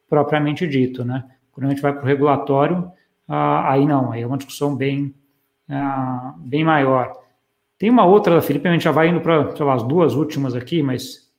propriamente 0.10 0.68
dito. 0.68 1.04
Né? 1.04 1.24
Quando 1.52 1.68
a 1.68 1.70
gente 1.70 1.82
vai 1.82 1.94
para 1.94 2.04
o 2.04 2.06
regulatório, 2.06 2.92
ah, 3.28 3.72
aí 3.72 3.86
não, 3.86 4.12
aí 4.12 4.22
é 4.22 4.28
uma 4.28 4.38
discussão 4.38 4.76
bem, 4.76 5.14
ah, 5.70 6.34
bem 6.38 6.64
maior. 6.64 7.23
Tem 7.84 7.90
uma 7.90 8.06
outra, 8.06 8.42
Felipe, 8.42 8.66
a 8.66 8.72
gente 8.72 8.86
já 8.86 8.94
vai 8.94 9.10
indo 9.10 9.20
para, 9.20 9.74
as 9.74 9.84
duas 9.84 10.16
últimas 10.16 10.56
aqui, 10.56 10.82
mas 10.82 11.30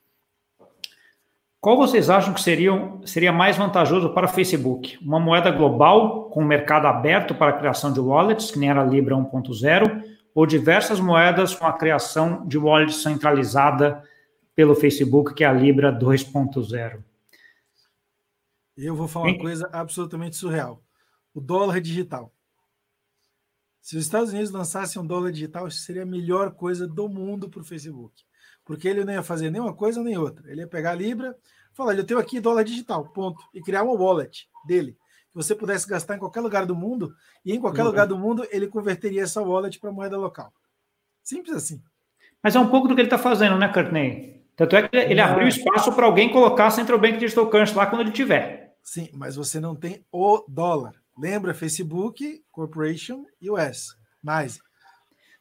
qual 1.58 1.74
vocês 1.74 2.10
acham 2.10 2.34
que 2.34 2.40
seriam, 2.42 3.00
seria 3.06 3.32
mais 3.32 3.56
vantajoso 3.56 4.12
para 4.12 4.26
o 4.26 4.28
Facebook? 4.28 4.98
Uma 5.02 5.18
moeda 5.18 5.50
global 5.50 6.28
com 6.28 6.44
mercado 6.44 6.86
aberto 6.86 7.34
para 7.34 7.48
a 7.48 7.58
criação 7.58 7.94
de 7.94 7.98
wallets, 7.98 8.50
que 8.50 8.58
nem 8.58 8.68
era 8.68 8.82
a 8.82 8.84
Libra 8.84 9.16
1.0, 9.16 10.04
ou 10.34 10.44
diversas 10.44 11.00
moedas 11.00 11.54
com 11.54 11.64
a 11.64 11.72
criação 11.72 12.46
de 12.46 12.58
wallet 12.58 12.92
centralizada 12.92 14.04
pelo 14.54 14.74
Facebook, 14.74 15.32
que 15.32 15.44
é 15.44 15.46
a 15.46 15.52
Libra 15.54 15.90
2.0? 15.98 17.02
Eu 18.76 18.94
vou 18.94 19.08
falar 19.08 19.28
uma 19.28 19.38
coisa 19.38 19.66
absolutamente 19.72 20.36
surreal. 20.36 20.82
O 21.32 21.40
dólar 21.40 21.80
digital. 21.80 22.33
Se 23.84 23.98
os 23.98 24.04
Estados 24.04 24.30
Unidos 24.32 24.50
lançassem 24.50 25.00
um 25.00 25.06
dólar 25.06 25.30
digital, 25.30 25.68
isso 25.68 25.80
seria 25.80 26.04
a 26.04 26.06
melhor 26.06 26.52
coisa 26.52 26.88
do 26.88 27.06
mundo 27.06 27.50
para 27.50 27.60
o 27.60 27.64
Facebook. 27.64 28.14
Porque 28.64 28.88
ele 28.88 29.04
não 29.04 29.12
ia 29.12 29.22
fazer 29.22 29.50
nem 29.50 29.60
uma 29.60 29.74
coisa 29.74 30.02
nem 30.02 30.16
outra. 30.16 30.50
Ele 30.50 30.62
ia 30.62 30.66
pegar 30.66 30.92
a 30.92 30.94
Libra, 30.94 31.36
falar, 31.74 31.94
eu 31.94 32.02
tenho 32.02 32.18
aqui 32.18 32.40
dólar 32.40 32.64
digital, 32.64 33.06
ponto. 33.10 33.44
E 33.52 33.60
criar 33.60 33.82
uma 33.82 33.92
wallet 33.92 34.48
dele. 34.66 34.92
Que 35.28 35.34
você 35.34 35.54
pudesse 35.54 35.86
gastar 35.86 36.16
em 36.16 36.18
qualquer 36.18 36.40
lugar 36.40 36.64
do 36.64 36.74
mundo, 36.74 37.14
e 37.44 37.52
em 37.52 37.60
qualquer 37.60 37.82
uhum. 37.82 37.88
lugar 37.88 38.06
do 38.06 38.16
mundo 38.16 38.46
ele 38.50 38.68
converteria 38.68 39.22
essa 39.22 39.42
wallet 39.42 39.78
para 39.78 39.92
moeda 39.92 40.16
local. 40.16 40.50
Simples 41.22 41.54
assim. 41.54 41.82
Mas 42.42 42.56
é 42.56 42.60
um 42.60 42.70
pouco 42.70 42.88
do 42.88 42.94
que 42.94 43.02
ele 43.02 43.08
está 43.08 43.18
fazendo, 43.18 43.58
né, 43.58 43.68
Courtney? 43.68 44.46
Tanto 44.56 44.76
é 44.76 44.88
que 44.88 44.96
ele 44.96 45.16
não. 45.16 45.24
abriu 45.24 45.46
espaço 45.46 45.92
para 45.92 46.06
alguém 46.06 46.32
colocar 46.32 46.70
Central 46.70 46.98
Bank 46.98 47.18
Digital 47.18 47.50
Currency 47.50 47.74
lá 47.74 47.86
quando 47.86 48.00
ele 48.00 48.12
tiver. 48.12 48.78
Sim, 48.82 49.10
mas 49.12 49.36
você 49.36 49.60
não 49.60 49.76
tem 49.76 50.02
o 50.10 50.42
dólar. 50.48 51.03
Lembra 51.16 51.54
Facebook 51.54 52.42
Corporation 52.50 53.24
US. 53.42 53.96
Mais. 54.22 54.58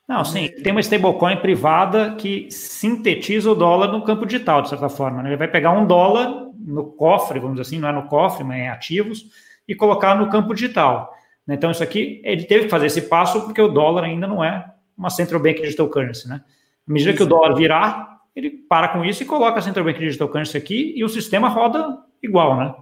Não, 0.08 0.24
sim, 0.26 0.50
tem 0.62 0.72
uma 0.72 0.82
stablecoin 0.82 1.38
privada 1.38 2.16
que 2.16 2.52
sintetiza 2.52 3.50
o 3.50 3.56
dólar 3.56 3.92
no 3.92 4.04
campo 4.04 4.26
digital, 4.26 4.62
de 4.62 4.70
certa 4.70 4.90
forma. 4.90 5.24
Né? 5.24 5.30
Ele 5.30 5.38
vai 5.38 5.48
pegar 5.48 5.72
um 5.72 5.88
dólar 5.88 6.50
no 6.60 6.92
cofre, 6.92 7.40
vamos 7.40 7.56
dizer 7.56 7.68
assim, 7.68 7.80
não 7.80 7.90
é 7.90 7.92
no 7.94 8.08
cofre, 8.08 8.44
mas 8.44 8.58
em 8.58 8.68
ativos, 8.68 9.26
e 9.68 9.74
colocar 9.74 10.16
no 10.16 10.30
campo 10.30 10.54
digital. 10.54 11.14
Né? 11.48 11.56
Então, 11.56 11.72
isso 11.72 11.82
aqui, 11.82 12.22
ele 12.26 12.44
teve 12.44 12.66
que 12.66 12.70
fazer 12.70 12.88
esse 12.88 13.04
passo 13.04 13.42
porque 13.44 13.62
o 13.62 13.70
dólar 13.70 14.04
ainda 14.04 14.28
não 14.28 14.44
é 14.44 14.66
uma 14.98 15.10
Central 15.10 15.42
Bank 15.42 15.62
Digital 15.62 15.88
Currency. 15.88 16.28
Né? 16.28 16.42
À 16.88 16.92
medida 16.92 17.14
que 17.14 17.24
o 17.24 17.26
dólar 17.26 17.56
virar, 17.56 18.20
ele 18.36 18.50
para 18.50 18.90
com 18.90 19.06
isso 19.06 19.24
e 19.24 19.26
coloca 19.26 19.60
a 19.60 19.62
Central 19.62 19.86
Bank 19.86 20.00
Digital 20.00 20.28
Currency 20.28 20.58
aqui 20.58 20.94
e 20.98 21.04
o 21.04 21.10
sistema 21.10 21.48
roda 21.48 21.98
igual, 22.22 22.58
né? 22.58 22.74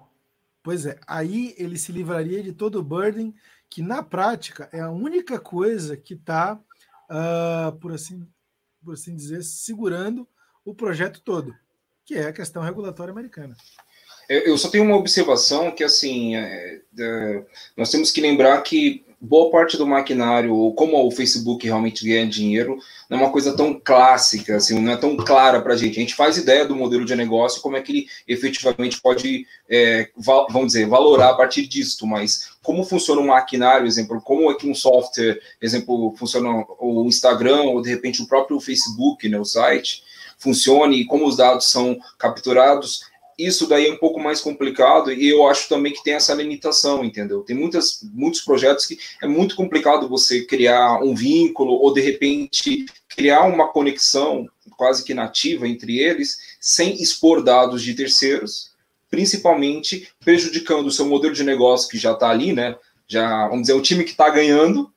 Pois 0.63 0.85
é, 0.85 0.99
aí 1.07 1.55
ele 1.57 1.77
se 1.77 1.91
livraria 1.91 2.43
de 2.43 2.53
todo 2.53 2.79
o 2.79 2.83
burden, 2.83 3.33
que 3.69 3.81
na 3.81 4.03
prática 4.03 4.69
é 4.71 4.79
a 4.79 4.91
única 4.91 5.39
coisa 5.39 5.97
que 5.97 6.13
está, 6.13 6.55
uh, 6.55 6.59
ah, 7.09 7.77
por, 7.81 7.91
assim, 7.93 8.27
por 8.83 8.93
assim 8.93 9.15
dizer, 9.15 9.43
segurando 9.43 10.27
o 10.63 10.75
projeto 10.75 11.21
todo, 11.21 11.55
que 12.05 12.15
é 12.15 12.27
a 12.27 12.33
questão 12.33 12.61
regulatória 12.61 13.11
americana. 13.11 13.55
Eu 14.31 14.57
só 14.57 14.69
tenho 14.69 14.85
uma 14.85 14.95
observação 14.95 15.71
que, 15.71 15.83
assim, 15.83 16.35
é, 16.37 16.79
é, 16.97 17.41
nós 17.75 17.91
temos 17.91 18.11
que 18.11 18.21
lembrar 18.21 18.61
que 18.61 19.03
boa 19.21 19.51
parte 19.51 19.77
do 19.77 19.85
maquinário, 19.85 20.73
como 20.75 21.05
o 21.05 21.11
Facebook 21.11 21.63
realmente 21.63 22.03
ganha 22.03 22.25
dinheiro, 22.25 22.79
não 23.07 23.19
é 23.19 23.21
uma 23.21 23.31
coisa 23.31 23.55
tão 23.55 23.79
clássica, 23.79 24.55
assim, 24.55 24.79
não 24.79 24.93
é 24.93 24.97
tão 24.97 25.15
clara 25.15 25.61
para 25.61 25.73
a 25.73 25.77
gente. 25.77 25.97
A 25.97 26.01
gente 26.01 26.15
faz 26.15 26.37
ideia 26.37 26.65
do 26.65 26.75
modelo 26.75 27.05
de 27.05 27.15
negócio, 27.15 27.61
como 27.61 27.77
é 27.77 27.81
que 27.81 27.91
ele 27.91 28.07
efetivamente 28.27 28.99
pode, 28.99 29.45
é, 29.69 30.09
vamos 30.17 30.67
dizer, 30.67 30.87
valorar 30.87 31.29
a 31.29 31.35
partir 31.35 31.67
disso, 31.67 32.07
mas 32.07 32.51
como 32.63 32.83
funciona 32.83 33.21
um 33.21 33.27
maquinário, 33.27 33.85
exemplo, 33.85 34.19
como 34.21 34.49
é 34.49 34.55
que 34.55 34.67
um 34.67 34.73
software, 34.73 35.39
exemplo, 35.61 36.15
funciona 36.17 36.65
o 36.79 37.05
Instagram 37.05 37.61
ou 37.63 37.81
de 37.81 37.89
repente 37.89 38.23
o 38.23 38.27
próprio 38.27 38.59
Facebook, 38.59 39.29
né, 39.29 39.37
o 39.39 39.45
site, 39.45 40.03
funcione 40.39 41.01
e 41.01 41.05
como 41.05 41.27
os 41.27 41.37
dados 41.37 41.69
são 41.69 41.99
capturados, 42.17 43.10
isso 43.37 43.67
daí 43.67 43.87
é 43.87 43.91
um 43.91 43.97
pouco 43.97 44.19
mais 44.19 44.41
complicado 44.41 45.11
e 45.11 45.29
eu 45.29 45.47
acho 45.47 45.67
também 45.67 45.93
que 45.93 46.03
tem 46.03 46.13
essa 46.13 46.33
limitação, 46.33 47.03
entendeu? 47.03 47.41
Tem 47.41 47.55
muitas, 47.55 47.99
muitos 48.13 48.41
projetos 48.41 48.85
que 48.85 48.97
é 49.21 49.27
muito 49.27 49.55
complicado 49.55 50.07
você 50.07 50.43
criar 50.43 51.03
um 51.03 51.15
vínculo 51.15 51.73
ou 51.73 51.93
de 51.93 52.01
repente 52.01 52.85
criar 53.09 53.43
uma 53.43 53.67
conexão 53.67 54.47
quase 54.77 55.03
que 55.03 55.13
nativa 55.13 55.67
entre 55.67 55.99
eles 55.99 56.37
sem 56.59 57.01
expor 57.01 57.43
dados 57.43 57.83
de 57.83 57.93
terceiros, 57.93 58.71
principalmente 59.09 60.09
prejudicando 60.19 60.87
o 60.87 60.91
seu 60.91 61.05
modelo 61.05 61.33
de 61.33 61.43
negócio 61.43 61.89
que 61.89 61.97
já 61.97 62.13
está 62.13 62.29
ali, 62.29 62.53
né? 62.53 62.75
Já, 63.07 63.47
vamos 63.47 63.63
dizer, 63.63 63.73
o 63.73 63.81
time 63.81 64.03
que 64.03 64.11
está 64.11 64.29
ganhando 64.29 64.91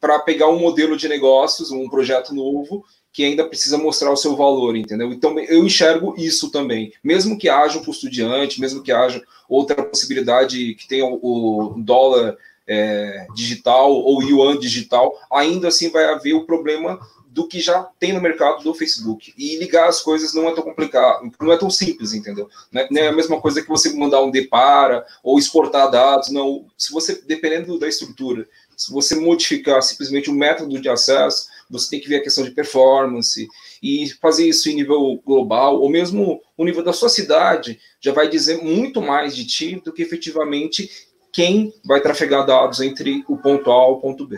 para 0.00 0.18
pegar 0.18 0.48
um 0.48 0.58
modelo 0.58 0.96
de 0.96 1.08
negócios, 1.08 1.70
um 1.70 1.88
projeto 1.88 2.34
novo 2.34 2.84
que 3.14 3.24
ainda 3.24 3.46
precisa 3.46 3.78
mostrar 3.78 4.10
o 4.10 4.16
seu 4.16 4.34
valor, 4.34 4.76
entendeu? 4.76 5.12
Então 5.12 5.38
eu 5.38 5.64
enxergo 5.64 6.16
isso 6.18 6.50
também, 6.50 6.92
mesmo 7.02 7.38
que 7.38 7.48
haja 7.48 7.78
um 7.78 7.84
custo 7.84 8.10
diante, 8.10 8.60
mesmo 8.60 8.82
que 8.82 8.90
haja 8.90 9.22
outra 9.48 9.84
possibilidade 9.84 10.74
que 10.74 10.88
tenha 10.88 11.06
o 11.06 11.76
dólar 11.78 12.36
é, 12.66 13.28
digital 13.32 13.92
ou 13.92 14.20
yuan 14.20 14.58
digital, 14.58 15.16
ainda 15.30 15.68
assim 15.68 15.90
vai 15.90 16.06
haver 16.06 16.34
o 16.34 16.44
problema 16.44 16.98
do 17.34 17.48
que 17.48 17.60
já 17.60 17.82
tem 17.98 18.12
no 18.12 18.20
mercado 18.20 18.62
do 18.62 18.74
Facebook. 18.74 19.34
E 19.36 19.58
ligar 19.58 19.88
as 19.88 20.00
coisas 20.00 20.32
não 20.34 20.48
é 20.48 20.54
tão 20.54 20.62
complicado, 20.62 21.30
não 21.40 21.52
é 21.52 21.56
tão 21.56 21.68
simples, 21.68 22.14
entendeu? 22.14 22.48
Não 22.70 22.82
é, 22.82 22.88
não 22.90 23.02
é 23.02 23.08
a 23.08 23.12
mesma 23.12 23.40
coisa 23.40 23.60
que 23.60 23.68
você 23.68 23.92
mandar 23.92 24.22
um 24.22 24.30
depara 24.30 25.04
ou 25.22 25.36
exportar 25.36 25.90
dados, 25.90 26.30
não. 26.30 26.66
Se 26.78 26.92
você, 26.92 27.20
dependendo 27.26 27.76
da 27.76 27.88
estrutura, 27.88 28.46
se 28.76 28.92
você 28.92 29.14
modificar 29.16 29.82
simplesmente 29.82 30.30
o 30.30 30.34
método 30.34 30.80
de 30.80 30.88
acesso, 30.88 31.48
você 31.70 31.90
tem 31.90 32.00
que 32.00 32.08
ver 32.08 32.16
a 32.16 32.22
questão 32.22 32.44
de 32.44 32.50
performance 32.50 33.48
e 33.82 34.08
fazer 34.20 34.48
isso 34.48 34.68
em 34.68 34.74
nível 34.74 35.20
global, 35.24 35.80
ou 35.80 35.90
mesmo 35.90 36.40
o 36.56 36.64
nível 36.64 36.82
da 36.82 36.92
sua 36.92 37.08
cidade, 37.08 37.80
já 38.00 38.12
vai 38.12 38.28
dizer 38.28 38.62
muito 38.62 39.00
mais 39.02 39.34
de 39.34 39.46
ti 39.46 39.80
do 39.84 39.92
que 39.92 40.02
efetivamente 40.02 40.88
quem 41.32 41.72
vai 41.84 42.00
trafegar 42.00 42.46
dados 42.46 42.80
entre 42.80 43.24
o 43.28 43.36
ponto 43.36 43.70
A 43.70 43.88
e 43.88 43.92
o 43.92 43.96
ponto 43.96 44.26
B. 44.26 44.36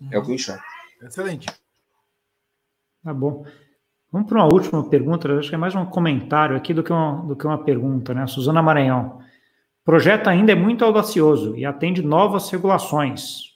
Uhum. 0.00 0.08
É 0.10 0.18
o 0.18 0.22
que 0.22 0.30
eu 0.30 0.34
enxergo. 0.34 0.62
Excelente. 1.02 1.46
Tá 3.02 3.12
bom. 3.12 3.44
Vamos 4.10 4.28
para 4.28 4.38
uma 4.38 4.52
última 4.52 4.88
pergunta, 4.88 5.30
acho 5.38 5.48
que 5.48 5.54
é 5.54 5.58
mais 5.58 5.74
um 5.74 5.84
comentário 5.84 6.56
aqui 6.56 6.72
do 6.72 6.82
que 6.82 6.92
uma, 6.92 7.22
do 7.26 7.36
que 7.36 7.46
uma 7.46 7.62
pergunta, 7.62 8.14
né? 8.14 8.26
Suzana 8.26 8.62
Maranhão. 8.62 9.18
O 9.82 9.84
projeto 9.84 10.28
ainda 10.28 10.52
é 10.52 10.54
muito 10.54 10.84
audacioso 10.84 11.54
e 11.56 11.66
atende 11.66 12.00
novas 12.00 12.48
regulações. 12.48 13.53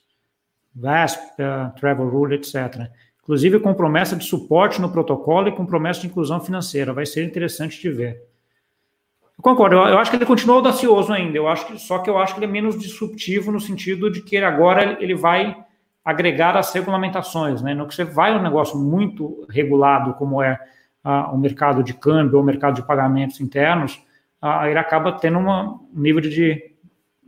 VASP, 0.78 1.20
uh, 1.40 1.78
Travel 1.78 2.08
Rule, 2.08 2.34
etc. 2.34 2.88
Inclusive 3.22 3.60
com 3.60 3.74
promessa 3.74 4.16
de 4.16 4.24
suporte 4.24 4.80
no 4.80 4.90
protocolo 4.90 5.48
e 5.48 5.52
com 5.52 5.66
promessa 5.66 6.00
de 6.00 6.06
inclusão 6.06 6.40
financeira. 6.40 6.92
Vai 6.92 7.04
ser 7.04 7.24
interessante 7.24 7.80
de 7.80 7.90
ver. 7.90 8.22
Eu 9.36 9.42
concordo, 9.42 9.76
eu, 9.76 9.82
eu 9.86 9.98
acho 9.98 10.10
que 10.10 10.16
ele 10.16 10.26
continua 10.26 10.56
audacioso 10.56 11.12
ainda. 11.12 11.36
Eu 11.36 11.46
acho 11.46 11.66
que, 11.66 11.78
só 11.78 11.98
que 11.98 12.08
eu 12.08 12.18
acho 12.18 12.34
que 12.34 12.40
ele 12.40 12.46
é 12.46 12.50
menos 12.50 12.78
disruptivo 12.78 13.52
no 13.52 13.60
sentido 13.60 14.10
de 14.10 14.22
que 14.22 14.36
agora 14.38 14.96
ele 15.00 15.14
vai 15.14 15.56
agregar 16.04 16.56
as 16.56 16.72
regulamentações, 16.72 17.60
né? 17.60 17.74
No 17.74 17.86
que 17.86 17.94
você 17.94 18.02
vai 18.02 18.34
um 18.34 18.42
negócio 18.42 18.78
muito 18.78 19.46
regulado, 19.48 20.14
como 20.14 20.42
é 20.42 20.58
uh, 21.04 21.34
o 21.34 21.38
mercado 21.38 21.82
de 21.82 21.92
câmbio 21.92 22.36
ou 22.36 22.42
o 22.42 22.46
mercado 22.46 22.76
de 22.76 22.82
pagamentos 22.82 23.40
internos, 23.40 24.02
uh, 24.42 24.64
ele 24.66 24.78
acaba 24.78 25.12
tendo 25.12 25.38
uma, 25.38 25.74
um 25.94 26.00
nível 26.00 26.22
de 26.22 26.74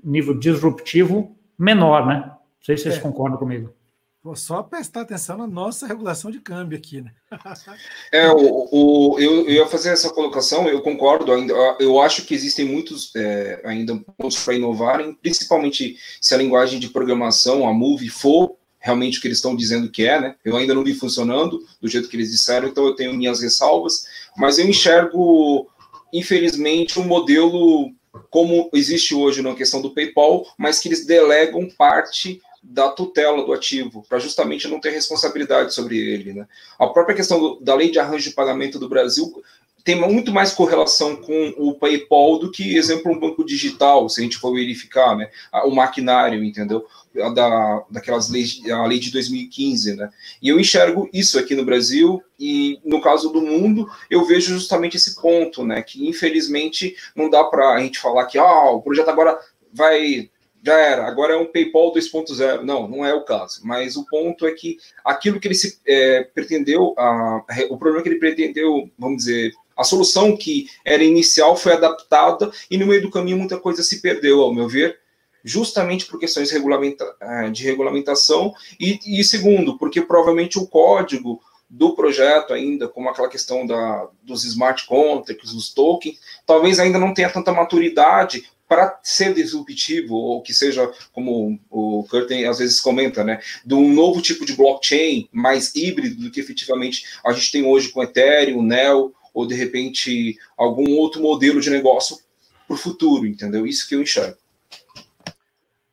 nível 0.03 0.39
disruptivo 0.39 1.37
menor, 1.59 2.07
né? 2.07 2.31
Não 2.61 2.67
sei 2.67 2.77
se 2.77 2.85
vocês 2.85 2.97
é. 2.97 3.01
concordam 3.01 3.39
comigo. 3.39 3.75
Vou 4.23 4.37
só 4.37 4.63
prestar 4.63 5.01
atenção 5.01 5.39
na 5.39 5.47
nossa 5.47 5.87
regulação 5.87 6.31
de 6.31 6.41
câmbio 6.41 6.77
aqui, 6.77 7.01
né? 7.01 7.11
é, 8.13 8.31
o, 8.31 8.69
o, 8.71 9.19
eu, 9.19 9.47
eu 9.47 9.51
ia 9.51 9.67
fazer 9.67 9.89
essa 9.91 10.11
colocação, 10.11 10.69
eu 10.69 10.83
concordo, 10.83 11.33
ainda, 11.33 11.55
eu 11.81 11.99
acho 11.99 12.27
que 12.27 12.35
existem 12.35 12.67
muitos 12.67 13.17
é, 13.17 13.63
ainda 13.65 13.97
pontos 14.19 14.45
para 14.45 14.55
inovarem, 14.55 15.15
principalmente 15.15 15.97
se 16.21 16.35
a 16.35 16.39
linguagem 16.39 16.79
de 16.79 16.91
programação, 16.91 17.67
a 17.67 17.73
Move, 17.73 18.11
for 18.11 18.57
realmente 18.79 19.19
o 19.19 19.23
que 19.23 19.29
eles 19.29 19.39
estão 19.39 19.57
dizendo 19.57 19.91
que 19.91 20.07
é, 20.07 20.21
né? 20.21 20.35
Eu 20.45 20.55
ainda 20.55 20.75
não 20.75 20.85
vi 20.85 20.93
funcionando 20.93 21.65
do 21.81 21.89
jeito 21.89 22.09
que 22.09 22.17
eles 22.17 22.31
disseram, 22.31 22.69
então 22.69 22.85
eu 22.85 22.95
tenho 22.95 23.15
minhas 23.15 23.41
ressalvas, 23.41 24.05
mas 24.37 24.59
eu 24.59 24.69
enxergo, 24.69 25.67
infelizmente, 26.13 27.01
um 27.01 27.05
modelo 27.05 27.91
como 28.29 28.69
existe 28.75 29.15
hoje 29.15 29.41
na 29.41 29.55
questão 29.55 29.81
do 29.81 29.95
PayPal, 29.95 30.45
mas 30.59 30.79
que 30.79 30.89
eles 30.89 31.07
delegam 31.07 31.69
parte 31.79 32.41
da 32.63 32.89
tutela 32.89 33.45
do 33.45 33.53
ativo, 33.53 34.05
para 34.09 34.19
justamente 34.19 34.69
não 34.69 34.81
ter 34.81 34.91
responsabilidade 34.91 35.75
sobre 35.75 35.99
ele. 35.99 36.33
Né? 36.33 36.47
A 36.79 36.87
própria 36.87 37.17
questão 37.17 37.41
do, 37.41 37.61
da 37.61 37.75
lei 37.75 37.91
de 37.91 37.99
arranjo 37.99 38.29
de 38.29 38.35
pagamento 38.35 38.79
do 38.79 38.89
Brasil 38.89 39.43
tem 39.85 39.97
muito 39.97 40.33
mais 40.33 40.53
correlação 40.53 41.17
com 41.17 41.55
o 41.57 41.75
PayPal 41.75 42.39
do 42.39 42.51
que, 42.51 42.77
exemplo, 42.77 43.11
um 43.11 43.19
banco 43.19 43.45
digital, 43.45 44.09
se 44.09 44.21
a 44.21 44.23
gente 44.23 44.37
for 44.37 44.53
verificar, 44.53 45.17
né? 45.17 45.31
O 45.65 45.71
maquinário, 45.71 46.45
entendeu? 46.45 46.87
Da, 47.35 47.85
daquelas 47.91 48.29
leis, 48.29 48.61
a 48.71 48.87
lei 48.87 48.99
de 48.99 49.11
2015, 49.11 49.97
né? 49.97 50.11
E 50.43 50.49
eu 50.49 50.61
enxergo 50.61 51.09
isso 51.13 51.39
aqui 51.39 51.55
no 51.55 51.65
Brasil 51.65 52.23
e 52.39 52.79
no 52.85 53.01
caso 53.01 53.31
do 53.31 53.41
mundo, 53.41 53.91
eu 54.11 54.25
vejo 54.25 54.53
justamente 54.53 54.97
esse 54.97 55.21
ponto, 55.21 55.65
né? 55.65 55.83
Que 55.83 56.07
infelizmente 56.07 56.95
não 57.17 57.31
dá 57.31 57.43
para 57.45 57.75
a 57.75 57.81
gente 57.81 57.99
falar 57.99 58.27
que 58.27 58.39
ah, 58.39 58.71
o 58.71 58.83
projeto 58.83 59.09
agora 59.09 59.39
vai 59.73 60.31
já 60.63 60.79
era, 60.79 61.07
agora 61.07 61.35
é 61.35 61.37
um 61.37 61.47
PayPal 61.47 61.93
2.0. 61.93 62.63
Não, 62.63 62.87
não 62.87 63.05
é 63.05 63.15
o 63.15 63.25
caso. 63.25 63.61
Mas 63.65 63.97
o 63.97 64.05
ponto 64.07 64.47
é 64.47 64.53
que 64.53 64.77
aquilo 65.05 65.41
que 65.41 65.49
ele 65.49 65.55
se 65.55 65.81
é, 65.87 66.25
pretendeu, 66.35 66.95
a, 66.99 67.45
o 67.71 67.79
problema 67.79 68.03
que 68.03 68.09
ele 68.09 68.19
pretendeu, 68.19 68.91
vamos 68.99 69.19
dizer, 69.19 69.53
a 69.77 69.85
solução 69.85 70.37
que 70.37 70.69
era 70.85 71.03
inicial 71.03 71.57
foi 71.57 71.73
adaptada 71.73 72.51
e 72.71 72.77
no 72.77 72.87
meio 72.87 73.01
do 73.01 73.11
caminho 73.11 73.39
muita 73.39 73.59
coisa 73.59 73.83
se 73.83 74.03
perdeu, 74.03 74.43
ao 74.43 74.53
meu 74.53 74.69
ver, 74.69 74.99
justamente 75.43 76.05
por 76.05 76.21
questões 76.21 76.53
é, 76.53 77.51
de 77.51 77.65
regulamentação 77.65 78.53
e, 78.79 79.01
e 79.07 79.25
segundo, 79.25 79.79
porque 79.79 80.03
provavelmente 80.03 80.59
o 80.59 80.67
código 80.67 81.41
do 81.69 81.95
projeto 81.95 82.53
ainda, 82.53 82.89
como 82.89 83.09
aquela 83.09 83.29
questão 83.29 83.65
da, 83.65 84.09
dos 84.23 84.45
smart 84.45 84.85
contracts, 84.87 85.55
dos 85.55 85.73
tokens, 85.73 86.19
talvez 86.45 86.79
ainda 86.81 86.99
não 86.99 87.15
tenha 87.15 87.31
tanta 87.31 87.53
maturidade 87.53 88.51
para 88.71 89.01
ser 89.03 89.35
disruptivo, 89.35 90.15
ou 90.15 90.41
que 90.41 90.55
seja, 90.55 90.87
como 91.13 91.59
o 91.69 92.07
Curtin 92.09 92.45
às 92.45 92.61
vezes 92.61 92.81
comenta, 92.81 93.25
né, 93.25 93.43
de 93.67 93.75
um 93.75 93.93
novo 93.93 94.23
tipo 94.23 94.47
de 94.47 94.55
blockchain 94.55 95.29
mais 95.33 95.75
híbrido 95.75 96.23
do 96.23 96.31
que 96.31 96.39
efetivamente 96.39 97.05
a 97.27 97.33
gente 97.33 97.51
tem 97.51 97.67
hoje 97.67 97.89
com 97.89 98.01
Ethereum, 98.01 98.63
Neo, 98.63 99.13
ou 99.35 99.45
de 99.45 99.57
repente 99.57 100.39
algum 100.57 100.89
outro 100.93 101.21
modelo 101.21 101.61
de 101.61 101.69
negócio 101.69 102.17
para 102.65 102.75
o 102.75 102.79
futuro, 102.79 103.27
entendeu? 103.27 103.67
Isso 103.67 103.89
que 103.89 103.97
eu 103.97 104.03
enxergo. 104.03 104.39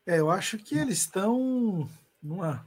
É, 0.06 0.20
eu 0.20 0.30
acho 0.30 0.56
que 0.56 0.78
eles 0.78 0.98
estão 0.98 1.90
numa, 2.22 2.64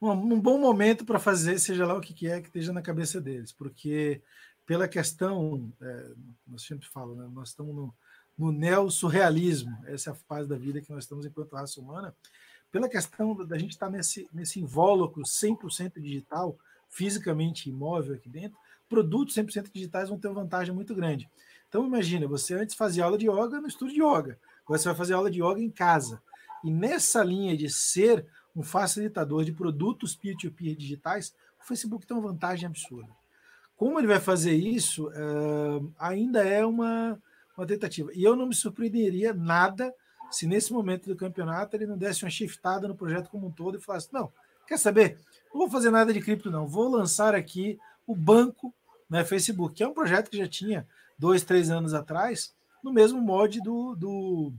num 0.00 0.38
bom 0.38 0.60
momento 0.60 1.04
para 1.04 1.18
fazer, 1.18 1.58
seja 1.58 1.84
lá 1.84 1.94
o 1.94 2.00
que 2.00 2.28
é 2.28 2.40
que 2.40 2.46
esteja 2.46 2.72
na 2.72 2.80
cabeça 2.80 3.20
deles, 3.20 3.50
porque 3.50 4.20
pela 4.64 4.86
questão, 4.86 5.72
é, 5.82 6.06
nós 6.46 6.62
sempre 6.62 6.86
falamos, 6.86 7.18
né, 7.18 7.28
nós 7.34 7.48
estamos 7.48 7.74
no, 7.74 7.92
no 8.36 8.50
neo-surrealismo, 8.50 9.76
essa 9.86 10.10
é 10.10 10.12
a 10.12 10.16
fase 10.16 10.48
da 10.48 10.56
vida 10.56 10.80
que 10.80 10.90
nós 10.90 11.04
estamos 11.04 11.24
enquanto 11.24 11.52
raça 11.52 11.80
humana, 11.80 12.14
pela 12.70 12.88
questão 12.88 13.34
da 13.46 13.56
gente 13.56 13.70
estar 13.70 13.88
nesse, 13.88 14.28
nesse 14.32 14.60
invólucro 14.60 15.22
100% 15.22 16.00
digital, 16.00 16.58
fisicamente 16.88 17.70
imóvel 17.70 18.14
aqui 18.14 18.28
dentro, 18.28 18.58
produtos 18.88 19.36
100% 19.36 19.70
digitais 19.72 20.08
vão 20.08 20.18
ter 20.18 20.28
uma 20.28 20.42
vantagem 20.42 20.74
muito 20.74 20.94
grande. 20.94 21.30
Então, 21.68 21.86
imagina, 21.86 22.26
você 22.26 22.54
antes 22.54 22.74
fazia 22.74 23.04
aula 23.04 23.16
de 23.16 23.28
yoga 23.28 23.60
no 23.60 23.68
estúdio 23.68 23.94
de 23.94 24.00
yoga, 24.00 24.38
agora 24.64 24.78
você 24.78 24.88
vai 24.88 24.94
fazer 24.94 25.14
aula 25.14 25.30
de 25.30 25.40
yoga 25.40 25.60
em 25.60 25.70
casa. 25.70 26.20
E 26.62 26.70
nessa 26.70 27.22
linha 27.22 27.56
de 27.56 27.68
ser 27.70 28.26
um 28.54 28.62
facilitador 28.62 29.44
de 29.44 29.52
produtos 29.52 30.14
peer-to-peer 30.14 30.74
-peer 30.74 30.76
digitais, 30.76 31.34
o 31.60 31.64
Facebook 31.64 32.06
tem 32.06 32.16
uma 32.16 32.28
vantagem 32.28 32.66
absurda. 32.66 33.10
Como 33.76 33.98
ele 33.98 34.06
vai 34.06 34.20
fazer 34.20 34.54
isso, 34.54 35.08
uh, 35.08 35.92
ainda 35.98 36.44
é 36.44 36.64
uma, 36.64 37.20
uma 37.56 37.66
tentativa. 37.66 38.10
E 38.14 38.22
eu 38.22 38.34
não 38.36 38.46
me 38.46 38.54
surpreenderia 38.54 39.32
nada 39.32 39.94
se 40.30 40.46
nesse 40.46 40.72
momento 40.72 41.08
do 41.08 41.16
campeonato 41.16 41.76
ele 41.76 41.86
não 41.86 41.96
desse 41.96 42.24
uma 42.24 42.30
shiftada 42.30 42.88
no 42.88 42.96
projeto 42.96 43.30
como 43.30 43.46
um 43.46 43.50
todo 43.50 43.78
e 43.78 43.80
falasse: 43.80 44.12
não, 44.12 44.32
quer 44.66 44.78
saber? 44.78 45.18
Não 45.52 45.60
vou 45.60 45.70
fazer 45.70 45.90
nada 45.90 46.12
de 46.12 46.20
cripto, 46.20 46.50
não. 46.50 46.66
Vou 46.66 46.88
lançar 46.88 47.34
aqui 47.34 47.78
o 48.06 48.14
banco 48.14 48.74
né, 49.08 49.24
Facebook, 49.24 49.74
que 49.74 49.82
é 49.82 49.88
um 49.88 49.94
projeto 49.94 50.30
que 50.30 50.36
já 50.36 50.48
tinha 50.48 50.86
dois, 51.18 51.44
três 51.44 51.70
anos 51.70 51.94
atrás 51.94 52.54
no 52.82 52.92
mesmo 52.92 53.20
molde 53.20 53.60
do, 53.62 53.94
do, 53.94 54.52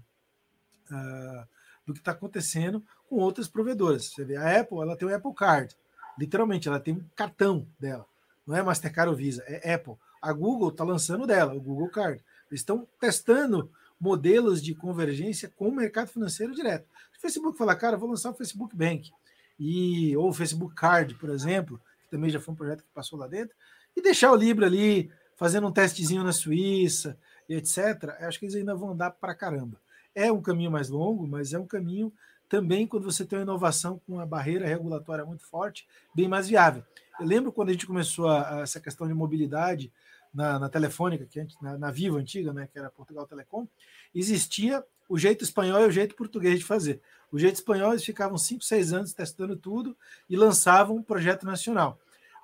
uh, 0.90 1.48
do 1.86 1.94
que 1.94 2.00
está 2.00 2.12
acontecendo 2.12 2.84
com 3.08 3.18
outras 3.18 3.48
provedoras. 3.48 4.06
Você 4.06 4.26
vê, 4.26 4.36
a 4.36 4.62
Apple 4.62 4.80
ela 4.80 4.98
tem 4.98 5.08
o 5.08 5.16
Apple 5.16 5.34
Card, 5.34 5.76
literalmente, 6.18 6.68
ela 6.68 6.80
tem 6.80 6.96
um 6.96 7.06
cartão 7.16 7.68
dela, 7.80 8.06
não 8.48 8.56
é 8.56 8.64
Mastercard 8.64 9.12
ou 9.12 9.16
Visa, 9.16 9.44
é 9.46 9.74
Apple. 9.74 9.96
A 10.22 10.34
Google 10.34 10.70
está 10.70 10.84
lançando 10.84 11.28
dela, 11.28 11.54
o 11.54 11.62
Google 11.62 11.90
Card. 11.90 12.24
Eles 12.50 12.62
estão 12.62 12.88
testando 13.00 13.72
modelos 14.00 14.62
de 14.62 14.76
convergência 14.76 15.52
com 15.56 15.70
o 15.70 15.76
mercado 15.76 16.08
financeiro 16.08 16.54
direto. 16.54 16.86
O 17.18 17.22
Facebook 17.22 17.58
falar, 17.58 17.76
cara, 17.76 17.98
vou 17.98 18.10
lançar 18.10 18.32
o 18.32 18.36
Facebook 18.36 18.76
Bank, 18.76 19.12
e, 19.60 20.16
ou 20.18 20.30
o 20.30 20.34
Facebook 20.34 20.76
Card, 20.76 21.16
por 21.16 21.30
exemplo, 21.30 21.80
que 22.04 22.10
também 22.10 22.30
já 22.30 22.40
foi 22.40 22.54
um 22.54 22.58
projeto 22.58 22.84
que 22.84 22.90
passou 22.94 23.18
lá 23.18 23.28
dentro, 23.28 23.56
e 23.96 24.02
deixar 24.02 24.32
o 24.32 24.36
Libra 24.36 24.66
ali, 24.66 25.10
fazendo 25.36 25.68
um 25.68 25.72
testezinho 25.72 26.24
na 26.24 26.34
Suíça, 26.34 27.18
e 27.48 27.56
etc., 27.56 28.16
acho 28.22 28.40
que 28.40 28.46
eles 28.46 28.56
ainda 28.56 28.76
vão 28.76 28.92
andar 28.92 29.12
para 29.12 29.34
caramba. 29.34 29.80
É 30.14 30.32
um 30.32 30.42
caminho 30.42 30.72
mais 30.72 30.90
longo, 30.90 31.28
mas 31.28 31.54
é 31.54 31.60
um 31.60 31.68
caminho 31.68 32.12
também 32.48 32.86
quando 32.86 33.04
você 33.04 33.26
tem 33.26 33.40
uma 33.40 33.44
inovação 33.44 34.00
com 34.06 34.14
uma 34.14 34.26
barreira 34.26 34.68
regulatória 34.68 35.26
muito 35.26 35.46
forte, 35.46 35.88
bem 36.14 36.28
mais 36.28 36.48
viável. 36.48 36.84
Eu 37.20 37.26
lembro 37.26 37.52
quando 37.52 37.70
a 37.70 37.72
gente 37.72 37.88
começou 37.88 38.28
a, 38.28 38.58
a 38.58 38.60
essa 38.62 38.80
questão 38.80 39.08
de 39.08 39.14
mobilidade 39.14 39.92
na, 40.36 40.60
na 40.60 40.70
telefônica, 40.70 41.26
que 41.26 41.40
gente, 41.40 41.56
na, 41.62 41.78
na 41.78 41.90
Vivo 41.90 42.18
antiga, 42.18 42.52
né, 42.52 42.68
que 42.72 42.78
era 42.78 42.90
Portugal 42.90 43.26
Telecom, 43.26 43.66
existia 44.14 44.84
o 45.08 45.18
jeito 45.18 45.44
espanhol 45.44 45.82
e 45.84 45.88
o 45.88 45.92
jeito 45.92 46.14
português 46.16 46.60
de 46.60 46.66
fazer. 46.66 47.02
O 47.32 47.40
jeito 47.40 47.56
espanhol, 47.56 47.92
eles 47.92 48.04
ficavam 48.04 48.38
5, 48.38 48.64
6 48.64 48.94
anos 48.94 49.14
testando 49.14 49.56
tudo 49.56 49.96
e 50.30 50.36
lançavam 50.36 50.98
um 50.98 51.02
projeto 51.02 51.46
nacional. 51.46 51.98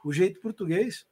O 0.05 0.13
jeito 0.13 0.39
português, 0.39 1.05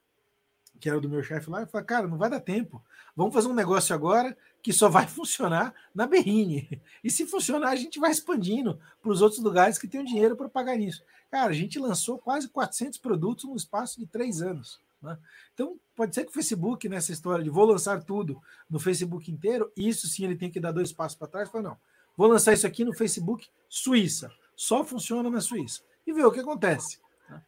que 0.79 0.89
era 0.89 1.01
do 1.01 1.09
meu 1.09 1.21
chefe 1.21 1.49
lá, 1.49 1.61
eu 1.61 1.67
falei, 1.67 1.85
cara, 1.85 2.07
não 2.07 2.17
vai 2.17 2.29
dar 2.29 2.39
tempo. 2.39 2.81
Vamos 3.15 3.33
fazer 3.33 3.49
um 3.49 3.53
negócio 3.53 3.93
agora 3.93 4.35
que 4.63 4.71
só 4.71 4.87
vai 4.87 5.05
funcionar 5.07 5.73
na 5.93 6.07
Berrine. 6.07 6.81
E 7.03 7.11
se 7.11 7.25
funcionar, 7.25 7.69
a 7.69 7.75
gente 7.75 7.99
vai 7.99 8.11
expandindo 8.11 8.79
para 9.01 9.11
os 9.11 9.21
outros 9.21 9.41
lugares 9.41 9.77
que 9.77 9.87
têm 9.87 10.05
dinheiro 10.05 10.35
para 10.35 10.47
pagar 10.47 10.77
nisso. 10.77 11.03
Cara, 11.29 11.51
a 11.51 11.55
gente 11.55 11.77
lançou 11.77 12.17
quase 12.17 12.47
400 12.47 12.97
produtos 12.99 13.45
no 13.45 13.55
espaço 13.55 13.99
de 13.99 14.07
três 14.07 14.41
anos. 14.41 14.79
Né? 15.01 15.17
Então, 15.53 15.79
pode 15.95 16.13
ser 16.13 16.23
que 16.25 16.31
o 16.31 16.33
Facebook, 16.33 16.87
nessa 16.89 17.11
história 17.11 17.43
de 17.43 17.49
vou 17.49 17.65
lançar 17.65 18.03
tudo 18.03 18.41
no 18.69 18.79
Facebook 18.79 19.31
inteiro, 19.31 19.71
isso 19.75 20.07
sim 20.07 20.25
ele 20.25 20.35
tem 20.35 20.51
que 20.51 20.59
dar 20.59 20.71
dois 20.71 20.91
passos 20.91 21.17
para 21.17 21.27
trás. 21.27 21.49
Fala, 21.49 21.69
não, 21.69 21.77
vou 22.17 22.27
lançar 22.27 22.53
isso 22.53 22.67
aqui 22.67 22.83
no 22.83 22.93
Facebook 22.93 23.47
Suíça. 23.67 24.31
Só 24.55 24.83
funciona 24.83 25.29
na 25.29 25.39
Suíça. 25.39 25.81
E 26.05 26.11
ver 26.11 26.25
o 26.25 26.31
que 26.31 26.39
acontece. 26.39 26.99
Né? 27.29 27.41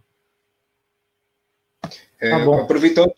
É, 2.20 2.30
tá 2.30 2.62
aproveitando. 2.62 3.14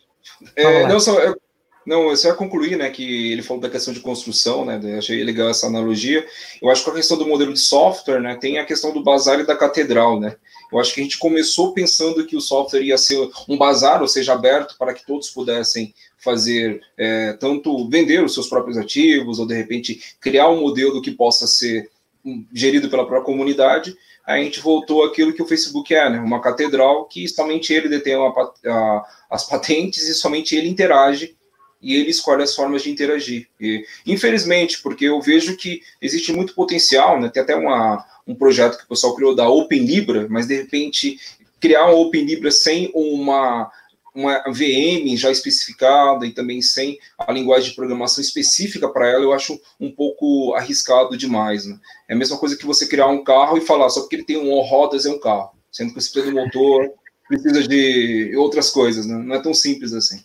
É, 0.55 0.87
não, 0.87 0.99
só, 0.99 1.19
eu, 1.19 1.39
não, 1.85 2.09
eu 2.09 2.15
só 2.15 2.29
ia 2.29 2.33
concluir, 2.33 2.77
né, 2.77 2.89
que 2.89 3.31
ele 3.31 3.41
falou 3.41 3.61
da 3.61 3.69
questão 3.69 3.93
de 3.93 3.99
construção, 3.99 4.63
né, 4.63 4.79
achei 4.97 5.23
legal 5.23 5.49
essa 5.49 5.67
analogia. 5.67 6.25
Eu 6.61 6.69
acho 6.69 6.83
que 6.83 6.89
a 6.89 6.93
questão 6.93 7.17
do 7.17 7.27
modelo 7.27 7.53
de 7.53 7.59
software, 7.59 8.21
né, 8.21 8.35
tem 8.35 8.57
a 8.57 8.65
questão 8.65 8.93
do 8.93 9.03
bazar 9.03 9.39
e 9.39 9.45
da 9.45 9.55
catedral, 9.55 10.19
né. 10.19 10.35
Eu 10.71 10.79
acho 10.79 10.93
que 10.93 11.01
a 11.01 11.03
gente 11.03 11.19
começou 11.19 11.73
pensando 11.73 12.25
que 12.25 12.35
o 12.35 12.41
software 12.41 12.81
ia 12.81 12.97
ser 12.97 13.29
um 13.47 13.57
bazar, 13.57 14.01
ou 14.01 14.07
seja, 14.07 14.33
aberto 14.33 14.75
para 14.77 14.93
que 14.93 15.05
todos 15.05 15.29
pudessem 15.29 15.93
fazer, 16.17 16.81
é, 16.97 17.33
tanto 17.33 17.87
vender 17.89 18.23
os 18.23 18.33
seus 18.33 18.47
próprios 18.47 18.77
ativos, 18.77 19.37
ou 19.37 19.45
de 19.45 19.53
repente 19.53 20.01
criar 20.19 20.49
um 20.49 20.61
modelo 20.61 21.01
que 21.01 21.11
possa 21.11 21.45
ser 21.45 21.91
hum, 22.25 22.45
gerido 22.51 22.89
pela 22.89 23.05
própria 23.05 23.25
comunidade. 23.25 23.95
A 24.25 24.37
gente 24.37 24.61
voltou 24.61 25.03
àquilo 25.03 25.33
que 25.33 25.43
o 25.43 25.45
Facebook 25.45 25.93
é, 25.93 26.09
né? 26.09 26.19
uma 26.19 26.41
catedral 26.41 27.05
que 27.05 27.27
somente 27.27 27.73
ele 27.73 27.89
detém 27.89 28.15
a, 28.15 28.71
a, 28.71 29.05
as 29.29 29.47
patentes 29.47 30.07
e 30.07 30.13
somente 30.13 30.55
ele 30.55 30.69
interage 30.69 31.35
e 31.83 31.95
ele 31.95 32.09
escolhe 32.09 32.41
as 32.41 32.55
formas 32.55 32.81
de 32.81 32.89
interagir. 32.89 33.47
E, 33.59 33.85
infelizmente, 34.07 34.81
porque 34.81 35.05
eu 35.05 35.21
vejo 35.21 35.57
que 35.57 35.81
existe 36.01 36.31
muito 36.31 36.55
potencial, 36.55 37.19
né? 37.19 37.29
tem 37.29 37.43
até 37.43 37.55
uma, 37.55 38.03
um 38.25 38.33
projeto 38.33 38.77
que 38.77 38.85
o 38.85 38.87
pessoal 38.87 39.13
criou 39.13 39.35
da 39.35 39.49
Open 39.49 39.85
Libra, 39.85 40.25
mas 40.29 40.47
de 40.47 40.55
repente 40.55 41.19
criar 41.59 41.85
uma 41.85 41.99
Open 41.99 42.23
Libra 42.23 42.49
sem 42.49 42.89
uma 42.95 43.69
uma 44.15 44.43
VM 44.47 45.17
já 45.17 45.31
especificada 45.31 46.25
e 46.25 46.31
também 46.31 46.61
sem 46.61 46.99
a 47.17 47.31
linguagem 47.31 47.69
de 47.69 47.75
programação 47.75 48.21
específica 48.21 48.87
para 48.87 49.09
ela, 49.09 49.23
eu 49.23 49.33
acho 49.33 49.59
um 49.79 49.91
pouco 49.91 50.53
arriscado 50.53 51.17
demais. 51.17 51.65
Né? 51.65 51.79
É 52.07 52.13
a 52.13 52.15
mesma 52.15 52.37
coisa 52.37 52.55
que 52.55 52.65
você 52.65 52.85
criar 52.85 53.07
um 53.07 53.23
carro 53.23 53.57
e 53.57 53.61
falar 53.61 53.89
só 53.89 54.01
porque 54.01 54.17
ele 54.17 54.23
tem 54.23 54.37
um 54.37 54.59
rodas 54.61 55.07
é 55.07 55.09
um 55.09 55.19
carro, 55.19 55.57
sendo 55.71 55.93
que 55.93 56.01
você 56.01 56.11
precisa 56.11 56.27
de 56.27 56.39
motor, 56.39 56.91
precisa 57.27 57.67
de 57.67 58.35
outras 58.37 58.69
coisas, 58.69 59.07
né? 59.07 59.17
não 59.17 59.35
é 59.35 59.41
tão 59.41 59.53
simples 59.53 59.93
assim. 59.93 60.23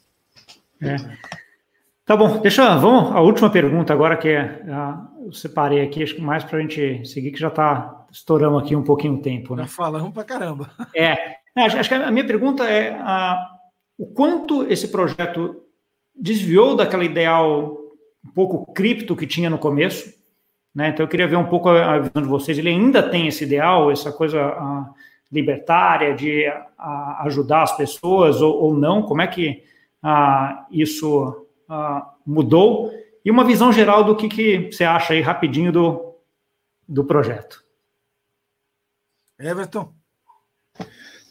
É. 0.82 0.96
Tá 2.08 2.16
bom, 2.16 2.38
deixa, 2.38 2.74
vamos 2.78 3.14
a 3.14 3.20
última 3.20 3.50
pergunta 3.50 3.92
agora 3.92 4.16
que 4.16 4.30
é, 4.30 4.62
eu 5.22 5.30
separei 5.30 5.82
aqui, 5.82 6.02
acho 6.02 6.14
que 6.14 6.22
mais 6.22 6.42
para 6.42 6.56
a 6.56 6.60
gente 6.62 7.06
seguir, 7.06 7.32
que 7.32 7.38
já 7.38 7.48
está 7.48 8.06
estourando 8.10 8.56
aqui 8.56 8.74
um 8.74 8.82
pouquinho 8.82 9.16
o 9.16 9.20
tempo. 9.20 9.54
Né? 9.54 9.64
Já 9.64 9.68
falamos 9.68 10.14
para 10.14 10.24
caramba. 10.24 10.70
É, 10.96 11.36
acho, 11.54 11.76
acho, 11.76 11.86
que 11.86 11.94
a 11.94 12.10
minha 12.10 12.26
pergunta 12.26 12.64
é 12.64 12.94
a, 12.94 13.46
o 13.98 14.06
quanto 14.06 14.64
esse 14.72 14.88
projeto 14.88 15.62
desviou 16.18 16.74
daquela 16.74 17.04
ideal 17.04 17.76
um 18.24 18.30
pouco 18.30 18.72
cripto 18.72 19.14
que 19.14 19.26
tinha 19.26 19.50
no 19.50 19.58
começo, 19.58 20.10
né? 20.74 20.88
Então 20.88 21.04
eu 21.04 21.10
queria 21.10 21.28
ver 21.28 21.36
um 21.36 21.44
pouco 21.44 21.68
a 21.68 21.98
visão 21.98 22.22
de 22.22 22.28
vocês. 22.28 22.56
Ele 22.56 22.70
ainda 22.70 23.02
tem 23.02 23.28
esse 23.28 23.44
ideal, 23.44 23.90
essa 23.90 24.10
coisa 24.10 24.40
a, 24.40 24.90
libertária 25.30 26.14
de 26.14 26.46
a, 26.78 27.24
ajudar 27.24 27.64
as 27.64 27.76
pessoas 27.76 28.40
ou, 28.40 28.62
ou 28.62 28.74
não? 28.74 29.02
Como 29.02 29.20
é 29.20 29.26
que 29.26 29.62
isso 30.70 31.47
uh, 31.68 32.02
mudou 32.26 32.92
e 33.24 33.30
uma 33.30 33.44
visão 33.44 33.72
geral 33.72 34.04
do 34.04 34.16
que, 34.16 34.28
que 34.28 34.72
você 34.72 34.84
acha 34.84 35.12
aí 35.12 35.20
rapidinho 35.20 35.70
do, 35.70 36.14
do 36.88 37.04
projeto. 37.04 37.62
Everton. 39.38 39.92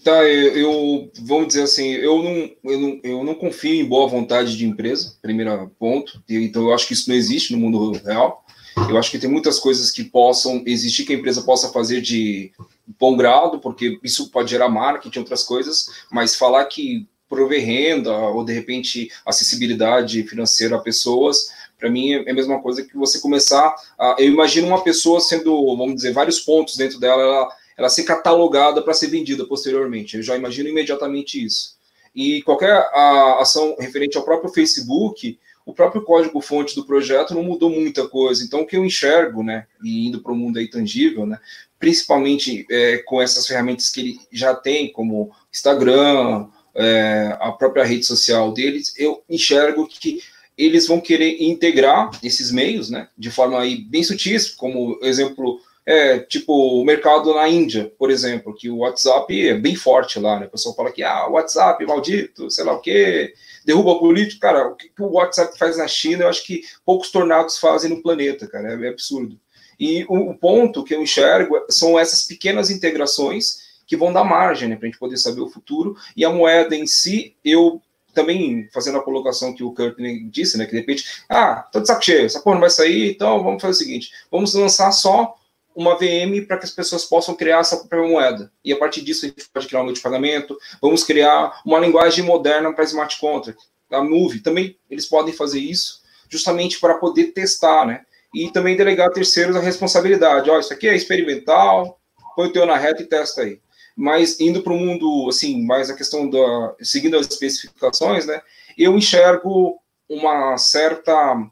Tá, 0.04 0.24
eu, 0.24 0.56
eu 0.56 1.12
vamos 1.22 1.48
dizer 1.48 1.64
assim, 1.64 1.90
eu 1.90 2.24
não, 2.24 2.72
eu 2.72 2.80
não, 2.80 3.00
eu 3.04 3.24
não 3.24 3.36
confio 3.36 3.74
em 3.74 3.86
boa 3.86 4.08
vontade 4.08 4.56
de 4.56 4.66
empresa, 4.66 5.18
primeiro 5.22 5.70
ponto. 5.78 6.24
Então 6.30 6.64
eu 6.64 6.74
acho 6.74 6.88
que 6.88 6.94
isso 6.94 7.10
não 7.10 7.16
existe 7.16 7.52
no 7.52 7.60
mundo 7.60 7.92
real. 8.06 8.46
Eu 8.90 8.98
acho 8.98 9.10
que 9.10 9.20
tem 9.20 9.30
muitas 9.30 9.60
coisas 9.60 9.92
que 9.92 10.04
possam 10.04 10.64
existir 10.66 11.04
que 11.04 11.14
a 11.14 11.18
empresa 11.18 11.42
possa 11.42 11.74
fazer 11.74 12.00
de 12.00 12.52
bom 13.00 13.18
grado, 13.18 13.60
porque 13.60 14.00
isso 14.04 14.30
pode 14.30 14.52
gerar 14.52 14.70
marketing, 14.70 15.20
outras 15.20 15.44
coisas, 15.44 15.90
mas 16.12 16.36
falar 16.36 16.64
que 16.66 17.08
prover 17.30 17.64
renda 17.64 18.12
ou 18.12 18.44
de 18.44 18.54
repente 18.54 19.12
acessibilidade 19.26 20.24
financeira 20.24 20.76
a 20.76 20.80
pessoas, 20.80 21.50
para 21.78 21.90
mim 21.90 22.14
é 22.14 22.32
a 22.32 22.34
mesma 22.34 22.60
coisa 22.62 22.84
que 22.84 22.98
você 22.98 23.20
começar 23.20 23.76
a, 24.00 24.16
eu 24.18 24.28
imagino 24.28 24.68
uma 24.68 24.84
pessoa 24.84 25.20
sendo, 25.20 25.76
vamos 25.76 25.96
dizer, 25.96 26.12
vários 26.12 26.40
pontos 26.40 26.76
dentro 26.76 27.00
dela, 27.00 27.22
ela, 27.22 27.50
ela 27.78 27.90
ser 27.90 28.04
catalogada 28.04 28.82
para 28.82 28.94
ser 28.94 29.08
vendida 29.08 29.46
posteriormente. 29.46 30.18
Eu 30.18 30.24
já 30.24 30.36
imagino 30.36 30.70
imediatamente 30.70 31.44
isso. 31.44 31.78
E 32.16 32.42
qualquer 32.42 32.74
a, 32.74 33.38
ação 33.42 33.76
referente 33.80 34.18
ao 34.18 34.24
próprio 34.24 34.52
Facebook, 34.52 35.38
o 35.64 35.74
próprio 35.74 36.02
código-fonte 36.02 36.74
do 36.74 36.86
projeto 36.86 37.36
não 37.36 37.44
mudou 37.44 37.70
muita 37.70 38.08
coisa. 38.08 38.44
Então, 38.44 38.62
o 38.62 38.66
que 38.66 38.76
eu 38.76 38.84
enxergo, 38.84 39.44
né, 39.44 39.68
e 39.84 40.08
indo 40.08 40.22
para 40.22 40.32
o 40.32 40.36
mundo 40.36 40.58
aí 40.58 40.68
tangível, 40.68 41.28
né, 41.28 41.38
principalmente 41.78 42.66
é, 42.72 42.98
com 43.00 43.22
essas 43.22 43.46
ferramentas 43.46 43.90
que 43.92 44.00
ele 44.00 44.20
já 44.32 44.56
tem, 44.56 44.92
como 44.92 45.32
Instagram, 45.54 46.48
é, 46.78 47.36
a 47.40 47.52
própria 47.52 47.84
rede 47.84 48.06
social 48.06 48.54
deles, 48.54 48.94
eu 48.98 49.24
enxergo 49.28 49.88
que 49.88 50.22
eles 50.58 50.88
vão 50.88 51.02
querer 51.02 51.42
integrar 51.42 52.12
esses 52.24 52.52
meios, 52.52 52.90
né, 52.90 53.10
de 53.18 53.32
forma 53.32 53.60
aí 53.60 53.78
bem 53.78 54.04
sutis, 54.04 54.50
como 54.50 55.00
exemplo, 55.02 55.60
é, 55.86 56.20
tipo 56.20 56.54
o 56.54 56.86
mercado 56.86 57.34
na 57.34 57.48
Índia, 57.48 57.92
por 57.98 58.12
exemplo, 58.12 58.56
que 58.56 58.70
o 58.70 58.78
WhatsApp 58.78 59.48
é 59.48 59.54
bem 59.56 59.76
forte 59.76 60.20
lá, 60.20 60.40
né, 60.40 60.46
o 60.46 60.50
pessoal 60.50 60.76
fala 60.76 60.92
que, 60.92 61.04
ah, 61.04 61.28
o 61.28 61.34
WhatsApp 61.34 61.84
maldito, 61.86 62.50
sei 62.52 62.64
lá 62.64 62.74
o 62.74 62.82
quê, 62.82 63.34
derruba 63.66 63.94
a 63.94 64.00
política, 64.00 64.48
cara, 64.48 64.68
o 64.68 64.76
que 64.76 64.92
o 65.00 65.14
WhatsApp 65.14 65.58
faz 65.58 65.78
na 65.78 65.88
China, 65.88 66.24
eu 66.24 66.30
acho 66.30 66.46
que 66.46 66.62
poucos 66.86 67.12
tornados 67.12 67.58
fazem 67.58 67.90
no 67.90 68.02
planeta, 68.02 68.48
cara, 68.48 68.74
é, 68.74 68.86
é 68.86 68.90
absurdo. 68.90 69.40
E 69.80 70.06
o, 70.10 70.32
o 70.32 70.36
ponto 70.36 70.84
que 70.84 70.96
eu 70.96 71.04
enxergo 71.04 71.56
são 71.70 72.00
essas 72.00 72.24
pequenas 72.24 72.72
integrações 72.72 73.67
que 73.88 73.96
vão 73.96 74.12
dar 74.12 74.26
margem 74.26 74.68
né, 74.68 74.76
para 74.76 74.86
a 74.86 74.92
gente 74.92 75.00
poder 75.00 75.18
saber 75.18 75.42
o 75.42 75.50
futuro. 75.50 75.96
E 76.16 76.26
a 76.26 76.30
moeda 76.30 76.76
em 76.76 76.86
si, 76.86 77.36
eu 77.44 77.82
também 78.14 78.68
fazendo 78.74 78.98
a 78.98 79.04
colocação 79.04 79.54
que 79.54 79.64
o 79.64 79.74
Courtney 79.74 80.24
disse, 80.26 80.58
né, 80.58 80.66
que 80.66 80.72
de 80.72 80.78
repente, 80.78 81.24
ah, 81.30 81.68
tô 81.72 81.80
de 81.80 81.88
saco 81.88 82.04
cheio, 82.04 82.26
essa 82.26 82.42
porra 82.42 82.56
não 82.56 82.62
vai 82.62 82.70
sair, 82.70 83.12
então 83.12 83.44
vamos 83.44 83.62
fazer 83.62 83.74
o 83.74 83.78
seguinte, 83.78 84.12
vamos 84.30 84.54
lançar 84.56 84.92
só 84.92 85.36
uma 85.76 85.96
VM 85.96 86.44
para 86.48 86.58
que 86.58 86.66
as 86.66 86.72
pessoas 86.72 87.06
possam 87.06 87.36
criar 87.36 87.60
essa 87.60 87.78
própria 87.78 88.02
moeda. 88.02 88.52
E 88.66 88.74
a 88.74 88.78
partir 88.78 89.04
disso 89.04 89.26
a 89.26 89.30
gente 89.30 89.48
pode 89.54 89.68
criar 89.68 89.82
um 89.82 89.86
meio 89.86 90.02
pagamento, 90.02 90.58
vamos 90.82 91.04
criar 91.04 91.62
uma 91.64 91.80
linguagem 91.80 92.26
moderna 92.26 92.74
para 92.74 92.84
smart 92.84 93.20
contract, 93.20 93.62
a 93.92 94.04
nuvem, 94.04 94.40
também 94.40 94.76
eles 94.90 95.06
podem 95.06 95.34
fazer 95.34 95.60
isso, 95.60 96.02
justamente 96.28 96.80
para 96.80 96.96
poder 96.96 97.28
testar, 97.28 97.86
né? 97.86 98.02
E 98.34 98.52
também 98.52 98.76
delegar 98.76 99.08
a 99.08 99.12
terceiros 99.12 99.56
a 99.56 99.62
responsabilidade. 99.62 100.50
Ó, 100.50 100.60
isso 100.60 100.74
aqui 100.74 100.90
é 100.90 100.96
experimental, 100.96 102.00
põe 102.36 102.48
o 102.48 102.52
teu 102.52 102.66
na 102.66 102.76
reta 102.76 103.04
e 103.04 103.06
testa 103.06 103.44
aí 103.44 103.62
mas 103.98 104.40
indo 104.40 104.62
para 104.62 104.72
o 104.72 104.78
mundo, 104.78 105.28
assim, 105.28 105.66
mais 105.66 105.90
a 105.90 105.96
questão 105.96 106.30
da. 106.30 106.76
seguindo 106.82 107.18
as 107.18 107.28
especificações, 107.28 108.26
né? 108.26 108.42
Eu 108.78 108.96
enxergo 108.96 109.82
uma 110.08 110.56
certa 110.58 111.50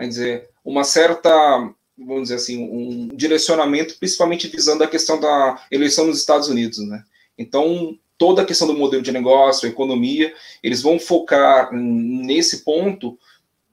quer 0.00 0.08
dizer, 0.08 0.48
uma 0.64 0.82
certa, 0.82 1.30
vamos 1.96 2.24
dizer 2.24 2.36
assim, 2.36 2.62
um 2.62 3.08
direcionamento, 3.14 3.98
principalmente 3.98 4.48
visando 4.48 4.82
a 4.82 4.88
questão 4.88 5.20
da 5.20 5.62
eleição 5.70 6.06
nos 6.06 6.18
Estados 6.18 6.48
Unidos, 6.48 6.78
né? 6.78 7.02
Então, 7.36 7.98
toda 8.16 8.42
a 8.42 8.44
questão 8.44 8.66
do 8.66 8.76
modelo 8.76 9.02
de 9.02 9.12
negócio, 9.12 9.68
economia, 9.68 10.34
eles 10.62 10.80
vão 10.80 10.98
focar 10.98 11.70
nesse 11.72 12.64
ponto 12.64 13.18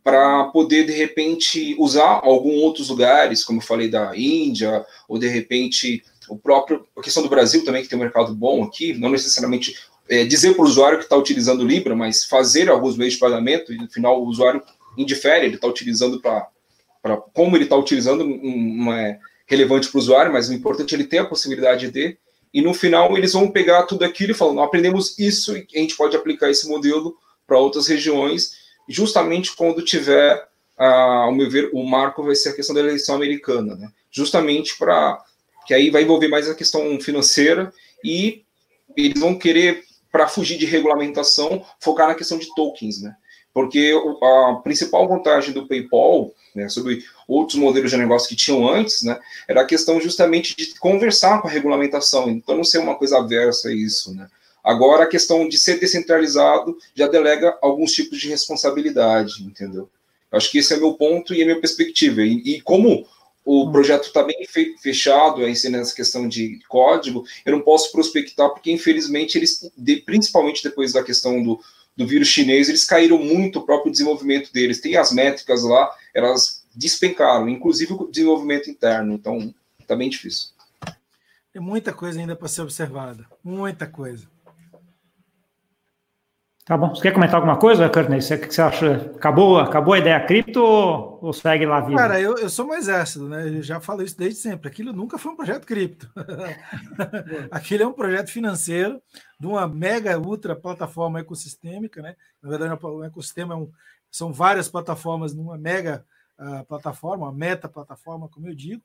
para 0.04 0.46
poder, 0.46 0.86
de 0.86 0.94
repente, 0.94 1.76
usar 1.78 2.22
alguns 2.24 2.62
outros 2.62 2.90
lugares, 2.90 3.44
como 3.44 3.60
eu 3.60 3.66
falei 3.66 3.90
da 3.90 4.12
Índia, 4.16 4.86
ou 5.08 5.18
de 5.18 5.28
repente 5.28 6.04
o 6.30 6.38
próprio, 6.38 6.86
a 6.98 7.02
questão 7.02 7.24
do 7.24 7.30
Brasil 7.30 7.64
também, 7.64 7.84
que 7.84 7.90
tem 7.90 7.98
um 7.98 8.02
mercado 8.02 8.34
bom 8.34 8.64
aqui, 8.64 8.94
não 8.94 9.10
necessariamente 9.10 9.76
é, 10.10 10.24
dizer 10.26 10.54
para 10.54 10.64
o 10.64 10.68
usuário 10.68 10.98
que 10.98 11.04
está 11.04 11.16
utilizando 11.16 11.66
Libra, 11.66 11.96
mas 11.96 12.24
fazer 12.24 12.70
alguns 12.70 12.98
meios 12.98 13.14
de 13.14 13.20
pagamento, 13.20 13.74
e 13.74 13.78
no 13.78 13.90
final 13.90 14.22
o 14.22 14.28
usuário 14.28 14.62
indifere, 14.98 15.46
ele 15.46 15.56
está 15.56 15.68
utilizando 15.68 16.22
para. 16.22 16.48
Como 17.34 17.56
ele 17.56 17.64
está 17.64 17.76
utilizando, 17.76 18.26
não 18.26 18.92
é 18.94 19.20
relevante 19.46 19.90
para 19.90 19.98
o 19.98 20.02
usuário, 20.02 20.34
mas 20.34 20.50
o 20.50 20.54
importante 20.54 20.94
é 20.94 20.98
ele 20.98 21.08
ter 21.08 21.20
a 21.20 21.26
possibilidade 21.26 21.90
de. 21.90 22.18
E 22.54 22.62
no 22.62 22.74
final 22.74 23.18
eles 23.18 23.34
vão 23.34 23.52
pegar 23.52 23.84
tudo 23.84 24.04
aquilo 24.04 24.32
e 24.32 24.36
falar: 24.36 24.64
aprendemos 24.64 25.18
isso 25.20 25.56
e 25.56 25.68
a 25.76 25.80
gente 25.80 25.96
pode 25.96 26.16
aplicar 26.16 26.50
esse 26.50 26.68
modelo 26.68 27.16
para 27.46 27.58
outras 27.58 27.88
regiões 27.88 28.68
justamente 28.88 29.56
quando 29.56 29.84
tiver, 29.84 30.48
ah, 30.78 31.24
ao 31.26 31.34
meu 31.34 31.50
ver, 31.50 31.70
o 31.74 31.84
marco 31.84 32.24
vai 32.24 32.36
ser 32.36 32.50
a 32.50 32.56
questão 32.56 32.74
da 32.74 32.82
eleição 32.82 33.16
americana, 33.16 33.76
né? 33.76 33.90
justamente 34.10 34.78
para 34.78 35.22
que 35.68 35.74
aí 35.74 35.90
vai 35.90 36.04
envolver 36.04 36.30
mais 36.30 36.50
a 36.50 36.56
questão 36.56 37.00
financeira 37.00 37.72
e 38.04 38.44
eles 38.96 39.20
vão 39.20 39.38
querer, 39.38 39.84
para 40.12 40.28
fugir 40.28 40.58
de 40.58 40.66
regulamentação, 40.66 41.64
focar 41.80 42.08
na 42.08 42.16
questão 42.16 42.40
de 42.40 42.48
tokens, 42.56 43.02
né? 43.02 43.16
Porque 43.54 43.94
a 44.24 44.56
principal 44.64 45.08
vantagem 45.08 45.54
do 45.54 45.68
PayPal, 45.68 46.32
né, 46.56 46.70
sobre 46.70 47.04
outros 47.28 47.60
modelos 47.60 47.92
de 47.92 47.98
negócio 47.98 48.30
que 48.30 48.36
tinham 48.36 48.68
antes, 48.68 49.04
né, 49.04 49.20
era 49.48 49.62
a 49.62 49.66
questão 49.66 50.00
justamente 50.00 50.56
de 50.56 50.76
conversar 50.80 51.42
com 51.42 51.48
a 51.48 51.52
regulamentação, 51.52 52.30
então 52.30 52.56
não 52.56 52.64
ser 52.64 52.78
uma 52.78 52.96
coisa 52.96 53.18
aversa 53.18 53.70
a 53.70 53.74
isso, 53.74 54.16
né? 54.16 54.28
Agora, 54.64 55.04
a 55.04 55.08
questão 55.08 55.48
de 55.48 55.58
ser 55.58 55.80
descentralizado 55.80 56.78
já 56.94 57.08
delega 57.08 57.58
alguns 57.62 57.94
tipos 57.94 58.20
de 58.20 58.28
responsabilidade, 58.28 59.44
entendeu? 59.44 59.90
Eu 60.32 60.38
acho 60.38 60.52
que 60.52 60.58
esse 60.58 60.74
é 60.74 60.78
meu 60.78 60.94
ponto 60.94 61.34
e 61.34 61.42
a 61.42 61.46
minha 61.46 61.60
perspectiva. 61.60 62.22
E, 62.22 62.42
e 62.44 62.62
como 62.62 63.06
o 63.48 63.64
hum. 63.64 63.72
projeto 63.72 64.08
está 64.08 64.22
bem 64.24 64.46
fechado, 64.78 65.42
aí 65.42 65.54
nessa 65.70 65.96
questão 65.96 66.28
de 66.28 66.60
código, 66.68 67.24
eu 67.46 67.54
não 67.54 67.62
posso 67.62 67.94
prospectar, 67.94 68.50
porque 68.50 68.70
infelizmente 68.70 69.38
eles, 69.38 69.72
principalmente 70.06 70.62
depois 70.62 70.92
da 70.92 71.02
questão 71.02 71.42
do, 71.42 71.58
do 71.96 72.06
vírus 72.06 72.28
chinês, 72.28 72.68
eles 72.68 72.84
caíram 72.84 73.18
muito 73.18 73.60
o 73.60 73.66
próprio 73.66 73.90
desenvolvimento 73.90 74.52
deles. 74.52 74.82
Tem 74.82 74.98
as 74.98 75.14
métricas 75.14 75.64
lá, 75.64 75.90
elas 76.14 76.66
despencaram, 76.76 77.48
inclusive 77.48 77.94
o 77.94 78.12
desenvolvimento 78.12 78.70
interno. 78.70 79.14
Então, 79.14 79.54
está 79.80 79.96
bem 79.96 80.10
difícil. 80.10 80.50
Tem 81.54 81.62
muita 81.62 81.94
coisa 81.94 82.20
ainda 82.20 82.36
para 82.36 82.50
ser 82.50 82.64
observada, 82.64 83.26
muita 83.42 83.88
coisa. 83.88 84.28
Tá 86.68 86.76
bom. 86.76 86.94
Você 86.94 87.02
quer 87.02 87.14
comentar 87.14 87.36
alguma 87.36 87.58
coisa, 87.58 87.90
Courtney? 87.90 88.22
Você, 88.22 88.38
que 88.38 88.54
você 88.54 88.62
acha? 88.62 88.96
Acabou, 89.16 89.58
acabou 89.58 89.94
a 89.94 90.00
ideia 90.00 90.20
cripto 90.20 90.62
ou, 90.62 91.18
ou 91.22 91.32
segue 91.32 91.66
lá 91.66 91.80
vivo? 91.80 91.96
Cara, 91.96 92.20
eu, 92.20 92.38
eu 92.38 92.50
sou 92.50 92.68
mais 92.68 92.90
ácido, 92.90 93.30
né? 93.30 93.48
Eu 93.48 93.64
já 93.64 93.80
falo 93.80 94.04
isso 94.04 94.18
desde 94.18 94.42
sempre. 94.42 94.68
Aquilo 94.68 94.92
nunca 94.92 95.18
foi 95.18 95.32
um 95.32 95.38
projeto 95.38 95.66
cripto. 95.66 96.12
Aquilo 97.50 97.84
é 97.84 97.88
um 97.88 97.94
projeto 97.94 98.30
financeiro 98.30 99.02
de 99.40 99.48
uma 99.48 99.66
mega 99.66 100.20
ultra 100.20 100.58
plataforma 100.58 101.22
ecossistêmica, 101.22 102.02
né? 102.02 102.18
Na 102.44 102.50
verdade, 102.50 102.78
o 102.84 103.04
ecossistema 103.06 103.54
é 103.54 103.58
um, 103.58 103.72
são 104.12 104.34
várias 104.34 104.68
plataformas 104.68 105.34
numa 105.34 105.58
mega 105.58 106.04
uh, 106.38 106.66
plataforma, 106.66 107.28
uma 107.28 107.34
meta 107.34 107.70
plataforma, 107.70 108.28
como 108.28 108.46
eu 108.46 108.54
digo. 108.54 108.84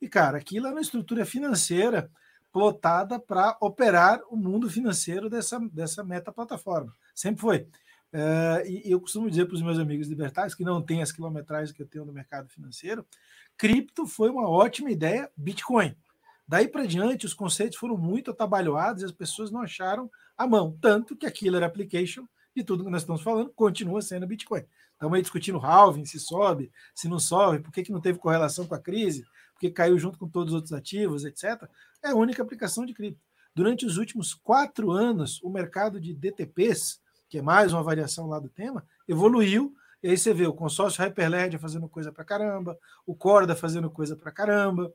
E, 0.00 0.08
cara, 0.08 0.38
aquilo 0.38 0.68
é 0.68 0.70
uma 0.70 0.80
estrutura 0.80 1.26
financeira 1.26 2.08
plotada 2.54 3.18
para 3.18 3.56
operar 3.60 4.22
o 4.30 4.36
mundo 4.36 4.70
financeiro 4.70 5.28
dessa, 5.28 5.58
dessa 5.72 6.04
meta 6.04 6.30
plataforma. 6.30 6.94
Sempre 7.12 7.40
foi. 7.40 7.58
Uh, 8.12 8.64
e 8.64 8.92
eu 8.92 9.00
costumo 9.00 9.28
dizer 9.28 9.46
para 9.46 9.56
os 9.56 9.62
meus 9.62 9.76
amigos 9.76 10.06
libertários, 10.06 10.54
que 10.54 10.62
não 10.62 10.80
têm 10.80 11.02
as 11.02 11.10
quilometragens 11.10 11.72
que 11.72 11.82
eu 11.82 11.86
tenho 11.86 12.04
no 12.04 12.12
mercado 12.12 12.48
financeiro, 12.48 13.04
cripto 13.56 14.06
foi 14.06 14.30
uma 14.30 14.48
ótima 14.48 14.88
ideia, 14.92 15.28
Bitcoin. 15.36 15.96
Daí 16.46 16.68
para 16.68 16.86
diante, 16.86 17.26
os 17.26 17.34
conceitos 17.34 17.76
foram 17.76 17.96
muito 17.96 18.30
atabalhoados 18.30 19.02
e 19.02 19.06
as 19.06 19.10
pessoas 19.10 19.50
não 19.50 19.62
acharam 19.62 20.08
a 20.38 20.46
mão. 20.46 20.78
Tanto 20.80 21.16
que 21.16 21.26
a 21.26 21.32
Killer 21.32 21.64
Application 21.64 22.24
de 22.54 22.62
tudo 22.62 22.84
que 22.84 22.90
nós 22.90 23.02
estamos 23.02 23.20
falando 23.20 23.50
continua 23.50 24.00
sendo 24.00 24.28
Bitcoin. 24.28 24.64
Estamos 24.92 25.16
aí 25.16 25.22
discutindo 25.22 25.58
halving, 25.58 26.04
se 26.04 26.20
sobe, 26.20 26.70
se 26.94 27.08
não 27.08 27.18
sobe, 27.18 27.58
por 27.58 27.72
que, 27.72 27.82
que 27.82 27.90
não 27.90 28.00
teve 28.00 28.20
correlação 28.20 28.64
com 28.64 28.76
a 28.76 28.78
crise, 28.78 29.24
porque 29.54 29.70
caiu 29.70 29.98
junto 29.98 30.16
com 30.20 30.28
todos 30.28 30.52
os 30.52 30.54
outros 30.54 30.72
ativos, 30.72 31.24
etc 31.24 31.68
é 32.04 32.10
a 32.10 32.14
única 32.14 32.42
aplicação 32.42 32.84
de 32.84 32.92
cripto. 32.92 33.20
Durante 33.54 33.86
os 33.86 33.96
últimos 33.96 34.34
quatro 34.34 34.90
anos, 34.90 35.40
o 35.42 35.48
mercado 35.48 36.00
de 36.00 36.12
DTPs, 36.12 37.00
que 37.28 37.38
é 37.38 37.42
mais 37.42 37.72
uma 37.72 37.82
variação 37.82 38.28
lá 38.28 38.38
do 38.38 38.48
tema, 38.48 38.86
evoluiu. 39.08 39.74
E 40.02 40.08
aí 40.10 40.18
você 40.18 40.34
vê 40.34 40.46
o 40.46 40.52
consórcio 40.52 41.02
Hyperledger 41.02 41.58
fazendo 41.58 41.88
coisa 41.88 42.12
para 42.12 42.24
caramba, 42.24 42.78
o 43.06 43.14
Corda 43.14 43.56
fazendo 43.56 43.90
coisa 43.90 44.14
para 44.16 44.30
caramba. 44.30 44.92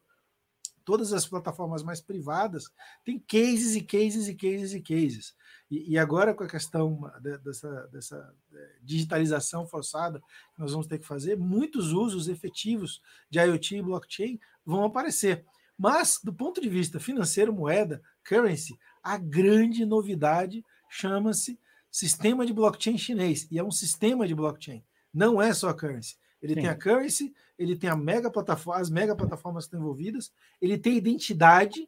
Todas 0.86 1.14
as 1.14 1.26
plataformas 1.26 1.84
mais 1.84 2.02
privadas 2.02 2.65
têm 3.03 3.19
cases 3.19 3.76
e 3.76 3.81
cases 3.81 4.27
e 4.27 4.36
cases 4.36 4.73
e 4.73 4.81
cases. 4.81 5.36
E, 5.69 5.94
e 5.94 5.98
agora, 5.98 6.34
com 6.34 6.44
a 6.44 6.49
questão 6.49 7.11
dessa, 7.44 7.88
dessa 7.88 8.36
é, 8.53 8.76
digitalização 8.81 9.65
forçada 9.65 10.19
que 10.53 10.60
nós 10.60 10.72
vamos 10.72 10.88
ter 10.88 10.99
que 10.99 11.06
fazer, 11.06 11.38
muitos 11.38 11.91
usos 11.91 12.27
efetivos 12.27 13.02
de 13.30 13.40
IoT 13.40 13.77
e 13.77 13.81
blockchain 13.81 14.40
vão 14.65 14.84
aparecer. 14.84 15.45
Mas, 15.80 16.19
do 16.22 16.34
ponto 16.34 16.60
de 16.60 16.68
vista 16.68 16.99
financeiro, 16.99 17.53
moeda, 17.53 18.01
currency, 18.27 18.77
a 19.01 19.18
grande 19.18 19.85
novidade 19.85 20.65
chama-se 20.89 21.57
sistema 21.89 22.45
de 22.45 22.51
blockchain 22.51 22.97
chinês. 22.97 23.47
E 23.49 23.57
é 23.57 23.64
um 23.64 23.72
sistema 23.72 24.27
de 24.27 24.35
blockchain. 24.35 24.84
Não 25.14 25.41
é 25.41 25.53
só 25.53 25.69
a 25.69 25.73
currency. 25.73 26.18
Ele 26.41 26.53
Sim. 26.53 26.61
tem 26.61 26.69
a 26.69 26.76
currency, 26.76 27.34
ele 27.57 27.77
tem 27.77 27.89
a 27.89 27.95
mega 27.95 28.30
plataforma, 28.30 28.81
as 28.81 28.89
mega 28.89 29.15
plataformas 29.15 29.64
que 29.64 29.68
estão 29.68 29.80
envolvidas, 29.80 30.34
ele 30.61 30.77
tem 30.77 30.97
identidade, 30.97 31.88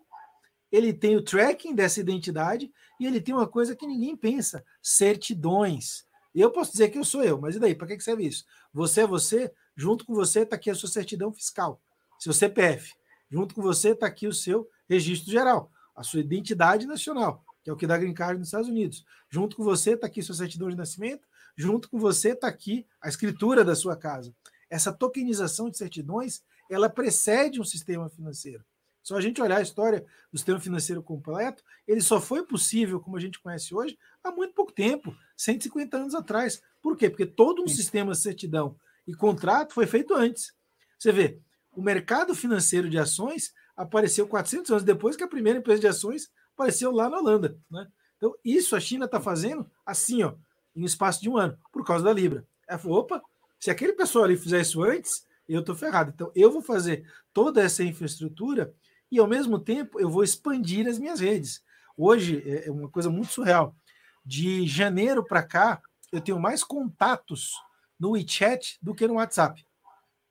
ele 0.72 0.94
tem 0.94 1.18
o 1.18 1.22
tracking 1.22 1.76
dessa 1.76 2.00
identidade 2.00 2.72
e 2.98 3.06
ele 3.06 3.20
tem 3.20 3.36
uma 3.36 3.48
coisa 3.48 3.76
que 3.76 3.86
ninguém 3.86 4.16
pensa: 4.16 4.64
certidões. 4.82 6.06
Eu 6.34 6.50
posso 6.50 6.72
dizer 6.72 6.90
que 6.90 6.98
eu 6.98 7.04
sou 7.04 7.24
eu, 7.24 7.40
mas 7.40 7.58
e 7.58 7.60
daí? 7.60 7.76
Para 7.76 7.88
que 7.88 8.00
serve 8.00 8.26
isso? 8.26 8.46
Você 8.74 9.02
é 9.02 9.08
você, 9.08 9.52
junto 9.76 10.06
com 10.06 10.14
você 10.14 10.42
está 10.42 10.56
aqui 10.56 10.70
a 10.70 10.76
sua 10.76 10.88
certidão 10.88 11.32
fiscal, 11.34 11.82
seu 12.18 12.32
CPF. 12.32 12.94
Junto 13.32 13.56
com 13.56 13.62
você 13.62 13.92
está 13.92 14.08
aqui 14.08 14.28
o 14.28 14.34
seu 14.34 14.70
registro 14.90 15.32
geral, 15.32 15.72
a 15.96 16.04
sua 16.04 16.20
identidade 16.20 16.86
nacional, 16.86 17.46
que 17.64 17.70
é 17.70 17.74
o 17.74 17.78
que 17.78 17.88
dá 17.88 17.98
green 17.98 18.14
card 18.14 18.38
nos 18.38 18.50
Estados 18.50 18.68
Unidos. 18.68 19.06
Junto 19.30 19.56
com 19.56 19.64
você 19.64 19.92
está 19.92 20.06
aqui 20.06 20.22
sua 20.22 20.36
certidão 20.36 20.70
de 20.70 20.76
nascimento, 20.76 21.26
junto 21.56 21.90
com 21.90 21.98
você 21.98 22.32
está 22.32 22.48
aqui 22.48 22.86
a 23.02 23.08
escritura 23.08 23.64
da 23.64 23.74
sua 23.74 23.96
casa. 23.96 24.36
Essa 24.70 24.92
tokenização 24.92 25.70
de 25.70 25.78
certidões, 25.78 26.44
ela 26.70 26.90
precede 26.90 27.62
um 27.62 27.64
sistema 27.64 28.10
financeiro. 28.10 28.66
Só 29.02 29.16
a 29.16 29.22
gente 29.22 29.42
olhar 29.42 29.58
a 29.58 29.62
história 29.62 30.06
do 30.32 30.38
sistema 30.38 30.60
financeiro 30.60 31.02
completo, 31.02 31.64
ele 31.88 32.02
só 32.02 32.20
foi 32.20 32.46
possível, 32.46 33.00
como 33.00 33.18
a 33.18 33.20
gente 33.20 33.40
conhece 33.40 33.74
hoje, 33.74 33.98
há 34.24 34.32
muito 34.32 34.54
pouco 34.54 34.72
tempo, 34.72 35.16
150 35.38 35.98
anos 35.98 36.14
atrás. 36.14 36.62
Por 36.82 36.98
quê? 36.98 37.10
Porque 37.10 37.26
todo 37.26 37.64
um 37.64 37.68
Sim. 37.68 37.76
sistema 37.76 38.12
de 38.12 38.20
certidão 38.20 38.76
e 39.08 39.14
contrato 39.14 39.74
foi 39.74 39.88
feito 39.88 40.14
antes. 40.14 40.54
Você 41.00 41.12
vê, 41.12 41.40
o 41.76 41.82
mercado 41.82 42.36
financeiro 42.36 42.90
de 42.90 42.98
ações 42.98 43.54
apareceu 43.76 44.28
400 44.28 44.72
anos 44.72 44.84
depois 44.84 45.16
que 45.16 45.24
a 45.24 45.28
primeira 45.28 45.60
empresa 45.60 45.82
de 45.82 45.88
ações 45.88 46.30
apareceu 46.54 46.92
lá 46.92 47.10
na 47.10 47.18
Holanda. 47.18 47.58
Né? 47.70 47.88
Então, 48.18 48.36
isso 48.44 48.76
a 48.76 48.80
China 48.80 49.06
está 49.06 49.20
fazendo 49.20 49.70
assim, 49.86 50.24
ó, 50.24 50.34
em 50.76 50.84
um 50.84 50.86
espaço 50.86 51.22
de 51.22 51.30
um 51.30 51.38
ano, 51.38 51.58
por 51.72 51.86
causa 51.86 52.04
da 52.04 52.14
Libra. 52.14 52.46
Ela 52.68 52.78
falou: 52.78 53.00
opa, 53.00 53.22
se 53.60 53.72
aquele 53.72 53.94
pessoal 53.94 54.26
ali 54.26 54.38
fizer 54.38 54.62
isso 54.62 54.84
antes, 54.84 55.26
eu 55.48 55.62
estou 55.62 55.76
ferrado. 55.76 56.12
Então, 56.14 56.32
eu 56.36 56.52
vou 56.52 56.62
fazer 56.62 57.06
toda 57.34 57.62
essa 57.62 57.84
infraestrutura 57.84 58.74
e, 59.12 59.20
ao 59.20 59.28
mesmo 59.28 59.60
tempo, 59.60 60.00
eu 60.00 60.10
vou 60.10 60.24
expandir 60.24 60.88
as 60.88 61.00
minhas 61.00 61.20
redes. 61.20 61.64
Hoje, 61.98 62.44
é, 62.46 62.68
é 62.68 62.72
uma 62.72 62.90
coisa 62.90 63.10
muito 63.10 63.32
surreal. 63.32 63.76
De 64.24 64.68
janeiro 64.68 65.24
para 65.26 65.44
cá, 65.44 65.82
eu 66.12 66.22
tenho 66.22 66.40
mais 66.40 66.64
contatos 66.64 67.54
no 68.00 68.12
WeChat 68.12 68.78
do 68.82 68.94
que 68.94 69.08
no 69.08 69.16
WhatsApp. 69.16 69.66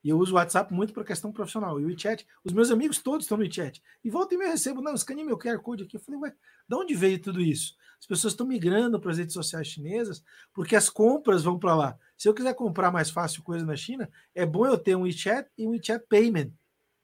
E 0.02 0.08
eu 0.08 0.18
uso 0.18 0.32
o 0.32 0.36
WhatsApp 0.36 0.72
muito 0.72 0.92
para 0.92 1.04
questão 1.04 1.30
profissional. 1.30 1.78
E 1.78 1.84
o 1.84 1.88
WeChat, 1.88 2.26
os 2.42 2.52
meus 2.52 2.70
amigos 2.70 2.98
todos 2.98 3.24
estão 3.24 3.36
no 3.36 3.44
WeChat. 3.44 3.82
E 4.02 4.10
volta 4.10 4.34
e 4.34 4.38
me 4.38 4.46
recebo, 4.46 4.80
não, 4.80 4.94
escaneei 4.94 5.26
meu 5.26 5.38
QR 5.38 5.58
Code 5.58 5.84
aqui. 5.84 5.96
Eu 5.96 6.00
falei, 6.00 6.20
ué, 6.20 6.34
de 6.68 6.74
onde 6.74 6.94
veio 6.94 7.20
tudo 7.20 7.40
isso? 7.40 7.76
As 7.98 8.06
pessoas 8.06 8.32
estão 8.32 8.46
migrando 8.46 8.98
para 8.98 9.10
as 9.10 9.18
redes 9.18 9.34
sociais 9.34 9.66
chinesas 9.66 10.24
porque 10.54 10.74
as 10.74 10.88
compras 10.88 11.44
vão 11.44 11.58
para 11.58 11.74
lá. 11.74 11.98
Se 12.16 12.28
eu 12.28 12.34
quiser 12.34 12.54
comprar 12.54 12.90
mais 12.90 13.10
fácil 13.10 13.42
coisa 13.42 13.64
na 13.64 13.76
China, 13.76 14.08
é 14.34 14.46
bom 14.46 14.66
eu 14.66 14.78
ter 14.78 14.96
um 14.96 15.02
WeChat 15.02 15.48
e 15.58 15.66
um 15.66 15.70
WeChat 15.70 16.06
Payment. 16.08 16.50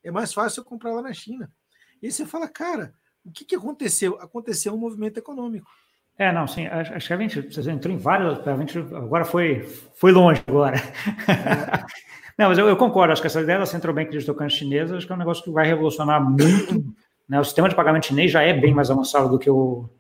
É 0.03 0.11
mais 0.11 0.33
fácil 0.33 0.61
eu 0.61 0.65
comprar 0.65 0.93
lá 0.93 1.03
na 1.03 1.13
China. 1.13 1.53
E 2.01 2.07
aí 2.07 2.13
você 2.13 2.25
fala, 2.25 2.49
cara, 2.49 2.95
o 3.23 3.31
que, 3.31 3.45
que 3.45 3.57
aconteceu? 3.57 4.19
Aconteceu 4.21 4.73
um 4.73 4.79
movimento 4.79 5.19
econômico. 5.19 5.71
É, 6.19 6.33
não, 6.33 6.47
sim, 6.47 6.67
acho 6.67 7.07
que 7.07 7.13
a 7.13 7.17
gente, 7.19 7.41
você 7.43 7.71
entrou 7.71 7.93
em 7.93 7.99
vários, 7.99 8.39
a 8.47 8.57
gente 8.57 8.79
agora 8.79 9.25
foi, 9.25 9.65
foi 9.97 10.13
longe 10.13 10.43
agora. 10.47 10.79
É. 11.29 12.07
Não, 12.39 12.49
mas 12.49 12.59
eu, 12.59 12.69
eu, 12.69 12.77
concordo, 12.77 13.13
acho 13.13 13.23
que 13.23 13.27
essa 13.27 13.41
ideia 13.41 13.59
da 13.59 13.67
Central 13.67 13.95
Bank 13.95 14.11
de 14.11 14.25
tokens 14.25 14.53
chinesa, 14.53 14.97
acho 14.97 15.07
que 15.07 15.13
é 15.13 15.15
um 15.15 15.19
negócio 15.19 15.43
que 15.43 15.51
vai 15.51 15.67
revolucionar 15.67 16.23
muito. 16.23 16.85
Né? 17.29 17.41
O 17.41 17.45
sistema 17.45 17.69
de 17.69 17.75
pagamento 17.75 18.07
chinês 18.07 18.31
já 18.31 18.41
é 18.43 18.53
bem 18.53 18.73
mais 18.73 18.89
avançado 18.89 19.29
do 19.29 19.37
que 19.37 19.51
o, 19.51 19.91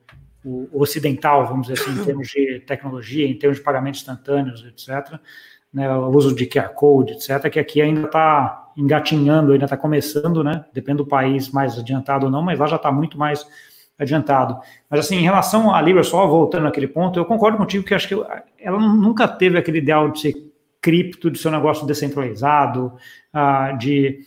o, 0.44 0.68
o 0.72 0.80
ocidental, 0.80 1.44
vamos 1.44 1.66
dizer 1.66 1.82
assim, 1.82 2.00
em 2.00 2.04
termos 2.04 2.28
de 2.28 2.60
tecnologia, 2.60 3.26
em 3.26 3.36
termos 3.36 3.58
de 3.58 3.64
pagamentos 3.64 3.98
instantâneos, 3.98 4.64
etc. 4.64 5.18
Né? 5.74 5.92
O 5.92 6.08
uso 6.10 6.36
de 6.36 6.46
QR 6.46 6.68
Code, 6.68 7.14
etc., 7.14 7.50
que 7.50 7.58
aqui 7.58 7.82
ainda 7.82 8.02
está 8.02 8.70
engatinhando, 8.76 9.50
ainda 9.50 9.64
está 9.64 9.76
começando, 9.76 10.44
né? 10.44 10.64
Depende 10.72 10.98
do 10.98 11.06
país 11.06 11.50
mais 11.50 11.76
adiantado 11.76 12.26
ou 12.26 12.30
não, 12.30 12.42
mas 12.42 12.60
lá 12.60 12.68
já 12.68 12.76
está 12.76 12.92
muito 12.92 13.18
mais 13.18 13.44
adiantado. 13.98 14.60
Mas 14.88 15.00
assim, 15.00 15.16
em 15.16 15.22
relação 15.22 15.74
à 15.74 15.80
Libra, 15.80 16.04
só 16.04 16.26
voltando 16.26 16.64
naquele 16.64 16.86
ponto, 16.86 17.18
eu 17.18 17.24
concordo 17.24 17.58
contigo 17.58 17.84
que 17.84 17.94
acho 17.94 18.06
que 18.06 18.14
ela 18.58 18.78
nunca 18.78 19.26
teve 19.26 19.58
aquele 19.58 19.78
ideal 19.78 20.10
de 20.10 20.20
ser 20.20 20.34
cripto, 20.86 21.28
de 21.28 21.36
ser 21.36 21.48
um 21.48 21.50
negócio 21.50 21.84
descentralizado, 21.84 22.92
uh, 23.34 23.76
de 23.76 24.20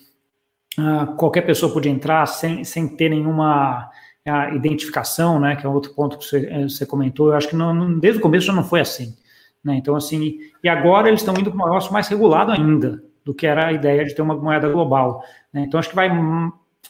uh, 0.78 1.16
qualquer 1.16 1.44
pessoa 1.44 1.72
podia 1.72 1.90
entrar 1.90 2.26
sem, 2.26 2.66
sem 2.66 2.86
ter 2.86 3.08
nenhuma 3.08 3.90
uh, 4.28 4.54
identificação, 4.54 5.40
né, 5.40 5.56
que 5.56 5.66
é 5.66 5.70
outro 5.70 5.94
ponto 5.94 6.18
que 6.18 6.26
você, 6.26 6.46
eh, 6.52 6.64
você 6.64 6.86
comentou, 6.86 7.30
eu 7.30 7.36
acho 7.36 7.48
que 7.48 7.56
não, 7.56 7.98
desde 7.98 8.20
o 8.20 8.22
começo 8.22 8.46
já 8.46 8.52
não 8.52 8.66
foi 8.66 8.82
assim. 8.82 9.16
Né? 9.64 9.76
Então, 9.76 9.96
assim, 9.96 10.40
e 10.62 10.68
agora 10.68 11.08
eles 11.08 11.22
estão 11.22 11.34
indo 11.34 11.50
para 11.50 11.62
um 11.62 11.66
negócio 11.66 11.94
mais 11.94 12.10
regulado 12.10 12.52
ainda 12.52 13.02
do 13.24 13.34
que 13.34 13.48
era 13.48 13.68
a 13.68 13.72
ideia 13.72 14.04
de 14.04 14.14
ter 14.14 14.22
uma 14.22 14.36
moeda 14.36 14.68
global. 14.68 15.24
Né? 15.54 15.62
Então, 15.62 15.80
acho 15.80 15.90
que 15.90 15.96
vai 15.96 16.12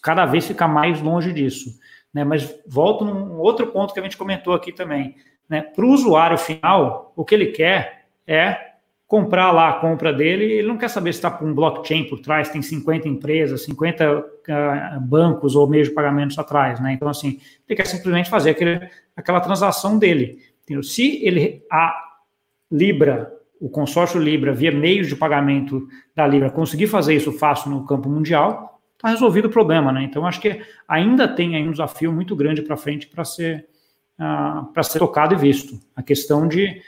cada 0.02 0.26
vez 0.26 0.48
ficar 0.48 0.68
mais 0.68 1.00
longe 1.00 1.32
disso. 1.32 1.78
Né? 2.12 2.24
Mas 2.24 2.56
volto 2.68 3.06
num 3.06 3.38
outro 3.38 3.68
ponto 3.68 3.94
que 3.94 4.00
a 4.00 4.04
gente 4.04 4.18
comentou 4.18 4.54
aqui 4.56 4.72
também. 4.72 5.16
Né? 5.48 5.62
Para 5.62 5.86
o 5.86 5.90
usuário 5.90 6.40
final, 6.40 7.14
o 7.16 7.24
que 7.24 7.36
ele 7.36 7.48
quer 7.48 8.06
é 8.26 8.69
comprar 9.10 9.52
lá 9.52 9.70
a 9.70 9.74
compra 9.74 10.14
dele, 10.14 10.46
ele 10.46 10.68
não 10.68 10.78
quer 10.78 10.88
saber 10.88 11.12
se 11.12 11.18
está 11.18 11.32
com 11.32 11.44
um 11.44 11.54
blockchain 11.54 12.04
por 12.04 12.20
trás, 12.20 12.48
tem 12.48 12.62
50 12.62 13.10
empresas, 13.10 13.64
50 13.64 14.20
uh, 14.20 14.24
ah, 14.48 15.00
bancos 15.02 15.56
ou 15.56 15.68
meios 15.68 15.88
de 15.88 15.96
pagamentos 15.96 16.38
atrás, 16.38 16.80
né? 16.80 16.94
Então, 16.94 17.10
assim, 17.10 17.40
ele 17.68 17.76
quer 17.76 17.88
simplesmente 17.88 18.30
fazer 18.30 18.52
aquele, 18.52 18.88
aquela 19.18 19.42
transação 19.42 19.98
dele. 19.98 20.38
Se 20.84 21.26
ele, 21.26 21.64
a 21.72 21.92
Libra, 22.72 23.34
o 23.60 23.68
consórcio 23.68 24.22
Libra, 24.22 24.54
via 24.54 24.72
meios 24.72 25.08
de 25.08 25.16
pagamento 25.16 25.88
da 26.16 26.28
Libra, 26.28 26.52
conseguir 26.52 26.86
fazer 26.86 27.16
isso 27.16 27.32
fácil 27.32 27.72
no 27.72 27.88
campo 27.88 28.08
mundial, 28.08 28.80
está 28.96 29.10
resolvido 29.10 29.46
o 29.46 29.52
problema, 29.52 29.92
né? 29.92 30.04
Então, 30.04 30.24
acho 30.24 30.40
que 30.40 30.62
ainda 30.88 31.28
tem 31.28 31.56
aí 31.56 31.68
um 31.68 31.72
desafio 31.72 32.14
muito 32.14 32.36
grande 32.36 32.62
para 32.62 32.78
frente 32.78 33.08
para 33.08 33.26
ser, 33.26 33.66
uh, 34.20 34.72
para 34.72 34.84
ser 34.84 35.00
tocado 35.00 35.34
e 35.34 35.38
visto. 35.38 35.80
A 35.96 36.04
questão 36.04 36.48
de 36.48 36.80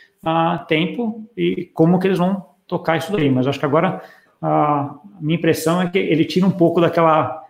tempo 0.68 1.30
e 1.35 1.65
como 1.73 1.99
que 1.99 2.07
eles 2.07 2.19
vão 2.19 2.45
tocar 2.68 2.98
isso 2.98 3.11
daí. 3.11 3.30
Mas 3.30 3.48
acho 3.48 3.60
que 3.60 3.65
agora 3.65 4.02
a 4.41 4.99
minha 5.19 5.38
impressão 5.38 5.81
é 5.81 5.89
que 5.89 5.98
ele 5.98 6.26
tira 6.26 6.45
um 6.45 6.52
pouco 6.52 6.81
daquela 6.81 7.41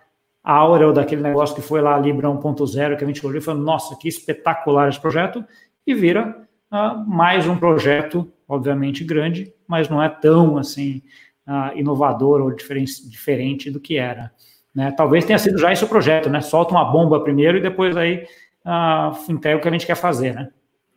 aura 0.43 0.87
ou 0.87 0.93
daquele 0.93 1.21
negócio 1.21 1.55
que 1.55 1.61
foi 1.61 1.81
lá 1.81 1.95
a 1.95 1.99
Libra 1.99 2.27
1.0 2.27 2.97
que 2.97 3.03
a 3.03 3.07
gente 3.07 3.25
olhou 3.25 3.37
e 3.37 3.41
falou, 3.43 3.61
nossa, 3.61 3.95
que 3.95 4.07
espetacular 4.07 4.89
esse 4.89 4.99
projeto, 4.99 5.45
e 5.85 5.93
vira 5.93 6.47
uh, 6.71 7.07
mais 7.07 7.47
um 7.47 7.55
projeto, 7.55 8.31
obviamente 8.47 9.03
grande, 9.03 9.53
mas 9.67 9.87
não 9.87 10.01
é 10.01 10.09
tão 10.09 10.57
assim 10.57 11.01
uh, 11.47 11.77
inovador 11.77 12.41
ou 12.41 12.51
diferente, 12.51 13.07
diferente 13.07 13.69
do 13.69 13.79
que 13.79 13.97
era. 13.97 14.31
Né? 14.73 14.91
Talvez 14.91 15.25
tenha 15.25 15.37
sido 15.37 15.57
já 15.57 15.71
esse 15.71 15.83
o 15.83 15.87
projeto, 15.87 16.29
né? 16.29 16.39
Solta 16.41 16.71
uma 16.71 16.85
bomba 16.85 17.19
primeiro 17.19 17.57
e 17.57 17.61
depois 17.61 17.95
aí 17.97 18.25
uh, 18.65 19.31
entrega 19.31 19.57
o 19.57 19.61
que 19.61 19.67
a 19.67 19.71
gente 19.71 19.85
quer 19.85 19.95
fazer, 19.95 20.33
né? 20.33 20.49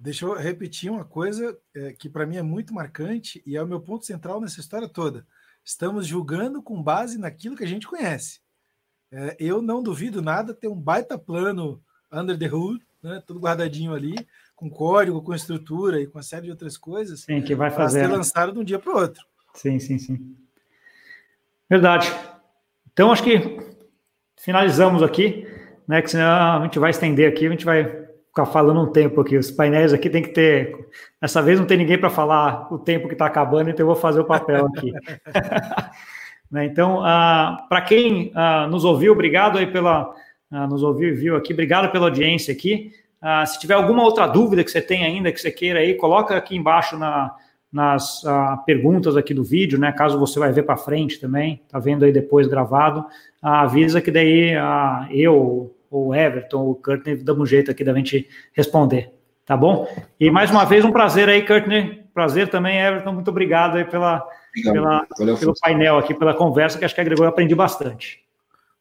Deixa 0.05 0.27
eu 0.27 0.35
repetir 0.35 0.91
uma 0.91 1.03
coisa 1.03 1.57
é, 1.75 1.95
que 1.95 2.11
para 2.11 2.27
mim 2.27 2.37
é 2.37 2.43
muito 2.43 2.75
marcante 2.75 3.43
e 3.47 3.57
é 3.57 3.63
o 3.63 3.67
meu 3.67 3.81
ponto 3.81 4.05
central 4.05 4.39
nessa 4.39 4.61
história 4.61 4.87
toda. 4.87 5.27
Estamos 5.65 6.07
julgando 6.07 6.63
com 6.63 6.83
base 6.83 7.17
naquilo 7.17 7.57
que 7.57 7.65
a 7.65 7.67
gente 7.67 7.87
conhece. 7.87 8.41
É, 9.11 9.35
eu 9.41 9.63
não 9.63 9.83
duvido 9.83 10.21
nada 10.21 10.53
ter 10.53 10.69
um 10.69 10.79
baita 10.79 11.17
plano 11.17 11.83
under 12.13 12.39
the 12.39 12.53
hood, 12.53 12.85
né, 13.03 13.23
tudo 13.27 13.41
guardadinho 13.41 13.95
ali, 13.95 14.15
com 14.55 14.69
código, 14.69 15.23
com 15.23 15.35
estrutura 15.35 15.99
e 15.99 16.07
com 16.07 16.19
uma 16.19 16.23
série 16.23 16.45
de 16.45 16.51
outras 16.51 16.77
coisas. 16.77 17.21
Sim, 17.21 17.41
que 17.41 17.55
vai 17.55 17.71
fazer. 17.71 18.01
ser 18.01 18.13
lançado 18.13 18.53
de 18.53 18.59
um 18.59 18.65
dia 18.65 18.79
para 18.79 18.93
o 18.93 19.01
outro. 19.01 19.25
Sim, 19.55 19.79
sim, 19.79 19.97
sim. 19.97 20.37
Verdade. 21.67 22.13
Então, 22.93 23.11
acho 23.11 23.25
que 23.25 23.59
finalizamos 24.37 25.03
aqui, 25.03 25.49
né? 25.89 26.03
Que 26.03 26.11
senão 26.11 26.61
a 26.61 26.65
gente 26.65 26.79
vai 26.79 26.91
estender 26.91 27.27
aqui, 27.27 27.47
a 27.47 27.51
gente 27.51 27.65
vai 27.65 28.04
ficar 28.35 28.47
falando 28.47 28.81
um 28.81 28.91
tempo 28.91 29.21
aqui. 29.21 29.39
Os 29.39 29.53
painéis 29.53 29.93
aqui 29.93 30.11
tem 30.11 30.21
que 30.21 30.31
ter. 30.31 30.89
Dessa 31.23 31.41
vez 31.41 31.61
não 31.61 31.67
tem 31.67 31.79
ninguém 31.79 31.97
para 31.97 32.11
falar 32.11 32.67
o 32.73 32.79
tempo 32.79 33.07
que 33.07 33.15
está 33.15 33.27
acabando, 33.27 33.71
então 33.71 33.85
eu 33.85 33.87
vou 33.87 33.97
fazer 33.97 34.21
o 34.21 34.25
papel 34.25 34.67
aqui. 34.67 34.93
né, 36.51 36.65
então, 36.67 36.99
uh, 36.99 37.69
para 37.69 37.81
quem 37.83 38.33
uh, 38.33 38.69
nos 38.69 38.85
ouviu, 38.85 39.13
obrigado 39.13 39.57
aí 39.57 39.69
pela. 39.69 40.13
Uh, 40.51 40.67
nos 40.69 40.83
ouviu 40.83 41.11
e 41.11 41.13
viu 41.13 41.37
aqui, 41.37 41.53
obrigado 41.53 41.91
pela 41.93 42.07
audiência 42.07 42.53
aqui. 42.53 42.91
se 43.47 43.59
tiver 43.59 43.75
alguma 43.75 44.03
outra 44.03 44.27
dúvida 44.27 44.65
que 44.65 44.71
você 44.71 44.83
tem 44.83 45.05
ainda, 45.05 45.33
que 45.33 45.41
você 45.41 45.51
queira 45.51 45.79
aí, 45.79 45.95
coloca 45.95 46.37
aqui 46.37 46.57
embaixo 46.57 46.99
na, 46.99 47.35
nas 47.73 48.23
perguntas 48.67 49.17
aqui 49.17 49.33
do 49.33 49.43
vídeo, 49.43 49.79
né? 49.79 49.91
Caso 49.93 50.19
você 50.19 50.39
vai 50.39 50.53
ver 50.53 50.65
para 50.65 50.77
frente 50.77 51.19
também, 51.19 51.63
tá 51.69 51.79
vendo 51.79 52.05
aí 52.05 52.13
depois 52.13 52.47
gravado, 52.47 53.05
avisa 53.41 54.01
que 54.01 54.11
daí 54.11 54.53
eu 55.11 55.74
ou 55.95 56.09
o 56.09 56.15
Everton, 56.15 56.61
ou 56.61 56.71
o 56.73 56.75
Courtney, 56.75 57.17
damos 57.17 57.43
um 57.43 57.47
jeito 57.47 57.71
aqui 57.71 57.85
da 57.85 57.95
gente 57.95 58.29
responder, 58.53 59.13
tá 59.47 59.57
bom? 59.57 59.89
E 60.19 60.31
mais 60.31 60.51
uma 60.51 60.65
vez, 60.65 60.85
um 60.85 60.91
prazer 60.91 61.29
aí, 61.29 61.47
Courtney, 61.47 62.05
prazer 62.13 62.49
também, 62.49 62.81
Everton, 62.81 63.13
muito 63.13 63.31
obrigado 63.31 63.77
aí 63.77 63.85
pela, 63.85 64.27
pela 64.65 65.07
pelo 65.07 65.55
painel 65.61 65.99
aqui, 65.99 66.13
pela 66.13 66.35
conversa, 66.35 66.79
que 66.79 66.85
acho 66.85 66.95
que 66.95 67.01
agregou 67.01 67.25
e 67.25 67.29
aprendi 67.29 67.55
bastante. 67.55 68.25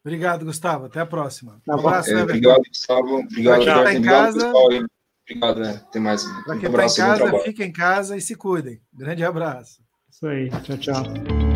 Obrigado, 0.04 0.44
Gustavo, 0.44 0.86
até 0.88 1.00
a 1.00 1.06
próxima. 1.06 1.62
Tá 1.66 1.76
um 1.76 1.80
abraço, 1.80 2.10
é, 2.10 2.14
Everton. 2.14 2.32
Obrigado, 2.32 2.62
Gustavo, 2.68 3.20
obrigado, 3.20 3.62
Everton. 3.62 3.84
Tá 3.84 3.94
em 3.94 4.02
casa... 4.02 4.54
Obrigado, 5.26 5.60
né? 5.62 5.82
Até 5.88 6.00
mais. 6.00 6.26
Para 6.44 6.58
quem 6.58 6.70
está 6.70 6.86
em 6.86 6.96
casa, 6.96 7.40
fica 7.40 7.64
em 7.64 7.72
casa 7.72 8.18
e 8.18 8.22
se 8.22 8.36
cuidem. 8.36 8.82
Grande 8.94 9.24
abraço. 9.24 9.82
Isso 10.12 10.28
aí. 10.28 10.50
Tchau, 10.50 10.78
tchau. 10.78 11.53